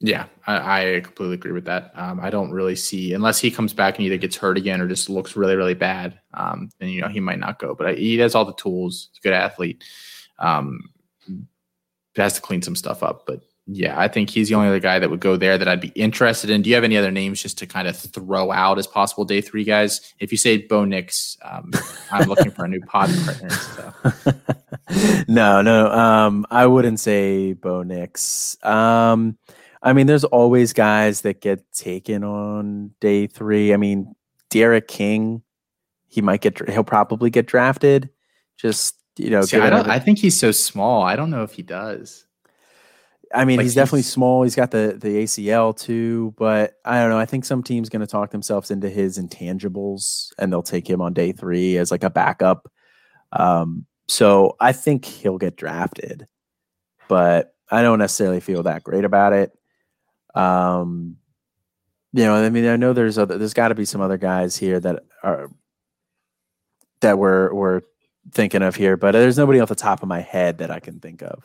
Yeah, 0.04 0.26
I, 0.48 0.96
I 0.96 1.00
completely 1.02 1.36
agree 1.36 1.52
with 1.52 1.66
that. 1.66 1.92
Um, 1.96 2.20
I 2.20 2.32
don't 2.32 2.52
really 2.52 2.76
see 2.76 3.14
unless 3.14 3.40
he 3.40 3.52
comes 3.52 3.72
back 3.72 3.98
and 3.98 4.06
either 4.06 4.18
gets 4.18 4.36
hurt 4.36 4.58
again 4.58 4.82
or 4.82 4.88
just 4.88 5.10
looks 5.10 5.36
really 5.36 5.56
really 5.56 5.76
bad. 5.76 6.20
Um, 6.34 6.70
then 6.80 6.90
you 6.90 7.02
know 7.02 7.08
he 7.08 7.20
might 7.20 7.40
not 7.40 7.60
go. 7.60 7.76
But 7.76 7.88
I, 7.88 7.94
he 7.94 8.18
has 8.18 8.34
all 8.34 8.46
the 8.46 8.54
tools. 8.56 9.10
He's 9.12 9.20
a 9.20 9.22
good 9.22 9.34
athlete. 9.34 9.84
Um, 10.40 10.90
has 12.16 12.34
to 12.34 12.42
clean 12.42 12.62
some 12.62 12.76
stuff 12.76 13.04
up, 13.04 13.26
but 13.26 13.42
yeah, 13.68 13.98
I 13.98 14.08
think 14.08 14.30
he's 14.30 14.50
the 14.50 14.56
only 14.56 14.68
other 14.68 14.80
guy 14.80 15.00
that 15.00 15.10
would 15.10 15.20
go 15.20 15.38
there 15.38 15.58
that 15.58 15.68
I'd 15.68 15.80
be 15.80 15.90
interested 15.90 16.50
in. 16.50 16.62
Do 16.62 16.70
you 16.70 16.76
have 16.76 16.84
any 16.84 16.98
other 16.98 17.12
names 17.12 17.42
just 17.42 17.58
to 17.60 17.68
kind 17.68 17.88
of 17.88 17.96
throw 17.96 18.52
out 18.52 18.80
as 18.80 18.88
possible 18.88 19.24
day 19.24 19.40
three 19.40 19.64
guys? 19.64 20.14
If 20.20 20.32
you 20.32 20.38
say 20.38 20.58
Bo 20.58 20.84
Nix, 20.84 21.38
um, 21.44 21.72
I'm 22.12 22.28
looking 22.28 22.52
for 22.52 22.66
a 22.66 22.68
new 22.68 22.82
pod 22.82 23.10
partner. 23.24 23.50
So. 23.50 23.94
no, 25.28 25.62
no, 25.62 25.92
um, 25.92 26.46
I 26.50 26.66
wouldn't 26.66 27.00
say 27.00 27.54
Bo 27.54 27.84
Nix. 27.84 28.58
Um, 28.64 29.38
I 29.84 29.94
mean, 29.94 30.08
there's 30.08 30.24
always 30.24 30.74
guys 30.74 31.22
that 31.22 31.42
get 31.42 31.64
taken 31.74 32.24
on 32.24 32.92
day 33.00 33.28
three. 33.28 33.74
I 33.74 33.78
mean, 33.78 34.16
Derek 34.50 34.88
King, 34.88 35.42
he 36.08 36.22
might 36.22 36.42
get, 36.42 36.70
he'll 36.70 36.84
probably 36.84 37.30
get 37.30 37.48
drafted. 37.48 38.10
Just 38.58 38.96
you 39.18 39.30
know, 39.30 39.42
See, 39.42 39.58
I 39.58 39.70
don't. 39.70 39.90
I 39.90 40.00
think 40.00 40.20
he's 40.20 40.40
so 40.40 40.52
small. 40.52 41.04
I 41.04 41.16
don't 41.16 41.30
know 41.30 41.44
if 41.44 41.54
he 41.54 41.64
does. 41.64 42.26
I 43.34 43.46
mean, 43.46 43.58
like 43.58 43.64
he's, 43.64 43.72
he's, 43.72 43.76
definitely 43.76 44.02
small. 44.04 44.44
He's 44.44 44.56
got 44.56 44.72
the 44.72 44.98
the 45.00 45.24
ACL 45.24 45.78
too, 45.78 46.34
but 46.38 46.74
I 46.86 47.00
don't 47.00 47.10
know. 47.10 47.20
I 47.20 47.26
think 47.26 47.46
some 47.46 47.64
team's 47.64 47.90
going 47.90 48.02
to 48.02 48.08
talk 48.08 48.32
themselves 48.32 48.72
into 48.72 48.90
his 48.90 49.18
intangibles, 49.18 50.30
and 50.38 50.52
they'll 50.52 50.64
take 50.64 50.90
him 50.90 51.02
on 51.02 51.14
day 51.14 51.32
three 51.32 51.78
as 51.78 51.92
like 51.92 52.04
a 52.04 52.10
backup. 52.10 52.72
Um, 53.32 53.86
so 54.08 54.56
I 54.60 54.74
think 54.74 55.06
he'll 55.06 55.38
get 55.38 55.56
drafted, 55.56 56.28
but 57.08 57.54
I 57.70 57.82
don't 57.82 58.00
necessarily 58.00 58.42
feel 58.42 58.64
that 58.64 58.84
great 58.84 59.06
about 59.06 59.34
it. 59.34 59.52
Um, 60.36 61.18
you 62.14 62.24
know, 62.24 62.36
I 62.36 62.50
mean, 62.50 62.68
I 62.68 62.76
know 62.76 62.94
there's 62.94 63.18
other, 63.18 63.38
there's 63.38 63.54
got 63.54 63.70
to 63.70 63.76
be 63.76 63.86
some 63.86 64.02
other 64.02 64.18
guys 64.18 64.58
here 64.58 64.80
that 64.80 65.04
are 65.24 65.50
that 67.02 67.18
we're 67.18 67.54
we're 67.54 67.82
thinking 68.32 68.62
of 68.62 68.76
here, 68.76 68.98
but 68.98 69.12
there's 69.12 69.38
nobody 69.38 69.60
off 69.60 69.70
the 69.70 69.76
top 69.76 70.04
of 70.04 70.10
my 70.10 70.20
head 70.20 70.60
that 70.60 70.72
I 70.72 70.80
can 70.80 71.00
think 71.00 71.22
of. 71.22 71.44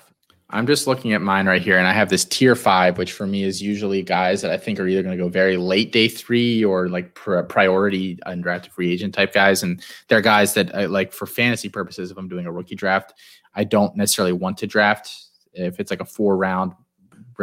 I'm 0.51 0.67
just 0.69 0.87
looking 0.87 1.13
at 1.13 1.21
mine 1.23 1.47
right 1.47 1.61
here, 1.61 1.77
and 1.77 1.89
I 1.89 1.93
have 1.93 2.09
this 2.09 2.25
tier 2.25 2.55
five, 2.55 2.99
which 2.99 3.13
for 3.13 3.27
me 3.27 3.43
is 3.43 3.61
usually 3.61 4.03
guys 4.03 4.43
that 4.43 4.53
I 4.53 4.57
think 4.57 4.79
are 4.79 4.87
either 4.87 5.03
going 5.03 5.17
to 5.17 5.23
go 5.23 5.29
very 5.29 5.57
late 5.57 5.91
day 5.91 6.07
three 6.07 6.65
or 6.65 6.89
like 6.89 7.15
pr- 7.17 7.41
priority 7.41 8.17
undrafted 8.27 8.71
free 8.71 8.93
agent 8.93 9.13
type 9.13 9.35
guys. 9.35 9.65
And 9.65 9.83
they're 10.07 10.21
guys 10.21 10.55
that, 10.55 10.73
I, 10.73 10.87
like, 10.87 11.13
for 11.13 11.27
fantasy 11.27 11.69
purposes, 11.69 12.13
if 12.13 12.17
I'm 12.17 12.29
doing 12.29 12.47
a 12.47 12.53
rookie 12.53 12.77
draft, 12.77 13.15
I 13.57 13.65
don't 13.65 13.97
necessarily 13.97 14.33
want 14.33 14.59
to 14.59 14.69
draft. 14.69 15.13
If 15.53 15.81
it's 15.81 15.91
like 15.91 16.01
a 16.01 16.05
four 16.05 16.37
round 16.37 16.75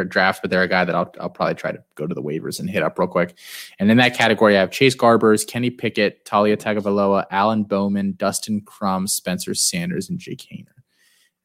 draft, 0.10 0.42
but 0.42 0.50
they're 0.50 0.64
a 0.64 0.68
guy 0.68 0.86
that 0.86 0.96
I'll, 0.96 1.14
I'll 1.20 1.30
probably 1.30 1.56
try 1.56 1.72
to 1.72 1.84
go 1.96 2.08
to 2.08 2.16
the 2.16 2.22
waivers 2.22 2.60
and 2.60 2.70
hit 2.70 2.84
up 2.84 2.98
real 2.98 3.08
quick. 3.08 3.36
And 3.80 3.92
in 3.92 3.98
that 3.98 4.16
category, 4.16 4.58
I 4.58 4.62
have 4.62 4.72
Chase 4.72 4.96
Garbers, 4.96 5.46
Kenny 5.46 5.70
Pickett, 5.70 6.26
Taulia 6.26 6.58
Tagovailoa, 6.58 7.26
Alan 7.32 7.64
Bowman, 7.64 8.14
Dustin 8.18 8.62
Crum, 8.62 9.08
Spencer 9.08 9.54
Sanders, 9.54 10.10
and 10.10 10.20
Jake 10.20 10.46
Haener. 10.52 10.68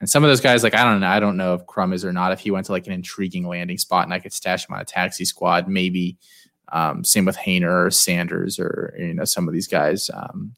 And 0.00 0.08
some 0.08 0.24
of 0.24 0.30
those 0.30 0.40
guys, 0.40 0.62
like 0.62 0.74
I 0.74 0.84
don't 0.84 1.00
know, 1.00 1.08
I 1.08 1.20
don't 1.20 1.36
know 1.36 1.54
if 1.54 1.66
Crum 1.66 1.92
is 1.92 2.04
or 2.04 2.12
not. 2.12 2.32
If 2.32 2.40
he 2.40 2.50
went 2.50 2.66
to 2.66 2.72
like 2.72 2.86
an 2.86 2.92
intriguing 2.92 3.46
landing 3.46 3.78
spot 3.78 4.04
and 4.04 4.14
I 4.14 4.20
could 4.20 4.32
stash 4.32 4.68
him 4.68 4.74
on 4.74 4.80
a 4.80 4.84
taxi 4.84 5.24
squad, 5.24 5.68
maybe. 5.68 6.16
Um, 6.70 7.02
same 7.02 7.24
with 7.24 7.38
Haener 7.38 7.86
or 7.86 7.90
Sanders 7.90 8.58
or 8.58 8.94
you 8.98 9.14
know 9.14 9.24
some 9.24 9.48
of 9.48 9.54
these 9.54 9.66
guys. 9.66 10.10
Um, 10.12 10.54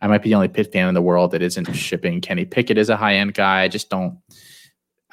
I 0.00 0.06
might 0.06 0.22
be 0.22 0.28
the 0.28 0.34
only 0.34 0.48
Pitt 0.48 0.70
fan 0.70 0.88
in 0.88 0.94
the 0.94 1.02
world 1.02 1.30
that 1.30 1.42
isn't 1.42 1.72
shipping 1.74 2.20
Kenny 2.20 2.44
Pickett 2.44 2.78
as 2.78 2.90
a 2.90 2.96
high 2.96 3.16
end 3.16 3.34
guy. 3.34 3.62
I 3.62 3.68
just 3.68 3.90
don't. 3.90 4.18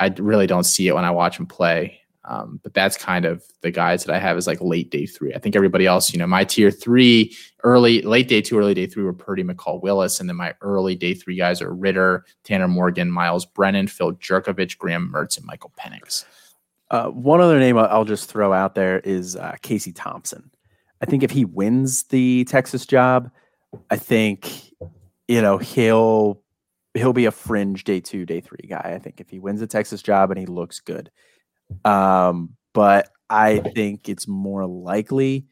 I 0.01 0.13
really 0.17 0.47
don't 0.47 0.65
see 0.65 0.87
it 0.87 0.95
when 0.95 1.05
I 1.05 1.11
watch 1.11 1.39
him 1.39 1.45
play. 1.45 1.99
Um, 2.23 2.59
but 2.61 2.73
that's 2.73 2.97
kind 2.97 3.25
of 3.25 3.43
the 3.61 3.71
guys 3.71 4.03
that 4.03 4.15
I 4.15 4.19
have 4.19 4.37
is 4.37 4.45
like 4.45 4.61
late 4.61 4.91
day 4.91 5.05
three. 5.07 5.33
I 5.33 5.39
think 5.39 5.55
everybody 5.55 5.87
else, 5.87 6.13
you 6.13 6.19
know, 6.19 6.27
my 6.27 6.43
tier 6.43 6.69
three, 6.69 7.35
early, 7.63 8.01
late 8.03 8.27
day 8.27 8.41
two, 8.41 8.59
early 8.59 8.75
day 8.75 8.85
three 8.85 9.03
were 9.03 9.13
Purdy 9.13 9.43
McCall 9.43 9.81
Willis. 9.81 10.19
And 10.19 10.29
then 10.29 10.35
my 10.35 10.53
early 10.61 10.95
day 10.95 11.15
three 11.15 11.35
guys 11.35 11.61
are 11.61 11.73
Ridder, 11.73 12.25
Tanner 12.43 12.67
Morgan, 12.67 13.09
Myles 13.09 13.45
Brennan, 13.45 13.87
Phil 13.87 14.13
Jurkovec, 14.13 14.77
Graham 14.77 15.11
Mertz, 15.11 15.37
and 15.37 15.45
Michael 15.45 15.73
Penix. 15.79 16.25
Uh, 16.91 17.07
one 17.07 17.41
other 17.41 17.57
name 17.57 17.77
I'll 17.77 18.05
just 18.05 18.29
throw 18.29 18.53
out 18.53 18.75
there 18.75 18.99
is 18.99 19.35
uh, 19.35 19.55
Casey 19.61 19.91
Thompson. 19.91 20.51
I 21.01 21.05
think 21.05 21.23
if 21.23 21.31
he 21.31 21.45
wins 21.45 22.03
the 22.03 22.43
Texas 22.43 22.85
job, 22.85 23.31
I 23.89 23.95
think, 23.95 24.73
you 25.27 25.41
know, 25.41 25.57
he'll 25.57 26.40
he'll 26.93 27.13
be 27.13 27.25
a 27.25 27.31
fringe 27.31 27.83
day 27.83 27.99
two, 27.99 28.25
day 28.25 28.41
three 28.41 28.67
guy. 28.67 28.93
I 28.95 28.99
think 28.99 29.21
if 29.21 29.29
he 29.29 29.39
wins 29.39 29.59
the 29.59 29.67
Texas 29.67 30.01
job 30.01 30.31
and 30.31 30.39
he 30.39 30.45
looks 30.45 30.79
good. 30.79 31.09
Um, 31.85 32.57
but 32.73 33.09
I 33.29 33.59
think 33.59 34.09
it's 34.09 34.27
more 34.27 34.65
likely 34.65 35.45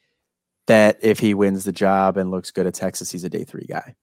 that 0.67 0.99
if 1.01 1.19
he 1.19 1.33
wins 1.33 1.63
the 1.63 1.71
job 1.71 2.17
and 2.17 2.31
looks 2.31 2.51
good 2.51 2.67
at 2.67 2.73
Texas, 2.73 3.11
he's 3.11 3.23
a 3.23 3.29
day 3.29 3.43
three 3.43 3.65
guy. 3.67 3.95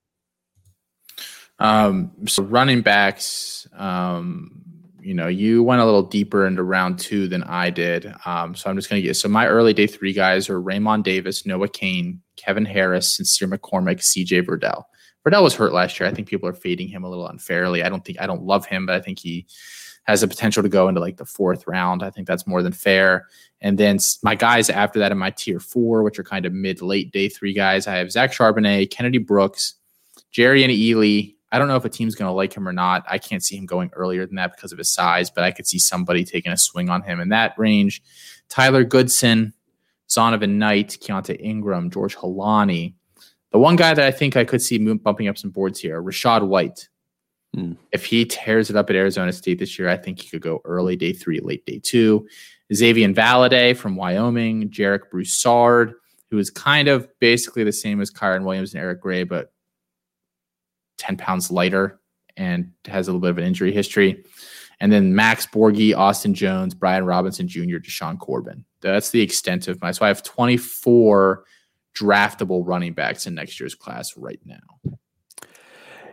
Um, 1.58 2.12
so 2.26 2.42
running 2.42 2.82
backs, 2.82 3.66
um, 3.74 4.62
you 5.00 5.14
know, 5.14 5.28
you 5.28 5.62
went 5.62 5.80
a 5.80 5.84
little 5.84 6.02
deeper 6.02 6.46
into 6.46 6.62
round 6.62 6.98
two 6.98 7.28
than 7.28 7.44
I 7.44 7.70
did. 7.70 8.12
Um, 8.24 8.54
so 8.54 8.68
I'm 8.68 8.76
just 8.76 8.90
going 8.90 9.00
to 9.00 9.06
get 9.06 9.14
so 9.14 9.28
my 9.28 9.46
early 9.46 9.72
day 9.72 9.86
three 9.86 10.12
guys 10.12 10.50
are 10.50 10.60
Raymond 10.60 11.04
Davis, 11.04 11.46
Noah 11.46 11.68
Cain, 11.68 12.20
Kevin 12.36 12.64
Harris, 12.64 13.16
Sincere 13.16 13.48
McCormick, 13.48 14.00
CJ 14.00 14.44
Verdell. 14.46 14.82
Verdell 15.26 15.42
was 15.42 15.54
hurt 15.54 15.72
last 15.72 15.98
year. 15.98 16.08
I 16.08 16.12
think 16.12 16.28
people 16.28 16.48
are 16.48 16.54
fading 16.54 16.88
him 16.88 17.02
a 17.02 17.08
little 17.08 17.26
unfairly. 17.26 17.82
I 17.82 17.88
don't 17.88 18.04
think 18.04 18.20
I 18.20 18.26
don't 18.26 18.44
love 18.44 18.66
him, 18.66 18.86
but 18.86 18.94
I 18.94 19.00
think 19.00 19.18
he 19.18 19.46
has 20.04 20.20
the 20.20 20.28
potential 20.28 20.62
to 20.62 20.68
go 20.68 20.88
into 20.88 21.00
like 21.00 21.16
the 21.16 21.24
fourth 21.24 21.66
round. 21.66 22.02
I 22.02 22.10
think 22.10 22.28
that's 22.28 22.46
more 22.46 22.62
than 22.62 22.72
fair. 22.72 23.26
And 23.60 23.76
then 23.76 23.98
my 24.22 24.36
guys 24.36 24.70
after 24.70 25.00
that 25.00 25.10
in 25.10 25.18
my 25.18 25.30
tier 25.30 25.58
four, 25.58 26.04
which 26.04 26.18
are 26.18 26.24
kind 26.24 26.46
of 26.46 26.52
mid 26.52 26.80
late 26.80 27.10
day 27.12 27.28
three 27.28 27.52
guys, 27.52 27.88
I 27.88 27.96
have 27.96 28.12
Zach 28.12 28.32
Charbonnet, 28.32 28.90
Kennedy 28.90 29.18
Brooks, 29.18 29.74
Jerrion 30.32 30.68
Ealy. 30.68 31.34
I 31.50 31.58
don't 31.58 31.68
know 31.68 31.76
if 31.76 31.84
a 31.84 31.88
team's 31.88 32.14
going 32.14 32.28
to 32.28 32.32
like 32.32 32.52
him 32.52 32.68
or 32.68 32.72
not. 32.72 33.04
I 33.08 33.18
can't 33.18 33.42
see 33.42 33.56
him 33.56 33.66
going 33.66 33.90
earlier 33.94 34.26
than 34.26 34.36
that 34.36 34.54
because 34.54 34.72
of 34.72 34.78
his 34.78 34.92
size, 34.92 35.30
but 35.30 35.42
I 35.42 35.52
could 35.52 35.66
see 35.66 35.78
somebody 35.78 36.24
taking 36.24 36.52
a 36.52 36.58
swing 36.58 36.88
on 36.88 37.02
him 37.02 37.18
in 37.18 37.30
that 37.30 37.54
range. 37.56 38.02
Tyler 38.48 38.84
Goodson, 38.84 39.54
Zonovan 40.08 40.56
Knight, 40.56 40.98
Keaontay 41.00 41.40
Ingram, 41.40 41.90
George 41.90 42.16
Holani. 42.16 42.94
The 43.56 43.60
one 43.60 43.76
guy 43.76 43.94
that 43.94 44.04
I 44.04 44.10
think 44.10 44.36
I 44.36 44.44
could 44.44 44.60
see 44.60 44.76
bumping 44.76 45.28
up 45.28 45.38
some 45.38 45.48
boards 45.48 45.80
here, 45.80 46.02
Rachaad 46.02 46.46
White. 46.46 46.90
Mm. 47.56 47.78
If 47.90 48.04
he 48.04 48.26
tears 48.26 48.68
it 48.68 48.76
up 48.76 48.90
at 48.90 48.96
Arizona 48.96 49.32
State 49.32 49.58
this 49.58 49.78
year, 49.78 49.88
I 49.88 49.96
think 49.96 50.20
he 50.20 50.28
could 50.28 50.42
go 50.42 50.60
early 50.66 50.94
day 50.94 51.14
three, 51.14 51.40
late 51.40 51.64
day 51.64 51.80
two. 51.82 52.28
Xavier 52.74 53.08
Valladay 53.08 53.74
from 53.74 53.96
Wyoming, 53.96 54.68
Jarek 54.68 55.08
Broussard, 55.10 55.94
who 56.30 56.36
is 56.36 56.50
kind 56.50 56.86
of 56.86 57.08
basically 57.18 57.64
the 57.64 57.72
same 57.72 58.02
as 58.02 58.10
Kyren 58.10 58.44
Williams 58.44 58.74
and 58.74 58.82
Eric 58.82 59.00
Gray, 59.00 59.24
but 59.24 59.54
10 60.98 61.16
pounds 61.16 61.50
lighter 61.50 61.98
and 62.36 62.72
has 62.84 63.08
a 63.08 63.10
little 63.10 63.22
bit 63.22 63.30
of 63.30 63.38
an 63.38 63.44
injury 63.44 63.72
history. 63.72 64.22
And 64.80 64.92
then 64.92 65.14
Max 65.14 65.46
Borghi, 65.46 65.96
Austin 65.96 66.34
Jones, 66.34 66.74
Brian 66.74 67.06
Robinson 67.06 67.48
Jr., 67.48 67.78
Jashaun 67.78 68.18
Corbin. 68.18 68.66
That's 68.82 69.08
the 69.08 69.22
extent 69.22 69.66
of 69.66 69.80
my. 69.80 69.92
So 69.92 70.04
I 70.04 70.08
have 70.08 70.22
24 70.22 71.44
draftable 71.96 72.62
running 72.64 72.92
backs 72.92 73.26
in 73.26 73.34
next 73.34 73.58
year's 73.58 73.74
class 73.74 74.16
right 74.16 74.40
now. 74.44 74.96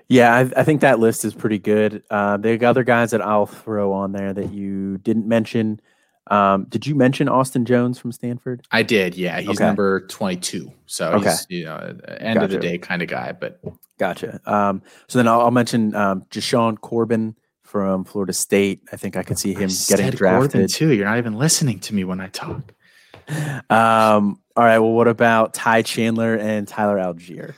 Yeah, 0.08 0.36
I, 0.36 0.62
I, 0.62 0.64
think 0.64 0.82
that 0.82 1.00
list 1.00 1.26
is 1.26 1.34
pretty 1.34 1.60
good. 1.60 2.04
Uh, 2.10 2.38
the 2.38 2.64
other 2.66 2.84
guys 2.84 3.12
that 3.12 3.22
I'll 3.22 3.46
throw 3.46 3.94
on 3.94 4.12
there 4.12 4.34
that 4.34 4.54
you 4.54 4.98
didn't 5.00 5.28
mention. 5.28 5.80
Um, 6.28 6.66
did 6.70 6.86
you 6.86 6.96
mention 6.96 7.28
Austin 7.28 7.66
Jones 7.66 8.00
from 8.00 8.12
Stanford? 8.12 8.66
I 8.72 8.84
did. 8.84 9.16
Yeah, 9.16 9.40
he's 9.40 9.50
okay. 9.50 9.66
number 9.66 10.06
twenty-two. 10.08 10.72
So 10.86 11.14
okay. 11.14 11.30
he's 11.30 11.48
you 11.50 11.66
know 11.66 11.78
end 12.08 12.36
gotcha. 12.36 12.46
of 12.46 12.52
the 12.52 12.60
day 12.60 12.78
kind 12.78 13.02
of 13.02 13.08
guy. 13.08 13.32
But 13.32 13.60
gotcha. 13.98 14.40
Um, 14.46 14.82
so 15.08 15.20
then 15.20 15.28
I'll, 15.28 15.42
I'll 15.42 15.52
mention 15.52 15.96
um, 15.96 16.24
Jashaun 16.30 16.80
Corbin 16.80 17.36
from 17.64 18.06
Florida 18.06 18.34
State. 18.34 18.84
I 18.92 18.98
think 18.98 19.18
I 19.18 19.24
could 19.24 19.40
see 19.40 19.54
him 19.54 19.70
I 19.70 19.90
getting 19.90 20.12
drafted 20.12 20.52
Corbin 20.52 20.68
too. 20.68 20.94
You're 20.94 21.06
not 21.06 21.18
even 21.18 21.34
listening 21.34 21.80
to 21.82 21.96
me 21.96 22.04
when 22.04 22.22
I 22.22 22.28
talk. 22.28 22.74
Um, 23.70 24.40
all 24.56 24.64
right. 24.64 24.80
Well, 24.80 24.92
what 24.92 25.08
about 25.08 25.54
Ty 25.54 25.82
Chandler 25.82 26.36
and 26.36 26.68
Tyler 26.68 26.98
Allgeier? 26.98 27.54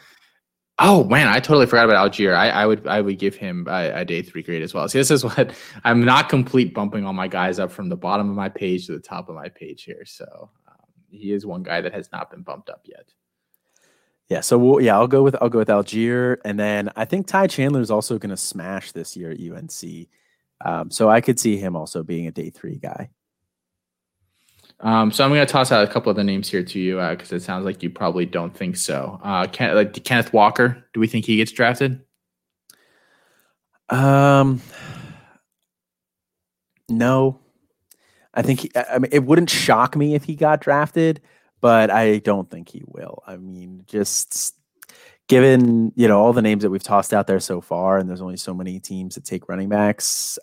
Oh 0.77 1.05
man, 1.05 1.27
I 1.27 1.39
totally 1.39 1.67
forgot 1.67 1.85
about 1.85 2.11
Allgeier. 2.11 2.35
I, 2.35 2.49
I 2.49 2.65
would 2.65 2.85
I 2.85 2.99
would 2.99 3.17
give 3.17 3.35
him 3.35 3.65
a, 3.69 3.91
a, 4.01 4.05
day 4.05 4.21
three 4.21 4.43
grade 4.43 4.61
as 4.61 4.73
well. 4.73 4.89
See, 4.89 4.99
this 4.99 5.11
is 5.11 5.23
what 5.23 5.55
I'm 5.85 6.03
not 6.03 6.27
complete 6.27 6.73
bumping 6.73 7.05
all 7.05 7.13
my 7.13 7.29
guys 7.29 7.59
up 7.59 7.71
from 7.71 7.87
the 7.87 7.95
bottom 7.95 8.29
of 8.29 8.35
my 8.35 8.49
page 8.49 8.87
to 8.87 8.91
the 8.91 8.99
top 8.99 9.29
of 9.29 9.35
my 9.35 9.47
page 9.47 9.83
here. 9.83 10.03
So 10.05 10.51
um, 10.67 10.75
he 11.09 11.31
is 11.31 11.45
one 11.45 11.63
guy 11.63 11.79
that 11.79 11.93
has 11.93 12.11
not 12.11 12.29
been 12.29 12.41
bumped 12.41 12.69
up 12.69 12.81
yet. 12.85 13.13
Yeah, 14.27 14.41
so 14.41 14.57
we'll, 14.57 14.81
yeah, 14.81 14.95
I'll 14.95 15.07
go 15.07 15.23
with 15.23 15.35
I'll 15.39 15.49
go 15.49 15.59
with 15.59 15.67
Allgeier, 15.69 16.37
and 16.43 16.59
then 16.59 16.91
I 16.95 17.05
think 17.05 17.27
Ty 17.27 17.47
Chandler 17.47 17.81
is 17.81 17.91
also 17.91 18.17
going 18.17 18.31
to 18.31 18.37
smash 18.37 18.91
this 18.91 19.15
year 19.15 19.31
at 19.31 19.39
UNC. 19.39 20.07
Um, 20.63 20.89
so 20.89 21.09
I 21.09 21.21
could 21.21 21.39
see 21.39 21.57
him 21.57 21.75
also 21.75 22.03
being 22.03 22.27
a 22.27 22.31
day 22.31 22.49
three 22.49 22.77
guy. 22.77 23.09
Um, 24.81 25.11
so 25.11 25.23
I'm 25.23 25.31
going 25.31 25.45
to 25.45 25.51
toss 25.51 25.71
out 25.71 25.83
a 25.83 25.91
couple 25.91 26.09
of 26.09 26.15
the 26.15 26.23
names 26.23 26.49
here 26.49 26.63
to 26.63 26.79
you 26.79 26.97
because 27.09 27.31
uh, 27.31 27.37
it 27.37 27.41
sounds 27.41 27.65
like 27.65 27.81
you 27.81 27.89
probably 27.89 28.25
don't 28.25 28.55
think 28.55 28.75
so. 28.75 29.19
Uh, 29.23 29.47
Ken, 29.47 29.73
like 29.73 30.03
Kenneth 30.03 30.33
Walker, 30.33 30.83
do 30.93 30.99
we 30.99 31.07
think 31.07 31.25
he 31.25 31.37
gets 31.37 31.51
drafted? 31.51 32.01
Um, 33.89 34.61
No, 36.89 37.39
I 38.33 38.41
think 38.41 38.59
he, 38.61 38.71
I 38.75 38.99
mean 38.99 39.09
it 39.11 39.23
wouldn't 39.23 39.49
shock 39.49 39.95
me 39.95 40.13
if 40.15 40.23
he 40.23 40.35
got 40.35 40.61
drafted, 40.61 41.21
but 41.61 41.89
I 41.89 42.19
don't 42.19 42.49
think 42.49 42.69
he 42.69 42.83
will. 42.85 43.23
I 43.25 43.37
mean, 43.37 43.83
just 43.87 44.55
given 45.27 45.91
you 45.95 46.07
know 46.07 46.19
all 46.21 46.33
the 46.33 46.41
names 46.41 46.63
that 46.63 46.69
we've 46.69 46.83
tossed 46.83 47.13
out 47.13 47.27
there 47.27 47.39
so 47.39 47.61
far, 47.61 47.97
and 47.97 48.09
there's 48.09 48.21
only 48.21 48.37
so 48.37 48.53
many 48.53 48.79
teams 48.79 49.15
that 49.15 49.25
take 49.25 49.49
running 49.49 49.69
backs. 49.69 50.37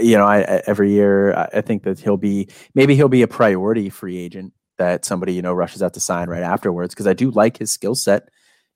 You 0.00 0.16
know, 0.16 0.26
I, 0.26 0.62
every 0.66 0.92
year 0.92 1.34
I, 1.34 1.48
I 1.54 1.60
think 1.60 1.84
that 1.84 1.98
he'll 1.98 2.16
be 2.16 2.48
maybe 2.74 2.94
he'll 2.94 3.08
be 3.08 3.22
a 3.22 3.28
priority 3.28 3.88
free 3.90 4.18
agent 4.18 4.52
that 4.78 5.04
somebody 5.04 5.32
you 5.32 5.42
know 5.42 5.52
rushes 5.52 5.82
out 5.82 5.94
to 5.94 6.00
sign 6.00 6.28
right 6.28 6.42
afterwards 6.42 6.94
because 6.94 7.06
I 7.06 7.12
do 7.12 7.30
like 7.30 7.58
his 7.58 7.70
skill 7.70 7.94
set. 7.94 8.28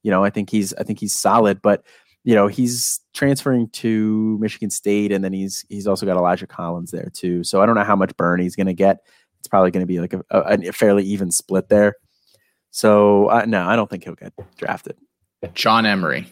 You 0.03 0.11
know, 0.11 0.23
I 0.23 0.29
think 0.29 0.49
he's 0.49 0.73
I 0.73 0.83
think 0.83 0.99
he's 0.99 1.13
solid, 1.13 1.61
but 1.61 1.83
you 2.23 2.35
know 2.35 2.47
he's 2.47 2.99
transferring 3.13 3.69
to 3.69 4.37
Michigan 4.39 4.69
State, 4.69 5.11
and 5.11 5.23
then 5.23 5.33
he's 5.33 5.65
he's 5.69 5.87
also 5.87 6.05
got 6.05 6.17
Elijah 6.17 6.47
Collins 6.47 6.91
there 6.91 7.11
too. 7.13 7.43
So 7.43 7.61
I 7.61 7.65
don't 7.65 7.75
know 7.75 7.83
how 7.83 7.95
much 7.95 8.15
burn 8.17 8.39
he's 8.39 8.55
going 8.55 8.67
to 8.67 8.73
get. 8.73 8.99
It's 9.39 9.47
probably 9.47 9.71
going 9.71 9.81
to 9.81 9.87
be 9.87 9.99
like 9.99 10.13
a, 10.13 10.21
a, 10.29 10.69
a, 10.69 10.71
fairly 10.71 11.03
even 11.03 11.31
split 11.31 11.67
there. 11.67 11.95
So 12.69 13.27
uh, 13.27 13.45
no, 13.47 13.65
I 13.65 13.75
don't 13.75 13.89
think 13.89 14.03
he'll 14.03 14.15
get 14.15 14.33
drafted. 14.57 14.97
John 15.53 15.85
Emery. 15.85 16.31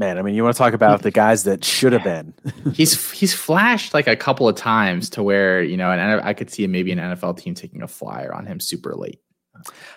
Man, 0.00 0.16
I 0.16 0.22
mean, 0.22 0.34
you 0.34 0.42
want 0.42 0.56
to 0.56 0.58
talk 0.58 0.72
about 0.72 1.02
the 1.02 1.10
guys 1.10 1.44
that 1.44 1.62
should 1.62 1.92
have 1.92 2.02
been. 2.02 2.32
he's 2.72 3.10
he's 3.12 3.34
flashed 3.34 3.92
like 3.92 4.06
a 4.06 4.16
couple 4.16 4.48
of 4.48 4.56
times 4.56 5.10
to 5.10 5.22
where 5.22 5.62
you 5.62 5.76
know, 5.76 5.90
and 5.90 6.22
I 6.22 6.32
could 6.32 6.48
see 6.48 6.66
maybe 6.66 6.90
an 6.90 6.98
NFL 6.98 7.36
team 7.36 7.52
taking 7.52 7.82
a 7.82 7.86
flyer 7.86 8.32
on 8.32 8.46
him 8.46 8.60
super 8.60 8.94
late. 8.94 9.20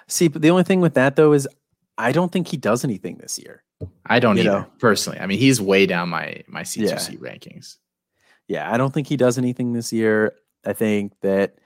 See, 0.10 0.28
but 0.28 0.42
the 0.42 0.50
only 0.50 0.64
thing 0.64 0.82
with 0.82 0.96
that 0.96 1.16
though 1.16 1.32
is 1.32 1.48
I 1.98 2.12
don't 2.12 2.34
think 2.34 2.50
he 2.50 2.58
does 2.58 2.84
anything 2.84 3.16
this 3.20 3.40
year. 3.40 3.64
I 4.06 4.20
don't 4.20 4.36
you 4.36 4.44
either, 4.44 4.52
know? 4.52 4.68
personally. 4.78 5.22
I 5.22 5.26
mean, 5.26 5.40
he's 5.40 5.62
way 5.62 5.86
down 5.86 6.10
my 6.10 6.44
my 6.48 6.64
C2C 6.64 7.14
yeah. 7.14 7.18
rankings. 7.20 7.78
Yeah, 8.50 8.70
I 8.70 8.76
don't 8.76 8.94
think 8.94 9.08
he 9.08 9.16
does 9.16 9.38
anything 9.38 9.72
this 9.72 9.94
year. 9.94 10.34
I 10.66 10.74
think 10.74 11.14
that 11.22 11.60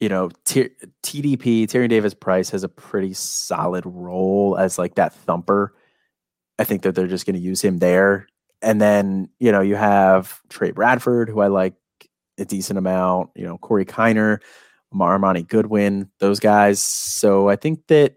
you 0.00 0.10
know 0.10 0.28
T- 0.44 0.68
TDP 1.02 1.62
Tyrion 1.62 1.88
Davis 1.88 2.12
Price 2.12 2.50
has 2.50 2.62
a 2.62 2.68
pretty 2.68 3.14
solid 3.14 3.86
role 3.86 4.58
as 4.58 4.78
like 4.78 4.96
that 4.96 5.14
thumper. 5.14 5.72
I 6.60 6.64
think 6.64 6.82
that 6.82 6.94
they're 6.94 7.06
just 7.06 7.26
going 7.26 7.36
to 7.36 7.40
use 7.40 7.62
him 7.62 7.78
there, 7.78 8.26
and 8.62 8.80
then 8.80 9.30
you 9.38 9.50
know 9.50 9.60
you 9.60 9.76
have 9.76 10.40
Trey 10.48 10.70
Bradford, 10.70 11.28
who 11.28 11.40
I 11.40 11.48
like 11.48 11.74
a 12.38 12.44
decent 12.44 12.78
amount. 12.78 13.30
You 13.34 13.44
know 13.44 13.58
Corey 13.58 13.84
Kiner, 13.84 14.40
Armoni 14.94 15.46
Goodwin, 15.46 16.10
those 16.20 16.40
guys. 16.40 16.80
So 16.80 17.48
I 17.48 17.56
think 17.56 17.86
that 17.88 18.14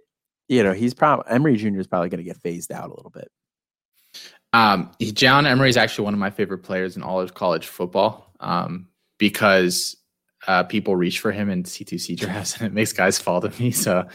you 0.48 0.64
know, 0.64 0.74
he's 0.74 0.94
probably 0.94 1.26
Emery 1.32 1.56
Jr. 1.58 1.80
is 1.80 1.88
probably 1.88 2.10
going 2.10 2.20
to 2.20 2.24
get 2.24 2.38
phased 2.38 2.72
out 2.72 2.90
a 2.90 2.94
little 2.94 3.12
bit. 3.12 3.32
Um, 4.52 4.92
John 5.02 5.48
Emery 5.48 5.70
is 5.70 5.78
actually 5.78 6.06
one 6.06 6.14
of 6.14 6.20
my 6.20 6.30
favorite 6.30 6.60
players 6.60 6.96
in 6.96 7.02
all 7.02 7.20
of 7.20 7.34
college 7.34 7.66
football 7.66 8.32
um, 8.40 8.88
because 9.18 9.98
uh, 10.48 10.64
people 10.64 10.96
reach 10.96 11.20
for 11.20 11.32
him 11.32 11.50
in 11.50 11.64
C2C 11.64 12.18
drafts 12.18 12.58
and 12.58 12.68
it 12.68 12.74
makes 12.74 12.94
guys 12.94 13.18
fall 13.18 13.42
to 13.42 13.50
me. 13.60 13.72
So 13.72 14.08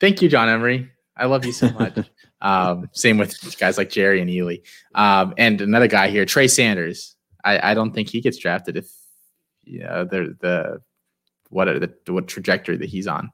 thank 0.00 0.22
you, 0.22 0.28
John 0.28 0.48
Emery. 0.48 0.90
I 1.16 1.26
love 1.26 1.44
you 1.44 1.52
so 1.52 1.70
much. 1.70 1.98
um, 2.42 2.88
same 2.92 3.18
with 3.18 3.58
guys 3.58 3.78
like 3.78 3.90
Jerrion 3.90 4.30
Ealy. 4.30 4.62
Um, 4.94 5.34
and 5.36 5.60
another 5.60 5.88
guy 5.88 6.08
here, 6.08 6.24
Trey 6.24 6.48
Sanders. 6.48 7.16
I, 7.44 7.70
I 7.70 7.74
don't 7.74 7.92
think 7.92 8.10
he 8.10 8.20
gets 8.20 8.38
drafted 8.38 8.76
if 8.76 8.90
you 9.64 9.80
know, 9.80 10.04
the, 10.04 10.36
the, 10.40 10.82
what, 11.48 11.66
the, 11.66 12.12
what 12.12 12.28
trajectory 12.28 12.76
that 12.76 12.88
he's 12.88 13.06
on. 13.06 13.30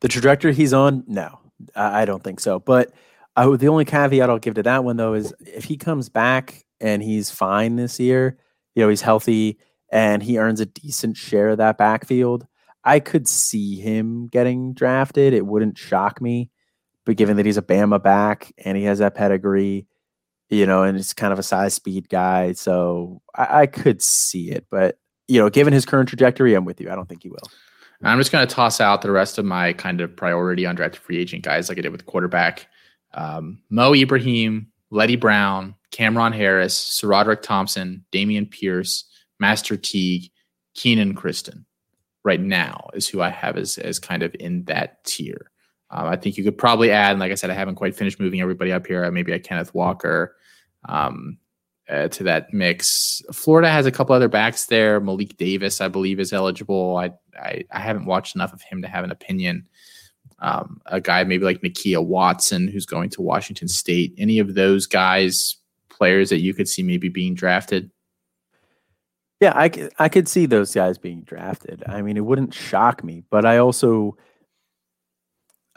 The 0.00 0.08
trajectory 0.08 0.54
he's 0.54 0.72
on, 0.72 1.04
no. 1.06 1.38
I 1.74 2.04
don't 2.04 2.22
think 2.22 2.40
so. 2.40 2.60
But 2.60 2.92
I, 3.36 3.48
the 3.56 3.68
only 3.68 3.84
caveat 3.84 4.30
I'll 4.30 4.38
give 4.38 4.54
to 4.54 4.62
that 4.62 4.84
one 4.84 4.96
though 4.96 5.14
is 5.14 5.34
if 5.40 5.64
he 5.64 5.76
comes 5.76 6.08
back 6.08 6.64
and 6.80 7.02
he's 7.02 7.30
fine 7.30 7.76
this 7.76 7.98
year, 7.98 8.38
you 8.74 8.82
know, 8.82 8.88
he's 8.88 9.02
healthy 9.02 9.58
and 9.90 10.22
he 10.22 10.38
earns 10.38 10.60
a 10.60 10.66
decent 10.66 11.16
share 11.16 11.48
of 11.48 11.58
that 11.58 11.78
backfield, 11.78 12.46
I 12.84 13.00
could 13.00 13.26
see 13.26 13.76
him 13.76 14.28
getting 14.28 14.72
drafted. 14.72 15.32
It 15.32 15.46
wouldn't 15.46 15.78
shock 15.78 16.20
me. 16.20 16.50
But 17.08 17.16
given 17.16 17.38
that 17.38 17.46
he's 17.46 17.56
a 17.56 17.62
Bama 17.62 18.02
back 18.02 18.52
and 18.58 18.76
he 18.76 18.84
has 18.84 18.98
that 18.98 19.14
pedigree, 19.14 19.86
you 20.50 20.66
know, 20.66 20.82
and 20.82 20.98
it's 20.98 21.14
kind 21.14 21.32
of 21.32 21.38
a 21.38 21.42
size 21.42 21.72
speed 21.72 22.10
guy, 22.10 22.52
so 22.52 23.22
I, 23.34 23.62
I 23.62 23.66
could 23.66 24.02
see 24.02 24.50
it. 24.50 24.66
But 24.70 24.98
you 25.26 25.40
know, 25.40 25.48
given 25.48 25.72
his 25.72 25.86
current 25.86 26.10
trajectory, 26.10 26.52
I'm 26.52 26.66
with 26.66 26.82
you. 26.82 26.90
I 26.90 26.94
don't 26.94 27.08
think 27.08 27.22
he 27.22 27.30
will. 27.30 27.38
I'm 28.02 28.18
just 28.18 28.30
going 28.30 28.46
to 28.46 28.54
toss 28.54 28.78
out 28.78 29.00
the 29.00 29.10
rest 29.10 29.38
of 29.38 29.46
my 29.46 29.72
kind 29.72 30.02
of 30.02 30.14
priority 30.14 30.64
undrafted 30.64 30.96
free 30.96 31.16
agent 31.16 31.44
guys 31.44 31.70
like 31.70 31.78
I 31.78 31.80
did 31.80 31.92
with 31.92 32.04
quarterback. 32.04 32.66
Um, 33.14 33.62
Mo 33.70 33.94
Ibrahim, 33.94 34.70
Letty 34.90 35.16
Brown, 35.16 35.76
Cameron 35.90 36.34
Harris, 36.34 37.00
SaRodorick 37.02 37.40
Thompson, 37.40 38.04
Dameon 38.12 38.50
Pierce, 38.50 39.06
Master 39.40 39.78
Teague, 39.78 40.30
Kenan 40.74 41.14
Christon. 41.14 41.64
Right 42.22 42.40
now 42.40 42.90
is 42.92 43.08
who 43.08 43.22
I 43.22 43.30
have 43.30 43.56
as, 43.56 43.78
as 43.78 43.98
kind 43.98 44.22
of 44.22 44.36
in 44.38 44.64
that 44.64 45.02
tier. 45.04 45.50
Um, 45.90 46.06
I 46.06 46.16
think 46.16 46.36
you 46.36 46.44
could 46.44 46.58
probably 46.58 46.90
add, 46.90 47.12
and 47.12 47.20
like 47.20 47.32
I 47.32 47.34
said, 47.34 47.50
I 47.50 47.54
haven't 47.54 47.76
quite 47.76 47.96
finished 47.96 48.20
moving 48.20 48.40
everybody 48.40 48.72
up 48.72 48.86
here. 48.86 49.10
Maybe 49.10 49.32
a 49.32 49.38
Kenneth 49.38 49.72
Walker, 49.74 50.36
um, 50.88 51.38
uh, 51.88 52.08
to 52.08 52.22
that 52.24 52.52
mix. 52.52 53.22
Florida 53.32 53.70
has 53.70 53.86
a 53.86 53.90
couple 53.90 54.14
other 54.14 54.28
backs 54.28 54.66
there. 54.66 55.00
Malik 55.00 55.36
Davis, 55.38 55.80
I 55.80 55.88
believe, 55.88 56.20
is 56.20 56.32
eligible. 56.32 56.96
I 56.96 57.12
I, 57.38 57.64
I 57.70 57.80
haven't 57.80 58.06
watched 58.06 58.34
enough 58.34 58.52
of 58.52 58.62
him 58.62 58.82
to 58.82 58.88
have 58.88 59.04
an 59.04 59.10
opinion. 59.10 59.66
Um, 60.40 60.80
a 60.86 61.00
guy 61.00 61.24
maybe 61.24 61.44
like 61.44 61.62
Nakia 61.62 62.04
Watson, 62.04 62.68
who's 62.68 62.86
going 62.86 63.10
to 63.10 63.22
Washington 63.22 63.68
State. 63.68 64.14
Any 64.18 64.38
of 64.38 64.54
those 64.54 64.86
guys, 64.86 65.56
players 65.88 66.30
that 66.30 66.40
you 66.40 66.54
could 66.54 66.68
see 66.68 66.82
maybe 66.82 67.08
being 67.08 67.34
drafted? 67.34 67.90
Yeah, 69.40 69.52
I 69.54 69.70
I 69.98 70.08
could 70.08 70.28
see 70.28 70.46
those 70.46 70.74
guys 70.74 70.98
being 70.98 71.22
drafted. 71.22 71.82
I 71.86 72.02
mean, 72.02 72.16
it 72.16 72.24
wouldn't 72.24 72.54
shock 72.54 73.04
me, 73.04 73.22
but 73.30 73.44
I 73.44 73.58
also 73.58 74.16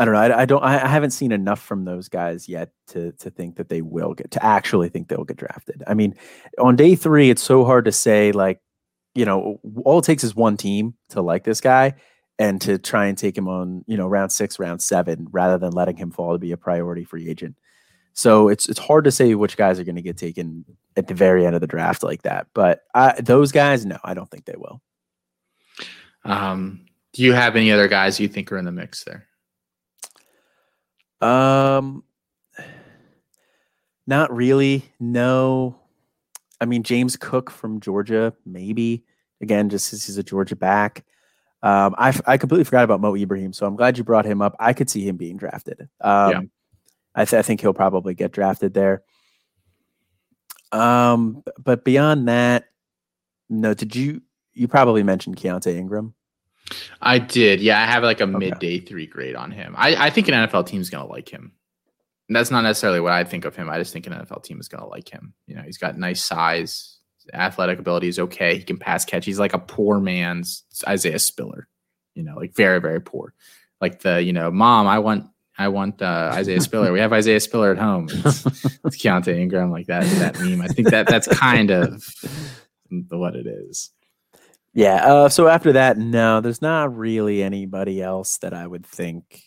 I 0.02 0.06
don't 0.06 0.16
know. 0.16 0.20
I, 0.20 0.42
I, 0.42 0.46
don't. 0.46 0.64
I 0.64 0.88
haven't 0.88 1.12
seen 1.12 1.32
enough 1.32 1.62
from 1.62 1.86
those 1.86 2.10
guys 2.10 2.50
yet 2.50 2.72
to 2.88 3.12
to 3.20 3.30
think 3.30 3.58
that 3.58 3.70
they 3.70 3.84
will 3.84 4.16
get 4.16 4.32
to 4.32 4.44
actually 4.44 4.90
think 4.90 5.08
they'll 5.08 5.26
get 5.26 5.38
drafted. 5.38 5.84
I 5.86 5.94
mean, 5.94 6.16
on 6.58 6.76
day 6.76 6.96
three, 6.96 7.30
it's 7.30 7.44
so 7.44 7.64
hard 7.64 7.86
to 7.86 7.92
say. 7.92 8.32
Like, 8.32 8.62
you 9.14 9.26
know, 9.26 9.60
all 9.86 10.00
it 10.00 10.06
takes 10.06 10.24
is 10.24 10.36
one 10.36 10.58
team 10.58 10.96
to 11.10 11.22
like 11.22 11.44
this 11.44 11.62
guy 11.62 11.94
and 12.40 12.60
to 12.62 12.80
try 12.80 13.06
and 13.06 13.16
take 13.16 13.38
him 13.38 13.48
on, 13.48 13.86
you 13.86 13.96
know, 13.96 14.08
round 14.08 14.32
six, 14.32 14.58
round 14.58 14.82
seven, 14.82 15.28
rather 15.30 15.60
than 15.60 15.72
letting 15.72 15.98
him 15.98 16.10
fall 16.10 16.34
to 16.34 16.40
be 16.40 16.52
a 16.52 16.58
priority 16.58 17.04
free 17.04 17.30
agent. 17.30 17.56
So 18.14 18.48
it's 18.48 18.68
it's 18.70 18.80
hard 18.80 19.04
to 19.04 19.12
say 19.12 19.36
which 19.36 19.56
guys 19.56 19.80
are 19.80 19.84
going 19.84 19.98
to 19.98 20.02
get 20.02 20.18
taken 20.18 20.66
at 20.98 21.10
the 21.10 21.14
very 21.14 21.46
end 21.46 21.54
of 21.54 21.62
the 21.62 21.68
draft 21.68 22.02
like 22.02 22.24
that. 22.24 22.48
But 22.56 22.82
I, 22.96 23.22
those 23.22 23.52
guys, 23.52 23.86
no, 23.86 24.00
I 24.04 24.16
don't 24.16 24.32
think 24.32 24.46
they 24.46 24.58
will. 24.58 24.82
Um, 26.26 26.88
do 27.14 27.22
you 27.22 27.34
have 27.34 27.56
any 27.56 27.72
other 27.72 27.88
guys 27.88 28.20
you 28.20 28.28
think 28.28 28.52
are 28.52 28.58
in 28.58 28.66
the 28.66 28.72
mix 28.72 29.04
there? 29.04 29.28
Um, 31.22 32.04
not 34.08 34.34
really. 34.36 34.84
No. 35.00 35.80
I 36.60 36.66
mean, 36.66 36.84
James 36.84 37.16
Cook 37.16 37.50
from 37.50 37.80
Georgia, 37.80 38.34
maybe. 38.46 39.04
Again, 39.42 39.70
just 39.70 39.88
since 39.88 40.06
he's 40.06 40.18
a 40.18 40.24
Georgia 40.24 40.56
back. 40.56 41.06
Um, 41.64 41.96
I, 41.98 42.20
I 42.26 42.38
completely 42.38 42.64
forgot 42.64 42.84
about 42.84 43.02
Mo 43.02 43.16
Ibrahim, 43.16 43.54
so 43.54 43.66
I'm 43.66 43.76
glad 43.76 43.98
you 43.98 44.04
brought 44.04 44.26
him 44.26 44.42
up. 44.42 44.56
I 44.60 44.74
could 44.74 44.90
see 44.90 45.08
him 45.08 45.18
being 45.18 45.38
drafted. 45.38 45.90
Um, 46.00 46.32
yeah. 46.32 46.42
I, 47.14 47.26
th- 47.26 47.40
I 47.40 47.44
think 47.44 47.62
he'll 47.62 47.74
probably 47.74 48.14
get 48.16 48.32
drafted 48.32 48.74
there. 48.74 49.04
Um, 50.72 51.44
but 51.64 51.84
beyond 51.84 52.28
that, 52.28 52.66
no. 53.50 53.74
Did 53.74 53.96
you? 53.96 54.22
You 54.54 54.68
probably 54.68 55.04
mentioned 55.04 55.38
Keaontay 55.38 55.76
Ingram. 55.76 56.14
I 57.02 57.20
did. 57.20 57.62
Yeah, 57.62 57.82
I 57.82 57.86
have 57.86 58.04
like 58.04 58.20
a 58.20 58.24
okay. 58.24 58.38
mid 58.38 58.60
day 58.60 58.80
three 58.80 59.06
grade 59.06 59.36
on 59.36 59.52
him. 59.52 59.76
I, 59.78 60.08
I 60.08 60.10
think 60.10 60.28
an 60.28 60.34
NFL 60.34 60.68
team 60.68 60.82
is 60.82 60.90
going 60.90 61.06
to 61.06 61.12
like 61.12 61.30
him. 61.30 61.54
And 62.28 62.36
that's 62.36 62.52
not 62.52 62.62
necessarily 62.62 63.02
what 63.02 63.12
I 63.12 63.24
think 63.24 63.46
of 63.46 63.56
him. 63.56 63.70
I 63.70 63.78
just 63.78 63.92
think 63.92 64.08
an 64.08 64.14
NFL 64.14 64.44
team 64.44 64.60
is 64.60 64.70
going 64.70 64.82
to 64.82 64.88
like 64.88 65.10
him. 65.10 65.34
You 65.48 65.56
know, 65.56 65.64
he's 65.64 65.78
got 65.78 65.98
nice 65.98 66.24
size, 66.24 67.00
athletic 67.34 67.80
ability 67.80 68.08
is 68.08 68.20
okay. 68.20 68.58
He 68.58 68.64
can 68.64 68.78
pass 68.78 69.06
catch. 69.06 69.26
He's 69.26 69.40
like 69.40 69.54
a 69.54 69.60
poor 69.60 70.00
man's 70.00 70.64
Isaiah 70.88 71.20
Spiller. 71.20 71.68
You 72.16 72.24
know, 72.24 72.36
like 72.36 72.54
very 72.56 72.80
very 72.80 73.02
poor. 73.02 73.34
Like 73.80 74.02
the 74.02 74.22
you 74.22 74.34
know, 74.34 74.52
mom, 74.52 74.88
I 74.88 75.00
want 75.00 75.28
I 75.58 75.68
want 75.68 76.02
uh, 76.02 76.32
Isaiah 76.34 76.62
Spiller. 76.62 76.92
We 76.92 77.00
have 77.00 77.14
Isaiah 77.14 77.40
Spiller 77.40 77.72
at 77.72 77.78
home. 77.78 78.08
It's, 78.12 78.46
it's 78.46 78.66
Keaontay 78.98 79.38
Ingram, 79.38 79.72
like 79.72 79.88
that 79.88 80.04
that 80.20 80.40
meme. 80.40 80.62
I 80.62 80.68
think 80.68 80.90
that 80.90 81.08
that's 81.08 81.28
kind 81.28 81.72
of 81.72 82.04
what 83.10 83.36
it 83.36 83.48
is. 83.48 83.92
Yeah. 84.74 85.06
Uh, 85.06 85.30
so 85.30 85.48
after 85.48 85.74
that, 85.74 85.98
no, 85.98 86.42
there's 86.42 86.62
not 86.62 86.96
really 86.96 87.44
anybody 87.44 88.02
else 88.02 88.38
that 88.38 88.54
I 88.54 88.66
would 88.66 88.86
think 88.86 89.44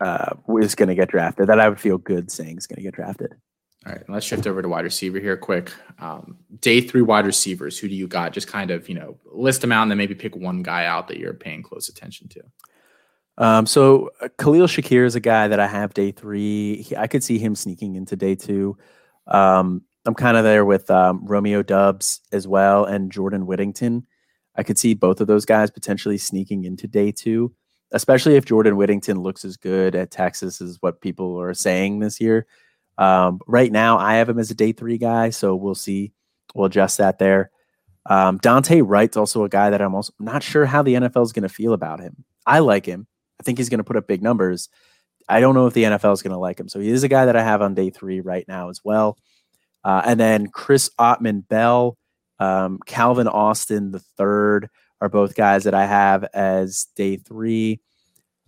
uh, 0.00 0.34
is 0.60 0.74
going 0.74 0.88
to 0.88 0.94
get 0.94 1.08
drafted 1.08 1.48
that 1.48 1.60
I 1.60 1.68
would 1.68 1.80
feel 1.80 1.98
good 1.98 2.30
saying 2.30 2.58
is 2.58 2.66
going 2.66 2.76
to 2.76 2.82
get 2.82 2.94
drafted. 2.94 3.34
All 3.86 3.92
right, 3.92 4.02
let's 4.08 4.26
shift 4.26 4.46
over 4.46 4.60
to 4.60 4.68
wide 4.68 4.84
receiver 4.84 5.18
here, 5.18 5.38
quick. 5.38 5.72
Um, 5.98 6.36
day 6.60 6.82
three 6.82 7.00
wide 7.00 7.24
receivers. 7.24 7.78
Who 7.78 7.88
do 7.88 7.94
you 7.94 8.06
got? 8.06 8.34
Just 8.34 8.46
kind 8.46 8.70
of 8.70 8.88
you 8.90 8.94
know 8.94 9.18
list 9.32 9.62
them 9.62 9.72
out 9.72 9.82
and 9.82 9.90
then 9.90 9.98
maybe 9.98 10.14
pick 10.14 10.36
one 10.36 10.62
guy 10.62 10.84
out 10.84 11.08
that 11.08 11.16
you're 11.16 11.32
paying 11.32 11.62
close 11.62 11.88
attention 11.88 12.28
to. 12.28 12.42
Um, 13.38 13.64
so 13.64 14.10
uh, 14.20 14.28
Khalil 14.38 14.66
Shakir 14.66 15.06
is 15.06 15.14
a 15.14 15.20
guy 15.20 15.48
that 15.48 15.60
I 15.60 15.66
have 15.66 15.94
day 15.94 16.12
three. 16.12 16.82
He, 16.82 16.94
I 16.94 17.06
could 17.06 17.24
see 17.24 17.38
him 17.38 17.54
sneaking 17.54 17.94
into 17.94 18.16
day 18.16 18.34
two. 18.34 18.76
Um, 19.26 19.82
I'm 20.04 20.14
kind 20.14 20.36
of 20.36 20.44
there 20.44 20.66
with 20.66 20.90
um, 20.90 21.24
Romeo 21.24 21.62
Doubs 21.62 22.20
as 22.32 22.46
well 22.46 22.84
and 22.84 23.10
Jordan 23.10 23.46
Whittington. 23.46 24.06
I 24.60 24.62
could 24.62 24.78
see 24.78 24.92
both 24.92 25.22
of 25.22 25.26
those 25.26 25.46
guys 25.46 25.70
potentially 25.70 26.18
sneaking 26.18 26.64
into 26.64 26.86
day 26.86 27.12
two, 27.12 27.50
especially 27.92 28.36
if 28.36 28.44
Jordan 28.44 28.76
Whittington 28.76 29.22
looks 29.22 29.42
as 29.42 29.56
good 29.56 29.94
at 29.94 30.10
Texas 30.10 30.60
as 30.60 30.76
what 30.80 31.00
people 31.00 31.40
are 31.40 31.54
saying 31.54 32.00
this 32.00 32.20
year. 32.20 32.46
Um, 32.98 33.40
right 33.46 33.72
now, 33.72 33.96
I 33.96 34.16
have 34.16 34.28
him 34.28 34.38
as 34.38 34.50
a 34.50 34.54
day 34.54 34.72
three 34.72 34.98
guy, 34.98 35.30
so 35.30 35.56
we'll 35.56 35.74
see. 35.74 36.12
We'll 36.54 36.66
adjust 36.66 36.98
that 36.98 37.18
there. 37.18 37.50
Um, 38.04 38.36
Dante 38.36 38.82
Wright's 38.82 39.16
also 39.16 39.44
a 39.44 39.48
guy 39.48 39.70
that 39.70 39.80
I'm 39.80 39.94
also 39.94 40.12
not 40.20 40.42
sure 40.42 40.66
how 40.66 40.82
the 40.82 40.92
NFL 40.92 41.22
is 41.22 41.32
going 41.32 41.44
to 41.44 41.48
feel 41.48 41.72
about 41.72 42.00
him. 42.00 42.22
I 42.44 42.58
like 42.58 42.84
him. 42.84 43.06
I 43.40 43.44
think 43.44 43.56
he's 43.56 43.70
going 43.70 43.78
to 43.78 43.84
put 43.84 43.96
up 43.96 44.06
big 44.06 44.22
numbers. 44.22 44.68
I 45.26 45.40
don't 45.40 45.54
know 45.54 45.68
if 45.68 45.72
the 45.72 45.84
NFL 45.84 46.12
is 46.12 46.20
going 46.20 46.34
to 46.34 46.38
like 46.38 46.60
him. 46.60 46.68
So 46.68 46.80
he 46.80 46.90
is 46.90 47.02
a 47.02 47.08
guy 47.08 47.24
that 47.24 47.36
I 47.36 47.42
have 47.42 47.62
on 47.62 47.72
day 47.72 47.88
three 47.88 48.20
right 48.20 48.44
now 48.46 48.68
as 48.68 48.82
well. 48.84 49.16
Uh, 49.84 50.02
and 50.04 50.20
then 50.20 50.48
Chris 50.48 50.90
Autman 50.98 51.48
Bell, 51.48 51.96
um, 52.40 52.80
Calvin 52.86 53.28
Austin 53.28 53.92
the 53.92 54.00
third 54.00 54.68
are 55.00 55.08
both 55.08 55.34
guys 55.34 55.64
that 55.64 55.74
I 55.74 55.86
have 55.86 56.24
as 56.34 56.88
day 56.96 57.16
three. 57.16 57.80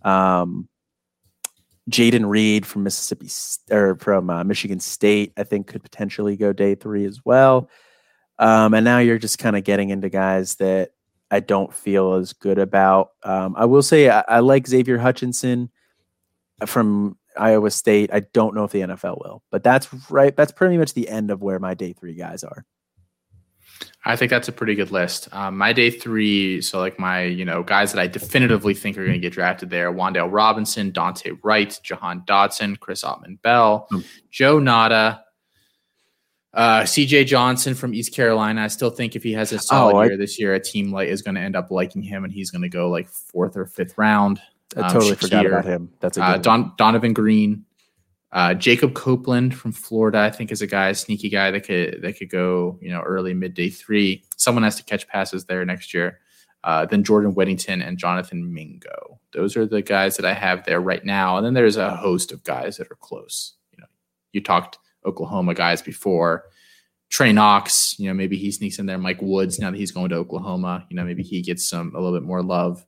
Um, 0.03 0.67
Jayden 1.89 2.27
Reed 2.27 2.65
from 2.65 2.83
Mississippi 2.83 3.29
or 3.71 3.95
from 3.95 4.29
uh, 4.29 4.43
Michigan 4.43 4.79
State, 4.79 5.33
I 5.37 5.43
think 5.43 5.67
could 5.67 5.83
potentially 5.83 6.35
go 6.35 6.53
day 6.53 6.75
three 6.75 7.05
as 7.05 7.19
well. 7.23 7.69
Um, 8.39 8.73
and 8.73 8.83
now 8.83 8.99
you're 8.99 9.19
just 9.19 9.37
kind 9.37 9.55
of 9.55 9.63
getting 9.63 9.89
into 9.89 10.09
guys 10.09 10.55
that 10.55 10.91
I 11.29 11.39
don't 11.39 11.73
feel 11.73 12.13
as 12.13 12.33
good 12.33 12.57
about. 12.57 13.11
Um, 13.23 13.55
I 13.57 13.65
will 13.65 13.83
say 13.83 14.09
I, 14.09 14.23
I, 14.27 14.39
like 14.39 14.67
Xavier 14.67 14.97
Hutchinson 14.97 15.69
from 16.65 17.17
Iowa 17.37 17.69
State. 17.69 18.11
I 18.13 18.21
don't 18.21 18.55
know 18.55 18.63
if 18.63 18.71
the 18.71 18.81
NFL 18.81 19.19
will, 19.19 19.43
but 19.51 19.63
that's 19.63 19.89
right. 20.09 20.35
That's 20.35 20.51
pretty 20.51 20.77
much 20.77 20.93
the 20.93 21.09
end 21.09 21.31
of 21.31 21.41
where 21.41 21.59
my 21.59 21.73
day 21.73 21.93
three 21.93 22.15
guys 22.15 22.43
are. 22.43 22.65
I 24.05 24.15
think 24.15 24.29
that's 24.29 24.47
a 24.47 24.51
pretty 24.51 24.75
good 24.75 24.91
list. 24.91 25.29
Um, 25.31 25.57
my 25.57 25.73
day 25.73 25.89
three, 25.89 26.61
so 26.61 26.79
like 26.79 26.99
my 26.99 27.23
you 27.23 27.45
know 27.45 27.63
guys 27.63 27.93
that 27.93 28.01
I 28.01 28.07
definitively 28.07 28.73
think 28.73 28.97
are 28.97 29.01
going 29.05 29.13
to 29.13 29.19
get 29.19 29.33
drafted 29.33 29.69
there: 29.69 29.91
Wan'Dale 29.91 30.31
Robinson, 30.31 30.91
Dante 30.91 31.31
Wright, 31.43 31.79
Jahan 31.83 32.21
Dotson, 32.21 32.79
Chris 32.79 33.03
Autman 33.03 33.41
Bell, 33.41 33.87
mm. 33.91 34.05
Joe 34.29 34.57
Ngata, 34.59 35.19
uh, 36.53 36.81
CJ 36.81 37.25
Johnson 37.25 37.73
from 37.73 37.93
East 37.93 38.13
Carolina. 38.13 38.63
I 38.63 38.67
still 38.67 38.89
think 38.89 39.15
if 39.15 39.23
he 39.23 39.33
has 39.33 39.51
a 39.51 39.59
solid 39.59 39.95
oh, 39.95 39.97
I, 39.99 40.05
year 40.05 40.17
this 40.17 40.39
year, 40.39 40.53
a 40.53 40.59
team 40.59 40.91
like 40.91 41.07
is 41.07 41.21
going 41.21 41.35
to 41.35 41.41
end 41.41 41.55
up 41.55 41.71
liking 41.71 42.01
him, 42.01 42.23
and 42.23 42.31
he's 42.31 42.51
going 42.51 42.61
to 42.61 42.69
go 42.69 42.89
like 42.89 43.09
fourth 43.09 43.57
or 43.57 43.65
fifth 43.65 43.97
round. 43.97 44.41
I 44.77 44.81
um, 44.81 44.93
totally 44.93 45.13
Shakir, 45.13 45.19
forgot 45.19 45.45
about 45.45 45.65
him. 45.65 45.89
That's 45.99 46.17
a 46.17 46.23
uh, 46.23 46.37
Don, 46.37 46.73
Donovan 46.77 47.13
Green, 47.13 47.65
uh, 48.33 48.53
Jacob 48.55 48.95
Copeland 48.95 49.55
from 49.55 49.71
Florida, 49.71 50.17
I 50.17 50.31
think, 50.31 50.51
is 50.51 50.63
a 50.63 50.67
guy, 50.67 50.89
a 50.89 50.95
sneaky 50.95 51.29
guy 51.29 51.51
that 51.51 51.61
could 51.61 52.01
that 52.01 52.17
could 52.17 52.29
go, 52.29 52.79
you 52.81 52.89
know, 52.89 53.01
early 53.01 53.33
midday 53.33 53.69
three. 53.69 54.23
Someone 54.37 54.63
has 54.63 54.75
to 54.77 54.83
catch 54.83 55.07
passes 55.07 55.45
there 55.45 55.63
next 55.63 55.93
year. 55.93 56.19
Uh, 56.63 56.85
then 56.85 57.03
Jordan 57.03 57.35
Whittington 57.35 57.81
and 57.83 57.97
Jonathan 57.97 58.51
Mingo. 58.51 59.19
Those 59.33 59.55
are 59.55 59.67
the 59.67 59.81
guys 59.83 60.17
that 60.17 60.25
I 60.25 60.33
have 60.33 60.65
there 60.65 60.81
right 60.81 61.05
now. 61.05 61.37
And 61.37 61.45
then 61.45 61.53
there's 61.53 61.77
a 61.77 61.95
host 61.95 62.31
of 62.31 62.43
guys 62.43 62.77
that 62.77 62.89
are 62.89 62.95
close. 62.95 63.53
You 63.71 63.81
know, 63.81 63.87
you 64.31 64.41
talked 64.41 64.79
Oklahoma 65.05 65.53
guys 65.53 65.81
before. 65.81 66.45
Trey 67.09 67.33
Knox, 67.33 67.99
you 67.99 68.07
know, 68.07 68.15
maybe 68.15 68.37
he 68.37 68.49
sneaks 68.51 68.79
in 68.79 68.87
there. 68.87 68.97
Mike 68.97 69.21
Woods, 69.21 69.59
now 69.59 69.69
that 69.69 69.77
he's 69.77 69.91
going 69.91 70.09
to 70.09 70.15
Oklahoma, 70.15 70.87
you 70.89 70.95
know, 70.95 71.03
maybe 71.03 71.21
he 71.21 71.43
gets 71.43 71.69
some 71.69 71.93
a 71.93 71.99
little 71.99 72.17
bit 72.17 72.25
more 72.25 72.41
love. 72.41 72.83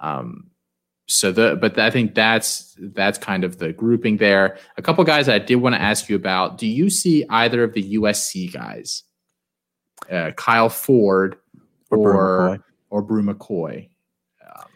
Um, 0.00 0.50
so 1.06 1.30
the 1.30 1.56
but 1.60 1.78
I 1.78 1.90
think 1.90 2.14
that's 2.14 2.76
that's 2.78 3.16
kind 3.16 3.44
of 3.44 3.58
the 3.58 3.72
grouping 3.72 4.16
there. 4.16 4.58
A 4.76 4.82
couple 4.82 5.04
guys 5.04 5.28
I 5.28 5.38
did 5.38 5.56
want 5.56 5.76
to 5.76 5.80
ask 5.80 6.08
you 6.08 6.16
about. 6.16 6.58
Do 6.58 6.66
you 6.66 6.90
see 6.90 7.24
either 7.30 7.62
of 7.62 7.74
the 7.74 7.94
USC 7.94 8.52
guys, 8.52 9.04
uh, 10.10 10.32
Kyle 10.32 10.68
Ford 10.68 11.36
or 11.90 12.14
or, 12.14 12.64
or 12.90 13.02
Bru 13.02 13.22
McCoy? 13.22 13.88
Um, 14.44 14.66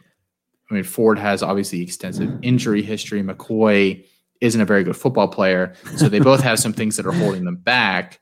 I 0.70 0.74
mean, 0.74 0.84
Ford 0.84 1.18
has 1.18 1.42
obviously 1.42 1.82
extensive 1.82 2.32
injury 2.42 2.82
history. 2.82 3.22
McCoy 3.22 4.04
isn't 4.40 4.60
a 4.60 4.64
very 4.64 4.84
good 4.84 4.96
football 4.96 5.28
player, 5.28 5.74
so 5.96 6.08
they 6.08 6.20
both 6.20 6.42
have 6.42 6.60
some 6.60 6.72
things 6.72 6.96
that 6.96 7.06
are 7.06 7.12
holding 7.12 7.44
them 7.44 7.56
back. 7.56 8.20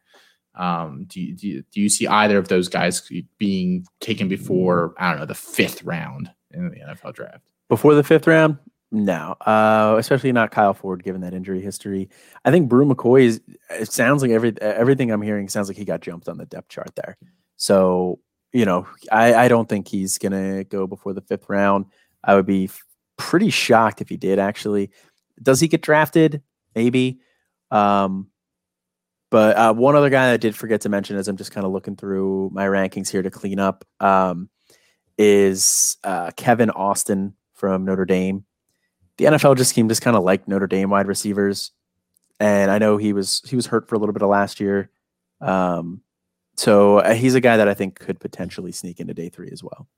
Um, 0.55 1.05
do, 1.07 1.21
you, 1.21 1.37
do, 1.37 1.47
you, 1.47 1.65
do 1.71 1.81
you 1.81 1.89
see 1.89 2.09
either 2.09 2.37
of 2.37 2.49
those 2.49 2.69
guys 2.69 3.09
being 3.37 3.87
taken 4.01 4.29
before 4.29 4.95
I 4.99 5.11
don't 5.11 5.21
know 5.21 5.27
the 5.27 5.35
fifth 5.35 5.85
round 5.85 6.33
in 6.51 6.71
the 6.71 6.81
NFL 6.81 7.15
draft? 7.15 7.49
Before 7.69 7.95
the 7.95 8.03
fifth 8.03 8.27
round, 8.27 8.59
no, 8.91 9.37
uh, 9.43 9.97
especially 9.99 10.33
not 10.33 10.51
Kyle 10.51 10.73
Ford, 10.73 11.05
given 11.05 11.21
that 11.21 11.35
injury 11.35 11.61
history. 11.61 12.09
I 12.45 12.51
think 12.51 12.69
Bru 12.69 12.87
McCoy 12.87 13.25
is. 13.25 13.41
It 13.71 13.93
sounds 13.93 14.23
like 14.23 14.31
every 14.31 14.55
everything 14.63 15.11
I'm 15.11 15.21
hearing 15.21 15.49
sounds 15.49 15.69
like 15.69 15.77
he 15.77 15.85
got 15.85 16.01
jumped 16.01 16.29
on 16.29 16.39
the 16.39 16.47
depth 16.47 16.69
chart 16.69 16.93
there. 16.97 17.19
So 17.57 18.21
you 18.53 18.65
know, 18.65 18.87
I, 19.13 19.35
I 19.35 19.49
don't 19.49 19.69
think 19.69 19.89
he's 19.89 20.17
gonna 20.17 20.65
go 20.65 20.87
before 20.87 21.13
the 21.13 21.21
fifth 21.21 21.49
round. 21.49 21.87
I 22.25 22.35
would 22.35 22.47
be 22.47 22.71
pretty 23.19 23.51
shocked 23.51 24.01
if 24.01 24.09
he 24.09 24.17
did. 24.17 24.39
Actually, 24.39 24.91
does 25.43 25.61
he 25.61 25.69
get 25.69 25.83
drafted? 25.83 26.43
Maybe. 26.75 27.21
Um, 27.71 28.29
but 29.31 29.57
uh, 29.57 29.75
one 29.75 29.95
other 29.95 30.09
guy 30.09 30.33
I 30.33 30.39
did 30.39 30.57
forget 30.57 30.81
to 30.83 30.89
mention 30.89 31.17
as 31.17 31.29
I'm 31.29 31.37
just 31.37 31.53
kind 31.53 31.67
of 31.67 31.73
looking 31.73 31.97
through 31.97 32.51
my 32.55 32.65
rankings 32.65 33.11
here 33.11 33.21
to 33.21 33.31
clean 33.31 33.59
up 33.59 33.85
um, 34.01 34.49
is 35.19 35.99
uh, 36.03 36.31
Kevin 36.37 36.71
Austin 36.71 37.35
from 37.59 37.85
Notre 37.85 38.05
Dame. 38.05 38.45
The 39.17 39.27
NFL 39.27 39.57
just 39.57 39.75
seemed 39.75 39.91
just 39.91 40.01
kind 40.01 40.17
of 40.17 40.23
like 40.23 40.47
Notre 40.47 40.69
Dame 40.69 40.91
wide 40.91 41.09
receivers, 41.09 41.73
and 42.39 42.71
I 42.71 42.79
know 42.79 42.97
he 42.97 43.13
was 43.13 43.43
he 43.47 43.57
was 43.57 43.67
hurt 43.67 43.89
for 43.89 43.97
a 43.97 43.99
little 43.99 44.13
bit 44.13 44.23
of 44.23 44.29
last 44.29 44.61
year. 44.61 44.91
Um, 45.41 46.03
so 46.57 46.99
uh, 46.99 47.15
he's 47.15 47.35
a 47.35 47.41
guy 47.41 47.57
that 47.57 47.69
I 47.69 47.75
think 47.75 47.99
could 47.99 48.21
potentially 48.21 48.73
sneak 48.73 49.01
into 49.01 49.15
day 49.15 49.29
three 49.29 49.51
as 49.51 49.63
well. 49.63 49.89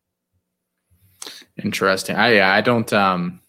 Interesting. 1.62 2.16
I 2.16 2.34
yeah, 2.34 2.54
I 2.54 2.62
don't 2.62 2.90
um 2.92 3.40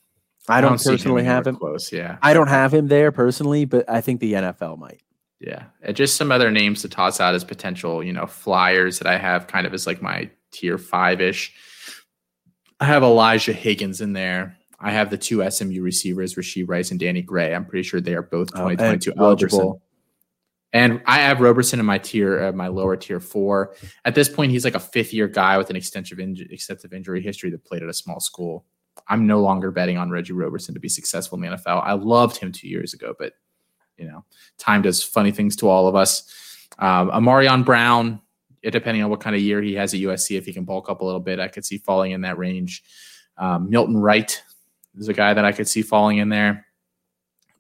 I 0.50 0.60
don't, 0.60 0.74
I 0.74 0.76
don't 0.76 0.84
personally 0.84 1.24
have 1.24 1.48
him 1.48 1.56
close. 1.56 1.92
Yeah, 1.92 2.18
I 2.22 2.34
don't 2.34 2.48
have 2.48 2.74
him 2.74 2.90
there 2.90 3.12
personally, 3.12 3.64
but 3.64 3.90
I 3.90 4.02
think 4.02 4.20
the 4.20 4.34
NFL 4.34 4.78
might. 4.78 5.02
Yeah, 5.40 5.64
and 5.82 5.96
just 5.96 6.18
some 6.18 6.32
other 6.32 6.52
names 6.52 6.82
to 6.82 6.90
toss 6.90 7.22
out 7.22 7.34
as 7.34 7.44
potential, 7.44 8.04
you 8.04 8.12
know, 8.12 8.28
flyers 8.28 9.00
that 9.00 9.08
I 9.08 9.18
have 9.18 9.48
kind 9.48 9.66
of 9.66 9.74
as 9.74 9.88
like 9.88 10.02
my 10.02 10.30
tier 10.52 10.78
five 10.78 11.22
ish. 11.22 11.54
I 12.82 12.86
have 12.86 13.04
Elijah 13.04 13.54
Higgins 13.54 14.02
in 14.02 14.14
there. 14.14 14.58
I 14.80 14.90
have 14.90 15.12
the 15.12 15.18
two 15.18 15.48
SMU 15.50 15.84
receivers, 15.84 16.34
Rashee 16.34 16.68
Rice 16.68 16.90
and 16.90 17.00
Danny 17.00 17.22
Gray. 17.22 17.54
I'm 17.54 17.64
pretty 17.64 17.84
sure 17.84 18.02
they 18.02 18.16
are 18.16 18.24
both 18.24 18.50
2022 18.50 19.14
oh, 19.16 19.24
eligible. 19.24 19.82
And 20.74 21.00
I 21.06 21.20
have 21.20 21.42
Roberson 21.42 21.80
in 21.80 21.86
my 21.86 22.00
tier, 22.00 22.46
uh, 22.46 22.52
my 22.54 22.70
lower 22.70 22.98
tier 22.98 23.20
four. 23.20 23.76
At 24.04 24.16
this 24.16 24.28
point, 24.28 24.52
he's 24.52 24.66
like 24.66 24.74
a 24.74 24.80
fifth 24.80 25.14
year 25.14 25.28
guy 25.28 25.60
with 25.60 25.70
an 25.70 25.76
extensive, 25.76 26.20
extensive 26.20 26.92
injury 26.92 27.22
history 27.22 27.52
that 27.52 27.64
played 27.64 27.84
at 27.84 27.90
a 27.90 27.94
small 27.94 28.20
school. 28.20 28.66
I'm 29.08 29.28
no 29.28 29.42
longer 29.42 29.70
betting 29.70 30.00
on 30.00 30.10
Reggie 30.10 30.34
Roberson 30.34 30.74
to 30.74 30.80
be 30.80 30.90
successful 30.90 31.36
in 31.38 31.52
the 31.52 31.58
NFL. 31.58 31.84
I 31.84 31.94
loved 31.94 32.38
him 32.38 32.52
two 32.52 32.68
years 32.68 32.96
ago, 32.96 33.14
but 33.20 33.34
you 33.98 34.08
know, 34.08 34.26
time 34.58 34.82
does 34.82 35.04
funny 35.04 35.32
things 35.32 35.56
to 35.58 35.70
all 35.70 35.88
of 35.88 35.96
us. 35.96 36.24
Um, 36.80 37.12
Ahmarean 37.12 37.64
Brown, 37.64 38.22
depending 38.70 39.04
on 39.04 39.10
what 39.10 39.20
kind 39.20 39.36
of 39.36 39.42
year 39.42 39.62
he 39.62 39.74
has 39.76 39.94
at 39.94 40.00
USC, 40.00 40.38
if 40.38 40.46
he 40.46 40.54
can 40.54 40.66
bulk 40.66 40.90
up 40.90 41.02
a 41.02 41.06
little 41.06 41.20
bit, 41.20 41.40
I 41.40 41.48
could 41.48 41.66
see 41.66 41.78
falling 41.78 42.12
in 42.12 42.22
that 42.22 42.38
range. 42.38 42.84
Um, 43.38 43.70
Milton 43.70 43.98
Wright 43.98 44.42
is 44.98 45.08
a 45.08 45.14
guy 45.14 45.34
that 45.34 45.46
I 45.46 45.52
could 45.52 45.68
see 45.68 45.82
falling 45.82 46.18
in 46.18 46.30
there. 46.30 46.66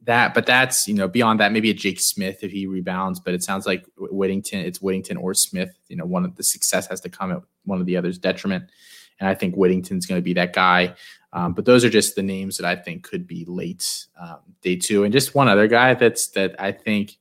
That, 0.04 0.34
but 0.34 0.48
that's 0.48 0.88
you 0.88 0.96
know 0.96 1.08
beyond 1.08 1.40
that, 1.40 1.52
maybe 1.52 1.70
a 1.70 1.76
Jake 1.76 2.00
Smith 2.00 2.44
if 2.44 2.52
he 2.52 2.66
rebounds. 2.66 3.20
But 3.20 3.36
it 3.36 3.44
sounds 3.44 3.68
like 3.68 3.86
Whittington, 3.98 4.60
it's 4.60 4.82
Whittington 4.82 5.18
or 5.18 5.34
Smith. 5.34 5.78
You 5.90 5.96
know, 5.96 6.06
one 6.06 6.26
of 6.26 6.36
the 6.36 6.44
success 6.44 6.88
has 6.88 7.02
to 7.02 7.10
come 7.10 7.32
at 7.32 7.42
one 7.66 7.80
of 7.80 7.86
the 7.86 7.98
other's 7.98 8.18
detriment, 8.18 8.66
and 9.20 9.30
I 9.30 9.36
think 9.36 9.56
Whittington's 9.56 10.08
going 10.08 10.20
to 10.20 10.24
be 10.24 10.34
that 10.34 10.54
guy. 10.54 10.96
Um, 11.34 11.54
but 11.54 11.66
those 11.66 11.86
are 11.86 11.90
just 11.90 12.16
the 12.16 12.24
names 12.24 12.58
that 12.58 12.66
I 12.66 12.76
think 12.76 13.04
could 13.04 13.28
be 13.28 13.46
late 13.48 14.08
um, 14.20 14.40
day 14.62 14.76
two, 14.76 15.04
and 15.04 15.14
just 15.14 15.36
one 15.36 15.48
other 15.48 15.68
guy 15.68 15.94
that's 15.94 16.30
that 16.30 16.56
I 16.60 16.72
think 16.72 17.18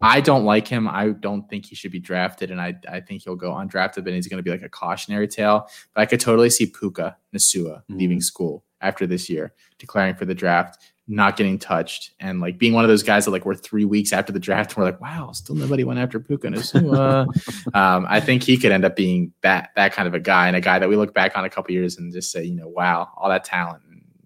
I 0.00 0.20
don't 0.20 0.44
like 0.44 0.66
him. 0.66 0.88
I 0.88 1.10
don't 1.10 1.48
think 1.48 1.66
he 1.66 1.74
should 1.74 1.92
be 1.92 1.98
drafted, 2.00 2.50
and 2.50 2.60
I, 2.60 2.74
I 2.88 3.00
think 3.00 3.22
he'll 3.22 3.36
go 3.36 3.52
undrafted, 3.52 4.04
but 4.04 4.14
he's 4.14 4.28
going 4.28 4.38
to 4.38 4.42
be 4.42 4.50
like 4.50 4.62
a 4.62 4.68
cautionary 4.68 5.28
tale. 5.28 5.68
But 5.94 6.00
I 6.00 6.06
could 6.06 6.20
totally 6.20 6.48
see 6.48 6.66
Puka 6.66 7.16
Nacua 7.34 7.64
mm-hmm. 7.64 7.96
leaving 7.98 8.20
school 8.20 8.64
after 8.80 9.06
this 9.06 9.28
year, 9.28 9.52
declaring 9.78 10.14
for 10.14 10.24
the 10.24 10.34
draft, 10.34 10.82
not 11.06 11.36
getting 11.36 11.58
touched, 11.58 12.12
and 12.18 12.40
like 12.40 12.56
being 12.56 12.72
one 12.72 12.82
of 12.82 12.88
those 12.88 13.02
guys 13.02 13.26
that 13.26 13.30
like 13.30 13.44
we're 13.44 13.54
three 13.54 13.84
weeks 13.84 14.14
after 14.14 14.32
the 14.32 14.40
draft, 14.40 14.70
and 14.70 14.78
we're 14.78 14.90
like, 14.90 15.00
wow, 15.02 15.32
still 15.32 15.54
nobody 15.54 15.84
went 15.84 16.00
after 16.00 16.18
Puka 16.18 16.48
Nacua. 16.48 17.26
um, 17.74 18.06
I 18.08 18.20
think 18.20 18.42
he 18.42 18.56
could 18.56 18.72
end 18.72 18.86
up 18.86 18.96
being 18.96 19.34
that 19.42 19.70
that 19.76 19.92
kind 19.92 20.08
of 20.08 20.14
a 20.14 20.20
guy, 20.20 20.46
and 20.46 20.56
a 20.56 20.62
guy 20.62 20.78
that 20.78 20.88
we 20.88 20.96
look 20.96 21.12
back 21.12 21.36
on 21.36 21.44
a 21.44 21.50
couple 21.50 21.72
years 21.72 21.98
and 21.98 22.10
just 22.10 22.32
say, 22.32 22.42
you 22.42 22.54
know, 22.54 22.68
wow, 22.68 23.10
all 23.18 23.28
that 23.28 23.44
talent, 23.44 23.82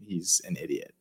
he's 0.07 0.41
an 0.45 0.57
idiot. 0.57 0.95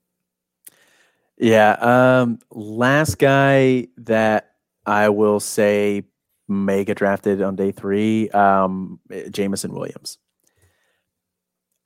Yeah. 1.37 1.71
Um, 1.73 2.39
last 2.51 3.19
guy 3.19 3.87
that 3.97 4.52
I 4.85 5.09
will 5.09 5.39
say 5.39 6.03
get 6.49 6.97
drafted 6.97 7.41
on 7.41 7.55
day 7.55 7.71
three. 7.71 8.29
Um, 8.29 8.99
Jameson 9.31 9.73
Williams. 9.73 10.17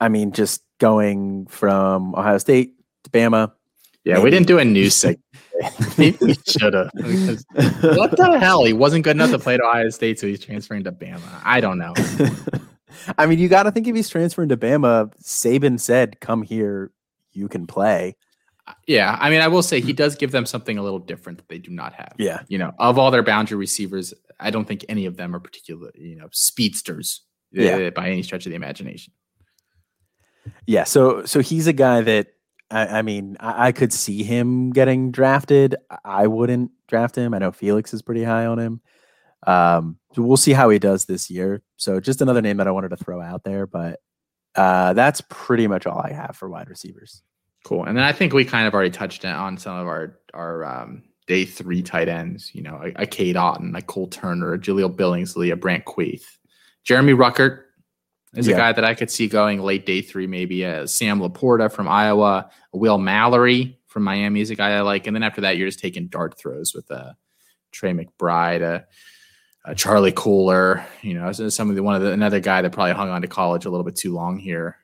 I 0.00 0.08
mean, 0.08 0.32
just 0.32 0.62
going 0.78 1.46
from 1.46 2.14
Ohio 2.14 2.38
State 2.38 2.74
to 3.04 3.10
Bama. 3.10 3.52
Yeah, 4.04 4.14
maybe. 4.14 4.24
we 4.24 4.30
didn't 4.30 4.46
do 4.46 4.58
a 4.58 4.64
news 4.64 4.94
segment. 4.94 5.20
Maybe 5.98 6.18
he 6.26 6.38
should 6.46 6.74
have. 6.74 6.90
What 6.94 8.16
the 8.16 8.38
hell? 8.40 8.64
He 8.64 8.72
wasn't 8.72 9.04
good 9.04 9.16
enough 9.16 9.30
to 9.30 9.38
play 9.38 9.54
at 9.54 9.60
Ohio 9.60 9.90
State, 9.90 10.20
so 10.20 10.26
he's 10.26 10.40
transferring 10.40 10.84
to 10.84 10.92
Bama. 10.92 11.20
I 11.44 11.60
don't 11.60 11.78
know. 11.78 11.94
I 13.18 13.26
mean, 13.26 13.38
you 13.38 13.48
got 13.48 13.64
to 13.64 13.72
think 13.72 13.86
if 13.86 13.96
he's 13.96 14.08
transferring 14.08 14.50
to 14.50 14.56
Bama, 14.56 15.12
Saban 15.22 15.80
said, 15.80 16.20
"Come 16.20 16.42
here, 16.42 16.92
you 17.32 17.48
can 17.48 17.66
play." 17.66 18.16
Yeah, 18.88 19.18
I 19.20 19.28
mean, 19.28 19.42
I 19.42 19.48
will 19.48 19.62
say 19.62 19.82
he 19.82 19.92
does 19.92 20.16
give 20.16 20.32
them 20.32 20.46
something 20.46 20.78
a 20.78 20.82
little 20.82 20.98
different 20.98 21.38
that 21.38 21.48
they 21.48 21.58
do 21.58 21.70
not 21.70 21.92
have. 21.92 22.14
Yeah, 22.18 22.40
you 22.48 22.56
know, 22.56 22.72
of 22.78 22.98
all 22.98 23.10
their 23.10 23.22
boundary 23.22 23.58
receivers, 23.58 24.14
I 24.40 24.50
don't 24.50 24.64
think 24.64 24.84
any 24.88 25.04
of 25.04 25.16
them 25.18 25.36
are 25.36 25.40
particular, 25.40 25.92
you 25.94 26.16
know, 26.16 26.28
speedsters. 26.32 27.20
Yeah. 27.50 27.76
Uh, 27.76 27.90
by 27.90 28.10
any 28.10 28.22
stretch 28.22 28.44
of 28.44 28.50
the 28.50 28.56
imagination. 28.56 29.12
Yeah, 30.66 30.84
so 30.84 31.24
so 31.24 31.40
he's 31.40 31.66
a 31.66 31.72
guy 31.72 32.00
that 32.02 32.28
I, 32.70 32.98
I 32.98 33.02
mean 33.02 33.36
I, 33.40 33.68
I, 33.68 33.72
could 33.72 33.92
see 33.92 34.22
him 34.22 34.70
getting 34.70 35.10
drafted. 35.10 35.76
I 36.04 36.26
wouldn't 36.26 36.72
draft 36.88 37.16
him. 37.16 37.32
I 37.34 37.38
know 37.38 37.52
Felix 37.52 37.94
is 37.94 38.02
pretty 38.02 38.24
high 38.24 38.46
on 38.46 38.58
him. 38.58 38.80
Um, 39.46 39.98
so 40.14 40.22
we'll 40.22 40.36
see 40.36 40.52
how 40.52 40.68
he 40.68 40.78
does 40.78 41.04
this 41.04 41.30
year. 41.30 41.62
So 41.76 42.00
just 42.00 42.20
another 42.20 42.42
name 42.42 42.58
that 42.58 42.68
I 42.68 42.72
wanted 42.72 42.90
to 42.90 42.96
throw 42.96 43.22
out 43.22 43.44
there, 43.44 43.66
but 43.66 44.00
uh, 44.54 44.92
that's 44.92 45.22
pretty 45.28 45.66
much 45.66 45.86
all 45.86 46.00
I 46.00 46.12
have 46.12 46.36
for 46.36 46.48
wide 46.48 46.68
receivers. 46.68 47.22
Cool. 47.64 47.84
And 47.84 47.96
then 47.96 48.04
I 48.04 48.12
think 48.12 48.32
we 48.32 48.44
kind 48.44 48.66
of 48.66 48.74
already 48.74 48.90
touched 48.90 49.24
on 49.24 49.58
some 49.58 49.76
of 49.76 49.86
our 49.86 50.18
our 50.34 50.64
um, 50.64 51.02
day 51.26 51.44
three 51.44 51.82
tight 51.82 52.08
ends. 52.08 52.50
You 52.54 52.62
know, 52.62 52.80
a, 52.82 53.02
a 53.02 53.06
Cade 53.06 53.36
Otton, 53.36 53.76
a 53.76 53.82
Cole 53.82 54.08
Turner, 54.08 54.54
a 54.54 54.58
Jahleel 54.58 54.94
Billingsley, 54.94 55.52
a 55.52 55.56
Brant 55.56 55.84
Kuithe, 55.84 56.24
Jeremy 56.84 57.12
Ruckert 57.12 57.64
is 58.34 58.46
yeah. 58.46 58.54
a 58.54 58.58
guy 58.58 58.72
that 58.72 58.84
I 58.84 58.94
could 58.94 59.10
see 59.10 59.28
going 59.28 59.60
late 59.60 59.86
day 59.86 60.00
three, 60.00 60.26
maybe. 60.26 60.64
Uh, 60.64 60.86
Sam 60.86 61.20
LaPorta 61.20 61.70
from 61.70 61.88
Iowa, 61.88 62.50
Will 62.72 62.98
Mallory 62.98 63.78
from 63.86 64.04
Miami 64.04 64.40
is 64.40 64.50
a 64.50 64.54
guy 64.54 64.70
I 64.70 64.80
like. 64.80 65.06
And 65.06 65.14
then 65.14 65.22
after 65.22 65.42
that, 65.42 65.56
you're 65.56 65.68
just 65.68 65.80
taking 65.80 66.08
dart 66.08 66.38
throws 66.38 66.74
with 66.74 66.90
uh, 66.90 67.12
Trey 67.72 67.92
McBride, 67.92 68.62
uh, 68.62 69.68
uh, 69.68 69.74
Charlie 69.74 70.12
Kolar. 70.12 70.86
You 71.02 71.14
know, 71.14 71.32
some 71.32 71.70
of 71.70 71.76
the 71.76 71.82
one 71.82 71.94
of 71.94 72.02
the 72.02 72.12
another 72.12 72.40
guy 72.40 72.62
that 72.62 72.72
probably 72.72 72.94
hung 72.94 73.10
on 73.10 73.22
to 73.22 73.28
college 73.28 73.64
a 73.64 73.70
little 73.70 73.84
bit 73.84 73.96
too 73.96 74.14
long 74.14 74.38
here. 74.38 74.76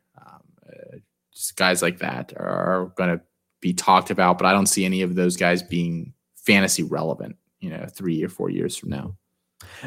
Guys 1.53 1.83
like 1.83 1.99
that 1.99 2.33
are, 2.37 2.93
going 2.97 3.11
to 3.11 3.21
be 3.61 3.73
talked 3.73 4.11
about, 4.11 4.39
but 4.39 4.47
I 4.47 4.53
don't 4.53 4.66
see 4.66 4.85
any 4.85 5.03
of 5.03 5.15
those 5.15 5.37
guys 5.37 5.62
being 5.62 6.12
fantasy 6.37 6.83
relevant. 6.83 7.37
You 7.61 7.71
know, 7.71 7.87
three 7.91 8.23
or 8.23 8.29
four 8.29 8.51
years 8.51 8.77
from 8.77 8.91
now. 8.91 9.16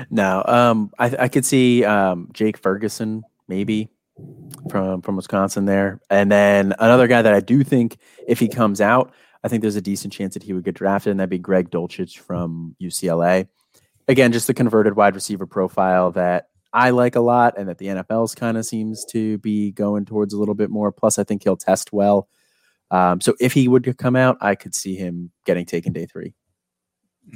No, 0.09 0.43
um, 0.47 0.91
I, 0.97 1.15
I 1.19 1.27
could 1.27 1.45
see 1.45 1.85
um, 1.85 2.29
Jake 2.33 2.57
Ferguson 2.57 3.23
maybe 3.47 3.89
from 4.69 5.01
from 5.01 5.15
Wisconsin 5.15 5.65
there. 5.65 6.01
And 6.09 6.31
then 6.31 6.73
another 6.79 7.07
guy 7.07 7.21
that 7.21 7.33
I 7.33 7.39
do 7.39 7.63
think 7.63 7.97
if 8.27 8.39
he 8.39 8.47
comes 8.47 8.81
out, 8.81 9.13
I 9.43 9.47
think 9.47 9.61
there's 9.61 9.75
a 9.75 9.81
decent 9.81 10.13
chance 10.13 10.33
that 10.33 10.43
he 10.43 10.53
would 10.53 10.63
get 10.63 10.75
drafted, 10.75 11.11
and 11.11 11.19
that'd 11.19 11.29
be 11.29 11.37
Greg 11.37 11.69
Dulcich 11.69 12.17
from 12.17 12.75
UCLA. 12.81 13.47
Again, 14.07 14.31
just 14.31 14.47
the 14.47 14.53
converted 14.53 14.95
wide 14.95 15.15
receiver 15.15 15.45
profile 15.45 16.11
that 16.11 16.49
I 16.73 16.89
like 16.91 17.15
a 17.15 17.21
lot, 17.21 17.57
and 17.57 17.69
that 17.69 17.77
the 17.77 17.87
NFL's 17.87 18.35
kind 18.35 18.57
of 18.57 18.65
seems 18.65 19.05
to 19.05 19.37
be 19.39 19.71
going 19.71 20.05
towards 20.05 20.33
a 20.33 20.37
little 20.37 20.55
bit 20.55 20.69
more. 20.69 20.91
Plus, 20.91 21.17
I 21.17 21.23
think 21.23 21.43
he'll 21.43 21.57
test 21.57 21.93
well. 21.93 22.27
Um, 22.91 23.19
so 23.21 23.35
if 23.39 23.53
he 23.53 23.67
would 23.67 23.97
come 23.97 24.15
out, 24.15 24.37
I 24.41 24.55
could 24.55 24.75
see 24.75 24.95
him 24.95 25.31
getting 25.45 25.65
taken 25.65 25.93
day 25.93 26.05
three. 26.05 26.33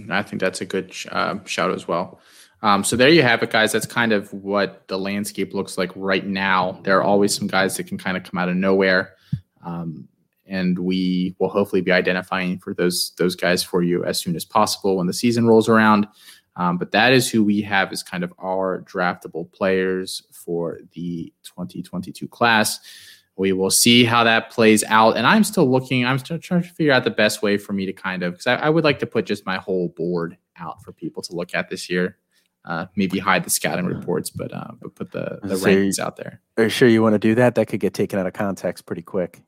I 0.09 0.23
think 0.23 0.39
that's 0.39 0.61
a 0.61 0.65
good 0.65 0.93
uh, 1.11 1.39
shout 1.45 1.71
as 1.71 1.87
well. 1.87 2.19
Um, 2.63 2.83
so 2.83 2.95
there 2.95 3.09
you 3.09 3.23
have 3.23 3.41
it, 3.43 3.49
guys. 3.49 3.71
That's 3.71 3.85
kind 3.85 4.13
of 4.13 4.31
what 4.33 4.87
the 4.87 4.97
landscape 4.97 5.53
looks 5.53 5.77
like 5.77 5.91
right 5.95 6.25
now. 6.25 6.79
There 6.83 6.97
are 6.97 7.03
always 7.03 7.35
some 7.35 7.47
guys 7.47 7.75
that 7.77 7.87
can 7.87 7.97
kind 7.97 8.15
of 8.15 8.23
come 8.23 8.37
out 8.37 8.49
of 8.49 8.55
nowhere, 8.55 9.15
um, 9.65 10.07
and 10.45 10.77
we 10.77 11.35
will 11.39 11.49
hopefully 11.49 11.81
be 11.81 11.91
identifying 11.91 12.59
for 12.59 12.73
those 12.73 13.13
those 13.17 13.35
guys 13.35 13.63
for 13.63 13.81
you 13.81 14.05
as 14.05 14.19
soon 14.19 14.35
as 14.35 14.45
possible 14.45 14.97
when 14.97 15.07
the 15.07 15.13
season 15.13 15.47
rolls 15.47 15.67
around. 15.67 16.07
Um, 16.55 16.77
but 16.77 16.91
that 16.91 17.13
is 17.13 17.29
who 17.29 17.43
we 17.43 17.61
have 17.61 17.91
as 17.91 18.03
kind 18.03 18.23
of 18.23 18.33
our 18.37 18.81
draftable 18.81 19.51
players 19.51 20.23
for 20.31 20.79
the 20.93 21.33
2022 21.43 22.27
class. 22.27 22.79
We 23.37 23.53
will 23.53 23.71
see 23.71 24.03
how 24.03 24.25
that 24.25 24.51
plays 24.51 24.83
out. 24.83 25.15
And 25.15 25.25
I'm 25.25 25.43
still 25.43 25.69
looking, 25.69 26.05
I'm 26.05 26.19
still 26.19 26.37
trying 26.37 26.63
to 26.63 26.69
figure 26.69 26.91
out 26.91 27.05
the 27.05 27.09
best 27.09 27.41
way 27.41 27.57
for 27.57 27.73
me 27.73 27.85
to 27.85 27.93
kind 27.93 28.23
of, 28.23 28.33
because 28.33 28.47
I, 28.47 28.55
I, 28.55 28.69
would 28.69 28.83
like 28.83 28.99
to 28.99 29.07
put 29.07 29.25
just 29.25 29.45
my 29.45 29.57
whole 29.57 29.87
board 29.89 30.37
out 30.57 30.83
for 30.83 30.91
people 30.91 31.23
to 31.23 31.33
look 31.33 31.55
at 31.55 31.69
this 31.69 31.89
year 31.89 32.17
uh, 32.65 32.85
maybe 32.95 33.19
hide 33.19 33.43
the 33.43 33.49
scouting 33.49 33.85
reports, 33.85 34.29
but 34.29 34.53
uh, 34.53 34.71
but 34.79 34.93
put 34.95 35.11
the 35.11 35.39
the 35.43 35.57
so 35.57 35.65
rankings 35.65 35.99
out 35.99 36.17
there. 36.17 36.41
Are 36.57 36.63
you 36.65 36.69
sure 36.69 36.87
you 36.87 37.01
want 37.01 37.13
to 37.13 37.19
do 37.19 37.35
that? 37.35 37.55
That 37.55 37.67
could 37.67 37.79
get 37.79 37.93
taken 37.93 38.19
out 38.19 38.27
of 38.27 38.33
context 38.33 38.85
pretty 38.85 39.01
quick. 39.01 39.41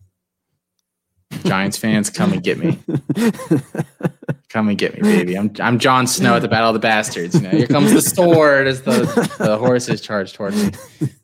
Giants 1.46 1.78
fans, 1.78 2.10
come 2.10 2.34
and 2.34 2.44
get 2.44 2.58
me. 2.58 2.80
come 4.54 4.70
and 4.70 4.78
get 4.78 4.94
me, 4.94 5.02
baby. 5.02 5.38
I'm 5.38 5.52
I'm 5.60 5.80
Jon 5.80 6.08
Snow 6.08 6.36
at 6.36 6.42
the 6.42 6.48
Battle 6.48 6.70
of 6.70 6.74
the 6.74 6.80
Bastards. 6.80 7.36
You 7.36 7.42
know, 7.42 7.50
here 7.50 7.68
comes 7.68 7.92
the 7.92 8.02
sword 8.02 8.68
as 8.68 8.84
the 8.84 9.02
the 9.38 9.58
horses 9.58 10.00
charge 10.00 10.34
towards 10.34 10.64
me. 10.64 10.72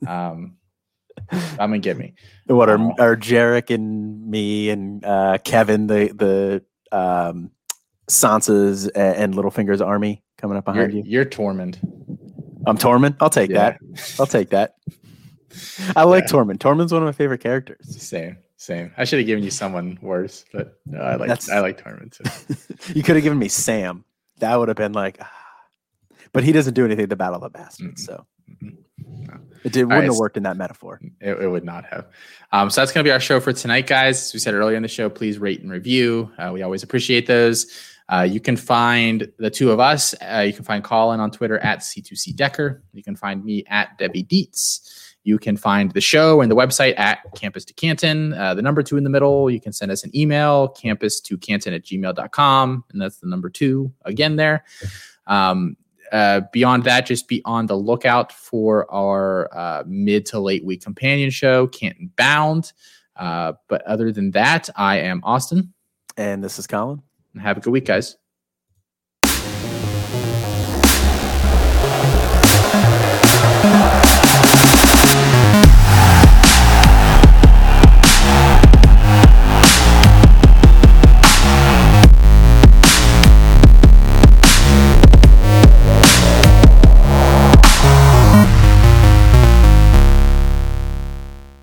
Um, 0.08 0.58
come 1.30 1.74
and 1.74 1.84
get 1.84 1.98
me. 1.98 2.16
What 2.48 2.70
are 2.70 2.80
are 3.00 3.16
Jarek 3.16 3.74
and 3.74 4.28
me 4.28 4.70
and 4.70 5.06
uh, 5.06 5.38
Kevin 5.44 5.88
the 5.88 6.64
the 6.92 6.98
um, 6.98 7.52
Sansa's 8.10 8.88
and 8.88 9.34
Littlefinger's 9.34 9.82
army? 9.82 10.24
coming 10.40 10.58
up 10.58 10.66
behind 10.66 10.94
you're, 10.94 11.04
you. 11.04 11.12
You're 11.12 11.26
Tormund. 11.26 11.78
I'm 12.66 12.78
Tormund. 12.78 13.18
I'll 13.20 13.30
take 13.30 13.52
yeah. 13.52 13.78
that. 13.78 13.80
I'll 14.20 14.26
take 14.26 14.50
that. 14.50 14.76
I 15.96 16.04
like 16.04 16.26
yeah. 16.26 16.32
Tormund. 16.32 16.58
Tormund's 16.58 16.92
one 16.92 17.02
of 17.02 17.06
my 17.06 17.12
favorite 17.12 17.42
characters. 17.42 18.02
Same, 18.02 18.38
same. 18.60 18.92
I 18.98 19.06
should 19.06 19.20
have 19.20 19.26
given 19.26 19.42
you 19.42 19.52
someone 19.52 19.98
worse, 20.02 20.44
but 20.52 20.82
no, 20.86 21.00
I 21.00 21.16
like 21.16 21.30
That's, 21.30 21.50
I 21.50 21.62
like 21.62 21.78
too. 21.78 22.24
you 22.94 23.04
could 23.04 23.16
have 23.16 23.24
given 23.24 23.40
me 23.40 23.48
Sam. 23.48 24.04
That 24.40 24.58
would 24.58 24.68
have 24.68 24.76
been 24.76 24.92
like, 24.92 25.18
ah. 25.22 25.32
but 26.34 26.44
he 26.44 26.52
doesn't 26.52 26.74
do 26.74 26.84
anything 26.84 27.08
to 27.08 27.16
battle 27.16 27.40
the 27.40 27.50
bastards, 27.50 28.06
mm-hmm. 28.06 28.16
so. 28.18 28.26
Mm-hmm. 28.52 28.76
No. 29.28 29.40
It 29.64 29.72
did, 29.72 29.86
wouldn't 29.86 29.92
right, 29.92 30.04
have 30.04 30.18
worked 30.18 30.36
in 30.36 30.44
that 30.44 30.58
metaphor. 30.58 31.00
It, 31.22 31.42
it 31.42 31.48
would 31.48 31.64
not 31.64 31.86
have. 31.86 32.08
Um, 32.52 32.70
so 32.70 32.82
that's 32.82 32.92
going 32.92 33.04
to 33.04 33.08
be 33.08 33.14
our 33.14 33.20
show 33.22 33.40
for 33.40 33.54
tonight, 33.54 33.88
guys. 33.88 34.28
As 34.28 34.34
we 34.34 34.40
said 34.40 34.54
earlier 34.54 34.76
in 34.76 34.84
the 34.84 34.90
show, 34.90 35.10
please 35.10 35.38
rate 35.38 35.62
and 35.62 35.72
review. 35.72 36.30
Uh, 36.38 36.52
we 36.54 36.62
always 36.62 36.84
appreciate 36.84 37.28
those. 37.28 37.68
Uh, 38.10 38.28
you 38.30 38.42
can 38.42 38.58
find 38.58 39.32
the 39.38 39.50
two 39.50 39.72
of 39.72 39.80
us. 39.80 40.14
Uh, 40.16 40.40
you 40.40 40.52
can 40.52 40.66
find 40.66 40.84
Colin 40.84 41.22
on 41.22 41.32
Twitter 41.32 41.60
at 41.60 41.80
C2C 41.80 42.36
Decker. 42.36 42.84
You 42.92 43.04
can 43.04 43.16
find 43.16 43.46
me 43.46 43.64
at 43.68 43.98
Debbie 43.98 44.24
Dietz. 44.24 45.09
You 45.30 45.38
can 45.38 45.58
find 45.58 45.92
the 45.92 46.02
show 46.02 46.42
and 46.42 46.50
the 46.50 46.56
website 46.56 46.98
at 46.98 47.20
Campus 47.36 47.64
to 47.66 47.74
Canton. 47.76 48.34
Uh, 48.34 48.56
the 48.56 48.64
number 48.64 48.82
two 48.82 48.98
in 48.98 49.04
the 49.04 49.12
middle. 49.12 49.48
You 49.48 49.62
can 49.62 49.72
send 49.72 49.92
us 49.92 50.04
an 50.04 50.10
email, 50.18 50.70
campus 50.70 51.22
to 51.22 51.38
canton 51.38 51.72
at 51.72 51.84
gmail.com. 51.84 52.84
And 52.92 53.00
that's 53.00 53.18
the 53.18 53.28
number 53.28 53.48
two 53.48 53.94
again 54.06 54.38
there. 54.38 54.66
Um, 55.28 55.78
uh, 56.12 56.42
beyond 56.52 56.84
that, 56.86 57.06
just 57.06 57.28
be 57.28 57.44
on 57.46 57.68
the 57.68 57.76
lookout 57.76 58.32
for 58.32 58.92
our 58.92 59.56
uh, 59.56 59.84
mid 59.86 60.26
to 60.26 60.40
late 60.40 60.66
week 60.66 60.84
companion 60.84 61.30
show, 61.30 61.68
Canton 61.68 62.12
Bound. 62.18 62.74
Uh, 63.16 63.54
but 63.68 63.84
other 63.84 64.12
than 64.12 64.32
that, 64.32 64.68
I 64.76 64.98
am 64.98 65.22
Austin. 65.24 65.76
And 66.18 66.44
this 66.44 66.58
is 66.58 66.66
Colin. 66.66 67.04
Have 67.40 67.58
a 67.58 67.60
good 67.60 67.70
week, 67.70 67.86
guys. 67.86 68.18